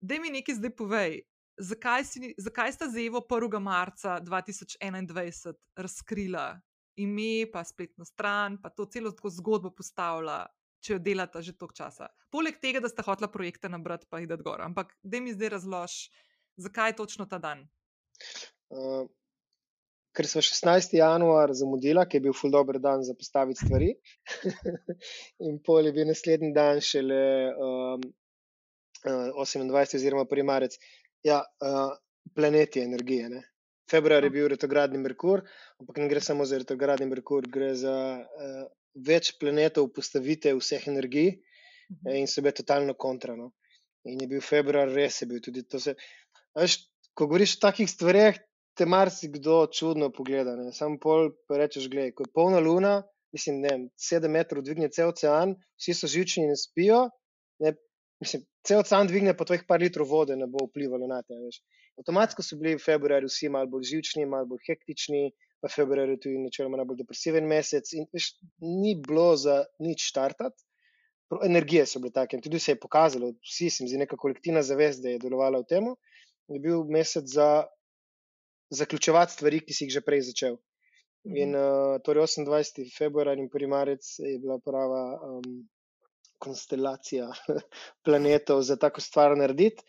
da 0.00 0.18
mi 0.20 0.30
nekaj 0.30 0.58
zdaj 0.60 0.74
povej. 0.76 1.20
Zakaj, 1.60 2.04
si, 2.08 2.34
zakaj 2.40 2.72
sta 2.72 2.88
Zevo 2.88 3.20
1. 3.28 3.58
marca 3.60 4.16
2021 4.24 5.52
razkrila 5.76 6.60
ime, 6.96 7.50
pa 7.52 7.64
spletno 7.64 8.04
stran, 8.04 8.58
pa 8.62 8.70
to 8.70 8.86
celo 8.86 9.12
zgodbo 9.12 9.72
postavila, 9.76 10.44
če 10.80 10.94
jo 10.94 10.98
delata 11.04 11.42
že 11.44 11.56
toliko 11.56 11.76
časa. 11.76 12.08
Poleg 12.32 12.60
tega, 12.62 12.80
da 12.80 12.88
sta 12.88 13.04
hotla 13.06 13.28
projekte 13.28 13.68
nabrati, 13.68 14.08
pa 14.10 14.20
jih 14.20 14.28
da 14.30 14.38
gor. 14.40 14.62
Ampak 14.64 14.94
da 15.02 15.20
mi 15.20 15.34
zdaj 15.34 15.56
razlož, 15.56 15.96
zakaj 16.60 16.96
točno 16.96 17.26
ta 17.30 17.38
dan. 17.38 17.66
Uh, 18.70 19.08
ker 20.16 20.28
smo 20.28 20.42
16. 20.44 20.96
januar 20.98 21.52
zamudila, 21.56 22.06
ki 22.06 22.18
je 22.18 22.24
bil 22.28 22.36
ful 22.36 22.52
dobr 22.52 22.80
dan 22.82 23.04
za 23.06 23.14
postaviti 23.18 23.64
stvari, 23.64 23.92
in 25.48 25.60
pol 25.66 25.88
je 25.88 25.94
bil 25.96 26.08
naslednji 26.10 26.52
dan 26.56 26.80
šele 26.84 27.22
um, 27.54 28.08
28. 29.04 29.96
oziroma 29.96 30.24
1. 30.24 30.44
marec. 30.44 30.76
Ja, 31.24 31.42
uh, 31.60 31.94
planeti 32.34 32.80
energije. 32.80 33.28
Ne? 33.28 33.42
Februar 33.90 34.24
je 34.24 34.30
bil 34.30 34.48
retrogradni 34.48 34.98
Merkur, 34.98 35.42
ampak 35.80 35.98
ne 35.98 36.08
gre 36.08 36.20
samo 36.20 36.44
za 36.44 36.58
retrogradni 36.58 37.06
Merkur, 37.10 37.48
gre 37.48 37.74
za 37.74 37.94
uh, 38.20 38.66
več 38.94 39.34
planetov 39.40 39.90
postavite 39.94 40.54
vseh 40.54 40.88
energij 40.88 41.38
Mhm. 41.90 42.16
in 42.16 42.26
so 42.26 42.42
bile 42.42 42.52
totalno 42.52 42.94
kontrano. 42.94 43.52
In 44.04 44.20
je 44.20 44.26
bil 44.26 44.40
februar, 44.40 44.88
res 44.88 45.20
je 45.22 45.26
bil 45.26 45.40
tudi 45.40 45.62
to. 45.62 45.80
Se, 45.80 45.94
veš, 46.56 46.78
ko 47.14 47.26
govoriš 47.26 47.56
o 47.58 47.62
takih 47.66 47.90
stvareh, 47.90 48.38
te 48.78 48.86
marsikdo 48.86 49.66
čudno 49.74 50.08
pogleda. 50.14 50.54
Ne? 50.56 50.72
Sam 50.72 50.96
pol 51.02 51.32
pa 51.48 51.58
rečeš, 51.60 51.90
gledaj, 51.92 52.14
ko 52.16 52.24
je 52.24 52.32
polna 52.34 52.62
luna, 52.64 52.94
mislim, 53.34 53.60
ne, 53.60 53.74
sedem 53.98 54.32
metrov 54.38 54.64
dvigne 54.64 54.88
cel 54.94 55.10
ocean, 55.12 55.56
vsi 55.78 55.94
so 55.94 56.08
živčni 56.10 56.46
in 56.48 56.56
spijo, 56.56 57.02
ne, 57.60 57.74
mislim, 58.20 58.44
cel 58.66 58.80
ocean 58.80 59.08
dvigne 59.08 59.36
pa 59.36 59.44
tvojih 59.48 59.64
par 59.68 59.80
litrov 59.80 60.08
vode, 60.08 60.36
ne 60.36 60.46
bo 60.46 60.66
vplivalo 60.66 61.08
na 61.10 61.22
te. 61.22 61.36
Veš. 61.40 61.60
Avtomatsko 62.00 62.44
so 62.44 62.58
bili 62.60 62.76
v 62.76 62.84
februarju 62.84 63.28
vsi 63.30 63.50
malo 63.52 63.70
bolj 63.72 63.88
živčni, 63.92 64.26
malo 64.28 64.48
bolj 64.52 64.64
hektični, 64.68 65.30
v 65.60 65.68
februarju 65.68 66.16
tudi 66.20 66.40
načeloma 66.40 66.80
najbolj 66.80 67.02
depresiven 67.02 67.48
mesec 67.48 67.92
in 67.96 68.06
veš, 68.14 68.32
ni 68.64 68.94
bilo 68.96 69.34
za 69.36 69.62
nič 69.84 70.06
štartati. 70.12 70.64
Pro- 71.30 71.42
Energije 71.46 71.84
so 71.86 72.00
bile 72.02 72.14
take 72.16 72.36
in 72.36 72.42
tudi 72.42 72.58
se 72.58 72.72
je 72.72 72.80
pokazalo, 72.80 73.34
vsi 73.44 73.68
se 73.70 73.84
mi 73.84 73.90
zdi 73.90 74.00
neka 74.00 74.16
kolektivna 74.16 74.62
zavest, 74.66 75.02
da 75.04 75.12
je 75.12 75.20
delovala 75.22 75.60
v 75.62 75.68
tem, 75.72 75.92
je 76.50 76.60
bil 76.64 76.82
mesec 76.90 77.28
za 77.28 77.66
zaključevati 78.70 79.32
stvari, 79.32 79.60
ki 79.66 79.74
si 79.74 79.84
jih 79.84 79.94
že 79.98 80.02
prej 80.06 80.24
začel. 80.30 80.56
In 81.28 81.52
uh, 81.54 82.00
torej 82.02 82.24
28. 82.24 82.88
februar 82.96 83.38
in 83.38 83.50
1. 83.52 83.68
marec 83.68 84.06
je 84.18 84.38
bila 84.40 84.56
prava 84.64 85.02
um, 85.20 85.68
konstelacija 86.40 87.30
planetov 88.06 88.62
za 88.66 88.76
tako 88.80 89.04
stvar 89.04 89.36
narediti. 89.38 89.84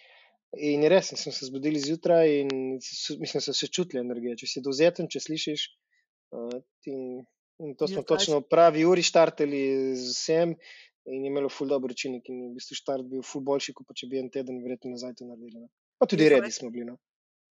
In 0.60 0.84
je 0.84 0.90
res, 0.92 1.14
in 1.16 1.20
smo 1.20 1.32
se 1.32 1.48
zbudili 1.48 1.80
zjutraj 1.80 2.42
in 2.42 2.50
mislim, 2.76 3.40
da 3.40 3.46
so 3.46 3.54
se 3.56 3.68
čutili 3.72 4.02
energije. 4.02 4.36
Če 4.44 4.50
si 4.52 4.64
dovzeten, 4.64 5.08
če 5.08 5.24
slišiš. 5.24 5.68
Uh, 6.36 6.58
in, 6.92 7.22
in 7.64 7.76
to 7.80 7.88
smo 7.88 8.04
Jaz 8.04 8.10
točno 8.10 8.42
pravi 8.44 8.84
uri 8.88 9.04
štartali 9.04 9.62
z 9.96 10.10
vsem 10.12 10.56
in 11.06 11.24
je 11.24 11.32
imelo 11.32 11.50
ful 11.50 11.72
dobro 11.72 11.96
učinek. 11.96 12.28
In 12.28 12.50
v 12.50 12.58
bistvu 12.60 12.76
štart 12.82 13.08
bil 13.08 13.24
ful 13.24 13.46
boljši, 13.48 13.78
kot 13.78 13.88
pa 13.88 13.96
če 13.96 14.12
bi 14.12 14.20
en 14.20 14.28
teden 14.34 14.60
verjetno 14.64 14.92
nazaj 14.92 15.16
to 15.22 15.30
naredili. 15.30 15.64
No. 15.64 15.72
Pa 16.02 16.10
tudi 16.12 16.28
Jaz 16.28 16.36
redi 16.36 16.52
smo 16.52 16.70
bili. 16.74 16.92
No. 16.92 17.00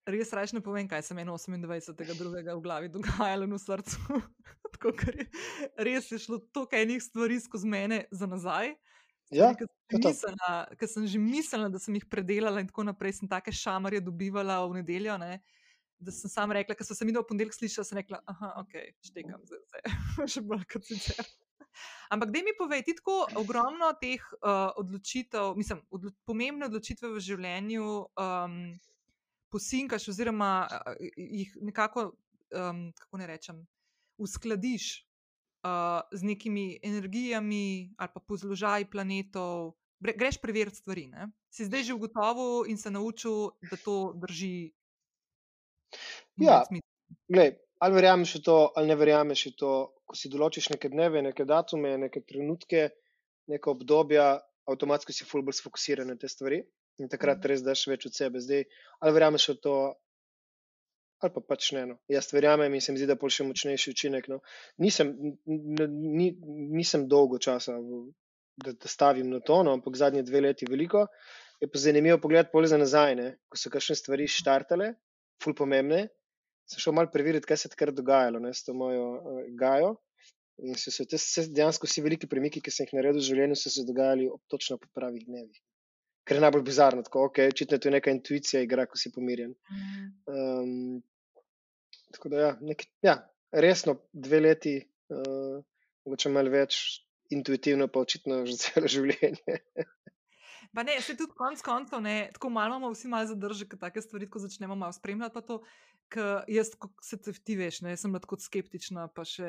Res 0.08 0.30
raje 0.32 0.56
ne 0.56 0.64
povem, 0.64 0.88
kaj 0.88 1.04
se 1.04 1.14
meni 1.14 1.30
28. 1.30 2.16
drugega 2.16 2.56
v 2.56 2.62
glavi 2.64 2.90
dogajalo 2.90 3.44
in 3.44 3.54
v 3.54 3.60
srcu. 3.60 4.22
Tako, 4.74 4.94
je, 5.04 5.26
res 5.84 6.12
je 6.12 6.20
šlo 6.24 6.40
toliko 6.56 6.80
enih 6.80 7.02
stvari 7.04 7.40
skozi 7.44 7.68
mene 7.68 8.06
za 8.12 8.30
nazaj. 8.30 8.72
Ja, 9.32 9.52
to. 9.56 9.68
sem, 9.92 10.00
mislila, 10.00 10.52
ki 10.80 10.88
sem 10.88 11.08
že 11.08 11.20
mislila, 11.20 11.70
da 11.72 11.80
sem 11.80 11.96
jih 12.00 12.06
predelala, 12.08 12.62
in 12.64 12.70
tako 12.70 12.86
naprej, 12.88 13.18
sem 13.20 13.28
take 13.28 13.52
šamarje 13.52 14.00
dobivala 14.04 14.62
v 14.68 14.80
nedeljo. 14.80 15.18
Ne, 15.20 15.42
da 16.00 16.14
sem 16.14 16.32
sam 16.32 16.54
rekla, 16.54 16.76
ker 16.78 16.86
so 16.86 16.96
se 16.96 17.06
mi 17.06 17.16
do 17.16 17.24
ponedeljka 17.26 17.58
slišala, 17.58 17.88
sem 17.88 18.00
rekla, 18.00 18.22
aha, 18.30 18.54
ok, 18.62 18.78
štekam 19.10 19.44
zdaj 19.50 19.62
vse, 19.66 19.84
še 20.36 20.44
bolj 20.48 20.64
kot 20.72 20.88
sicer. 20.88 21.28
Ampak, 22.14 22.32
da 22.34 22.42
mi 22.42 22.54
povej, 22.58 22.84
ti 22.88 22.96
tako 22.98 23.26
ogromno 23.38 23.92
teh 24.02 24.24
uh, 24.40 24.72
odločitev, 24.82 25.58
mislim, 25.60 25.84
odlo 25.94 26.14
pomembne 26.26 26.70
odločitve 26.70 27.12
v 27.14 27.22
življenju 27.22 27.90
um, 28.08 28.56
posinkaš, 29.54 30.08
oziroma 30.14 30.52
uh, 30.66 30.96
jih 31.18 31.52
nekako, 31.68 32.12
um, 32.56 32.88
kako 32.98 33.22
ne 33.22 33.28
rečem, 33.30 33.62
uskladiš 34.18 35.07
uh, 35.68 36.08
z 36.12 36.24
nekimi 36.24 36.80
energijami 36.84 37.94
ali 37.98 38.10
pa 38.14 38.20
po 38.20 38.38
zložaju 38.38 38.88
planetov. 38.92 39.76
Gre, 40.00 40.14
greš 40.14 40.38
preveriti 40.42 40.78
stvari. 40.78 41.08
Ne? 41.08 41.30
Si 41.50 41.66
zdaj 41.66 41.84
že 41.84 41.94
ugotovil 41.94 42.70
in 42.72 42.78
se 42.78 42.92
naučil, 42.92 43.52
da 43.72 43.78
to 43.78 44.14
drži. 44.16 44.72
Ja. 46.38 46.64
Glej, 47.28 47.58
ali 47.80 47.96
verjameš 47.96 48.36
v 48.40 48.42
to, 48.44 48.58
ali 48.76 48.88
ne 48.88 48.96
verjameš 48.96 49.46
v 49.52 49.54
to, 49.58 49.72
ko 50.06 50.16
si 50.16 50.30
določiš 50.30 50.70
neke 50.76 50.90
dneve, 50.90 51.22
neke 51.22 51.46
datume, 51.46 51.98
neke 51.98 52.22
trenutke, 52.22 52.90
neka 53.48 53.72
obdobja, 53.72 54.38
avtomatsko 54.68 55.16
si 55.16 55.26
ful 55.28 55.44
bolj 55.44 55.62
sfokusiran 55.62 56.08
na 56.12 56.18
te 56.20 56.30
stvari 56.30 56.62
in 56.98 57.10
takrat 57.10 57.40
Mhm. 57.40 57.48
res 57.48 57.62
daš 57.64 57.88
več 57.88 58.06
od 58.06 58.14
sebe. 58.14 58.40
Zdaj, 58.42 58.66
ali 59.00 59.14
verjameš 59.14 59.50
v 59.50 59.58
to, 59.62 59.76
ali 61.24 61.34
pa 61.34 61.42
pač 61.42 61.72
ne. 61.76 61.86
No. 61.92 61.98
Jaz 62.12 62.30
verjamem 62.34 62.74
in 62.74 62.84
se 62.84 62.94
mi 62.94 63.02
zdi, 63.02 63.10
da 63.10 63.18
pol 63.20 63.34
še 63.34 63.48
močnejši 63.48 63.94
učinek. 63.94 64.30
No. 64.32 64.40
Nisem, 64.84 65.14
ni, 65.48 66.30
nisem 66.78 67.08
dolgo 67.10 67.40
časa, 67.42 67.78
da, 68.64 68.74
da 68.74 68.92
stavim 68.92 69.30
na 69.32 69.42
to, 69.46 69.62
no, 69.66 69.74
ampak 69.78 69.98
zadnje 69.98 70.26
dve 70.28 70.44
leti 70.48 70.70
veliko. 70.70 71.08
Je 71.62 71.70
pa 71.72 71.82
zanimivo 71.82 72.20
pogledati 72.22 72.54
pol 72.54 72.68
za 72.70 72.78
nazaj, 72.78 73.16
ne, 73.18 73.30
ko 73.50 73.58
so 73.58 73.74
kakšne 73.74 73.98
stvari 73.98 74.28
štartale, 74.30 74.92
ful 75.42 75.56
pomembne, 75.58 76.06
sem 76.70 76.84
šel 76.84 76.94
malo 76.94 77.10
preveriti, 77.14 77.48
kaj 77.50 77.64
se 77.64 77.70
je 77.70 77.74
takrat 77.74 77.96
dogajalo 77.98 78.42
ne, 78.44 78.52
s 78.54 78.66
to 78.68 78.76
mojo 78.78 79.08
uh, 79.16 79.40
gajo. 79.58 79.96
In 80.66 80.78
so 80.78 80.90
se 80.94 81.06
te, 81.06 81.18
dejansko 81.54 81.86
vsi 81.90 82.02
veliki 82.02 82.30
premiki, 82.30 82.62
ki 82.66 82.74
sem 82.74 82.88
jih 82.88 82.98
naredil 82.98 83.22
v 83.22 83.28
življenju, 83.30 83.58
so 83.58 83.74
se 83.74 83.86
dogajali 83.86 84.26
ob 84.30 84.42
točno 84.50 84.80
po 84.82 84.90
pravih 84.98 85.26
dnevih. 85.26 85.60
Ker 86.28 86.38
je 86.38 86.44
najbolj 86.44 86.66
bizarno, 86.68 87.06
tako, 87.08 87.30
ok, 87.30 87.40
očitno 87.54 87.78
je 87.78 87.84
tu 87.86 87.92
neka 87.94 88.12
intuicija, 88.12 88.62
igra, 88.66 88.86
ko 88.86 89.00
si 89.00 89.14
pomirjen. 89.16 89.54
Um, 90.28 91.00
tako 92.12 92.34
da, 92.34 92.42
ja, 92.42 92.52
nek, 92.62 92.84
ja, 93.06 93.18
resno, 93.52 93.96
dve 94.12 94.42
leti, 94.44 94.76
uh, 95.14 95.62
mogoče 96.06 96.32
malo 96.36 96.52
več, 96.52 96.82
intuitivno 97.30 97.88
pa 97.88 98.04
očitno 98.04 98.44
že 98.48 98.58
celo 98.64 98.92
življenje. 98.92 99.62
Pa 100.76 100.84
ne, 100.84 100.98
se 101.02 101.16
tudi 101.18 101.32
konec 101.38 101.62
koncev, 101.64 102.02
ne, 102.04 102.30
tako 102.36 102.50
malo 102.54 102.76
imamo 102.76 102.92
vsi 102.92 103.08
malo 103.08 103.28
zadržek, 103.30 103.72
ko 103.72 103.80
take 103.82 104.02
stvari 104.04 104.28
tako 104.28 104.42
začnemo 104.44 104.76
malo 104.76 104.94
spremljati. 104.94 105.34
Pa 105.34 105.42
to, 105.42 105.62
ker 106.12 106.44
jaz, 106.52 106.74
se 107.02 107.18
ti 107.40 107.56
veš, 107.58 107.82
ne, 107.86 107.96
sem 107.98 108.12
bila 108.12 108.22
tako 108.24 108.40
skeptična, 108.44 109.08
pa 109.16 109.26
še 109.26 109.48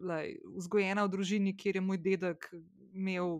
lej, 0.00 0.38
vzgojena 0.56 1.04
v 1.04 1.12
družini, 1.12 1.54
kjer 1.56 1.78
je 1.78 1.84
moj 1.84 2.00
dedek 2.02 2.48
imel 2.96 3.38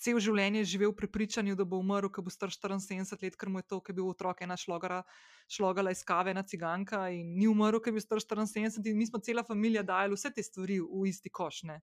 cel 0.00 0.18
življenje 0.22 0.64
živel 0.72 0.94
v 0.94 0.98
prepričanju, 1.02 1.54
da 1.58 1.66
bo 1.68 1.80
umrl, 1.82 2.08
ko 2.12 2.24
bo 2.24 2.32
star 2.32 2.52
74 2.52 3.20
let, 3.20 3.36
ker 3.36 3.52
mu 3.52 3.60
je 3.60 3.68
to, 3.68 3.80
ker 3.84 3.92
je 3.92 3.98
bil 4.00 4.08
otrok 4.08 4.40
ena 4.46 4.56
šlogara, 4.56 5.02
šlogala 5.50 5.92
iz 5.92 6.02
kave, 6.06 6.32
ena 6.32 6.44
ciganka 6.46 7.06
in 7.12 7.34
ni 7.36 7.48
umrl, 7.50 7.80
ker 7.82 7.92
je 7.92 7.98
bil 7.98 8.04
star 8.04 8.22
74 8.22 8.80
in 8.88 8.98
mi 8.98 9.08
smo 9.08 9.20
cela 9.20 9.44
familija 9.44 9.84
dajali 9.86 10.16
vse 10.16 10.32
te 10.32 10.44
stvari 10.44 10.80
v 10.80 11.08
isti 11.10 11.32
koš. 11.32 11.64
Ne. 11.68 11.80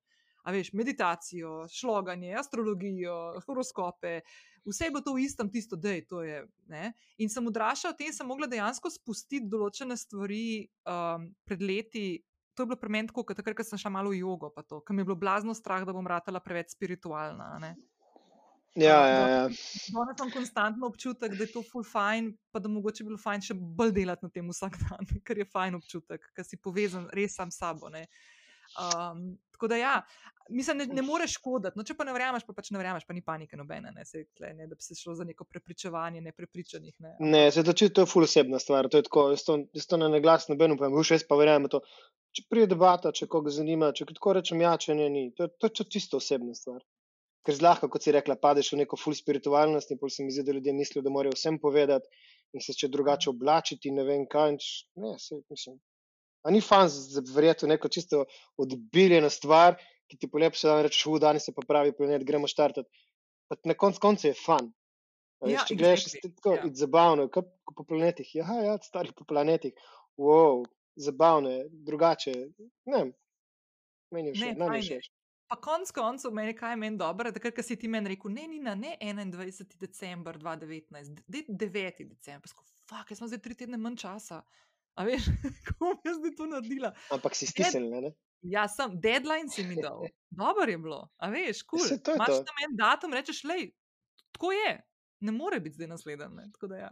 A 0.48 0.54
veš, 0.56 0.72
meditacijo, 0.80 1.66
šloganje, 1.70 2.32
astrologijo, 2.40 3.18
horoskope, 3.46 4.22
vse 4.66 4.88
je 4.88 4.94
bilo 4.96 5.04
to 5.04 5.14
v 5.18 5.26
istem, 5.28 5.52
tisto, 5.52 5.76
da 5.76 5.92
je 5.92 6.06
to. 6.08 6.22
Je, 6.24 6.40
ne. 6.72 6.94
in 7.20 7.30
sem 7.30 7.46
odraščala 7.52 7.94
v 7.94 8.00
tem, 8.00 8.16
sem 8.16 8.30
mogla 8.30 8.48
dejansko 8.50 8.90
spustiti 8.94 9.46
določene 9.52 9.98
stvari 10.00 10.64
um, 10.88 11.28
pred 11.46 11.62
leti. 11.62 12.08
To 12.56 12.64
je 12.64 12.72
bilo 12.72 12.80
pri 12.80 12.90
meni 12.90 13.12
tako, 13.12 13.28
takrat, 13.38 13.60
ko 13.60 13.68
sem 13.68 13.78
šla 13.78 13.92
malo 14.00 14.16
v 14.16 14.24
jogo, 14.24 14.50
pa 14.50 14.64
to, 14.66 14.80
ker 14.82 14.96
mi 14.96 15.04
je 15.04 15.12
bilo 15.12 15.20
blazno 15.20 15.54
strah, 15.54 15.84
da 15.86 15.94
bom 15.94 16.08
ratala 16.08 16.42
preveč 16.42 16.74
spiritualna. 16.74 17.52
ne. 17.62 17.76
Ja, 18.78 18.98
ja, 19.08 19.22
ja. 19.28 19.44
Danes 19.50 20.20
imam 20.20 20.32
konstantno 20.34 20.88
občutek, 20.88 21.34
da 21.34 21.44
je 21.44 21.52
to 21.52 21.64
ful 21.66 21.84
fajn, 21.84 22.30
pa 22.54 22.62
da 22.62 22.70
mogoče 22.70 23.04
bi 23.04 23.10
bilo 23.10 23.22
fajn 23.22 23.46
še 23.50 23.58
bolj 23.58 23.94
delati 23.96 24.28
na 24.28 24.34
tem 24.34 24.50
vsak 24.54 24.78
dan, 24.84 25.10
ker 25.26 25.42
je 25.42 25.48
fajn 25.50 25.80
občutek, 25.80 26.32
ker 26.36 26.46
si 26.46 26.60
povezan 26.62 27.08
res 27.18 27.40
sam 27.40 27.52
s 27.52 27.64
sabo. 27.64 27.90
ne. 27.94 28.06
Um, 28.78 29.38
tako 29.52 29.70
da 29.72 29.78
ja, 29.80 29.94
mislim, 30.50 30.78
ne, 30.78 30.86
ne 30.86 31.02
moreš 31.02 31.38
škoditi. 31.40 31.80
No, 31.80 31.86
če 31.88 31.96
pa 31.98 32.06
ne 32.06 32.14
verjameš, 32.14 32.44
pa 32.46 32.54
pač 32.54 32.70
ne 32.76 32.82
verjameš, 32.82 33.06
pa 33.08 33.16
ni 33.16 33.24
panike 33.26 33.58
nobene, 33.58 33.94
ne, 33.96 34.04
Saj, 34.06 34.28
tle, 34.38 34.52
ne, 34.58 34.68
da 34.68 34.76
bi 34.76 34.84
se 34.84 34.98
šlo 35.00 35.16
za 35.18 35.26
neko 35.26 35.48
prepričevanje 35.48 36.22
neprepričanih. 36.22 36.94
Ne. 37.06 37.16
Ne, 37.20 37.44
se 37.52 37.64
to, 37.66 37.74
to 37.74 38.06
je 38.06 38.12
ful 38.12 38.28
osebna 38.28 38.60
stvar. 38.62 38.92
To 38.92 39.02
je 39.02 39.08
tako, 39.08 39.30
jaz 39.34 39.48
to, 39.48 39.58
jaz 39.74 39.88
to 39.90 39.98
na 39.98 40.12
neglas 40.14 40.50
noben 40.52 40.76
upam, 40.78 40.94
už 40.94 41.16
jaz 41.16 41.26
pa 41.28 41.40
verjamem 41.40 41.72
to. 41.74 41.82
Če 42.38 42.46
pride 42.52 42.70
debata, 42.76 43.16
če 43.16 43.26
koga 43.32 43.50
zanima, 43.56 43.90
če 43.96 44.12
tako 44.12 44.36
rečem 44.38 44.62
ja, 44.62 44.76
če 44.78 45.00
ne, 45.00 45.10
ni. 45.10 45.26
To 45.40 45.48
je, 45.48 45.56
to 45.58 45.72
je 45.72 45.90
čisto 45.98 46.22
osebna 46.22 46.54
stvar. 46.54 46.84
Ker 47.48 47.56
zlahka, 47.56 47.88
kot 47.88 48.04
si 48.04 48.12
rekla, 48.12 48.36
padeš 48.36 48.74
v 48.74 48.82
neko 48.82 48.98
ful 49.00 49.16
spiritualnost 49.16 49.94
in 49.94 50.00
pol 50.02 50.12
se 50.12 50.26
mi 50.26 50.34
zdi, 50.36 50.44
da 50.44 50.56
ljudje 50.58 50.74
mislijo, 50.76 51.04
da 51.06 51.14
morajo 51.14 51.38
vsem 51.38 51.60
povedati 51.64 52.10
in 52.54 52.64
se 52.64 52.74
če 52.76 52.90
drugače 52.92 53.30
oblačiti, 53.32 53.94
ne 53.96 54.04
vem 54.04 54.26
kaj. 54.28 54.58
in 54.58 54.60
Ne, 55.04 55.14
se, 55.20 55.40
mislim. 55.50 55.78
A 56.44 56.52
ni 56.52 56.60
fan 56.62 56.92
verjeti 57.36 57.66
v 57.66 57.72
neko 57.72 57.88
čisto 57.88 58.26
odbiljeno 58.60 59.30
stvar, 59.32 59.78
ki 60.12 60.20
ti 60.20 60.30
polepša 60.32 60.74
dan 60.74 60.84
rečeš, 60.86 61.06
v 61.08 61.22
danes 61.24 61.48
se 61.48 61.54
pa 61.56 61.64
pravi 61.68 61.96
planet, 61.96 62.28
gremo 62.28 62.48
štartati. 62.52 63.08
Pa 63.48 63.56
na 63.64 63.76
koncu 63.80 64.04
konca 64.04 64.28
je 64.28 64.36
fan. 64.36 64.68
A 65.40 65.48
Veš, 65.48 65.54
Ja, 65.54 65.66
če 65.70 65.76
gledaš, 65.80 66.06
je 66.14 66.32
tako 66.36 66.56
ja. 66.56 66.70
zabavno, 66.74 67.28
kot 67.32 67.52
po 67.76 67.84
planetih. 67.88 68.32
Ja, 68.36 68.48
ja, 68.64 68.76
stari 68.84 69.14
po 69.16 69.28
planetih. 69.28 69.76
Wow, 70.20 70.66
zabavno 70.98 71.52
je, 71.52 71.68
drugače. 71.88 72.34
Ne, 72.92 73.04
meni 74.12 74.34
je 74.34 74.40
všeč, 74.40 74.58
je. 74.58 74.82
všeč. 74.82 75.12
Pa 75.48 75.56
konc 75.64 75.92
koncev, 75.96 76.34
meni 76.36 76.54
kaj 76.56 76.74
je 76.74 76.80
meni 76.82 77.00
dobro, 77.00 77.32
takrat, 77.32 77.56
ko 77.56 77.64
si 77.64 77.78
ti 77.80 77.88
meni 77.88 78.12
rekel, 78.12 78.34
ne, 78.36 78.48
Nina, 78.52 78.76
ne 78.76 78.98
21. 79.00 79.78
december 79.80 80.38
2019, 80.42 81.22
de, 81.28 81.44
9. 81.48 82.04
december. 82.10 82.52
Sko, 82.52 82.66
fuck, 82.90 83.12
jaz 83.12 83.22
sem 83.22 83.32
zdaj 83.32 83.42
tri 83.46 83.56
tedne 83.56 83.80
manj 83.80 83.96
časa. 84.04 84.42
A 84.98 85.06
veš, 85.08 85.30
kako 85.70 85.78
bom 85.86 86.02
jaz 86.04 86.20
zdaj 86.20 86.34
to 86.36 86.50
naredila? 86.52 86.92
Ampak 87.16 87.38
si 87.40 87.48
stisnil, 87.48 87.88
ne? 87.94 88.02
ne? 88.10 88.12
Ja, 88.46 88.68
sem, 88.70 89.00
deadline 89.02 89.50
si 89.50 89.64
mi 89.64 89.80
dal. 89.80 90.04
Dobro 90.42 90.68
je 90.72 90.82
bilo, 90.84 91.00
a 91.18 91.32
veš, 91.32 91.64
kul. 91.70 91.86
Imaš 91.86 92.34
to. 92.34 92.44
tam 92.50 92.62
en 92.68 92.76
datum, 92.78 93.16
rečeš, 93.16 93.46
lej, 93.48 93.70
tako 94.36 94.52
je. 94.52 94.76
Ne 95.20 95.34
more 95.34 95.60
biti 95.64 95.80
zdaj 95.80 95.88
naslednji. 95.96 96.52
da 96.70 96.78
ja. 96.78 96.92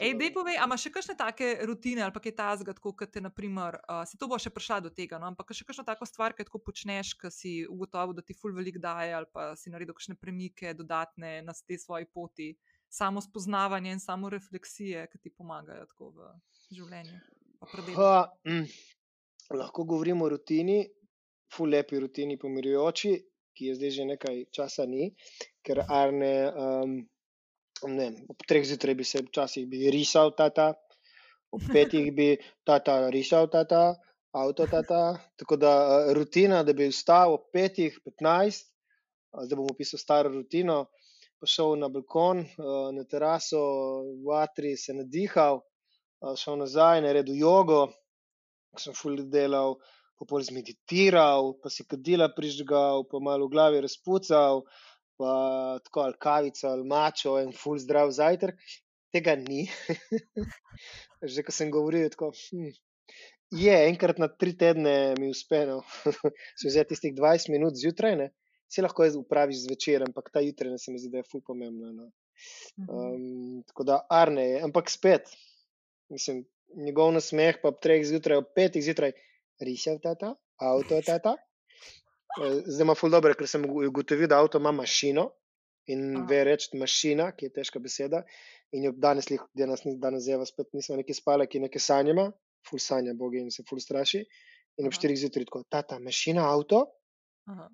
Ej, 0.00 0.14
dej 0.16 0.30
povej, 0.32 0.56
a 0.56 0.64
imaš 0.64 0.86
še 0.86 0.90
kakšne 0.94 1.14
take 1.18 1.48
rutine 1.68 2.00
ali 2.04 2.12
kaj 2.16 2.32
tazga, 2.38 2.72
tako 2.72 2.94
kot 2.96 3.10
te, 3.12 3.20
naprimer, 3.20 3.76
uh, 3.84 4.00
si 4.08 4.16
to 4.16 4.28
bo 4.30 4.38
še 4.40 4.48
prišla 4.48 4.80
do 4.86 4.90
tega, 4.92 5.18
no? 5.20 5.28
ampak 5.28 5.52
še 5.52 5.66
kakšno 5.68 5.84
tako 5.84 6.08
stvar, 6.08 6.32
ki 6.32 6.46
tako 6.48 6.62
počneš, 6.64 7.12
ki 7.20 7.28
si 7.28 7.52
ugotovil, 7.68 8.16
da 8.16 8.24
ti 8.24 8.36
ful 8.36 8.56
velik 8.56 8.80
daje 8.80 9.12
ali 9.12 9.28
pa 9.28 9.52
si 9.60 9.72
naredil 9.72 9.92
kakšne 9.92 10.16
premike 10.16 10.72
dodatne 10.72 11.44
na 11.44 11.52
tej 11.52 11.82
svoji 11.84 12.08
poti, 12.08 12.48
samo 12.88 13.20
spoznavanje 13.20 13.92
in 13.92 14.00
samo 14.00 14.32
refleksije, 14.32 15.04
ki 15.12 15.20
ti 15.20 15.34
pomagajo 15.36 15.84
tako 15.92 16.10
v 16.16 16.32
življenju. 16.72 17.20
Ha, 18.00 18.12
mm, 18.48 18.66
lahko 19.60 19.84
govorimo 19.84 20.24
o 20.24 20.32
rutini, 20.32 20.80
ful 21.52 21.68
lepi 21.68 22.00
rutini, 22.00 22.40
pomirjujoči, 22.40 23.16
ki 23.54 23.68
je 23.68 23.74
zdaj 23.78 23.90
že 24.00 24.04
nekaj 24.16 24.44
časa 24.54 24.88
ni, 24.88 25.12
ker 25.60 25.84
Arne. 25.84 26.36
Um, 26.56 27.02
ne, 27.90 28.10
ob 28.28 28.44
treh 28.48 28.64
zjutraj 28.66 28.94
bi 28.98 29.04
se 29.04 29.22
včasih 29.22 29.66
bi 29.68 29.90
risal, 29.90 30.34
tata, 30.36 30.72
ob 31.52 31.62
petih 31.74 32.10
bi 32.14 32.34
tata 32.66 33.10
risal, 33.14 33.48
tata, 33.52 33.94
avto, 34.34 34.66
tata. 34.66 35.18
Tako 35.36 35.56
da 35.56 35.72
rutina, 36.14 36.62
da 36.62 36.72
bi 36.72 36.90
vstal 36.90 37.34
ob 37.38 37.48
petih, 37.52 37.98
petnajst, 38.04 38.70
zdaj 39.46 39.58
bom 39.58 39.70
opisal 39.70 39.98
staro 39.98 40.32
rutino, 40.34 40.84
pa 41.38 41.50
šel 41.50 41.76
na 41.80 41.90
balkon, 41.92 42.44
na 42.94 43.04
teraso, 43.10 43.62
v 44.22 44.38
atri 44.38 44.76
se 44.78 44.94
nadihal, 44.94 45.62
šel 46.38 46.58
nazaj, 46.62 47.02
naredil 47.04 47.38
jogo, 47.42 47.84
sem 48.78 48.94
ful 48.96 49.26
delal. 49.30 49.78
Pa 50.14 50.28
pol 50.30 50.44
zmeditiral, 50.46 51.56
pa 51.58 51.66
si 51.74 51.82
kadila 51.90 52.28
prižgal, 52.30 53.02
pa 53.10 53.18
malo 53.18 53.48
v 53.48 53.50
glavi 53.50 53.80
razpucal, 53.82 54.62
pa 55.18 55.32
tako 55.84 56.06
ali 56.06 56.18
kavico 56.20 56.68
ali 56.68 56.86
mačo 56.88 57.36
in 57.42 57.52
full 57.52 57.78
zdrav 57.78 58.10
zajtrk. 58.10 58.58
Tega 59.14 59.36
ni. 59.38 59.66
Že 61.34 61.44
ko 61.46 61.52
sem 61.54 61.70
govoril, 61.70 62.08
tako, 62.10 62.32
hm, 62.34 62.72
je 63.54 63.74
enkrat 63.88 64.18
na 64.18 64.28
tri 64.28 64.56
tedne 64.58 65.14
mi 65.18 65.30
uspelo, 65.30 65.82
se 66.58 66.66
vzeti 66.68 66.94
tistih 66.94 67.14
20 67.14 67.52
minut 67.54 67.78
zjutraj, 67.78 68.16
ne? 68.16 68.32
se 68.74 68.82
lahko 68.82 69.06
upraviš 69.18 69.64
zvečer, 69.68 70.02
ampak 70.02 70.30
ta 70.34 70.40
jutraj 70.42 70.78
se 70.78 70.92
mi 70.92 70.98
zdi, 70.98 71.10
da 71.12 71.20
je 71.20 71.28
full 71.30 71.42
pomembno. 71.46 71.92
No? 71.92 72.10
Um, 72.88 73.62
tako 73.68 73.84
da 73.86 74.00
arne 74.10 74.48
je, 74.48 74.62
ampak 74.66 74.90
spet, 74.90 75.30
mislim, 76.10 76.42
njegov 76.86 77.12
nasmeh 77.14 77.60
pa 77.62 77.70
ob 77.70 77.78
treh 77.82 78.02
zjutraj, 78.06 78.42
ob 78.42 78.50
petih 78.56 78.82
zjutraj, 78.82 79.12
risal 79.62 80.00
tata, 80.02 80.34
avto 80.58 80.98
tata. 81.06 81.36
Eh, 82.42 82.62
zdaj 82.66 82.84
ima 82.84 82.94
ful 82.94 83.10
dobro, 83.10 83.34
ker 83.38 83.48
sem 83.48 83.64
ugotovil, 83.64 84.28
da 84.28 84.40
avto 84.42 84.58
ima 84.58 84.72
mašino 84.72 85.28
in 85.86 86.16
Aha. 86.16 86.26
ve 86.30 86.40
reči 86.44 86.78
mašina, 86.80 87.30
ki 87.36 87.46
je 87.46 87.52
težka 87.60 87.78
beseda. 87.78 88.24
In 88.72 88.88
jo 88.88 88.92
danes, 88.96 89.28
danes, 89.54 89.84
danes 90.02 90.24
zjeva 90.24 90.46
spet 90.48 90.72
nisem 90.74 90.98
neki 90.98 91.14
spale, 91.14 91.46
ki 91.46 91.62
nekaj 91.62 91.82
sanjama, 91.82 92.30
ful 92.66 92.80
sanja 92.82 93.14
bogi 93.14 93.42
in 93.44 93.50
se 93.54 93.62
ful 93.68 93.78
straši. 93.80 94.24
In 94.80 94.88
ob 94.90 94.96
štirih 94.96 95.18
zjutraj 95.20 95.46
tako, 95.46 95.62
tata, 95.70 96.00
mašina, 96.02 96.48
avto. 96.50 96.86
Aha. 97.52 97.68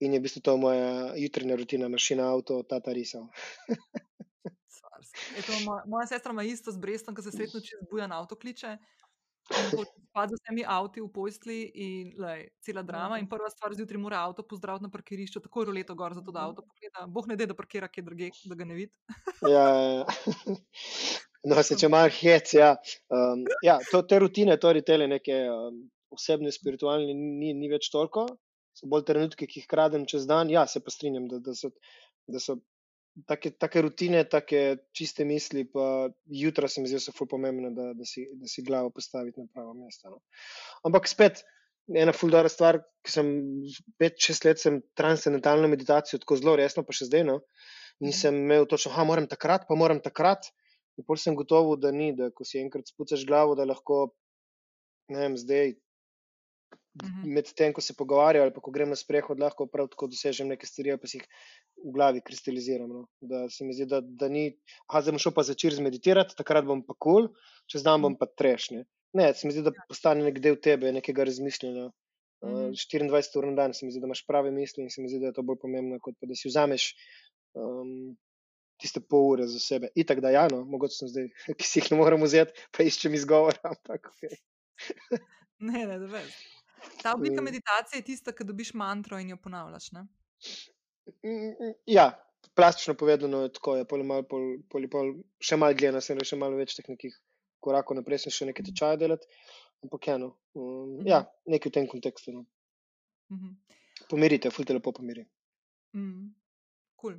In 0.00 0.14
je 0.14 0.20
v 0.20 0.24
bistvu 0.24 0.40
to 0.44 0.56
moja 0.60 1.12
jutranja 1.16 1.56
rutina, 1.56 1.88
mašina, 1.88 2.30
avto, 2.32 2.62
tata 2.68 2.92
risal. 2.96 3.28
moja 5.92 6.06
sestra 6.06 6.32
ima 6.32 6.44
isto 6.44 6.72
z 6.72 6.78
Brestom, 6.80 7.14
ko 7.14 7.22
se 7.22 7.32
sredno 7.32 7.60
čez 7.60 7.84
buja 7.90 8.06
na 8.06 8.20
avto 8.20 8.36
kliče. 8.36 8.76
Spad 9.46 10.32
z 10.32 10.38
vsemi 10.40 10.64
avti 10.66 11.02
v 11.04 11.08
posli 11.12 11.58
in 11.74 12.14
lej, 12.18 12.46
cela 12.64 12.82
drama. 12.82 13.18
In 13.20 13.28
prva 13.30 13.50
stvar 13.52 13.74
zjutraj 13.76 14.00
mora 14.00 14.22
avto 14.26 14.42
pozdraviti 14.42 14.86
na 14.86 14.90
parkirišču, 14.90 15.42
tako 15.44 15.62
je 15.62 15.68
roleto 15.70 15.94
gor, 15.94 16.14
zato 16.16 16.32
da 16.34 16.46
avto 16.48 16.64
pogleda. 16.66 17.06
Boh 17.06 17.28
ne 17.30 17.36
de, 17.36 17.46
da 17.52 17.54
parkira 17.54 17.88
kje 17.88 18.02
druge, 18.08 18.30
da 18.44 18.58
ga 18.58 18.64
ne 18.64 18.74
vidi. 18.74 18.92
ja, 19.54 19.68
ja. 20.00 20.04
No, 21.46 21.60
se 21.62 21.76
če 21.78 21.86
malo 21.92 22.10
hec, 22.10 22.56
ja. 22.56 22.72
Um, 23.12 23.44
ja 23.62 23.76
to, 23.86 24.00
te 24.02 24.18
rutine, 24.18 24.56
to 24.58 24.72
retele 24.74 25.06
neke 25.06 25.44
um, 25.46 25.84
osebne, 26.10 26.50
spiritualne, 26.50 27.14
ni, 27.14 27.52
ni 27.54 27.70
več 27.70 27.86
toliko. 27.92 28.26
So 28.74 28.88
bolj 28.90 29.04
trenutke, 29.08 29.46
ki 29.46 29.62
jih 29.62 29.68
kradem 29.70 30.08
čez 30.10 30.26
dan. 30.26 30.50
Ja, 30.50 30.66
se 30.66 30.82
pa 30.82 30.90
strinjam, 30.90 31.28
da, 31.30 31.38
da, 31.44 31.54
so, 31.54 31.70
da 32.26 32.42
so 32.42 32.58
take, 33.24 33.50
take 33.56 33.82
rutine, 33.82 34.24
take 34.28 34.62
čiste 34.96 35.24
misli, 35.24 35.64
pa 35.70 36.08
jutra 36.26 36.68
se 36.68 36.82
mi 36.82 36.90
zdi, 36.90 36.98
da 36.98 37.04
so 37.04 37.14
zelo 37.14 37.28
pomembne, 37.30 37.70
da, 37.76 37.92
da, 37.96 38.04
si, 38.08 38.26
da 38.36 38.48
si 38.50 38.64
glavo 38.66 38.90
postaviti 38.90 39.40
na 39.40 39.46
pravo 39.52 39.74
mesto. 39.74 40.10
No. 40.10 40.20
Ampak 40.88 41.08
spet, 41.08 41.42
ena 41.94 42.12
fuldora 42.16 42.50
stvar, 42.52 42.80
ki 43.06 43.14
sem 43.14 43.32
pet, 44.00 44.18
šest 44.20 44.44
let 44.48 44.60
sem 44.62 44.80
transcendentalno 44.98 45.70
meditacijo 45.72 46.20
tako 46.22 46.40
zelo 46.42 46.56
resno, 46.60 46.84
pa 46.84 46.96
še 46.96 47.08
zdaj. 47.08 47.26
No, 47.30 47.40
in 48.02 48.10
mhm. 48.10 48.18
sem 48.18 48.42
imel 48.44 48.68
točno, 48.68 48.92
da 48.96 49.08
moram 49.08 49.28
takrat, 49.30 49.68
pa 49.68 49.78
moram 49.78 50.02
takrat. 50.04 50.50
In 50.96 51.04
pol 51.04 51.18
sem 51.20 51.34
gotovo, 51.36 51.74
da 51.76 51.90
ni, 51.92 52.14
da 52.16 52.30
ko 52.32 52.44
si 52.48 52.56
enkrat 52.60 52.88
spucaš 52.88 53.26
glavo, 53.28 53.52
da 53.56 53.66
lahko, 53.68 54.06
ne 55.12 55.18
vem, 55.20 55.34
zdaj 55.36 55.74
-hmm. 57.04 57.34
med 57.34 57.52
tem, 57.58 57.72
ko 57.72 57.80
se 57.80 57.94
pogovarjam 57.94 58.44
ali 58.44 58.54
pa 58.54 58.60
ko 58.60 58.70
grem 58.70 58.88
na 58.88 58.96
sprehod, 58.96 59.40
lahko 59.40 59.66
prav 59.66 59.88
tako 59.92 60.08
dosežem 60.12 60.48
nekaj 60.48 60.68
stvari, 60.68 60.96
pa 61.00 61.06
si 61.10 61.18
jih 61.18 61.26
v 61.84 61.92
glavi 61.92 62.22
kristaliziram. 62.24 62.88
No. 62.88 63.06
Da 63.20 63.48
se 63.50 63.64
mi 63.64 63.76
zdi, 63.76 63.86
da, 63.86 64.00
da 64.00 64.28
ni, 64.28 64.48
ah, 64.88 65.00
zdaj 65.00 65.12
bom 65.12 65.22
šel 65.22 65.34
pa 65.36 65.42
začeti 65.42 65.76
zmeditirati, 65.76 66.36
takrat 66.38 66.64
bom 66.64 66.82
pa 66.82 66.94
kul, 66.98 67.28
cool, 67.28 67.52
čez 67.70 67.82
dan 67.86 68.02
bom 68.02 68.16
pa 68.16 68.26
trešnje. 68.26 68.84
Ne, 69.16 69.30
se 69.34 69.46
mi 69.46 69.52
zdi, 69.52 69.62
da 69.62 69.72
postane 69.88 70.24
nek 70.24 70.40
del 70.44 70.58
tebe, 70.60 70.92
nekega 70.92 71.24
razmišljanja. 71.24 71.88
Mm 72.44 72.48
-hmm. 72.48 72.72
24 72.76 73.38
ur 73.38 73.46
na 73.46 73.54
dan, 73.54 73.74
se 73.74 73.86
mi 73.86 73.92
zdi, 73.92 74.00
da 74.00 74.06
imaš 74.06 74.26
prave 74.26 74.50
misli 74.50 74.82
in 74.84 74.90
se 74.90 75.02
mi 75.02 75.08
zdi, 75.08 75.20
da 75.20 75.26
je 75.26 75.32
to 75.32 75.42
bolj 75.42 75.58
pomembno, 75.62 75.98
kot 76.00 76.14
pa 76.20 76.26
da 76.26 76.34
si 76.34 76.48
vzameš 76.48 76.94
um, 77.54 78.16
tiste 78.80 79.00
pol 79.00 79.30
ure 79.32 79.46
za 79.46 79.58
sebe. 79.58 79.88
In 79.94 80.06
tako 80.06 80.20
da, 80.20 80.30
ja, 80.30 80.48
no, 80.52 80.64
mogoče 80.64 80.98
sem 80.98 81.08
zdaj, 81.08 81.28
ki 81.58 81.66
si 81.66 81.80
jih 81.80 81.90
ne 81.92 82.00
morem 82.00 82.22
vzeti, 82.22 82.66
pa 82.76 82.84
iščem 82.86 83.14
izgovor. 83.14 83.58
Ampak, 83.62 84.12
okay. 84.12 84.38
ne, 85.58 85.86
ne, 85.86 85.98
da 85.98 86.06
veš. 86.06 86.36
Ta 87.02 87.14
oblika 87.14 87.42
meditacije 87.42 87.98
je 87.98 88.04
tista, 88.04 88.32
ki 88.32 88.44
dobiš 88.44 88.74
mantro 88.74 89.18
in 89.18 89.30
jo 89.30 89.36
ponavljaš. 89.36 89.92
Ne? 89.92 90.06
Mm, 91.24 91.50
mm, 91.50 91.74
ja, 91.86 92.10
plastično 92.54 92.94
povedano 92.94 93.42
je 93.42 93.52
tako. 93.52 93.76
Je 93.76 93.84
pol, 93.84 94.02
pol, 94.28 94.46
pol, 94.70 94.88
pol, 94.90 95.12
še 95.40 95.56
malo 95.56 95.74
gledano, 95.74 96.00
sem 96.00 96.20
še 96.20 96.38
malo 96.40 96.58
več 96.60 96.76
teh 96.76 96.88
nekih 96.88 97.14
korakov 97.64 97.98
naprej, 97.98 98.24
sem 98.24 98.34
še 98.34 98.50
nekaj 98.50 98.68
tečaja 98.70 99.00
delati. 99.00 99.28
Ampak 99.84 100.08
eno, 100.14 100.32
um, 100.56 100.98
ja, 101.06 101.20
mhm. 101.22 101.52
nekaj 101.54 101.70
v 101.70 101.76
tem 101.78 101.88
kontekstu. 101.90 102.34
No. 102.34 102.46
Mhm. 103.32 103.54
Pomirite, 104.10 104.52
fulite 104.54 104.76
lepo 104.76 104.92
pomiri. 104.92 105.24
Mm, 105.96 106.34
cool. 107.00 107.16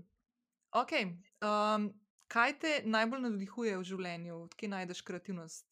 okay. 0.72 1.08
um, 1.42 1.90
kaj 2.30 2.54
te 2.62 2.74
najbolj 2.86 3.24
navdihuje 3.24 3.78
v 3.80 3.88
življenju, 3.90 4.38
kje 4.60 4.70
najdeš 4.70 5.02
kreativnost? 5.08 5.66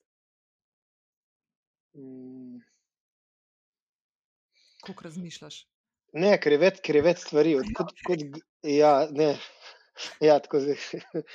Mm 1.95 2.63
kako 4.86 5.07
razmišljaš? 5.09 5.63
Ne, 6.16 6.36
ker 6.39 6.55
je 6.55 6.59
več, 6.62 6.82
ker 6.86 6.99
je 6.99 7.03
več 7.05 7.24
stvari. 7.25 7.55
Od, 7.59 7.71
kot, 7.75 7.91
kot, 8.07 8.24
ja, 8.70 8.93
ne. 9.12 9.33
Ja, 10.24 10.37
tako 10.43 10.59
zdaj. 10.59 10.79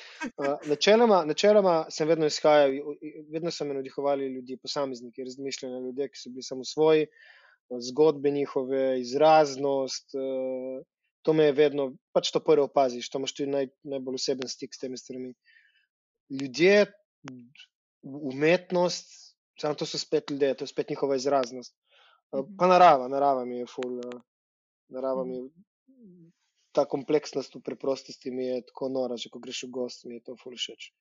načeloma, 0.73 1.23
načeloma 1.29 1.75
sem 1.93 2.09
vedno 2.09 2.29
izhajal, 2.29 2.75
vedno 3.33 3.53
so 3.53 3.65
me 3.65 3.77
navdihovali 3.77 4.29
ljudi, 4.35 4.59
posamezniki, 4.61 5.25
razmišljanja 5.25 5.81
ljudi, 5.87 6.09
ki 6.13 6.21
so 6.21 6.33
bili 6.33 6.45
samo 6.45 6.65
svoji, 6.69 7.07
zgodbe 7.91 8.33
njihove, 8.37 9.01
izraznost. 9.01 10.17
To 11.25 11.33
me 11.37 11.51
je 11.51 11.57
vedno, 11.57 11.91
pač 12.17 12.33
to 12.33 12.41
prvo 12.45 12.69
opaziš, 12.69 13.09
to 13.13 13.21
imaš 13.21 13.35
tudi 13.37 13.51
naj, 13.53 13.69
najbolj 13.85 14.21
oseben 14.21 14.49
stik 14.49 14.77
s 14.77 14.81
temi 14.81 15.01
stvarmi. 15.01 15.35
Ljudje, 16.41 16.87
umetnost, 18.03 19.13
samo 19.61 19.77
to 19.77 19.89
so 19.89 20.01
spet 20.01 20.31
ljudje, 20.31 20.55
to 20.57 20.65
je 20.65 20.73
spet 20.73 20.93
njihova 20.93 21.17
izraznost. 21.21 21.77
Mhm. 22.35 22.57
Pa 22.59 22.67
narava, 22.67 23.09
narava 23.09 23.45
mi 23.45 23.59
je 23.59 23.67
ful. 23.67 23.97
Ja. 24.05 24.21
Narava 24.89 25.25
mi 25.25 25.37
je 25.37 25.43
mhm. 25.43 26.29
ta 26.73 26.85
kompleksnost 26.85 27.55
v 27.55 27.63
preprostosti 27.63 28.31
mi 28.31 28.47
je 28.47 28.61
tako 28.67 28.89
nora, 28.89 29.17
že 29.17 29.31
ko 29.31 29.39
greš 29.39 29.65
v 29.67 29.71
gost, 29.71 30.05
mi 30.05 30.15
je 30.19 30.27
to 30.29 30.37
ful 30.37 30.55
všeč. 30.57 30.93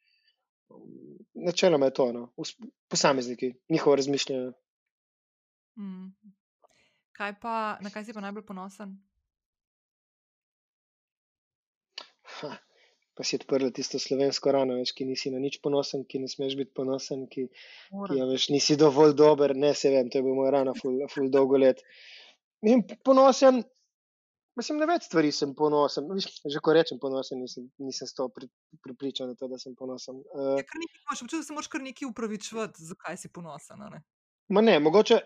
Načeloma 1.34 1.90
je 1.90 1.94
to, 1.94 2.12
no. 2.14 2.34
posamezniki, 2.88 3.54
njihovo 3.70 3.96
razmišljanje. 3.96 4.52
Mm. 5.78 6.14
Kaj 7.12 7.40
pa, 7.42 7.78
na 7.82 7.90
kaj 7.90 8.06
si 8.06 8.14
pa 8.14 8.22
najbolj 8.22 8.46
ponosen? 8.46 8.98
Ha, 12.40 12.52
pa 13.20 13.26
si 13.28 13.36
odprl 13.36 13.68
tisto 13.76 14.00
slovensko 14.00 14.54
rano, 14.56 14.78
veš, 14.80 14.94
ki 14.96 15.04
nisi 15.04 15.28
na 15.34 15.42
nič 15.44 15.58
ponosen, 15.60 16.06
ki 16.08 16.22
ne 16.24 16.30
smeš 16.32 16.54
biti 16.56 16.72
ponosen, 16.72 17.26
ki, 17.28 17.50
ki 17.92 18.16
ja, 18.16 18.24
veš, 18.30 18.46
nisi 18.54 18.78
dovolj 18.80 19.12
dober, 19.20 19.52
ne 19.60 19.74
se 19.76 19.92
vem, 19.92 20.08
to 20.08 20.22
je 20.22 20.24
bil 20.24 20.38
moj 20.38 20.54
rano, 20.56 20.72
ful, 20.78 21.02
ful 21.12 21.28
dolgo 21.34 21.60
let. 21.60 21.84
In 22.64 22.86
ponosen, 23.04 23.60
mislim, 24.56 24.80
na 24.80 24.88
več 24.88 25.10
stvari 25.10 25.34
sem 25.36 25.52
ponosen. 25.52 26.08
Viš, 26.16 26.30
že 26.48 26.64
ko 26.64 26.78
rečem 26.80 27.04
ponosen, 27.04 27.44
nisem, 27.44 27.68
nisem 27.84 28.08
s 28.08 28.16
to 28.16 28.30
pri, 28.32 28.48
pripričan, 28.88 29.36
to, 29.36 29.52
da 29.52 29.60
sem 29.60 29.76
ponosen. 29.76 30.24
Uh, 30.32 30.56
ja, 30.56 30.64
imaš 31.04 31.26
občutek, 31.26 31.44
da 31.44 31.50
se 31.50 31.60
moraš 31.60 31.72
kar 31.76 31.84
nekaj 31.84 32.08
upravičevati, 32.14 32.88
zakaj 32.94 33.20
si 33.20 33.36
ponosen. 33.36 33.84
Ne? 33.84 34.00
Ma 34.56 34.64
ne, 34.64 34.80
mogoče, 34.88 35.20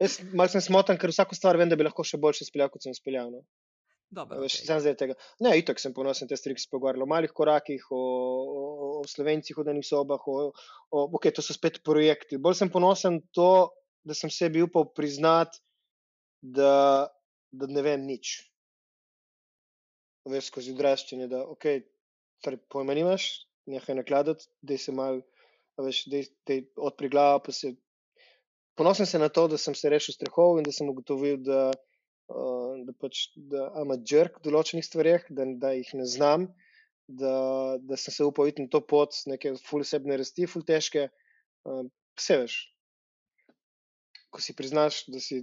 jaz 0.00 0.22
malce 0.32 0.56
sem 0.56 0.70
smotan, 0.70 0.96
ker 0.96 1.12
vsako 1.12 1.36
stvar 1.36 1.60
vem, 1.60 1.68
da 1.68 1.76
bi 1.76 1.84
lahko 1.84 2.00
še 2.00 2.16
boljše 2.16 2.48
speljal, 2.48 2.72
kot 2.72 2.88
sem 2.88 2.96
speljal. 2.96 3.28
No? 3.28 3.44
Dobro, 4.10 4.40
Veš, 4.42 4.56
okej. 4.58 4.66
Sam 4.66 4.80
zdaj 4.82 4.96
tega. 4.98 5.14
Ne, 5.44 5.52
itak 5.60 5.78
sem 5.78 5.92
ponosen, 5.94 6.26
te 6.28 6.34
stvari, 6.38 6.56
ki 6.58 6.64
se 6.64 6.70
pogovarjali 6.72 7.04
o 7.04 7.10
malih 7.10 7.30
korakih, 7.34 7.84
o, 7.94 7.98
o, 7.98 8.62
o 8.98 9.02
slovencih 9.06 9.54
v 9.54 9.64
danih 9.68 9.86
sobah, 9.86 10.24
o, 10.26 10.48
o, 10.50 11.02
ok, 11.14 11.28
to 11.36 11.44
so 11.46 11.54
spet 11.54 11.78
projekti. 11.86 12.40
Bolj 12.42 12.58
sem 12.58 12.72
ponosen 12.74 13.20
to, 13.36 13.70
da 14.02 14.16
sem 14.18 14.32
sebi 14.34 14.64
upal 14.66 14.88
priznati, 14.96 15.62
da, 16.42 17.06
da 17.54 17.68
ne 17.70 17.84
vem 17.86 18.02
nič. 18.08 18.32
Veš, 20.30 20.48
skozi 20.50 20.74
odraščanje, 20.74 21.28
da 21.30 21.44
ok, 21.46 21.68
torej 22.42 22.58
pojma 22.72 22.96
nimaš, 22.98 23.28
nehaj 23.70 23.94
nakladati, 24.00 24.50
da 24.66 24.78
se 24.78 24.94
mal, 24.96 25.22
a 25.78 25.86
veš, 25.86 26.02
da 26.10 26.58
odpri 26.82 27.12
glavo, 27.14 27.44
pa 27.46 27.54
se. 27.54 27.76
Ponosen 28.74 29.06
sem 29.06 29.22
na 29.22 29.30
to, 29.30 29.46
da 29.52 29.58
sem 29.60 29.76
se 29.76 29.90
rešil 29.92 30.16
strahov 30.16 30.58
in 30.58 30.66
da 30.66 30.74
sem 30.74 30.90
ugotovil, 30.90 31.38
da, 31.46 31.62
uh, 31.70 31.86
da 32.86 32.92
pač, 32.98 33.28
da 33.34 33.68
imam 33.82 34.02
jerk 34.06 34.38
v 34.38 34.46
določenih 34.48 34.86
stvareh, 34.86 35.24
da, 35.30 35.46
da 35.62 35.72
jih 35.76 35.92
ne 35.98 36.06
znam, 36.06 36.48
da, 37.10 37.34
da 37.82 37.98
sem 37.98 38.14
se 38.14 38.26
upal 38.26 38.50
iti 38.50 38.62
na 38.62 38.70
to 38.70 38.80
pot, 38.80 39.16
neke 39.26 39.56
full 39.66 39.86
osebne 39.86 40.18
rasti, 40.20 40.46
full 40.50 40.66
težke. 40.66 41.08
Vse 41.66 42.36
veš. 42.42 42.58
Ko 44.30 44.42
si 44.42 44.54
priznaš, 44.54 45.04
da 45.10 45.22
si 45.22 45.42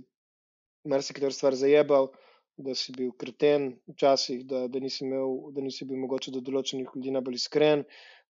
marsikatero 0.87 1.33
stvar 1.35 1.57
zajebal, 1.59 2.11
da 2.57 2.73
si 2.75 2.93
bil 2.95 3.11
kreten 3.19 3.73
včasih, 3.91 4.45
da, 4.47 4.65
da, 4.71 4.79
nisi 4.81 5.03
imel, 5.05 5.51
da 5.53 5.61
nisi 5.61 5.85
bil 5.85 5.99
mogoče 6.01 6.33
do 6.33 6.41
določenih 6.41 6.89
ljudi 6.95 7.13
najbolj 7.13 7.37
iskren, 7.37 7.83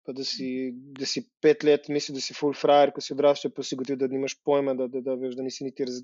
pa 0.06 0.14
da 0.16 0.24
si, 0.26 0.48
da 0.96 1.06
si 1.06 1.22
pet 1.42 1.66
let 1.66 1.90
mislil, 1.92 2.16
da 2.18 2.24
si 2.24 2.34
full 2.34 2.56
frajer, 2.56 2.92
ko 2.94 3.02
si 3.04 3.14
odraščal, 3.14 3.52
pa 3.54 3.62
si 3.66 3.76
ugotovil, 3.76 4.00
da 4.00 4.10
nimaš 4.10 4.36
pojma, 4.46 4.74
da, 4.78 4.88
da, 4.90 5.02
da, 5.04 5.14
veš, 5.20 5.36
da 5.38 5.46
nisi 5.46 5.66
niti 5.66 5.86
raz... 5.86 6.00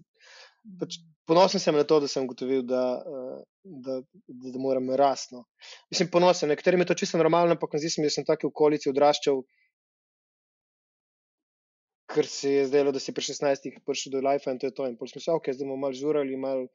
Pač, 0.79 1.01
ponosen 1.27 1.61
sem 1.63 1.75
na 1.75 1.83
to, 1.89 1.99
da 2.03 2.09
sem 2.11 2.27
ugotovil, 2.27 2.63
da, 2.67 2.83
uh, 3.03 3.41
da, 3.63 3.99
da, 4.29 4.53
da 4.55 4.63
moram 4.63 4.91
rasti. 4.99 5.35
No. 5.35 5.45
Mislim, 5.91 6.11
ponosen, 6.13 6.53
nekaterim 6.53 6.85
je 6.85 6.91
to 6.93 6.99
čisto 7.03 7.19
normalno, 7.19 7.57
ampak 7.57 7.75
zdi 7.83 7.91
se 7.91 8.03
mi, 8.03 8.07
da 8.07 8.15
sem 8.15 8.27
v 8.27 8.31
taki 8.31 8.47
okolici 8.47 8.91
odraščal, 8.93 9.43
ker 12.13 12.29
se 12.29 12.53
je 12.53 12.65
zdelo, 12.69 12.93
da 12.95 13.01
si 13.03 13.15
pri 13.17 13.25
16-ih 13.25 13.81
prišel 13.87 14.15
do 14.15 14.23
life 14.23 14.51
in 14.51 14.61
to 14.61 14.69
je 14.69 14.77
to. 14.77 14.87
In 14.89 14.97
pol 15.01 15.11
smo 15.11 15.23
se, 15.25 15.33
ok, 15.33 15.51
zdaj 15.57 15.67
bomo 15.67 15.81
malo 15.87 15.97
žurali, 15.97 16.37
malo 16.37 16.69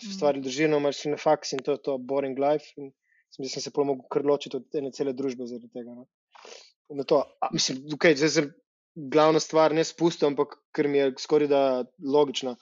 se 0.00 0.12
stvari 0.14 0.40
držijo, 0.40 0.78
malo 0.78 0.94
si 0.96 1.10
na 1.10 1.18
faks 1.18 1.56
in 1.56 1.62
to 1.66 1.76
je 1.76 1.82
to 1.82 1.98
boring 1.98 2.38
life. 2.38 2.72
In 2.78 2.92
sem, 3.32 3.48
sem 3.48 3.64
se 3.64 3.72
pol 3.74 3.88
mogel 3.88 4.06
kar 4.12 4.24
ločiti 4.28 4.60
od 4.60 4.78
ene 4.78 4.92
cele 4.94 5.14
družbe 5.16 5.48
zaradi 5.50 5.70
tega. 5.72 5.96
No. 5.96 6.06
Na 6.92 7.06
to, 7.08 7.22
a, 7.40 7.50
mislim, 7.54 7.82
ok, 7.96 8.12
zdaj 8.20 8.34
sem 8.36 8.52
glavna 8.94 9.40
stvar 9.40 9.74
ne 9.74 9.84
spustil, 9.88 10.28
ampak 10.30 10.58
ker 10.76 10.88
mi 10.88 11.00
je 11.00 11.12
skoraj 11.24 11.48
da 11.50 11.62
logična 12.04 12.54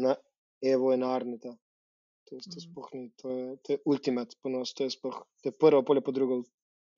na 0.00 0.16
Evo 0.62 0.92
in 0.94 1.04
Arneta. 1.06 1.54
To, 2.28 2.38
to, 2.38 2.60
sploh 2.62 2.90
ni, 2.94 3.08
to, 3.18 3.30
je, 3.30 3.46
to 3.64 3.72
je 3.74 3.78
ultimate 3.90 4.36
ponos, 4.42 4.70
to 4.74 4.84
je, 4.86 4.90
sploh, 4.94 5.16
to 5.42 5.50
je 5.50 5.54
prvo, 5.56 5.82
polje 5.82 6.02
pa 6.04 6.12
drugo, 6.14 6.44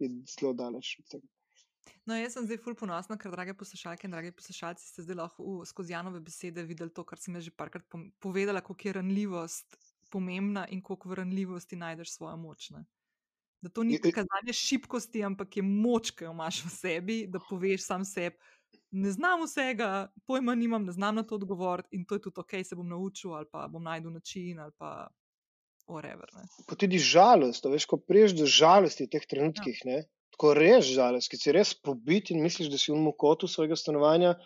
je 0.03 0.11
zelo 0.29 0.53
daleč 0.53 0.99
od 1.01 1.07
tega. 1.09 1.29
No, 2.07 2.15
jaz 2.19 2.35
sem 2.35 2.45
zdaj 2.47 2.59
ful 2.63 2.75
ponosna, 2.79 3.17
ker, 3.19 3.31
drage 3.33 3.55
poslušalke 3.59 4.07
in 4.07 4.13
dragi 4.13 4.33
poslušalci, 4.35 4.85
ste 4.85 5.05
zdaj 5.07 5.17
lahko 5.19 5.47
v, 5.47 5.67
skozi 5.67 5.95
Janove 5.95 6.21
besede 6.21 6.65
videli 6.67 6.93
to, 6.95 7.05
kar 7.07 7.19
sem 7.19 7.39
že 7.41 7.51
parkrat 7.55 7.87
povedala, 8.21 8.61
koliko 8.61 8.89
je 8.89 8.97
ranljivost 8.99 9.79
pomembna 10.13 10.67
in 10.69 10.83
koliko 10.85 11.09
v 11.09 11.23
ranljivosti 11.23 11.79
najdeš 11.81 12.13
svojo 12.19 12.37
moč. 12.37 12.71
Ne? 12.71 12.85
Da 13.63 13.71
to 13.71 13.87
ni 13.87 13.95
Je- 13.95 14.03
je- 14.05 14.13
kazanje 14.13 14.53
šibkosti, 14.53 15.23
ampak 15.25 15.57
je 15.57 15.63
moč, 15.63 16.11
ki 16.11 16.27
jo 16.27 16.35
imaš 16.35 16.65
v 16.67 16.71
sebi, 16.75 17.17
da 17.27 17.41
poveš 17.41 17.87
sam 17.87 18.05
sebi. 18.05 18.37
Ne 18.91 19.11
znam 19.11 19.43
vsega, 19.47 20.13
pojma 20.27 20.55
nimam, 20.55 20.85
ne 20.85 20.93
znam 20.93 21.15
na 21.15 21.23
to 21.23 21.35
odgovoriti 21.35 21.89
in 21.97 22.05
to 22.05 22.15
je 22.15 22.23
tudi 22.27 22.41
ok, 22.41 22.51
se 22.65 22.77
bom 22.77 22.89
naučil 22.89 23.35
ali 23.35 23.47
pa 23.53 23.69
bom 23.69 23.83
najdel 23.83 24.13
način 24.13 24.61
ali 24.61 24.73
pa 24.79 25.09
whatever. 25.89 26.29
Ne. 26.37 26.47
Pa 26.69 26.77
tudi 26.77 26.99
žalost, 26.99 27.65
veš, 27.65 27.87
ko 27.89 27.97
priješ 27.97 28.37
do 28.39 28.47
žalosti 28.47 29.07
v 29.07 29.13
teh 29.15 29.27
trenutkih, 29.29 29.81
ne, 29.89 30.03
tako 30.35 30.55
res 30.59 30.89
žalost, 30.89 31.31
ki 31.31 31.41
si 31.41 31.55
res 31.57 31.75
pobit 31.75 32.33
in 32.33 32.43
misliš, 32.45 32.71
da 32.73 32.81
si 32.81 32.93
v 32.93 33.01
mokotu 33.01 33.49
svojega 33.49 33.77
stanovanja. 33.77 34.37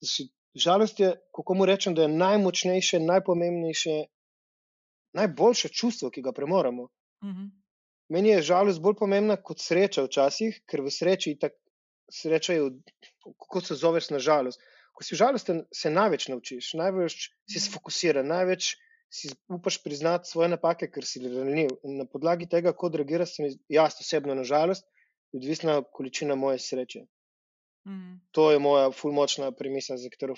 da 0.00 0.10
Si, 0.10 0.28
žalost 0.54 1.00
je, 1.00 1.12
kako 1.34 1.54
mu 1.54 1.66
rečem, 1.68 1.94
da 1.94 2.06
je 2.06 2.14
najmočnejše, 2.14 3.00
najpomembnejše, 3.04 3.96
najboljše 5.18 5.68
čustvo, 5.68 6.10
ki 6.10 6.22
ga 6.22 6.32
premoremo. 6.32 6.88
Mhm. 7.24 7.48
Meni 8.08 8.30
je 8.30 8.42
žalost 8.42 8.80
bolj 8.80 8.94
pomembna 8.96 9.36
kot 9.36 9.60
sreča 9.60 10.06
včasih, 10.06 10.62
ker 10.64 10.80
v 10.80 10.90
sreči 10.90 11.34
itak 11.36 11.58
sreča 12.10 12.52
je, 12.56 12.62
v- 12.62 13.34
kako 13.38 13.60
se 13.60 13.74
zoveš 13.74 14.10
na 14.10 14.18
žalost. 14.18 14.60
Ko 14.92 15.04
si 15.04 15.16
žalosten, 15.16 15.62
se 15.74 15.90
največ 15.90 16.28
naučiš, 16.28 16.72
največ 16.74 17.30
si 17.46 17.60
sfokusiran, 17.60 18.26
največ 18.26 18.74
si 19.10 19.30
upaš 19.48 19.78
priznati 19.82 20.28
svoje 20.28 20.48
napake, 20.52 20.90
ker 20.90 21.06
si 21.06 21.22
ranljiv. 21.22 21.70
In 21.84 21.96
na 22.02 22.04
podlagi 22.04 22.48
tega, 22.48 22.72
kako 22.72 22.90
reagiraš, 22.98 23.36
sem 23.36 23.52
jaz 23.68 24.00
osebno 24.00 24.34
na 24.34 24.44
žalost, 24.44 24.84
je 25.32 25.38
odvisna 25.38 25.82
količina 25.82 26.34
moje 26.34 26.58
sreče. 26.58 27.04
Mhm. 27.86 28.18
To 28.32 28.50
je 28.52 28.58
moja 28.58 28.90
ful 28.92 29.12
močna 29.12 29.52
premisa, 29.52 29.96
za 29.96 30.10
katero 30.10 30.34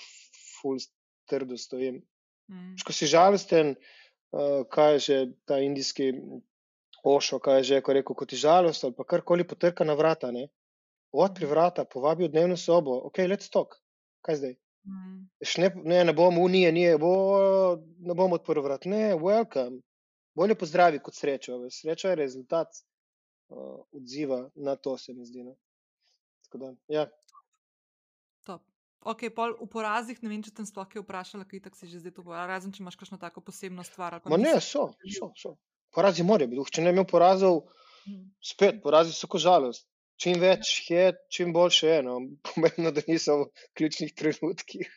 ful 0.61 0.77
trdo 1.27 1.57
stojim. 1.57 2.01
Mhm. 2.51 2.75
Ko 2.85 2.93
si 2.93 3.07
žalosten, 3.07 3.75
uh, 3.75 4.63
kaj 4.69 4.93
je 4.93 4.99
že 4.99 5.17
ta 5.45 5.59
indijski 5.59 6.13
ošo, 7.03 7.39
kaj 7.39 7.59
je 7.59 7.63
že 7.63 7.81
ko 7.81 7.93
rekel, 7.93 8.15
ko 8.15 8.25
ti 8.25 8.35
žalost 8.37 8.83
ali 8.83 8.93
pa 8.93 9.03
karkoli 9.03 9.47
potrka 9.47 9.83
na 9.83 9.93
vrata, 9.93 10.31
ne? 10.31 10.47
Odpri 11.11 11.45
vrata, 11.45 11.85
povabi 11.85 12.25
v 12.25 12.31
dnevno 12.31 12.57
sobo, 12.57 12.97
ok, 13.07 13.17
let's 13.27 13.49
talk, 13.51 13.75
kaj 14.21 14.35
zdaj? 14.35 14.55
Veš, 15.41 15.57
Ne, 15.57 15.69
ne, 15.83 16.03
ne 16.05 16.13
bom 16.13 16.37
unije, 16.37 16.71
nije, 16.71 16.97
bo, 16.97 17.11
ne 17.99 18.13
bom 18.13 18.33
odprl 18.33 18.61
vrat, 18.61 18.85
ne, 18.85 19.13
welcome. 19.15 19.81
Bolje 20.33 20.55
pozdravi 20.55 20.99
kot 21.03 21.13
srečo. 21.13 21.57
Sreča 21.69 22.09
je 22.09 22.15
rezultat 22.15 22.67
uh, 23.51 23.83
odziva 23.91 24.49
na 24.55 24.75
to, 24.75 24.97
se 24.97 25.13
mi 25.13 25.25
zdi. 25.25 25.43
No. 25.43 25.57
Tako 26.47 26.57
Da, 26.57 26.69
ja. 26.87 27.03
Top. 28.45 28.63
Ok, 29.01 29.27
pol 29.35 29.57
v 29.59 29.67
porazih, 29.67 30.17
ne 30.23 30.29
vem, 30.31 30.41
če 30.45 30.53
sem 30.55 30.65
sploh 30.65 30.87
kaj 30.87 31.03
vprašala, 31.03 31.43
kaj 31.45 31.65
tako 31.67 31.77
si 31.77 31.89
že 31.91 31.99
zdaj 31.99 32.15
to 32.15 32.23
povedala, 32.23 32.47
razen 32.47 32.71
če 32.71 32.79
imaš 32.79 32.95
kakšno 32.95 33.19
tako 33.19 33.43
posebno 33.43 33.83
stvar. 33.83 34.21
Ma 34.25 34.37
ne, 34.39 34.55
so, 34.61 34.93
so, 35.03 35.33
so. 35.35 35.57
Porazi 35.91 36.23
morajo 36.23 36.47
biti. 36.47 36.71
Če 36.71 36.81
ne 36.81 36.93
bi 36.93 37.01
imel 37.01 37.09
porazov, 37.11 37.67
Mhm. 38.01 38.31
spet 38.41 38.79
porazi 38.81 39.11
so 39.13 39.27
kot 39.27 39.43
žalost. 39.43 39.85
Čim 40.21 40.41
več 40.41 40.73
je, 40.91 41.05
čim 41.33 41.53
boljše 41.53 41.87
je. 41.87 42.01
No. 42.05 42.19
Pomembno, 42.47 42.91
da 42.93 43.03
niso 43.07 43.37
v 43.43 43.47
ključnih 43.77 44.13
trenutkih. 44.13 44.89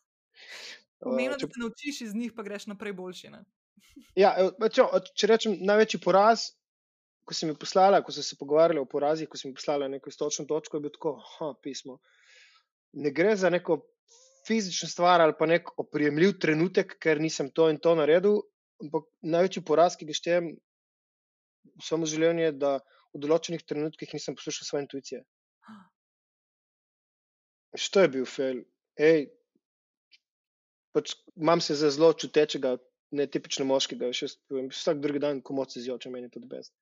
Pomembno, 1.04 1.38
če, 1.38 1.46
da 1.46 1.54
se 1.54 1.62
naučiš 1.62 2.00
iz 2.08 2.16
njih, 2.18 2.32
pa 2.34 2.46
greš 2.46 2.66
naprej 2.72 2.96
boljši. 2.98 3.30
Ne? 3.34 3.44
ja, 4.18 4.34
pa 4.58 4.70
če, 4.72 4.86
če 5.14 5.30
rečem 5.30 5.56
največji 5.66 6.00
poraz, 6.02 6.48
ko 7.24 7.36
sem 7.36 7.50
jih 7.50 7.58
poslala, 7.60 8.02
ko 8.04 8.12
sem 8.14 8.26
se 8.26 8.36
pogovarjala 8.40 8.82
o 8.84 8.90
porazih, 8.90 9.28
ko 9.30 9.40
sem 9.40 9.50
jih 9.50 9.58
poslala 9.58 9.88
neko 9.88 10.12
istočno 10.12 10.46
točko, 10.50 10.76
je 10.76 10.84
bilo 10.84 10.94
tako, 10.94 11.14
ha, 11.34 11.52
pismo. 11.64 11.98
Ne 13.00 13.12
gre 13.14 13.34
za 13.38 13.50
neko 13.50 13.80
fizično 14.46 14.90
stvar 14.90 15.22
ali 15.24 15.32
pa 15.38 15.48
nek 15.48 15.70
oprijemljiv 15.80 16.36
trenutek, 16.40 16.98
ker 17.00 17.20
nisem 17.22 17.48
to 17.50 17.70
in 17.72 17.80
to 17.80 17.94
naredil, 17.96 18.42
ampak 18.82 19.08
največji 19.22 19.64
poraz, 19.64 19.96
ki 19.96 20.10
ga 20.10 20.16
štejem 20.18 20.50
v 21.74 21.86
svojem 21.86 22.04
življenju, 22.12 22.44
je, 22.44 22.56
da 22.60 22.74
v 23.14 23.22
določenih 23.22 23.62
trenutkih 23.62 24.14
nisem 24.16 24.36
poslušal 24.38 24.68
svoje 24.68 24.86
intuicije. 24.86 25.22
Što 27.86 28.04
je 28.04 28.12
bil 28.16 28.28
fail? 28.28 28.62
Ej, 29.00 29.28
pač 30.94 31.16
imam 31.34 31.62
se 31.64 31.76
za 31.78 31.90
zelo 31.90 32.12
čutečega, 32.14 32.76
netipično 33.14 33.66
moškega, 33.66 34.10
veš, 34.10 34.22
jaz 34.24 34.34
povem, 34.50 34.70
vsak 34.74 35.00
drugi 35.02 35.22
dan 35.22 35.40
komot 35.42 35.74
se 35.74 35.82
zjoče, 35.84 36.10
meni 36.10 36.28
je 36.28 36.34
to 36.34 36.42
best. 36.50 36.74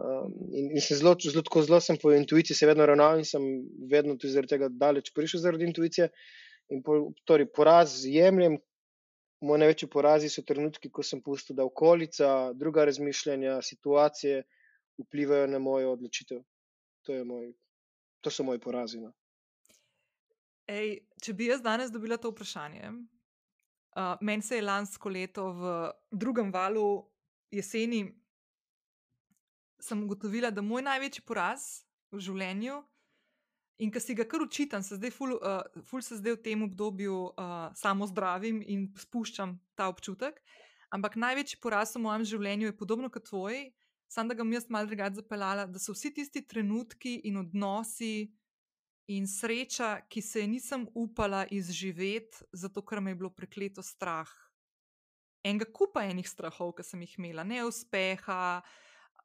Um, 0.00 0.32
in, 0.56 0.70
in 0.78 0.80
sem 0.80 0.96
zelo, 0.96 1.12
zelo, 1.20 1.42
tako 1.44 1.62
zelo 1.66 1.80
sem 1.84 1.98
po 2.00 2.12
intuiciji 2.16 2.56
se 2.56 2.66
vedno 2.66 2.86
ravnal 2.88 3.20
in 3.20 3.26
sem 3.28 3.42
vedno 3.90 4.14
tudi 4.16 4.32
zaradi 4.32 4.54
tega 4.54 4.70
daleč 4.72 5.10
prišel 5.14 5.42
zaradi 5.42 5.66
intuicije. 5.68 6.08
In 6.72 6.80
po, 6.86 7.10
torej, 7.28 7.50
poraz 7.52 7.98
jemljem, 8.06 8.56
moji 9.44 9.62
največji 9.64 9.90
porazi 9.92 10.30
so 10.32 10.44
trenutki, 10.46 10.88
ko 10.94 11.04
sem 11.04 11.20
pustil, 11.24 11.58
da 11.58 11.66
okolica, 11.66 12.30
druga 12.56 12.86
razmišljanja, 12.88 13.58
situacije 13.66 14.44
vplivajo 15.06 15.46
na 15.46 15.58
mojo 15.58 15.92
odločitev. 15.96 16.42
To, 17.06 17.16
moj, 17.24 17.52
to 18.20 18.30
so 18.30 18.44
moji 18.44 18.60
porazi. 18.60 19.00
No. 19.00 19.12
Ej, 20.70 21.00
če 21.22 21.34
bi 21.34 21.48
jaz 21.50 21.62
danes 21.64 21.90
dobila 21.90 22.18
to 22.20 22.30
vprašanje, 22.30 22.92
uh, 22.92 24.14
meni 24.20 24.42
se 24.42 24.60
je 24.60 24.66
lansko 24.66 25.10
leto 25.10 25.48
v 25.56 25.72
drugem 26.12 26.52
valu 26.52 27.08
jeseni, 27.50 28.04
sem 29.80 30.04
ugotovila, 30.04 30.52
da 30.52 30.62
moj 30.62 30.84
največji 30.86 31.24
poraz 31.26 31.82
v 32.12 32.20
življenju 32.22 32.76
in 33.80 33.90
ki 33.90 34.00
si 34.04 34.14
ga 34.14 34.26
kar 34.28 34.44
učitam, 34.44 34.84
se 34.84 34.98
zdaj 35.00 35.10
ful, 35.16 35.34
uh, 35.40 35.64
ful 35.88 36.04
se 36.04 36.20
zdaj 36.20 36.36
v 36.36 36.42
tem 36.44 36.62
obdobju 36.62 37.16
uh, 37.32 37.70
samo 37.74 38.06
zdravim 38.06 38.60
in 38.60 38.90
spuščam 39.00 39.56
ta 39.74 39.88
občutek. 39.88 40.38
Ampak 40.92 41.16
največji 41.16 41.60
poraz 41.62 41.96
v 41.96 42.04
mojem 42.04 42.26
življenju 42.28 42.70
je 42.70 42.76
podobno 42.76 43.10
kot 43.10 43.26
tvoj, 43.30 43.70
samo 44.10 44.28
da 44.28 44.34
ga 44.34 44.42
bom 44.42 44.52
jaz 44.52 44.66
malo 44.68 44.90
drugače 44.90 45.20
zapeljala, 45.22 45.66
da 45.70 45.78
so 45.78 45.94
vsi 45.94 46.10
tisti 46.14 46.42
trenutki 46.46 47.20
in 47.24 47.36
odnosi 47.36 48.30
in 49.10 49.26
sreča, 49.26 50.00
ki 50.08 50.22
se 50.22 50.40
je 50.40 50.48
nisem 50.50 50.86
upala 50.94 51.44
izživeti, 51.50 52.44
zato 52.52 52.82
ker 52.86 53.00
me 53.00 53.10
je 53.10 53.20
bilo 53.22 53.30
prekleto 53.30 53.82
strah. 53.82 54.30
enega 55.44 55.64
kupa 55.72 56.02
enih 56.04 56.28
strahov, 56.28 56.74
ki 56.76 56.84
sem 56.84 57.00
jih 57.00 57.14
imela, 57.18 57.44
neuspeha, 57.48 58.60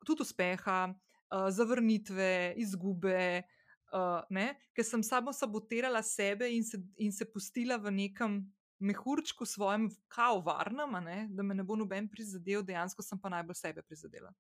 tudi 0.07 0.23
uspeha, 0.23 0.77
uh, 0.87 1.49
zavrnitve, 1.51 2.53
izgube, 2.55 3.43
uh, 3.91 4.53
ker 4.73 4.85
sem 4.87 5.03
samo 5.03 5.33
sabotirala 5.33 5.99
sebe 6.03 6.47
in 6.55 6.63
se, 6.63 6.79
in 6.97 7.11
se 7.11 7.27
pustila 7.27 7.75
v 7.77 7.91
nekem 7.91 8.39
mehurčku 8.79 9.45
svojem, 9.45 9.89
kao 10.07 10.39
varnem, 10.39 10.95
da 11.35 11.43
me 11.43 11.55
ne 11.55 11.63
bo 11.63 11.75
noben 11.75 12.07
prizadel, 12.07 12.63
dejansko 12.63 13.03
sem 13.03 13.19
pa 13.19 13.29
najbolj 13.29 13.59
sebe 13.59 13.83
prizadela. 13.83 14.31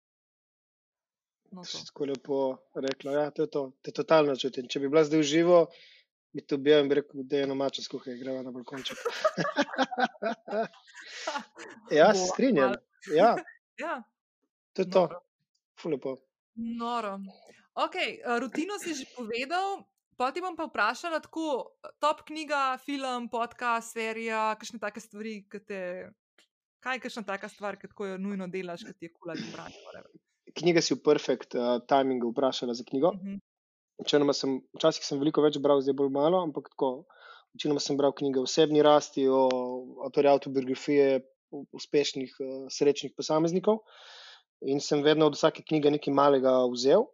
No, 1.55 1.63
Tako 1.63 2.05
lepo 2.05 2.57
rekla. 2.75 3.11
Ja, 3.11 3.31
to 3.31 3.41
je 3.41 3.49
to, 3.49 3.61
to 3.81 3.89
je 3.89 3.93
totalno 3.93 4.35
čutim. 4.35 4.67
Če 4.67 4.81
bi 4.83 4.89
bila 4.91 5.05
zdaj 5.07 5.21
v 5.21 5.27
živo, 5.29 5.59
bi 6.35 6.43
to 6.43 6.57
bil 6.59 6.81
in 6.83 6.89
bi 6.91 6.97
rekel, 6.99 7.23
da 7.23 7.39
je 7.39 7.45
eno 7.47 7.55
mačo 7.55 7.83
skuhaj, 7.85 8.17
gremo 8.19 8.41
na 8.43 8.51
balkonček. 8.51 8.99
ja, 11.99 12.09
se 12.11 12.25
strinjam. 12.33 12.75
Ja. 13.15 13.29
ja. 13.85 14.01
To 14.75 14.83
je 14.83 14.89
to. 14.91 15.05
Fulepo. 15.79 16.17
Noro. 16.55 17.15
Ok, 17.87 17.95
rutino 18.43 18.75
si 18.83 18.97
že 18.99 19.07
povedal. 19.15 19.85
Ti 20.19 20.43
bom 20.43 20.59
pa 20.59 20.67
vprašala, 20.67 21.23
tako 21.23 21.75
top 22.03 22.23
knjiga, 22.27 22.75
film, 22.83 23.31
podcast, 23.31 23.95
serija, 23.95 24.51
kakšne 24.59 24.79
take 24.83 25.03
stvari, 25.03 25.41
ki 25.47 25.63
te. 25.63 25.81
Kaj 26.83 26.99
je 26.99 27.07
kakšna 27.07 27.23
taka 27.27 27.47
stvar, 27.47 27.79
ki 27.79 27.87
jo 28.11 28.19
nujno 28.19 28.51
delaš, 28.51 28.83
ki 28.87 28.93
ti 28.99 29.07
je 29.07 29.15
kula 29.15 29.39
za 29.39 29.47
branje? 29.55 29.79
Knjiga 30.55 30.81
si 30.81 30.95
v 30.95 31.03
perfect 31.03 31.55
uh, 31.59 31.77
timingu 31.89 32.31
vprašala 32.31 32.73
za 32.73 32.83
knjigo. 32.87 33.11
Uh 33.13 33.19
mhm. 33.19 33.39
-huh. 33.99 34.33
sem, 34.33 34.61
včasih 34.77 35.05
sem 35.05 35.19
veliko 35.19 35.41
več 35.41 35.57
bral, 35.59 35.81
zdaj 35.81 35.93
bolj 35.93 36.11
malo, 36.11 36.41
ampak 36.43 36.69
tako. 36.69 37.05
Večinoma 37.55 37.79
sem 37.79 37.97
bral 37.97 38.11
knjige 38.11 38.39
o 38.39 38.43
osebni 38.43 38.81
rasti, 38.83 39.27
o 39.27 39.47
avtorju 40.05 40.29
autobiografije 40.29 41.21
uspešnih, 41.71 42.35
uh, 42.39 42.67
srečnih 42.69 43.13
posameznikov. 43.17 43.79
In 44.61 44.79
sem 44.79 45.03
vedno 45.03 45.27
od 45.27 45.35
vsake 45.35 45.63
knjige 45.63 45.91
nekaj 45.91 46.13
malega 46.13 46.51
vzel. 46.71 47.05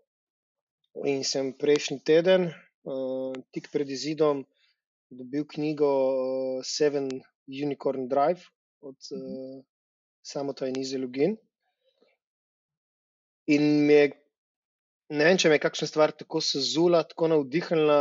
In 1.06 1.24
sem 1.24 1.54
prejšnji 1.54 2.00
teden, 2.04 2.52
uh, 2.84 3.34
tik 3.54 3.70
pred 3.72 3.90
izidom 3.90 4.46
dobil 5.10 5.46
knjigo 5.48 5.88
uh, 5.88 6.64
Seven 6.64 7.10
Unicorn 7.48 8.08
Drive 8.08 8.48
od 8.82 8.98
uh, 9.12 9.64
Samota 10.24 10.68
in 10.68 10.80
Ize 10.80 10.98
Lugin. 10.98 11.38
In 13.50 13.86
me 13.88 13.94
je, 13.94 14.08
ne 15.18 15.28
vem, 15.28 15.38
če 15.42 15.50
me 15.50 15.58
je 15.58 15.66
kakšna 15.66 15.90
stvar 15.90 16.14
tako 16.16 16.42
sezula, 16.46 17.04
tako 17.08 17.32
navdihnila, 17.34 18.00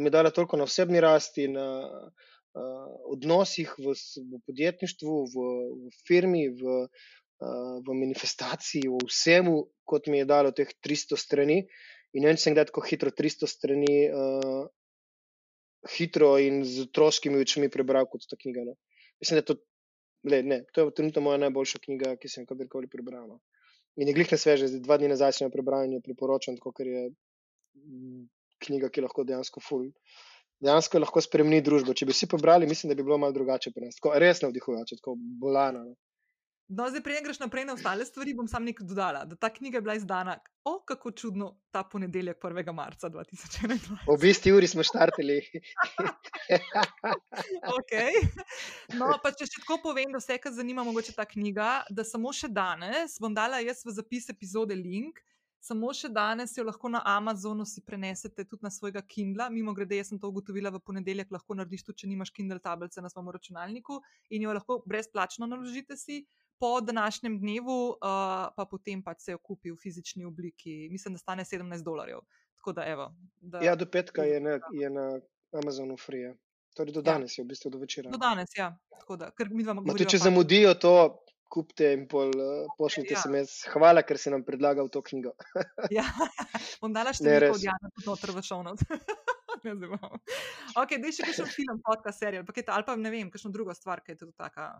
mi 0.00 0.08
je 0.08 0.14
dala 0.14 0.32
toliko 0.32 0.56
na 0.56 0.64
osebni 0.64 1.00
rasti, 1.04 1.48
na 1.52 1.66
uh, 1.92 2.92
odnosih 3.12 3.72
v, 3.78 3.92
v 3.92 4.40
podjetništvu, 4.48 5.16
v, 5.34 5.48
v 5.84 5.92
firmi, 6.08 6.46
v, 6.48 6.76
uh, 6.86 7.80
v 7.84 7.98
manifestaciji, 8.00 8.88
v 8.88 9.02
vsemu, 9.08 9.56
kot 9.84 10.08
mi 10.08 10.22
je 10.22 10.30
dalo 10.30 10.54
teh 10.56 10.72
300 10.84 11.20
strani. 11.20 11.62
In 12.16 12.28
en 12.28 12.40
sem 12.40 12.56
kdaj 12.56 12.70
tako 12.70 12.84
hitro, 12.84 13.12
300 13.12 13.48
strani, 13.48 13.98
uh, 14.08 14.64
hitro 15.90 16.36
in 16.38 16.62
z 16.64 16.86
otroškimi 16.86 17.40
očmi 17.42 17.70
prebral 17.72 18.06
kot 18.10 18.26
ta 18.28 18.38
knjiga. 18.38 18.64
No. 18.68 18.76
Mislim, 19.20 19.40
da 19.40 19.46
to, 19.46 19.56
le, 20.28 20.42
ne, 20.42 20.62
to 20.72 20.86
je 20.86 20.94
trenutno 20.94 21.24
moja 21.24 21.40
najboljša 21.42 21.80
knjiga, 21.86 22.16
ki 22.20 22.30
sem 22.30 22.44
jo 22.44 22.52
kadarkoli 22.52 22.90
prebral. 22.90 23.26
No. 23.28 23.40
In 24.00 24.08
je 24.08 24.14
glih 24.16 24.30
na 24.32 24.38
sveže, 24.40 24.68
zdaj 24.72 24.84
dva 24.86 24.96
dni 25.00 25.10
nazaj 25.12 25.36
sem 25.36 25.46
jo 25.46 25.52
prebral 25.52 25.84
in 25.84 25.98
jo 25.98 26.04
priporočam, 26.04 26.56
tako, 26.56 26.72
ker 26.76 26.88
je 26.88 27.02
mm, 27.08 28.22
knjiga, 28.64 28.88
ki 28.88 29.04
lahko 29.04 29.24
dejansko 29.28 29.60
ful. 29.60 29.90
Dejansko 30.62 31.02
lahko 31.02 31.20
spremeni 31.24 31.60
družbo. 31.64 31.92
Če 31.98 32.06
bi 32.08 32.16
vsi 32.16 32.30
prebrali, 32.30 32.68
mislim, 32.70 32.92
da 32.92 32.96
bi 32.96 33.04
bilo 33.04 33.18
malo 33.20 33.34
drugače 33.36 33.74
pri 33.74 33.90
nas. 33.90 33.98
Tako 33.98 34.14
res 34.22 34.40
navdihujoče, 34.44 35.00
tako 35.02 35.16
bolano. 35.42 35.84
No. 35.90 35.96
No, 36.72 36.86
zdaj, 36.88 37.02
prej 37.04 37.20
greš 37.20 37.38
naprej 37.42 37.66
na 37.68 37.74
ostale 37.76 38.04
stvari, 38.08 38.32
bom 38.34 38.46
sam 38.48 38.64
nekaj 38.64 38.86
dodala. 38.88 39.26
Da 39.28 39.36
ta 39.36 39.50
knjiga 39.52 39.76
je 39.76 39.82
bila 39.84 39.94
izdana, 39.98 40.38
o, 40.64 40.78
kako 40.88 41.10
čudno, 41.10 41.50
ta 41.70 41.82
ponedeljek 41.84 42.38
1. 42.40 42.72
marca 42.72 43.10
2021. 43.10 43.98
V 44.08 44.16
bistvu, 44.20 44.54
uri 44.56 44.70
smo 44.70 44.82
štartili. 44.82 45.36
okay. 47.76 48.16
No, 48.96 49.10
pa 49.20 49.34
če 49.36 49.50
še 49.50 49.60
tako 49.60 49.82
povem, 49.84 50.14
da 50.16 50.22
vse, 50.22 50.38
kar 50.40 50.56
zanima, 50.56 50.84
mogoče 50.88 51.12
ta 51.12 51.28
knjiga, 51.28 51.82
da 51.92 52.08
samo 52.08 52.32
še 52.32 52.48
danes 52.48 53.18
bom 53.20 53.36
dala 53.36 53.60
jaz 53.60 53.84
v 53.84 53.92
zapis 53.92 54.32
epizode 54.32 54.78
link. 54.78 55.20
Samo 55.62 55.92
še 55.94 56.08
danes 56.08 56.56
jo 56.56 56.64
lahko 56.64 56.88
na 56.88 57.02
Amazonu 57.06 57.66
si 57.68 57.84
prenesete 57.84 58.46
tudi 58.48 58.64
na 58.64 58.70
svojega 58.72 59.04
Kindla. 59.04 59.50
Mimo 59.52 59.76
grede, 59.76 60.00
jaz 60.00 60.08
sem 60.10 60.18
to 60.18 60.32
ugotovila 60.32 60.72
v 60.72 60.80
ponedeljek, 60.80 61.36
lahko 61.36 61.54
narediš 61.54 61.84
tudi, 61.90 62.00
če 62.00 62.14
nimaš 62.16 62.32
Kindle 62.32 62.64
tablice 62.64 63.04
na 63.04 63.12
svojem 63.12 63.30
računalniku 63.36 64.00
in 64.32 64.48
jo 64.48 64.56
lahko 64.56 64.80
brezplačno 64.88 65.46
naložite 65.46 66.00
si 66.00 66.24
po 66.58 66.80
današnjem 66.80 67.40
dnevu, 67.40 67.88
uh, 67.88 67.96
pa 68.56 68.66
potem 68.70 69.02
pa 69.02 69.14
se 69.18 69.32
jo 69.32 69.38
kupi 69.38 69.70
v 69.70 69.76
fizični 69.82 70.24
obliki. 70.24 70.88
Mislim, 70.90 71.14
da 71.14 71.18
stane 71.18 71.44
17 71.44 71.84
dolarjev. 71.84 72.18
Da, 72.74 72.84
evo, 72.86 73.14
da, 73.40 73.58
ja, 73.58 73.74
do 73.74 73.86
petka 73.86 74.22
je 74.22 74.40
na, 74.40 74.58
je 74.72 74.90
na 74.90 75.20
Amazonu 75.52 75.96
free. 75.96 76.34
Torej, 76.74 76.92
do 76.92 77.00
ja. 77.00 77.12
danes 77.12 77.38
je 77.38 77.44
v 77.44 77.48
bistvu 77.48 77.70
do 77.70 77.78
večera. 77.78 78.10
Do 78.10 78.18
danes, 78.18 78.54
ja. 78.56 78.70
Da, 79.18 79.30
tudi, 79.86 80.06
če 80.08 80.18
zamudijo 80.18 80.74
to, 80.74 80.94
kupite 81.52 81.90
in 81.92 82.06
pol, 82.08 82.30
uh, 82.32 82.70
pošljite 82.78 83.14
ja. 83.14 83.20
se 83.20 83.30
mi. 83.32 83.42
Hvala, 83.74 84.04
ker 84.06 84.18
si 84.20 84.32
nam 84.32 84.44
predlagal 84.46 84.88
to 84.92 85.02
knjigo. 85.04 85.34
ja, 85.92 86.06
bom 86.80 86.94
dala 86.94 87.12
še 87.12 87.26
nekaj 87.26 87.52
od 87.52 87.66
Jana, 87.66 87.92
tudi 87.92 88.08
noter 88.08 88.34
v 88.36 88.46
šovno. 88.46 88.76
Ne 89.62 89.76
vem. 89.78 89.92
Ok, 90.74 90.96
da 90.98 91.06
je 91.06 91.12
še 91.14 91.26
kakšen 91.28 91.46
film, 91.52 91.76
podcast, 91.86 92.18
serija, 92.18 92.42
ali 92.42 92.86
pa 92.86 92.96
ne 92.98 93.10
vem, 93.12 93.28
kakšno 93.30 93.52
drugo 93.54 93.70
stvar, 93.76 94.00
ki 94.02 94.16
je 94.16 94.24
tudi 94.24 94.32
taka. 94.34 94.72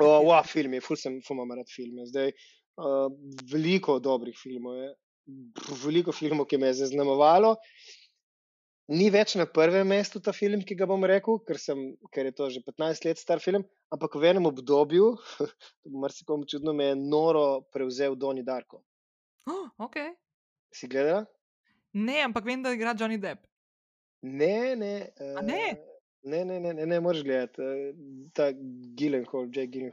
Oh, 0.00 0.24
wow, 0.24 0.42
film 0.46 0.74
je, 0.76 0.80
ful 0.84 0.96
sem, 0.96 1.20
ful 1.24 1.36
imam 1.36 1.56
rad 1.58 1.68
filme. 1.68 2.06
Zdaj, 2.08 2.32
uh, 2.80 3.08
veliko 3.50 3.98
dobrih 4.00 4.36
filmov 4.38 4.78
je, 4.78 4.90
veliko 5.84 6.14
filmov, 6.16 6.48
ki 6.48 6.60
me 6.60 6.72
je 6.72 6.80
zaznamovalo. 6.84 7.56
Ni 8.92 9.06
več 9.14 9.36
na 9.38 9.46
prvem 9.46 9.86
mestu 9.88 10.20
ta 10.20 10.34
film, 10.36 10.64
ki 10.66 10.76
ga 10.76 10.88
bom 10.90 11.04
rekel, 11.06 11.38
ker, 11.46 11.60
sem, 11.60 11.84
ker 12.12 12.28
je 12.28 12.34
to 12.36 12.48
že 12.52 12.64
15 12.66 13.06
let 13.06 13.20
star 13.20 13.40
film, 13.40 13.62
ampak 13.94 14.16
v 14.18 14.32
enem 14.32 14.48
obdobju, 14.50 15.12
marsikom 16.02 16.42
čudno, 16.48 16.74
me 16.76 16.90
je 16.90 16.98
noro 16.98 17.62
prevzel 17.72 18.18
Doni 18.18 18.42
Darko. 18.44 18.82
Oh, 19.46 19.70
okay. 19.86 20.12
Si 20.74 20.88
gledala? 20.90 21.24
Ne, 21.92 22.22
ampak 22.24 22.44
vem, 22.48 22.62
da 22.64 22.72
igra 22.72 22.96
Johnny 22.96 23.20
Depp. 23.20 23.44
Ne, 24.22 24.74
ne. 24.76 24.94
Uh, 25.20 25.40
ne. 25.44 25.91
Ne, 26.22 26.44
ne, 26.44 26.60
ne, 26.60 26.74
ne, 26.74 26.86
ne 26.86 27.00
moreš 27.00 27.24
gledati. 27.26 27.62
Eh, 27.62 27.94
ta 28.32 28.52
Gilenhol, 28.98 29.48
Jack 29.54 29.72
gre 29.74 29.90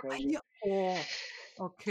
kaj. 0.00 0.18
Ja, 0.28 0.42
oh, 0.68 0.98
ok. 1.70 1.86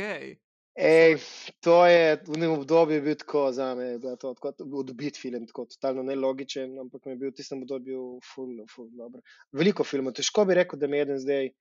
Ej, 0.80 1.18
to 1.60 1.82
je 1.90 2.20
v 2.28 2.38
enem 2.38 2.54
obdobju 2.56 3.02
bil 3.04 3.16
tako 3.20 3.50
za 3.52 3.74
me, 3.76 3.98
da 4.00 4.14
je 4.14 4.20
to 4.22 4.34
odbit 4.80 5.18
film, 5.20 5.48
tako 5.50 5.66
totalno 5.66 6.06
nelogičen, 6.08 6.78
ampak 6.80 7.06
mi 7.06 7.18
je 7.18 7.20
bil 7.24 7.34
v 7.34 7.36
tistem 7.36 7.66
obdobju 7.66 8.04
ful, 8.24 8.54
ful, 8.72 8.88
dobro. 8.96 9.20
Veliko 9.52 9.84
filmov, 9.84 10.16
težko 10.16 10.46
bi 10.48 10.56
rekel, 10.56 10.80
da 10.80 10.88
mi 10.88 11.02
je 11.02 11.08
eden 11.08 11.20
zdaj, 11.20 11.52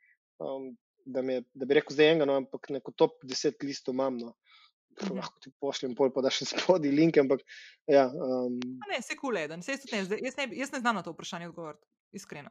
um, 0.44 0.68
da, 1.02 1.24
me, 1.24 1.40
da 1.50 1.66
bi 1.66 1.80
rekel 1.80 1.96
zdaj 1.96 2.12
enega, 2.12 2.28
no, 2.30 2.36
ampak 2.44 2.70
neko 2.76 2.94
top 2.94 3.18
10 3.24 3.66
listov 3.66 3.96
imam, 3.96 4.20
no. 4.22 4.36
Mhm. 4.98 5.18
lahko 5.18 5.40
ti 5.40 5.50
pošljem, 5.62 5.94
pol 5.94 6.10
pa 6.14 6.22
da 6.26 6.30
še 6.34 6.46
spodaj 6.50 6.90
link. 6.90 7.18
Ampak, 7.18 7.42
ja, 7.90 8.08
um, 8.10 8.58
ne, 8.90 9.02
se 9.02 9.14
kul, 9.14 9.34
cool 9.34 9.38
jaz, 9.38 10.10
jaz, 10.10 10.38
jaz 10.62 10.72
ne 10.74 10.80
znam 10.80 10.98
na 10.98 11.02
to 11.06 11.14
vprašanje 11.14 11.50
odgovoriti, 11.50 11.86
iskreno. 12.16 12.50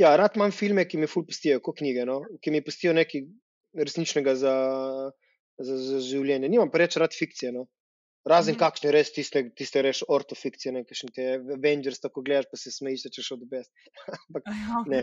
Ja, 0.00 0.16
rad 0.18 0.34
imam 0.36 0.50
filme, 0.50 0.86
ki 0.90 0.98
mi 0.98 1.06
ful 1.10 1.26
pustijo, 1.26 1.60
kot 1.62 1.78
knjige, 1.78 2.06
no? 2.08 2.20
ki 2.42 2.50
mi 2.50 2.62
pustijo 2.64 2.94
nekaj 2.96 3.22
resničnega 3.78 4.34
za, 4.38 4.54
za, 5.58 5.76
za 5.88 6.00
življenje. 6.02 6.50
Nimam 6.50 6.70
pa 6.72 6.82
reči 6.82 7.02
rad 7.02 7.14
fikcije. 7.14 7.52
No? 7.54 7.68
Razen 8.24 8.56
mm. 8.56 8.60
kakšne 8.62 8.90
res 8.94 9.12
tiste, 9.12 9.42
tiste 9.54 9.82
reš 9.84 10.02
ortofikcije, 10.08 10.72
ne 10.72 10.82
kakšne 10.88 11.10
te 11.14 11.26
Avengers, 11.58 12.00
tako 12.00 12.24
gledaš, 12.24 12.48
pa 12.50 12.58
se 12.58 12.72
smejiš, 12.72 13.06
če 13.12 13.24
šel 13.26 13.42
do 13.42 13.48
best. 13.50 13.70
ampak, 14.08 14.48
ne. 14.92 15.02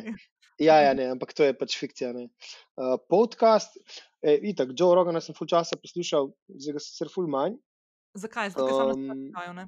Ja, 0.61 0.80
ja, 0.82 0.94
ne, 0.98 1.07
ampak 1.14 1.36
to 1.38 1.45
je 1.45 1.53
pač 1.57 1.78
fikcija. 1.80 2.11
Uh, 2.18 2.95
podcast, 3.10 3.78
e, 4.26 4.36
itak, 4.52 4.73
Joe 4.78 4.98
Rogan 4.98 5.22
sem 5.22 5.38
full 5.38 5.49
časa 5.49 5.78
poslušal, 5.80 6.34
zdaj 6.65 6.78
ga 6.78 6.84
sicer 6.84 7.14
full 7.14 7.30
manj. 7.32 7.56
Zakaj? 8.18 8.52
Zato, 8.56 8.68
ker 8.68 8.91
um, 8.91 9.06
sem 9.06 9.22
na 9.32 9.61
ne? 9.61 9.68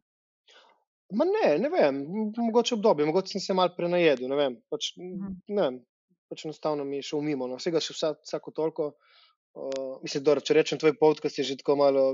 Ma 1.14 1.26
ne, 1.30 1.48
ne 1.62 1.70
vem, 1.70 2.04
mogoče 2.38 2.78
obdobje, 2.78 3.08
mogoče 3.10 3.36
sem 3.36 3.44
se 3.44 3.56
mal 3.58 3.74
prenajedel, 3.78 4.30
ne 4.32 4.38
vem. 4.40 4.60
Pač, 4.72 4.94
mm. 5.00 5.34
ne 5.54 5.66
vem, 5.66 5.82
pač 6.32 6.46
enostavno 6.48 6.86
mi 6.88 7.02
je 7.02 7.10
šel 7.10 7.22
mimo, 7.26 7.50
no. 7.50 7.60
vsega 7.62 7.82
še 7.84 7.96
vsa, 7.98 8.14
vsako 8.26 8.56
toliko. 8.56 8.94
Uh, 9.54 10.00
mislim, 10.02 10.24
da 10.26 10.34
če 10.42 10.56
rečem 10.58 10.80
tvoj 10.82 10.96
podcast, 10.98 11.38
je 11.38 11.44
že 11.46 11.60
tako 11.60 11.76
malo, 11.78 12.08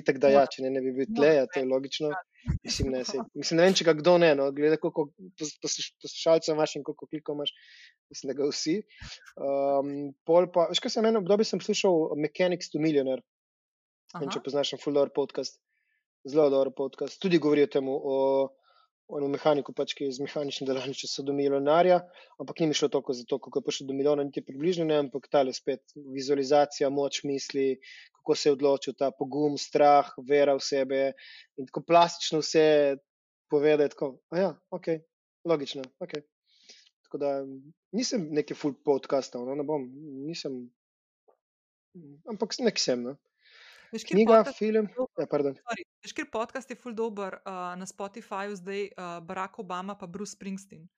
itak 0.00 0.16
da 0.16 0.30
ja, 0.32 0.44
če 0.48 0.62
ne, 0.64 0.70
ne 0.72 0.80
bi 0.80 0.94
bil 0.96 1.10
tle, 1.12 1.32
to 1.52 1.60
je 1.60 1.68
logično. 1.68 2.12
Mislim, 2.64 2.88
ne, 2.94 3.02
se, 3.04 3.20
mislim, 3.40 3.60
ne 3.60 3.66
vem, 3.66 3.76
če 3.76 3.84
ga 3.84 3.92
kdo 3.98 4.14
ne, 4.22 4.30
no, 4.38 4.46
glede 4.56 4.78
koliko 4.80 5.10
poslušalcev 5.60 6.56
imaš 6.56 6.78
in 6.78 6.86
koliko 6.86 7.10
klikov 7.10 7.36
imaš, 7.36 7.52
mislim, 8.08 8.32
da 8.32 8.38
ga 8.40 8.48
vsi. 8.48 8.78
Um, 9.36 9.92
pol 10.24 10.48
pa, 10.56 10.70
veš 10.72 10.80
kaj 10.80 10.96
sem 10.96 11.10
eno 11.10 11.20
obdobje 11.20 11.50
sem 11.50 11.60
slušal 11.60 12.16
Mechanics 12.24 12.72
to 12.72 12.80
Millionaire, 12.80 13.20
in 14.22 14.32
če 14.32 14.40
poznaš 14.46 14.72
Full 14.80 14.96
Door 14.96 15.12
podcast, 15.12 15.60
zelo 16.24 16.50
dober 16.50 16.72
podcast, 16.76 17.20
tudi 17.20 17.38
govori 17.38 17.64
o 17.64 17.70
tem, 17.70 17.88
o 17.88 18.16
onemu 19.12 19.34
mehaniku, 19.36 19.74
pač, 19.76 19.92
ki 19.96 20.08
je 20.08 20.16
z 20.16 20.24
mehaničnim 20.24 20.68
delavničem 20.68 21.10
se 21.10 21.22
do 21.26 21.34
milijonarja, 21.36 22.00
ampak 22.40 22.60
ni 22.60 22.70
mi 22.70 22.76
šlo 22.76 22.88
toliko 22.88 23.12
za 23.12 23.24
to, 23.28 23.38
kako 23.38 23.60
je 23.60 23.66
prišel 23.66 23.88
do 23.88 23.96
milijona, 23.96 24.24
niti 24.24 24.44
približno 24.44 24.86
ne, 24.88 24.96
ampak 25.04 25.28
tale 25.32 25.52
spet 25.52 25.82
vizualizacija, 26.14 26.88
moč 26.90 27.20
misli, 27.28 27.74
kako 28.16 28.36
se 28.40 28.48
je 28.48 28.54
odločil, 28.56 28.96
ta 28.98 29.10
pogum, 29.12 29.58
strah, 29.60 30.08
vera 30.28 30.56
v 30.56 30.64
sebe 30.64 31.02
in 31.60 31.68
tako 31.68 31.84
plastično 31.84 32.40
vse 32.40 32.64
povedati, 33.52 33.92
tako, 33.92 34.14
a 34.32 34.40
ja, 34.40 34.54
ok, 34.72 34.88
logično, 35.44 35.84
ok. 36.00 36.16
Tako 37.04 37.20
da 37.20 37.34
nisem 37.92 38.30
neki 38.34 38.56
full 38.56 38.74
podcastov, 38.84 39.44
no, 39.46 39.54
ne 39.54 39.66
bom, 39.68 39.84
nisem, 40.24 40.64
ampak 42.32 42.56
nek 42.64 42.80
sem, 42.80 43.04
no. 43.04 43.18
Veš, 43.94 44.04
Knjiga, 44.10 44.42
film, 44.58 44.88
ja, 45.18 45.26
pardon. 45.30 45.54
Sorry, 45.54 45.84
Veš, 46.02 46.12
ker 46.12 46.26
podcast 46.26 46.66
je 46.66 46.74
full 46.76 46.94
dober 46.98 47.36
uh, 47.46 47.78
na 47.78 47.86
Spotifyju 47.86 48.56
zdaj 48.58 48.80
uh, 48.90 49.20
Barack 49.22 49.58
Obama 49.58 49.94
pa 49.94 50.06
Bruce 50.06 50.34
Springsteen. 50.34 50.88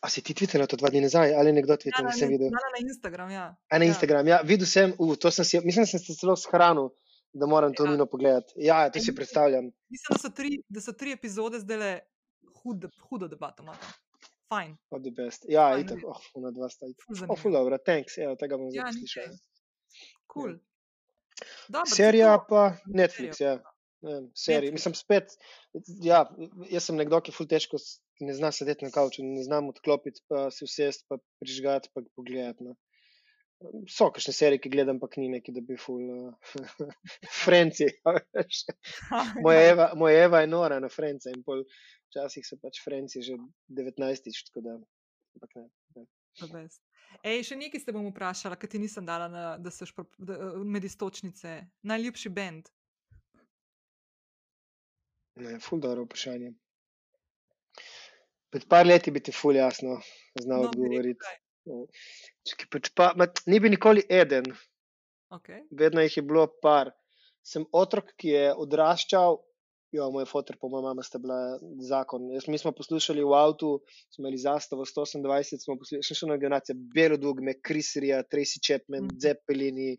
A 0.00 0.08
si 0.08 0.22
ti 0.24 0.32
tvitnil 0.32 0.64
to 0.66 0.74
dva 0.74 0.88
dni 0.88 1.04
nazaj 1.04 1.34
ali 1.36 1.52
nekdo 1.52 1.76
Ja, 1.76 1.78
tvitnil, 1.78 2.04
na, 2.04 2.10
nisem 2.10 2.32
videl? 2.32 2.48
na, 2.50 2.58
na 2.72 2.80
Instagram, 2.80 3.28
ja. 3.30 3.44
A 3.68 3.74
na 3.76 3.84
ja. 3.84 3.92
Instagram, 3.92 4.24
ja, 4.26 4.40
videl 4.42 4.66
sem, 4.66 4.96
uh, 4.96 5.12
to 5.14 5.28
sem 5.30 5.44
si, 5.44 5.60
mislim, 5.60 5.84
da 5.84 5.90
sem 5.92 6.00
se 6.00 6.16
celo 6.16 6.34
shranil, 6.34 6.88
da 7.30 7.46
moram 7.46 7.74
to 7.74 7.84
Ja. 7.84 7.90
nujno 7.90 8.06
pogledati. 8.06 8.56
Ja, 8.56 8.88
to 8.88 8.96
si 8.98 9.14
predstavljam. 9.14 9.68
Mislim, 9.92 10.08
da 10.10 10.18
so 10.18 10.30
tri, 10.30 10.50
da 10.68 10.80
so 10.80 10.92
tri 10.92 11.12
epizode 11.12 11.60
zdaj 11.60 11.76
le 11.76 11.92
hud, 12.64 12.88
hudo 13.10 13.28
debato. 13.28 13.62
Fajn, 14.48 14.72
Od 14.90 15.02
the 15.02 15.12
best. 15.12 15.44
Ja, 15.48 15.68
Fajn, 15.70 15.84
itak, 15.84 15.98
oh, 16.04 16.18
una 16.34 16.50
dva 16.50 16.68
sta. 16.68 16.88
ful 17.04 17.28
Oh, 17.28 17.36
ful 17.38 17.52
dobro, 17.52 17.76
thanks, 17.78 18.16
evo, 18.18 18.34
tega 18.36 18.56
bom 18.56 18.72
zdaj 18.72 18.80
Ja, 18.80 18.88
poslušal. 18.88 19.22
nekaj. 19.22 19.38
Cool. 20.32 20.52
Dobro, 20.56 20.71
saj 21.72 21.96
Serija 21.96 22.36
to- 22.38 22.46
pa. 22.48 22.62
Netflix, 22.86 23.40
ja. 23.40 23.58
Ne 24.02 24.14
vem, 24.14 24.30
Serija, 24.34 24.70
Netflix. 24.70 24.72
mislim 24.72 24.94
spet, 24.98 25.34
ja, 26.02 26.24
jaz 26.70 26.88
sem 26.88 26.96
nekdo, 26.98 27.20
ki 27.22 27.32
ful 27.34 27.46
težko, 27.46 27.78
ne 28.20 28.34
zna 28.34 28.50
sedeti 28.54 28.84
na 28.84 28.90
kavču, 28.94 29.22
ne 29.22 29.42
znam 29.46 29.68
odklopiti, 29.70 30.24
pa 30.28 30.48
si 30.50 30.66
vsest, 30.66 31.06
pa 31.08 31.18
prižgati, 31.42 31.90
pa 31.94 32.02
pogledati. 32.18 32.66
No. 32.66 32.74
So 33.86 34.08
kakšne 34.10 34.32
serije, 34.34 34.58
ki 34.64 34.72
gledam, 34.74 34.98
pa 34.98 35.06
ni 35.16 35.28
neki, 35.30 35.52
da 35.54 35.60
bi 35.62 35.76
ful 35.78 36.02
uh, 36.02 36.54
Frenci. 37.44 37.86
a 38.06 38.16
veš. 38.34 38.64
Moja 39.44 39.60
Eva, 39.70 39.92
moja 39.94 40.24
Eva 40.26 40.40
je 40.42 40.50
nora 40.50 40.80
na 40.82 40.90
Frence 40.90 41.30
in 41.30 41.44
pol 41.46 41.62
včasih 42.10 42.42
so 42.46 42.58
pač 42.58 42.82
Frenci 42.84 43.22
že 43.22 43.38
19. 43.70 44.34
tako 44.50 44.64
da. 44.66 44.74
Ampak 45.38 45.54
ne. 45.60 45.68
ne. 45.96 46.04
Ej, 47.22 47.42
še 47.44 47.56
nekaj 47.56 47.80
ste 47.82 47.92
bom 47.92 48.06
vprašala, 48.08 48.56
ker 48.56 48.70
ti 48.72 48.80
nisem 48.80 49.04
dala, 49.06 49.28
na, 49.28 49.42
da 49.58 49.70
se 49.70 49.86
špro, 49.86 50.06
da, 50.18 50.38
med 50.64 50.84
istočnice. 50.84 51.58
Najljubši 51.82 52.32
bend. 52.32 52.70
Ne, 55.34 55.58
ful 55.60 55.80
dobro 55.80 56.04
vprašanje. 56.04 56.52
Pred 58.52 58.66
par 58.68 58.84
leti 58.86 59.10
bi 59.10 59.20
ti 59.20 59.32
ful 59.32 59.56
jasno 59.56 60.00
znal 60.40 60.66
No, 60.66 60.68
odgovoriti. 60.68 61.20
kaj. 61.20 61.38
Čakaj, 62.48 62.68
pač 62.68 62.90
pa, 62.92 63.12
ma, 63.16 63.28
ni 63.46 63.60
bi 63.60 63.70
nikoli 63.72 64.02
eden, 64.10 64.48
Okay. 65.32 65.62
vedno 65.70 66.02
jih 66.04 66.16
je 66.16 66.22
bilo 66.22 66.42
par. 66.60 66.90
Sem 67.42 67.64
otrok, 67.72 68.10
ki 68.20 68.28
je 68.28 68.42
odraščal, 68.54 69.38
jo, 69.92 70.08
moj 70.10 70.24
fotor, 70.28 70.56
pa 70.60 70.68
moja 70.72 70.86
mama 70.88 71.02
sta 71.04 71.20
bila 71.20 71.58
zakon. 71.84 72.30
Jaz, 72.32 72.48
mi 72.48 72.58
smo 72.58 72.72
poslušali 72.72 73.24
v 73.24 73.34
avtu, 73.36 73.72
smo 74.10 74.24
imeli 74.24 74.40
zastavo 74.40 74.86
128, 74.88 75.60
smo 75.64 75.76
poslušali 75.80 76.18
še 76.18 76.26
ena 76.26 76.38
generacija, 76.40 76.76
Belo 76.94 77.18
Dugme, 77.20 77.58
Kriserija, 77.60 78.22
Tracy 78.24 78.62
Chapman, 78.64 79.10
Mhm. 79.10 79.18
Zeppelini, 79.20 79.96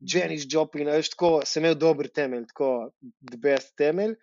Janis 0.00 0.46
Joplin, 0.50 0.90
veš, 0.90 1.14
tako 1.14 1.30
sem 1.46 1.64
imel 1.64 1.74
dober 1.78 2.08
temelj, 2.08 2.46
tako 2.52 2.90
the 3.30 3.38
best 3.40 3.74
temelj. 3.76 4.14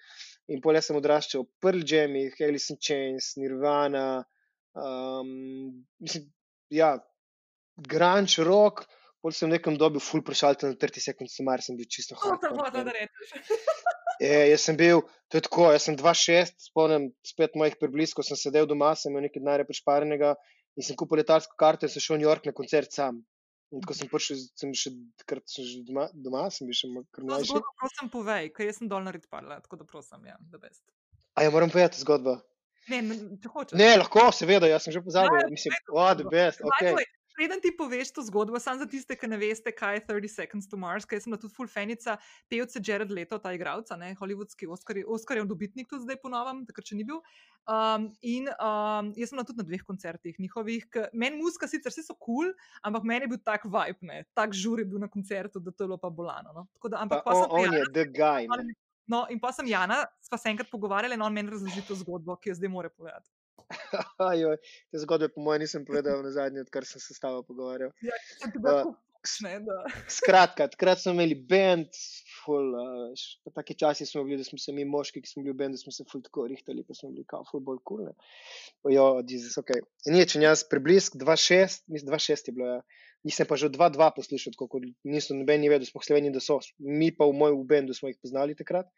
In 0.52 0.62
pol 0.62 0.76
jaz 0.76 0.90
sem 0.90 0.98
odraščal 1.00 1.44
v 1.44 1.50
Pearl 1.64 1.84
Jam, 1.88 2.16
Alice 2.48 2.74
in 2.74 2.78
Chains, 2.80 3.34
Nirvana, 3.38 4.24
um, 4.76 5.86
mislim, 6.00 6.26
ja, 6.70 6.98
grunge, 7.78 8.44
rock, 8.44 8.86
pol 9.22 9.34
sem 9.36 9.50
nekem 9.50 9.78
dobil 9.78 10.02
full 10.02 10.24
prešalten 10.26 10.74
na 10.74 10.76
30 10.82 11.04
sekund, 11.12 11.30
samar 11.30 11.62
sem 11.62 11.78
bil 11.78 11.86
čisto 11.86 12.16
To 12.18 12.22
hardcore 12.26 12.58
hotela, 12.58 12.72
fan. 12.74 12.86
da 12.90 12.92
rečeš. 12.96 13.34
E, 14.22 14.32
jaz 14.52 14.62
sem 14.68 14.78
bil, 14.78 15.02
to 15.30 15.38
je 15.40 15.46
tako, 15.48 15.72
jaz 15.74 15.86
sem 15.88 15.96
2-6, 15.98 16.56
spomnim 16.68 17.08
spet 17.26 17.56
mojih 17.58 17.78
prebliskov, 17.82 18.26
sem 18.28 18.38
sedel 18.38 18.68
doma, 18.70 18.92
sem 18.98 19.10
imel 19.14 19.26
nekaj 19.28 19.42
denarja 19.42 19.66
prešparenega 19.70 20.36
in 20.78 20.86
sem 20.86 20.98
kupil 20.98 21.22
letalsko 21.22 21.58
karto 21.58 21.88
in 21.88 21.94
sem 21.94 22.04
šel 22.04 22.18
v 22.18 22.24
New 22.24 22.30
York 22.30 22.46
na 22.46 22.54
koncert 22.54 22.94
sam. 22.94 23.22
In 23.72 23.80
ko 23.88 23.96
sem 23.96 24.10
prišel, 24.12 24.36
sem 24.60 24.74
še, 24.76 24.92
takrat 25.24 25.46
sem 25.48 25.64
že 25.64 25.80
doma, 25.88 26.10
doma 26.14 26.44
sem 26.52 26.68
bil 26.68 26.76
še 26.76 26.90
kar 27.08 27.22
To 27.24 27.28
mlajši. 27.30 27.50
zgodbo 27.54 27.72
prosim 27.80 28.10
povej, 28.12 28.50
ker 28.52 28.68
jaz 28.68 28.82
sem 28.82 28.90
dol 28.92 29.06
naredila 29.06 29.32
parla, 29.32 29.58
tako 29.64 29.80
da 29.80 29.88
prosim, 29.88 30.26
ja, 30.28 30.36
the 30.52 30.60
best. 30.60 30.84
A 31.40 31.46
ja, 31.46 31.54
moram 31.54 31.72
povedati 31.72 32.02
zgodbo. 32.04 32.36
Ne, 32.92 33.00
ne, 33.06 33.16
če 33.40 33.48
hočeš. 33.54 33.78
Ne, 33.80 33.90
lahko, 34.02 34.26
seveda, 34.36 34.68
jaz 34.68 34.84
sem 34.84 34.92
že 34.92 35.00
pozabil, 35.06 35.40
Ja, 35.40 35.48
mislim, 35.54 35.72
to 35.88 35.96
oh, 35.96 36.12
the 36.18 36.28
best, 36.28 36.60
ok. 36.66 36.82
way, 36.98 37.08
Preden 37.42 37.58
ti 37.58 37.72
poveš 37.74 38.12
to 38.14 38.22
zgodbo, 38.22 38.60
samo 38.62 38.78
za 38.78 38.86
tiste, 38.86 39.16
ki 39.18 39.26
ne 39.26 39.38
veste, 39.42 39.72
kaj 39.74 39.96
je 39.96 40.02
30 40.06 40.30
Seconds 40.30 40.68
to 40.70 40.78
Mars, 40.78 41.08
ker 41.10 41.18
sem 41.18 41.34
tudi 41.34 41.50
full 41.58 41.66
fanica 41.66 42.14
pevca 42.54 42.78
Jared 42.86 43.10
Leto, 43.10 43.40
ta 43.42 43.50
igralca, 43.58 43.98
ne, 43.98 44.12
hollywoodski 44.20 44.70
Oscar, 44.70 45.00
Oscarjev 45.10 45.48
dobitnik 45.50 45.90
tudi 45.90 46.06
zdaj 46.06 46.20
ponovim, 46.22 46.60
takrat 46.70 46.92
še 46.92 47.00
ni 47.00 47.08
bil. 47.08 47.18
Um, 47.66 48.06
in 48.22 48.46
um, 48.52 49.10
jaz 49.18 49.34
sem 49.34 49.40
bila 49.40 49.48
tudi 49.50 49.64
na 49.64 49.66
dveh 49.72 49.82
koncertih 49.90 50.38
njihovih. 50.38 50.86
Meni 51.18 51.42
muska 51.42 51.66
sicer 51.66 51.90
vsi 51.90 52.06
so 52.06 52.14
kul, 52.14 52.54
cool, 52.54 52.54
ampak 52.86 53.10
meni 53.10 53.26
je 53.26 53.34
bil 53.34 53.42
tak 53.42 53.66
vibe, 53.66 54.06
ne, 54.06 54.22
tak 54.38 54.54
žur 54.54 54.86
je 54.86 54.86
bil 54.94 55.02
na 55.02 55.10
koncertu, 55.10 55.58
da 55.58 55.74
to 55.74 55.88
je 55.88 55.90
bilo 55.90 55.98
pa 55.98 56.14
bolano. 56.14 56.54
No. 56.54 56.68
Tako 56.78 56.94
Da, 56.94 57.00
Pa 57.02 57.06
ampak 57.08 57.26
pa 57.26 57.40
on, 57.40 57.50
pa 57.50 57.58
on 57.58 57.66
Jana, 57.72 57.82
je 57.82 57.92
the 57.98 58.06
guy. 58.06 58.46
Ne? 58.46 58.78
no, 59.10 59.26
in 59.34 59.42
pa 59.42 59.50
sem 59.50 59.66
Jana, 59.74 60.04
sva 60.22 60.38
se 60.38 60.54
enkrat 60.54 60.70
pogovarjala 60.70 61.18
in 61.18 61.26
on 61.26 61.34
meni 61.34 61.58
razloži 61.58 61.90
to 61.90 61.98
zgodbo, 62.06 62.38
ki 62.38 62.54
jo 62.54 62.62
zdaj 62.62 62.70
more 62.70 62.94
povedati. 62.94 63.34
Ajoj, 64.32 64.58
te 64.92 65.02
zgodbe, 65.04 65.30
po 65.34 65.44
mojem, 65.46 65.66
nisem 65.66 65.86
povedal 65.88 66.24
na 66.26 66.32
zadnje, 66.34 66.66
odkar 66.66 66.88
sem 66.88 67.02
se 67.02 67.16
s 67.16 67.24
tabo 67.24 67.44
pogovarjal. 67.48 67.94
Ja, 68.06 68.20
sem 68.40 68.52
Uh, 68.58 68.94
ne. 69.46 69.58
Skratka, 70.10 70.66
takrat 70.74 71.02
smo 71.02 71.14
imeli 71.14 71.36
bend, 71.36 71.94
ful, 72.42 72.72
uh, 72.74 73.26
v 73.46 73.54
taki 73.54 73.76
časi 73.78 74.08
smo 74.10 74.24
bili, 74.26 74.40
da 74.42 74.48
smo 74.48 74.58
se 74.58 74.74
mi 74.74 74.86
moški, 74.86 75.22
ki 75.22 75.30
smo 75.30 75.44
bili 75.46 75.54
v 75.54 75.60
bendu, 75.60 75.78
smo 75.78 75.94
se 75.94 76.06
ful 76.10 76.24
tako 76.26 76.48
rihtali, 76.50 76.84
pa 76.88 76.98
smo 76.98 77.12
bili 77.14 77.26
kao 77.30 77.46
ful 77.52 77.62
bolj 77.62 77.84
kul. 77.86 78.08
Cool, 78.08 78.96
jo, 78.96 79.06
Jezus, 79.30 79.60
ok. 79.62 79.76
Če 80.10 80.42
jaz 80.42 80.66
preblisk 80.72 81.20
2-6, 81.22 81.86
mislim 81.94 82.14
2-6 82.16 82.50
je 82.50 82.56
bilo, 82.58 82.74
ja. 82.78 82.82
Nisem 83.22 83.46
pa 83.46 83.54
že 83.54 83.68
od 83.70 83.78
2-2 83.78 84.10
poslušal, 84.16 84.56
tako 84.56 84.68
kot 84.68 84.86
niso 85.06 85.38
noben 85.38 85.62
ni 85.62 85.70
vedel, 85.70 85.86
smo 85.86 86.02
Sloveniji, 86.02 86.34
da 86.34 86.42
so. 86.42 86.58
Mi 86.82 87.12
pa 87.14 87.28
v 87.30 87.38
moj 87.38 87.54
v 87.60 87.68
bendu 87.70 87.94
smo 87.94 88.10
jih 88.10 88.18
poznali 88.18 88.58
takrat. 88.58 88.90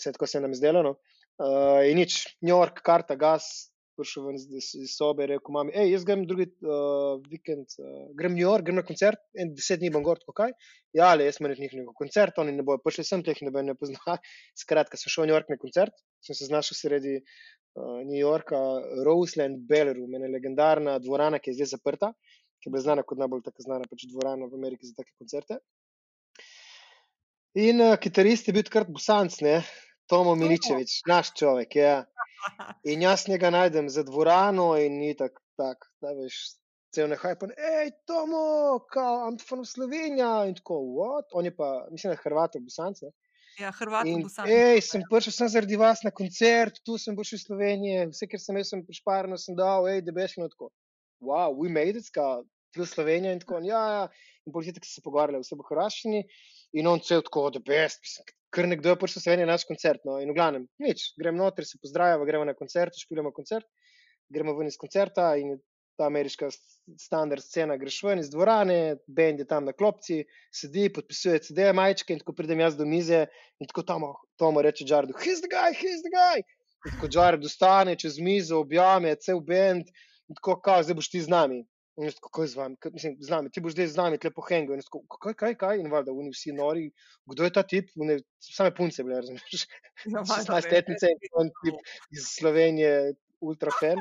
Vse 0.00 0.14
tako 0.16 0.26
se 0.26 0.40
nam 0.40 0.56
je 0.56 0.62
zdelo. 0.62 0.80
No. 0.82 0.96
Uh, 1.36 1.84
in 1.88 2.00
nič, 2.00 2.38
New 2.40 2.54
York, 2.54 2.80
karta, 2.84 3.16
gas, 3.16 3.71
prišel 3.98 4.26
ven 4.28 4.38
iz, 4.38 4.68
sobe, 4.92 5.26
rekel 5.30 5.54
mami, 5.54 5.72
hej, 5.76 5.90
jaz 5.94 6.04
grem 6.08 6.24
drugi 6.28 6.48
uh, 6.64 7.18
vikend, 7.30 7.74
uh, 7.78 8.08
grem 8.18 8.34
v 8.34 8.38
New 8.38 8.44
York, 8.44 8.66
grem 8.66 8.78
na 8.80 8.84
koncert, 8.86 9.20
en 9.38 9.52
deset 9.56 9.80
dni 9.82 9.90
bom 9.94 10.04
gor, 10.06 10.20
tako 10.22 10.34
kaj. 10.40 10.54
Ja, 10.96 11.10
ali 11.12 11.26
jaz 11.28 11.40
imam 11.40 11.54
njihov 11.58 11.92
koncert, 11.98 12.38
oni 12.42 12.54
ne 12.56 12.64
bojo 12.66 12.80
prišli 12.84 13.04
sem, 13.08 13.24
teh 13.26 13.38
ne 13.44 13.52
bojo 13.54 13.66
ne 13.68 13.76
pozna. 13.78 14.16
Skratka, 14.62 15.00
sem 15.00 15.12
šel 15.12 15.26
v 15.26 15.30
New 15.30 15.36
York 15.36 15.52
na 15.52 15.58
koncert, 15.60 15.96
sem 16.24 16.38
se 16.38 16.48
znašel 16.48 16.78
sredi 16.78 17.18
uh, 17.20 18.00
New 18.06 18.18
Yorka, 18.18 18.60
Roseland 19.06 19.62
Ballroom, 19.68 20.16
ena 20.18 20.32
legendarna 20.32 20.98
dvorana, 21.02 21.42
ki 21.42 21.52
je 21.52 21.60
zdaj 21.60 21.74
zaprta, 21.76 22.12
ki 22.58 22.70
je 22.70 22.74
bila 22.74 22.86
znana 22.88 23.06
kot 23.06 23.20
najbolj 23.20 23.46
tako 23.46 23.68
znana 23.68 23.88
pač 23.90 24.08
dvorana 24.10 24.48
v 24.50 24.60
Ameriki 24.60 24.88
za 24.88 24.98
take 24.98 25.14
koncerte. 25.18 25.60
In 27.60 27.84
uh, 27.84 27.98
kitarist 28.00 28.48
je 28.48 28.56
bil 28.56 28.64
takrat 28.64 28.88
Busanc, 28.88 29.42
ne, 29.44 29.60
Tomo 30.12 30.34
Miličevič, 30.36 31.02
naš 31.08 31.32
človek, 31.40 31.76
ja. 31.80 32.04
In 32.90 33.00
jaz 33.00 33.24
njega 33.32 33.48
najdem 33.50 33.88
za 33.88 34.02
dvorano 34.04 34.74
in 34.76 34.98
ni 35.00 35.14
tako, 35.16 35.40
tak, 35.56 35.86
da 36.04 36.12
veš, 36.18 36.36
cel 36.92 37.08
nehaj 37.08 37.38
pa, 37.40 37.48
hej, 37.56 37.92
Tomo, 38.04 38.82
kao, 38.92 39.22
I'm 39.30 39.38
from 39.40 39.64
Slovenija 39.64 40.44
in 40.50 40.56
tako, 40.58 40.82
what? 40.98 41.32
On 41.32 41.48
je 41.48 41.54
pa, 41.56 41.86
mislim, 41.90 42.10
da 42.10 42.18
je 42.18 42.24
Hrvat, 42.24 42.58
Busanc, 42.60 43.00
ne. 43.06 43.12
Ja, 43.60 43.70
Hrvat 43.78 44.06
In, 44.08 44.22
bo 44.24 44.28
sam. 44.32 44.48
ej, 44.48 44.80
sem 44.84 45.02
prišel 45.08 45.32
sem 45.36 45.48
zaradi 45.52 45.76
vas 45.80 46.04
na 46.04 46.12
koncert, 46.12 46.80
tu 46.84 46.98
sem 47.00 47.16
prišel 47.16 47.40
iz 47.40 47.46
Slovenije, 47.46 48.06
vse, 48.12 48.28
ker 48.28 48.40
sem 48.40 48.60
jaz 48.60 48.72
sem 48.72 48.84
prišparno, 48.84 49.40
sem 49.40 49.56
dal, 49.56 49.88
hej, 49.88 50.04
debešno 50.04 50.48
tako. 50.52 50.68
Wow, 51.24 51.56
we 51.56 51.72
made 51.72 51.96
it, 51.96 52.08
ska, 52.08 52.42
tu 52.74 52.86
Slovenija 52.86 53.32
in 53.32 53.42
tako, 53.42 53.60
ja, 53.66 53.82
ja. 53.96 54.04
In 54.46 54.54
politik 54.54 54.84
so 54.86 54.96
se 54.96 55.04
pogovarjali 55.04 55.42
vse 55.42 55.58
v 55.58 55.66
hrvaščini 55.68 56.22
in 56.80 56.88
on 56.90 57.02
cel 57.04 57.22
tako, 57.22 57.50
the 57.54 57.62
best, 57.62 58.00
mislim, 58.02 58.30
ker 58.52 58.68
nekdo 58.68 58.92
je 58.92 59.00
prišel 59.00 59.24
Slovenijo 59.24 59.48
na 59.48 59.56
naš 59.56 59.66
koncert, 59.68 60.02
no, 60.08 60.18
in 60.20 60.32
v 60.32 60.36
glavnem, 60.36 60.64
nič, 60.82 61.12
grem 61.20 61.36
noter, 61.38 61.68
se 61.68 61.78
pozdravljamo, 61.82 62.26
gremo 62.28 62.48
na 62.48 62.56
koncert, 62.58 62.96
špilamo 63.04 63.32
koncert, 63.36 63.68
gremo 64.32 64.56
ven 64.58 64.72
iz 64.72 64.78
koncerta 64.80 65.34
in 65.40 65.54
je 65.54 65.60
ta 66.00 66.06
ameriška 66.08 66.48
standard 66.98 67.44
scena, 67.44 67.76
greš 67.76 68.00
ven 68.02 68.22
iz 68.22 68.30
dvorane, 68.32 68.96
bend 69.06 69.42
je 69.42 69.46
tam 69.48 69.68
na 69.68 69.74
klopci, 69.76 70.22
sedi, 70.54 70.88
podpisuje 70.92 71.42
CD, 71.46 71.68
majčke 71.76 72.16
in 72.16 72.22
tako 72.22 72.34
pridem 72.38 72.64
jaz 72.64 72.78
do 72.78 72.88
mize 72.88 73.26
in 73.60 73.68
tako 73.68 73.84
tam 73.88 74.08
Tomo 74.40 74.62
reče 74.64 74.88
Jardu, 74.88 75.14
he's 75.20 75.44
the 75.44 75.50
guy, 75.52 75.70
he's 75.76 76.02
the 76.02 76.12
guy. 76.12 76.42
In 76.88 76.96
tako 76.96 77.08
Jared 77.12 77.44
ustane 77.44 77.94
čez 77.96 78.18
mizo, 78.18 78.58
objame 78.64 79.14
cel 79.20 79.40
bend 79.40 79.92
in 80.28 80.38
tako, 80.40 80.56
kao, 80.64 80.82
zdaj 80.82 80.98
boš 80.98 81.10
ti 81.12 81.20
z 81.22 81.30
nami. 81.30 81.60
In 82.00 82.06
jaz, 82.08 82.14
kako 82.24 82.42
je 82.42 82.48
z 82.48 82.56
vami, 82.56 82.76
mislim, 82.92 83.16
z 83.20 83.28
nami, 83.28 83.50
ti 83.52 83.60
boš 83.60 83.74
zdaj 83.74 83.90
z 83.92 83.98
nami, 84.00 84.18
tlepo 84.20 84.42
hengo. 84.46 84.72
In 84.72 84.80
jaz, 84.80 84.88
kaj, 84.88 85.34
kaj, 85.36 85.56
kaj, 85.60 85.80
in 85.82 85.90
valjda, 85.92 86.14
oni 86.16 86.32
vsi 86.32 86.54
nori, 86.56 86.86
kdo 87.28 87.44
je 87.44 87.52
ta 87.52 87.62
tip, 87.68 87.90
One, 88.00 88.16
same 88.40 88.72
punce 88.74 89.04
bile, 89.04 89.20
razumeš, 89.20 89.66
Ja, 90.06 90.22
valjda, 90.30 90.56
16-letnice 90.56 91.12
in 91.12 91.36
on 91.42 91.52
tip 91.60 91.92
iz 92.16 92.30
Slovenije, 92.38 93.12
ultra 93.44 93.74
fan. 93.76 94.00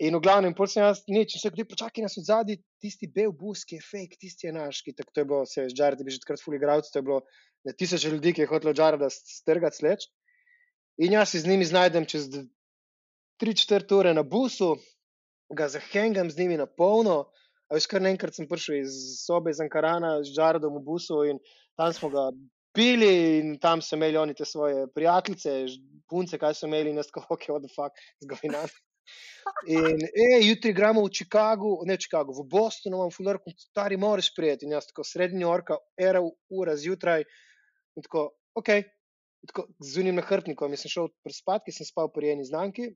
In 0.00 0.16
v 0.16 0.22
glavnem, 0.24 0.54
pol 0.56 0.68
sem 0.68 0.84
jaz 0.84 1.02
nič, 1.08 1.36
in 1.36 1.42
se 1.42 1.52
kdo 1.52 1.66
počakaj 1.72 2.04
nas 2.04 2.16
od 2.20 2.24
zadaj, 2.28 2.60
tisti 2.80 3.08
bel 3.08 3.32
bus, 3.36 3.66
ki 3.68 3.76
je 3.76 3.84
fake, 3.84 4.20
tisti 4.20 4.48
je 4.48 4.54
naš, 4.56 4.80
ki 4.84 4.94
tako 4.96 5.12
to 5.12 5.20
je 5.20 5.28
bilo, 5.32 5.40
se 5.48 5.64
veš, 5.64 5.74
Jared 5.76 6.00
je 6.00 6.06
bil 6.08 6.14
že 6.16 6.22
takrat 6.22 6.44
ful 6.44 6.56
igralec, 6.56 6.88
to 6.88 7.00
je 7.00 7.08
bilo 7.08 7.20
na 7.68 7.72
tisoče 7.76 8.12
ljudi, 8.12 8.32
ki 8.36 8.44
je 8.44 8.48
hotelo 8.48 8.72
Jareda 8.76 9.10
strgati 9.12 9.76
sleč. 9.76 10.08
In 11.04 11.12
jaz 11.16 11.32
se 11.32 11.40
z 11.40 11.48
njimi 11.48 11.68
znajdem 11.68 12.08
čez 12.08 12.28
d- 12.32 12.46
tri 13.40 13.52
četrt 13.56 13.92
ure 13.92 14.12
na 14.16 14.24
busu, 14.24 14.74
ga 15.56 15.68
zahengam 15.68 16.30
z 16.30 16.38
njimi 16.38 16.56
na 16.60 16.66
polno. 16.66 17.30
A 17.70 17.78
veš, 17.78 17.86
kar 17.86 18.02
naenkrat 18.02 18.34
sem 18.34 18.48
prišel 18.50 18.80
iz 18.80 18.94
sobe 19.22 19.52
iz 19.54 19.60
Ankarana 19.62 20.16
z 20.26 20.34
Jaredom 20.34 20.80
v 20.80 20.84
busu 20.86 21.22
in 21.30 21.38
tam 21.78 21.92
smo 21.94 22.10
ga 22.10 22.30
pili 22.74 23.38
in 23.38 23.58
tam 23.62 23.82
so 23.82 23.96
imeli 23.96 24.18
oni 24.18 24.34
te 24.34 24.44
svoje 24.44 24.86
prijateljice, 24.94 25.54
punce, 26.10 26.38
kaj 26.38 26.54
so 26.58 26.66
imeli 26.66 26.90
in 26.90 26.98
jaz 26.98 27.10
tako, 27.10 27.26
ok, 27.34 27.50
what 27.54 27.66
the 27.66 27.70
fuck, 27.74 27.94
zgovina. 28.24 28.62
In, 29.66 29.98
e, 30.06 30.28
jutri 30.46 30.72
gremo 30.72 31.02
v 31.04 31.10
Chicagu, 31.14 31.72
ne 31.86 31.96
v 31.96 32.02
Chicagu, 32.04 32.34
v 32.36 32.46
Bostonu, 32.50 32.98
imam 32.98 33.10
fuler, 33.14 33.38
stari 33.58 33.98
moraš 33.98 34.30
prijeti. 34.36 34.66
In 34.66 34.76
jaz 34.76 34.86
tako 34.90 35.04
sredi 35.06 35.38
New 35.38 35.48
Yorka, 35.48 35.78
era 35.98 36.22
ura 36.50 36.76
zjutraj. 36.76 37.24
In 37.98 38.06
tako, 38.06 38.28
ok, 38.54 38.70
in 38.78 39.50
tako 39.50 39.66
z 39.82 40.04
unim 40.04 40.20
nahrbtnikom. 40.20 40.76
Jaz 40.76 40.86
sem 40.86 40.94
šel 40.94 41.10
prespat, 41.26 41.64
ki 41.66 41.74
sem 41.74 41.88
spal 41.88 42.12
pri 42.14 42.34
eni 42.36 42.46
znanki. 42.46 42.92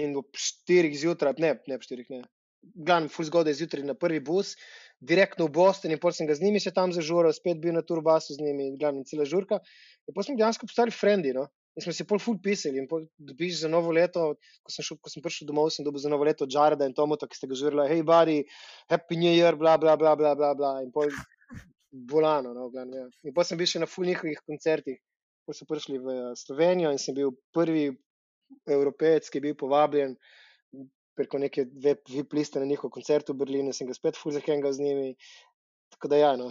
In 0.00 0.16
ob 0.18 0.34
štirih 0.34 0.94
zjutraj, 0.98 1.36
ne, 1.38 1.54
ne 1.70 1.78
ob 1.78 1.84
štirih, 1.86 2.08
ne. 2.10 2.24
Glavno, 2.64 3.10
ful 3.12 3.26
zgodaj 3.28 3.54
zjutraj 3.58 3.84
na 3.86 3.94
prvi 3.94 4.22
bus, 4.24 4.54
direktno 5.04 5.46
v 5.46 5.52
Boston 5.54 5.92
in 5.92 6.00
pol 6.00 6.14
sem 6.16 6.26
ga 6.26 6.34
z 6.34 6.46
njimi 6.46 6.62
se 6.62 6.72
tam 6.74 6.94
zažural, 6.96 7.34
spet 7.36 7.60
bil 7.60 7.74
na 7.76 7.82
turbasu 7.84 8.34
z 8.34 8.42
njimi, 8.42 8.72
glavno, 8.80 9.04
cela 9.06 9.26
žurka. 9.28 9.60
In 10.08 10.16
pol 10.16 10.26
smo 10.26 10.38
dejansko 10.40 10.66
postali 10.70 10.94
frendi, 10.94 11.34
no. 11.36 11.46
In 11.74 11.82
smo 11.82 11.92
si 11.92 12.06
pol 12.06 12.20
ful 12.22 12.38
pisali 12.42 12.78
in 12.78 12.86
dobiš 13.18 13.64
za 13.64 13.68
novo 13.68 13.90
leto, 13.92 14.28
ko 14.62 14.72
sem, 14.72 14.86
šel, 14.86 14.98
ko 15.02 15.10
sem 15.10 15.22
prišel 15.22 15.48
domov, 15.50 15.72
sem 15.74 15.86
dobil 15.86 16.02
za 16.02 16.10
novo 16.12 16.26
leto 16.26 16.46
Jareda 16.50 16.86
in 16.86 16.94
Tomota, 16.94 17.26
ki 17.26 17.38
ste 17.38 17.50
ga 17.50 17.58
žurili, 17.58 17.88
hej, 17.90 18.04
buddy, 18.06 18.44
happy 18.92 19.18
new 19.18 19.32
year, 19.32 19.58
bla, 19.58 19.74
bla, 19.82 19.96
bla, 19.98 20.14
bla, 20.16 20.36
bla, 20.38 20.52
bla. 20.54 20.76
In 20.86 20.92
pol 20.94 21.10
bolano, 22.12 22.54
no, 22.54 22.68
glavno, 22.70 23.02
ja. 23.02 23.08
In 23.26 23.34
pol 23.34 23.48
sem 23.48 23.58
bil 23.58 23.70
še 23.70 23.82
na 23.82 23.90
ful 23.90 24.06
njihovih 24.06 24.38
koncertih. 24.46 25.00
Pol 25.44 25.58
so 25.58 25.66
prišli 25.68 25.98
v 25.98 26.14
eh, 26.14 26.30
Slovenijo 26.38 26.94
in 26.94 27.02
sem 27.02 27.18
bil 27.18 27.34
prvi 27.52 27.90
evropejec, 28.66 29.28
ki 29.30 29.38
je 29.38 29.42
bil 29.48 29.56
povabljen 29.58 30.16
preko 31.14 31.38
neke 31.38 31.64
VIP 31.70 32.32
liste 32.34 32.58
na 32.58 32.66
njihov 32.66 32.90
koncert 32.90 33.28
v 33.30 33.38
Berlinu, 33.38 33.72
sem 33.72 33.86
ga 33.86 33.94
spet 33.94 34.18
ful 34.18 34.34
zahengal 34.34 34.72
z 34.74 34.82
njimi. 34.82 35.14
Tako 35.94 36.08
da 36.10 36.16
ja, 36.18 36.32
no. 36.36 36.50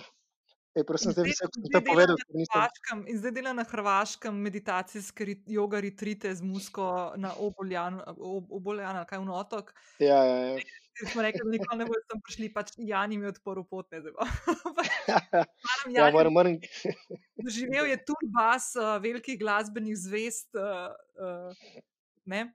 Ej, 0.73 0.85
prosim, 0.89 1.11
zdaj 1.13 1.29
zdaj 1.35 1.49
to 1.53 1.61
dela 1.69 1.81
povedal, 1.85 2.15
na 2.17 2.39
nisem. 2.39 3.01
In 3.05 3.17
zdaj 3.19 3.31
dela 3.35 3.51
na 3.53 3.65
Hrvaškem 3.67 4.33
meditacijske 4.33 5.25
rit- 5.25 5.51
joga 5.51 5.77
retrite 5.83 6.31
z 6.33 6.41
musko 6.41 7.13
na 7.17 7.35
Oboljan, 7.37 7.99
Ob- 8.17 8.49
Oboljan 8.49 8.97
ali 8.97 9.05
kaj 9.05 9.19
v 9.19 9.35
otok. 9.37 9.73
Ja, 9.99 10.23
ja, 10.25 10.37
ja. 10.47 10.57
In 11.01 11.09
smo 11.09 11.23
rekli, 11.25 11.41
da 11.43 11.49
nikoli 11.49 11.79
ne 11.79 11.85
bodo 11.89 12.01
tam 12.09 12.21
prišli, 12.21 12.49
pač 12.53 12.73
Jan 12.77 13.11
jim 13.11 13.23
je 13.25 13.31
odprl 13.33 13.63
pot. 13.65 13.87
Ne, 13.91 14.01
Maram 15.67 15.95
ja, 15.95 16.09
moram, 16.13 16.35
moram, 16.37 16.57
doživel 17.41 17.89
je 17.89 17.97
tur 18.05 18.27
bas 18.35 18.69
uh, 18.77 18.99
velikih 19.01 19.39
glasbenih 19.41 19.97
zvest. 19.97 20.51
Uh, 20.53 20.93
uh, 21.17 21.81
ne? 22.29 22.45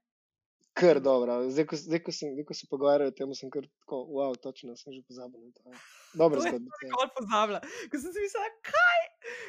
Kar 0.78 1.00
dobro. 1.02 1.36
Zdaj, 1.50 1.66
ko, 1.66 1.76
zdaj, 1.76 2.00
ko, 2.06 2.12
sem, 2.14 2.30
zdaj, 2.36 2.44
ko 2.48 2.54
se 2.54 2.66
pogovarjajo 2.70 3.10
o 3.10 3.14
tem, 3.18 3.32
sem 3.34 3.50
kar 3.50 3.64
tako, 3.82 3.98
wow, 4.16 4.36
točno, 4.38 4.76
sem 4.78 4.94
že 4.94 5.02
pozabil. 5.08 5.40
na 5.42 5.52
to, 5.56 5.62
ja. 5.70 5.78
Zgodba. 6.14 6.80
ja. 6.86 7.08
pozabila. 7.18 7.60
Ko 7.90 8.00
sem 8.02 8.12
si 8.14 8.22
mislila, 8.24 8.50
kaj, 8.70 9.00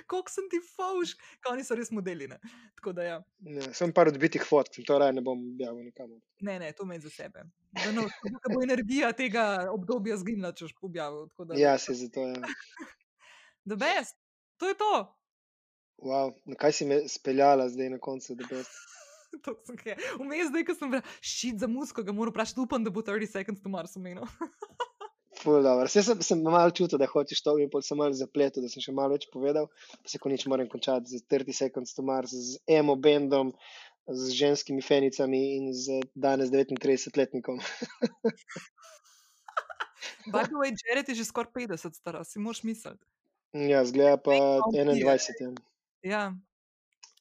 koliko 0.10 0.34
sem 0.34 0.50
ti 0.52 0.60
fauš, 0.76 1.14
kaj 1.44 1.54
oni 1.54 1.66
so 1.68 1.78
res 1.78 1.92
modeli. 1.96 2.28
Ne? 2.32 2.40
Tako 2.80 2.94
da 2.98 3.06
ja. 3.08 3.18
Ja, 3.46 3.70
sem 3.78 3.94
par 3.94 4.10
odbitih 4.12 4.44
fotk, 4.46 4.82
to 4.88 4.98
raje 5.00 5.14
ne 5.14 5.24
bom 5.26 5.38
objavil 5.54 5.86
nikamor. 5.86 6.18
Ne, 6.42 6.58
ne, 6.60 6.74
to 6.74 6.86
me 6.90 7.00
za 7.00 7.12
sebe. 7.14 7.46
Da 7.78 7.92
no, 7.94 8.08
bo 8.50 8.64
energija 8.66 9.12
tega 9.14 9.70
obdobja 9.72 10.18
zginila, 10.18 10.52
če 10.52 10.66
boš 10.68 10.76
objavil. 10.82 11.30
da- 11.46 11.60
Ja, 11.60 11.78
se 11.78 11.94
zato 11.94 12.26
je. 12.26 12.36
The 13.70 13.78
best. 13.78 14.18
To 14.60 14.68
je 14.68 14.76
to. 14.76 14.94
Wow, 16.00 16.32
na 16.48 16.56
kaj 16.56 16.72
si 16.72 16.86
me 16.88 17.02
speljala 17.12 17.68
zdaj 17.70 17.90
na 17.90 18.00
koncu, 18.00 18.36
da 18.36 18.48
bi 18.48 18.64
To 19.46 19.56
sem 19.66 19.78
kaj. 19.78 19.96
Vmes, 20.20 20.50
zdaj, 20.50 20.66
ko 20.68 20.76
sem 20.76 20.94
rekla, 20.94 21.18
ščit 21.22 21.60
za 21.62 21.68
musko, 21.70 22.04
ga 22.06 22.16
moram 22.16 22.34
vprašati, 22.34 22.62
upam, 22.64 22.84
da 22.84 22.92
bo 22.94 23.04
30 23.06 23.32
seconds 23.40 23.62
to 23.64 23.72
Mars 23.72 23.96
omenil. 24.00 24.26
Ful, 25.40 25.62
dobro. 25.64 25.88
Saj 25.88 26.04
sem, 26.04 26.24
sem 26.26 26.42
malo 26.44 26.72
čutil, 26.76 27.00
da 27.00 27.08
hočeš 27.08 27.44
to, 27.46 27.54
in 27.64 27.70
pol 27.72 27.84
sem 27.86 28.00
malo 28.00 28.16
zapletel, 28.18 28.66
da 28.66 28.72
sem 28.72 28.84
še 28.84 28.92
malo 28.96 29.14
več 29.16 29.30
povedal. 29.32 29.70
Pa 30.04 30.12
se 30.12 30.20
konč 30.20 30.44
moram 30.52 30.68
končati 30.72 31.14
z 31.14 31.24
30 31.32 31.56
Seconds 31.56 31.96
to 31.96 32.04
Mars, 32.04 32.34
z 32.34 32.60
emo 32.68 32.98
bendom, 33.00 33.54
z 34.10 34.34
ženskimi 34.36 34.84
fenicami 34.84 35.40
in 35.56 35.72
z 35.72 36.02
danes 36.18 36.52
39-letnikom. 36.52 37.62
By 40.34 40.44
the 40.50 40.60
way, 40.60 40.76
Jared 40.76 41.08
je 41.08 41.16
že 41.22 41.26
skoraj 41.30 41.54
50 41.56 41.96
star, 41.96 42.20
si 42.28 42.40
moraš 42.44 42.66
misliti. 42.68 43.06
Ja, 43.56 43.86
zgleda 43.86 44.18
pa 44.20 44.36
vampir. 44.62 44.92
21. 44.92 45.56
Ja. 46.04 46.20
Ja, 46.20 46.24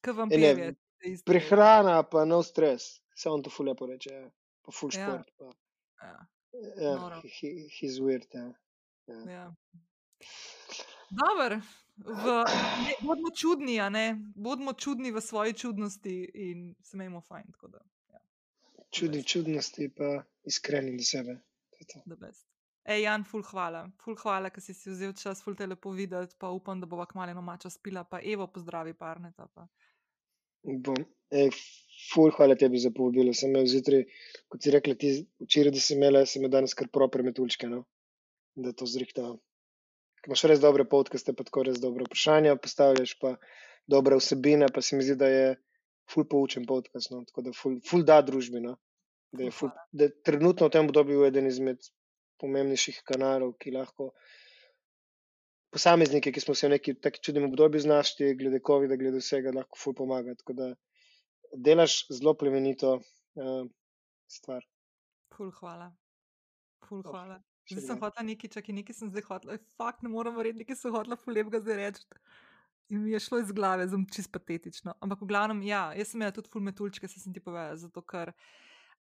kaj 0.03 0.13
vam 0.15 0.29
E, 0.33 0.37
isto. 0.37 0.88
Prehrana 1.25 2.03
pa 2.03 2.25
no 2.25 2.43
stres, 2.43 3.01
on 3.27 3.43
to 3.43 3.51
ful 3.51 3.67
lepo 3.67 3.87
reče. 3.87 4.13
Ja. 4.13 4.31
Pa 4.63 4.73
ful 4.73 4.91
Ja. 4.95 5.05
šport. 5.07 5.31
Pa. 5.39 5.53
Ja, 6.07 6.27
Ja, 6.81 6.95
Noro. 6.97 7.21
he, 7.23 7.49
he's 7.71 7.99
weird. 8.01 8.27
Ja. 8.35 8.53
ja. 9.31 9.55
Dober. 11.11 11.61
V, 11.99 12.45
ne, 12.85 12.93
bodimo 13.03 13.31
čudni, 13.31 13.77
ne? 13.91 14.19
Bodimo 14.35 14.73
čudni 14.73 15.11
v 15.13 15.21
svoji 15.21 15.53
čudnosti 15.55 16.31
in 16.35 16.75
se 16.83 16.97
imejmo 16.97 17.21
fajn. 17.21 17.53
Da, 17.69 17.79
ja, 18.13 18.21
Čudni 18.91 19.25
čudnosti 19.25 19.89
pa 19.97 20.23
iskreni 20.45 20.97
do 20.97 21.03
sebe. 21.05 21.41
Ej, 22.85 23.03
Jan, 23.03 23.25
ful 23.25 23.43
hvala. 23.43 23.91
Ful 24.01 24.17
hvala, 24.17 24.51
ker 24.51 24.63
si 24.63 24.75
si 24.75 24.91
vzel 24.91 25.13
čas, 25.13 25.43
ful 25.43 25.55
te 25.57 25.67
lepo 25.67 25.91
videti, 25.91 26.37
pa 26.39 26.49
upam, 26.49 26.81
da 26.81 26.87
bova 26.87 27.07
kmalu 27.07 27.31
eno 27.31 27.43
mačo 27.43 27.71
spila, 27.71 28.05
pa 28.05 28.21
Evo 28.23 28.47
pozdravi 28.47 28.95
parneta. 28.95 29.47
Pa. 29.55 29.67
Bom. 30.65 31.05
Ej, 31.31 31.51
ful, 32.13 32.33
hvala 32.33 32.57
tebi 32.57 32.81
za 32.81 32.91
povabilo. 32.95 33.35
Sem 33.37 33.53
imel 33.53 33.69
zjutraj, 33.69 34.05
kot 34.49 34.65
si 34.65 34.73
rekla, 34.75 34.97
ti 34.99 35.13
včeraj, 35.45 35.75
da 35.77 35.83
si 35.83 35.95
imela, 35.97 36.25
sem 36.27 36.43
imel 36.43 36.55
danes 36.57 36.75
kar 36.79 36.91
proper 36.93 37.25
metulčke, 37.27 37.69
no? 37.71 37.85
da 38.59 38.73
to 38.75 38.89
zrihta. 38.91 39.29
Ker 40.19 40.33
imaš 40.33 40.43
res 40.51 40.63
dobre 40.63 40.83
podcaste, 40.89 41.35
pa 41.37 41.47
tako 41.47 41.63
res 41.69 41.79
dobre 41.83 42.09
vprašanja 42.09 42.57
postavljaš, 42.59 43.15
pa 43.23 43.37
dobre 43.87 44.19
vsebine, 44.19 44.67
pa 44.75 44.83
se 44.83 44.99
mi 44.99 45.07
zdi, 45.07 45.15
da 45.21 45.29
je 45.31 45.45
ful 46.11 46.27
poučen 46.27 46.67
podcast, 46.67 47.13
no? 47.13 47.23
tako 47.29 47.45
da 47.47 47.55
ful, 47.55 47.79
ful 47.87 48.03
da 48.09 48.19
družbi, 48.25 48.65
no? 48.65 48.75
da 49.37 49.47
je 49.47 49.53
ful, 49.55 49.71
da 49.93 50.09
je 50.09 50.17
trenutno 50.27 50.67
v 50.67 50.75
tem 50.75 50.89
obdobju 50.89 51.29
eden 51.29 51.47
izmed 51.47 51.87
pomembnejših 52.43 53.03
kanalov, 53.07 53.55
ki 53.63 53.77
lahko 53.77 54.11
posameznike, 55.75 56.33
ki 56.33 56.41
smo 56.41 56.55
se 56.55 56.69
v 56.69 56.77
neki 56.77 56.95
taki 57.01 57.23
čudnem 57.25 57.49
obdobju 57.51 57.81
znašli, 57.85 58.35
glede 58.39 58.61
COVID-a, 58.67 58.97
glede 59.01 59.21
vsega, 59.23 59.53
lahko 59.55 59.81
ful 59.81 59.97
pomaga. 59.97 60.35
Tako 60.41 60.57
da 60.59 60.69
delaš 61.53 62.01
zelo 62.13 62.35
plemenito 62.35 62.99
uh, 62.99 63.65
stvar. 64.31 64.65
Ful 65.35 65.53
hvala. 65.61 65.91
Ful 66.89 67.03
hvala. 67.05 67.41
še 67.69 67.77
Zdaj 67.77 67.85
sem 67.85 67.99
kdaj. 67.99 68.05
hotela 68.07 68.27
nekaj, 68.31 68.53
čakaj, 68.57 68.77
nekaj 68.81 68.97
sem 68.97 69.11
zdaj 69.13 69.27
hotela. 69.29 69.57
Ej, 69.59 69.65
Fakt, 69.77 70.05
ne 70.05 70.13
morem 70.13 70.37
verjeti, 70.39 70.65
nekaj 70.65 70.81
sem 70.81 70.95
hotela 70.95 71.19
ful 71.21 71.37
lepega 71.37 71.61
zdaj 71.65 71.81
reči. 71.83 72.23
In 72.89 73.03
mi 73.05 73.13
je 73.13 73.21
šlo 73.21 73.43
iz 73.43 73.53
glave, 73.53 73.85
zelo 73.91 74.09
čist 74.09 74.33
patetično. 74.33 74.95
Ampak 75.05 75.21
v 75.21 75.29
glavnem, 75.29 75.61
ja, 75.69 75.91
jaz 75.99 76.15
sem 76.15 76.23
imela 76.23 76.33
tudi 76.33 76.49
ful 76.53 76.65
metulčke, 76.65 77.11
se 77.11 77.21
sem 77.21 77.35
ti 77.35 77.45
povedala, 77.45 77.77
zato 77.77 78.01
ker. 78.01 78.33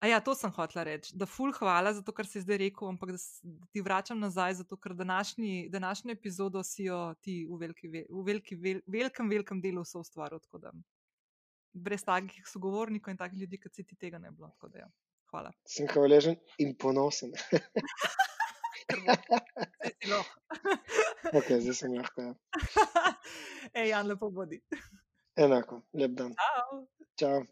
A 0.00 0.06
ja, 0.08 0.20
to 0.20 0.32
sem 0.34 0.48
hotela 0.50 0.84
reči, 0.88 1.12
da 1.14 1.26
ful 1.28 1.52
hvala 1.52 1.92
za 1.92 2.00
to, 2.02 2.12
kar 2.12 2.24
si 2.26 2.40
zdaj 2.40 2.56
rekel, 2.62 2.88
ampak 2.88 3.10
da, 3.12 3.18
da 3.42 3.66
ti 3.68 3.82
vračam 3.84 4.18
nazaj, 4.18 4.54
zato 4.62 4.76
ker 4.80 4.94
današnji, 4.96 5.68
današnjo 5.68 6.12
epizodo 6.12 6.62
si 6.64 6.84
jo 6.88 7.14
ti 7.20 7.44
v, 7.44 7.58
veliki, 7.60 7.88
ve- 7.88 8.06
v 8.08 8.24
veliki, 8.24 8.56
vel, 8.56 8.80
velikem, 8.86 9.28
velikem 9.28 9.60
delu 9.60 9.84
so 9.84 10.00
ustvaril. 10.00 10.40
tako 10.40 10.58
da 10.58 10.72
Brez 11.72 12.02
takih 12.04 12.48
sogovornikov 12.48 13.12
in 13.12 13.16
takih 13.20 13.38
ljudi, 13.44 13.60
kot 13.60 13.74
si 13.76 13.84
ti 13.84 13.94
tega 13.96 14.18
ne 14.18 14.30
bi 14.30 14.36
bilo. 14.36 14.48
tako 14.48 14.68
da 14.68 14.78
Ja. 14.78 14.88
Hvala. 15.30 15.52
Sem 15.68 15.86
hvaležen 15.86 16.36
in 16.58 16.72
ponosen. 16.74 17.32
Okay, 21.32 21.60
zdaj 21.60 21.74
sem 21.74 21.92
lahko. 21.94 22.22
Ja. 22.22 22.34
Ej, 23.78 23.88
Jan, 23.92 24.06
lepo 24.08 24.30
bodi. 24.30 24.58
Enako, 25.36 25.82
lep 25.94 26.10
dan. 26.18 26.34
Ciao. 26.34 26.80
Čau. 27.16 27.44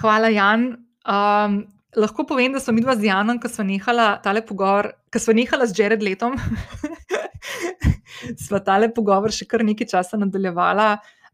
Hvala, 0.00 0.28
Jan. 0.32 0.89
Um, 1.08 1.62
lahko 1.96 2.26
povem, 2.28 2.52
da 2.52 2.60
smo 2.60 2.74
mi 2.76 2.84
dva 2.84 2.96
z 2.96 3.08
Janom, 3.08 3.40
ko 3.40 3.48
smo 3.48 3.64
nehala 3.64 4.18
tale 4.22 4.42
pogovor, 4.46 4.92
ko 5.12 5.18
smo 5.18 5.34
nehala 5.34 5.66
z 5.66 5.78
Jared 5.78 6.02
letom, 6.02 6.36
sva 8.44 8.60
tale 8.60 8.90
pogovor 8.92 9.32
še 9.34 9.48
kar 9.48 9.64
nekaj 9.66 9.88
časa 9.94 10.20
nadaljevala 10.20 10.90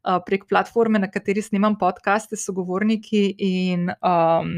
uh, 0.07 0.21
prek 0.27 0.47
platforme, 0.49 1.03
na 1.03 1.11
kateri 1.11 1.43
snemam 1.43 1.77
podcaste 1.79 2.39
s 2.39 2.47
sogovorniki. 2.47 3.27
In 3.43 3.91
um, 3.99 4.55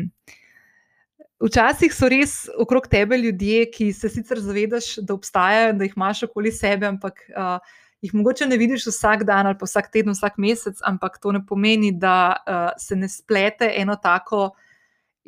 včasih 1.43 1.95
so 1.95 2.11
res 2.11 2.39
okrog 2.59 2.87
tebe 2.91 3.19
ljudje, 3.19 3.67
ki 3.73 3.91
se 3.97 4.13
sicer 4.13 4.43
zavedaš, 4.45 4.99
da 5.03 5.17
obstajajo, 5.17 5.75
da 5.79 5.89
jih 5.89 5.97
imaš 5.97 6.25
okoli 6.29 6.53
sebe, 6.55 6.87
ampak 6.93 7.25
uh, 7.33 7.59
jih 8.05 8.15
mogoče 8.15 8.47
ne 8.47 8.61
vidiš 8.61 8.87
vsak 8.93 9.25
dan 9.27 9.51
ali 9.51 9.59
pa 9.59 9.67
vsak 9.67 9.91
teden, 9.91 10.15
vsak 10.15 10.39
mesec, 10.39 10.79
ampak 10.87 11.19
to 11.19 11.33
ne 11.35 11.43
pomeni, 11.47 11.91
da 11.91 12.37
uh, 12.39 12.71
se 12.79 12.97
ne 12.97 13.09
splete 13.11 13.73
eno 13.77 13.97
tako. 13.97 14.53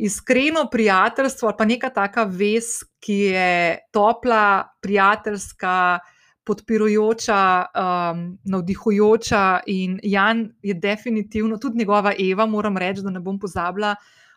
Iskreno 0.01 0.65
prijateljstvo, 0.73 1.49
ali 1.49 1.57
pa 1.59 1.65
neka 1.65 1.91
taka 1.93 2.25
vez, 2.25 2.81
ki 3.01 3.19
je 3.33 3.79
topla, 3.93 4.65
prijateljska, 4.81 5.99
podpirujoča, 6.45 7.67
um, 7.75 8.23
navdihujoča. 8.45 9.61
In 9.67 9.99
Jan 10.03 10.49
je 10.63 10.75
definitivno, 10.75 11.59
tudi 11.59 11.79
njegova 11.79 12.15
Eva, 12.19 12.47
moram 12.47 12.77
reči, 12.77 13.03
da 13.03 13.11
ne 13.11 13.21
bom 13.21 13.39
pozabila, 13.39 13.95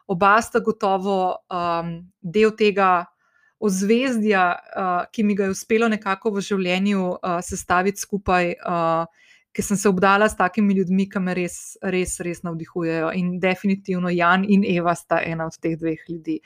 oba 0.07 0.35
sta 0.41 0.59
gotovo 0.59 1.35
um, 1.47 1.95
del 2.21 2.51
tega 2.59 3.05
ozvezdja, 3.63 4.45
uh, 4.53 5.05
ki 5.11 5.23
mi 5.23 5.35
ga 5.35 5.47
je 5.47 5.55
uspelo 5.55 5.87
nekako 5.87 6.35
v 6.35 6.43
življenju 6.43 7.03
uh, 7.07 7.37
sestaviti 7.41 8.03
skupaj, 8.03 8.51
uh, 8.59 9.05
ker 9.53 9.65
sem 9.65 9.77
se 9.77 9.89
obdala 9.89 10.27
s 10.29 10.37
takimi 10.37 10.73
ljudmi, 10.73 11.05
ki 11.09 11.21
me 11.21 11.35
res, 11.37 11.57
res, 11.93 12.15
res 12.25 12.41
navdihujejo. 12.45 13.11
In 13.19 13.35
definitivno 13.41 14.09
Jan 14.09 14.45
in 14.49 14.65
Eva 14.65 14.95
sta 14.97 15.21
ena 15.21 15.45
od 15.49 15.57
teh 15.61 15.77
dveh 15.77 16.01
ljudi. 16.09 16.39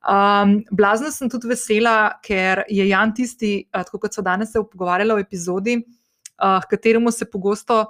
Um, 0.00 0.56
blazno 0.72 1.12
sem 1.12 1.28
tudi 1.32 1.52
vesela, 1.52 2.14
ker 2.24 2.64
je 2.72 2.88
Jan 2.88 3.12
tisti, 3.16 3.58
uh, 3.68 3.84
kot 3.92 4.16
so 4.16 4.24
danes 4.24 4.54
se 4.54 4.64
pogovarjali 4.64 5.18
v 5.18 5.26
epizodi, 5.26 5.76
uh, 6.40 6.64
kateremu 6.70 7.12
se 7.12 7.28
pogosto. 7.30 7.84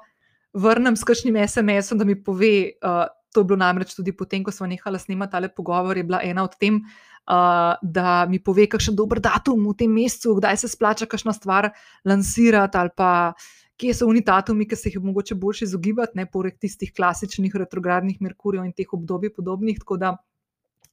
Vrnem 0.55 0.95
s 0.95 1.07
kakšnim 1.07 1.39
SMS-om, 1.47 1.99
da 1.99 2.07
mi 2.07 2.15
pove, 2.15 2.55
uh, 2.83 3.07
to 3.35 3.43
je 3.43 3.51
bilo 3.51 3.59
namreč 3.59 3.95
tudi 3.95 4.13
potem, 4.15 4.45
ko 4.47 4.55
smo 4.55 4.69
nehali 4.71 4.99
snemati 5.03 5.33
tale 5.33 5.49
pogovor, 5.51 5.99
je 5.99 6.07
bila 6.07 6.21
ena 6.23 6.45
od 6.47 6.55
tem, 6.59 6.79
uh, 6.79 7.75
da 7.83 8.27
mi 8.31 8.39
pove, 8.43 8.67
kakšen 8.71 8.95
dober 8.95 9.23
datum 9.23 9.67
v 9.71 9.75
tem 9.79 9.91
mesecu, 9.91 10.37
kdaj 10.39 10.63
se 10.63 10.71
splača 10.71 11.11
kakšna 11.11 11.35
stvar 11.35 11.71
lansirati, 12.07 12.79
ali 12.79 12.95
pa 12.95 13.11
kje 13.81 13.95
so 13.95 14.09
oni 14.09 14.23
datumi, 14.23 14.69
ki 14.69 14.77
se 14.77 14.89
jih 14.89 15.01
je 15.01 15.05
mogoče 15.05 15.35
bolj 15.35 15.65
izogibati, 15.67 16.19
ne 16.19 16.27
poleg 16.31 16.59
tistih 16.61 16.93
klasičnih 16.95 17.55
retrogradnih 17.65 18.21
Merkurjev 18.21 18.65
in 18.65 18.73
teh 18.73 18.93
obdobij 18.93 19.35
podobnih. 19.35 19.79
Tako 19.79 19.97
da 19.97 20.17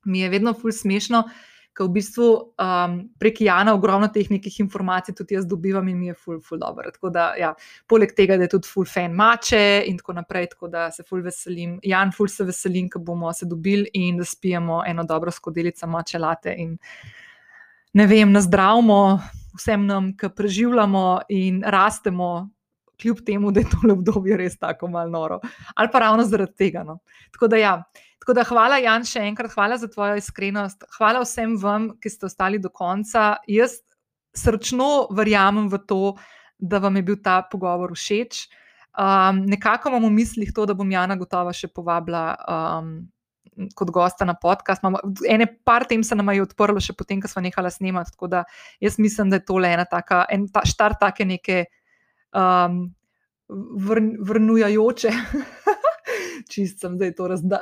mi 0.05 0.19
je 0.19 0.29
vedno 0.29 0.53
ful 0.53 0.71
smešno 0.71 1.23
ker 1.71 1.87
v 1.87 1.93
bistvu 1.95 2.27
um, 2.59 2.95
prek 3.19 3.41
Jana 3.45 3.73
ogromno 3.75 4.09
teh 4.11 4.27
nekih 4.31 4.59
informacij 4.59 5.15
tudi 5.15 5.37
jaz 5.37 5.47
dobivam 5.47 5.87
in 5.87 5.99
mi 5.99 6.09
je 6.09 6.15
ful, 6.19 6.41
ful 6.43 6.59
dobro. 6.59 6.91
Tako 6.91 7.09
da, 7.09 7.31
ja, 7.39 7.53
poleg 7.87 8.11
tega, 8.15 8.35
da 8.37 8.47
je 8.47 8.53
tudi 8.57 8.67
ful 8.67 8.87
fan 8.87 9.15
mače 9.15 9.85
in 9.87 9.99
tako 10.01 10.17
naprej, 10.19 10.49
tako 10.51 10.67
da 10.71 10.89
se 10.91 11.05
ful 11.07 11.23
veselim. 11.23 11.77
Jan, 11.83 12.11
ful 12.15 12.27
se 12.31 12.43
veselim, 12.47 12.89
ko 12.91 12.99
bomo 12.99 13.31
se 13.33 13.47
dobili 13.47 13.87
in 13.93 14.19
da 14.19 14.27
spijemo 14.27 14.81
eno 14.87 15.07
dobro 15.07 15.31
skodelico 15.31 15.87
mače 15.87 16.19
late 16.19 16.55
in 16.59 16.75
ne 17.93 18.07
vem, 18.07 18.31
nazdravimo 18.31 18.99
vsem 19.55 19.85
nam, 19.87 20.11
ki 20.17 20.31
preživljamo 20.35 21.21
in 21.29 21.63
rastemo. 21.63 22.49
Kljub 23.01 23.23
temu, 23.25 23.51
da 23.51 23.63
je 23.63 23.69
to 23.71 23.81
obdobje 23.95 24.37
res 24.37 24.59
tako 24.61 24.91
malo 24.93 25.09
noro, 25.09 25.39
ali 25.75 25.89
pa 25.91 26.05
ravno 26.05 26.23
zaradi 26.29 26.53
tega. 26.65 26.83
No. 26.85 26.99
Tako 27.33 27.49
da, 27.51 27.57
ja, 27.57 27.75
Tako 28.21 28.35
da 28.37 28.43
hvala, 28.45 28.77
Jan, 28.77 29.01
še 29.01 29.23
enkrat, 29.25 29.49
hvala 29.55 29.79
za 29.81 29.87
tvojo 29.89 30.19
iskrenost. 30.19 30.83
Hvala 30.93 31.23
vsem 31.23 31.55
vam, 31.57 31.87
ki 31.97 32.09
ste 32.13 32.27
ostali 32.27 32.59
do 32.61 32.69
konca. 32.69 33.39
Jaz 33.49 33.79
srčno 34.37 35.07
verjamem 35.17 35.71
v 35.71 35.79
to, 35.89 36.01
da 36.61 36.77
vam 36.83 36.99
je 36.99 37.03
bil 37.07 37.17
ta 37.25 37.39
pogovor 37.49 37.95
všeč. 37.97 38.43
Um, 38.91 39.41
nekako 39.49 39.89
imam 39.89 40.05
v 40.05 40.13
mislih 40.19 40.51
to, 40.53 40.67
da 40.69 40.77
bom 40.77 40.89
Jana 40.93 41.17
gotovo 41.17 41.49
še 41.55 41.71
povabila. 41.73 42.27
Um, 42.45 42.93
Kot 43.75 43.89
gosta 43.91 44.23
na 44.25 44.37
podcast. 44.39 44.85
Ene 45.27 45.45
par 45.67 45.83
tem 45.89 46.05
se 46.07 46.15
nam 46.15 46.29
je 46.31 46.45
odprlo, 46.45 46.79
še 46.81 46.93
potem, 46.95 47.19
ko 47.21 47.27
smo 47.27 47.41
nehali 47.43 47.69
snemati. 47.73 48.13
Tako 48.13 48.29
da 48.31 48.45
jaz 48.81 48.95
mislim, 49.01 49.33
da 49.33 49.41
je 49.41 49.45
to 49.49 49.57
le 49.59 49.73
ena 49.75 49.83
taka, 49.89 50.23
en 50.31 50.45
ta, 50.47 50.63
štart 50.65 51.01
take 51.01 51.27
neke 51.27 51.65
um, 52.33 52.83
vrn, 53.87 54.15
vrnujajoče 54.27 55.11
čist 56.51 56.81
sem 56.81 56.95
zdaj 56.95 57.15
to 57.15 57.27
razda, 57.27 57.59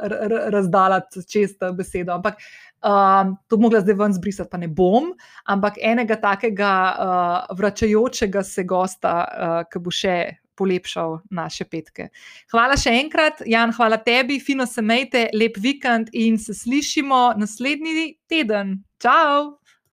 razdala 0.53 1.01
čez 1.29 1.55
to 1.59 1.71
besedo. 1.73 2.13
Ampak 2.17 2.39
um, 2.81 3.35
to 3.47 3.57
bi 3.57 3.67
mogla 3.67 3.81
zdaj 3.83 3.97
ven 3.99 4.13
zbrisati, 4.13 4.49
pa 4.51 4.57
ne 4.57 4.67
bom. 4.67 5.11
Ampak 5.45 5.79
enega 5.81 6.19
takega 6.21 6.73
uh, 6.89 7.57
vračajočega 7.57 8.43
se 8.43 8.63
gosta, 8.63 9.15
uh, 9.25 9.57
ki 9.69 9.83
bo 9.83 9.93
še 9.93 10.17
polepšal 10.59 11.21
naše 11.31 11.69
petke. 11.71 12.09
Hvala 12.51 12.75
še 12.79 12.91
enkrat, 12.99 13.45
Jan, 13.47 13.71
hvala 13.77 14.01
tebi, 14.03 14.41
fino 14.43 14.67
se 14.67 14.83
majte, 14.83 15.29
lep 15.33 15.55
vikend 15.61 16.11
in 16.11 16.35
se 16.41 16.53
slišimo 16.57 17.39
naslednji 17.39 18.11
teden. 18.27 18.81
Ciao! 18.99 19.59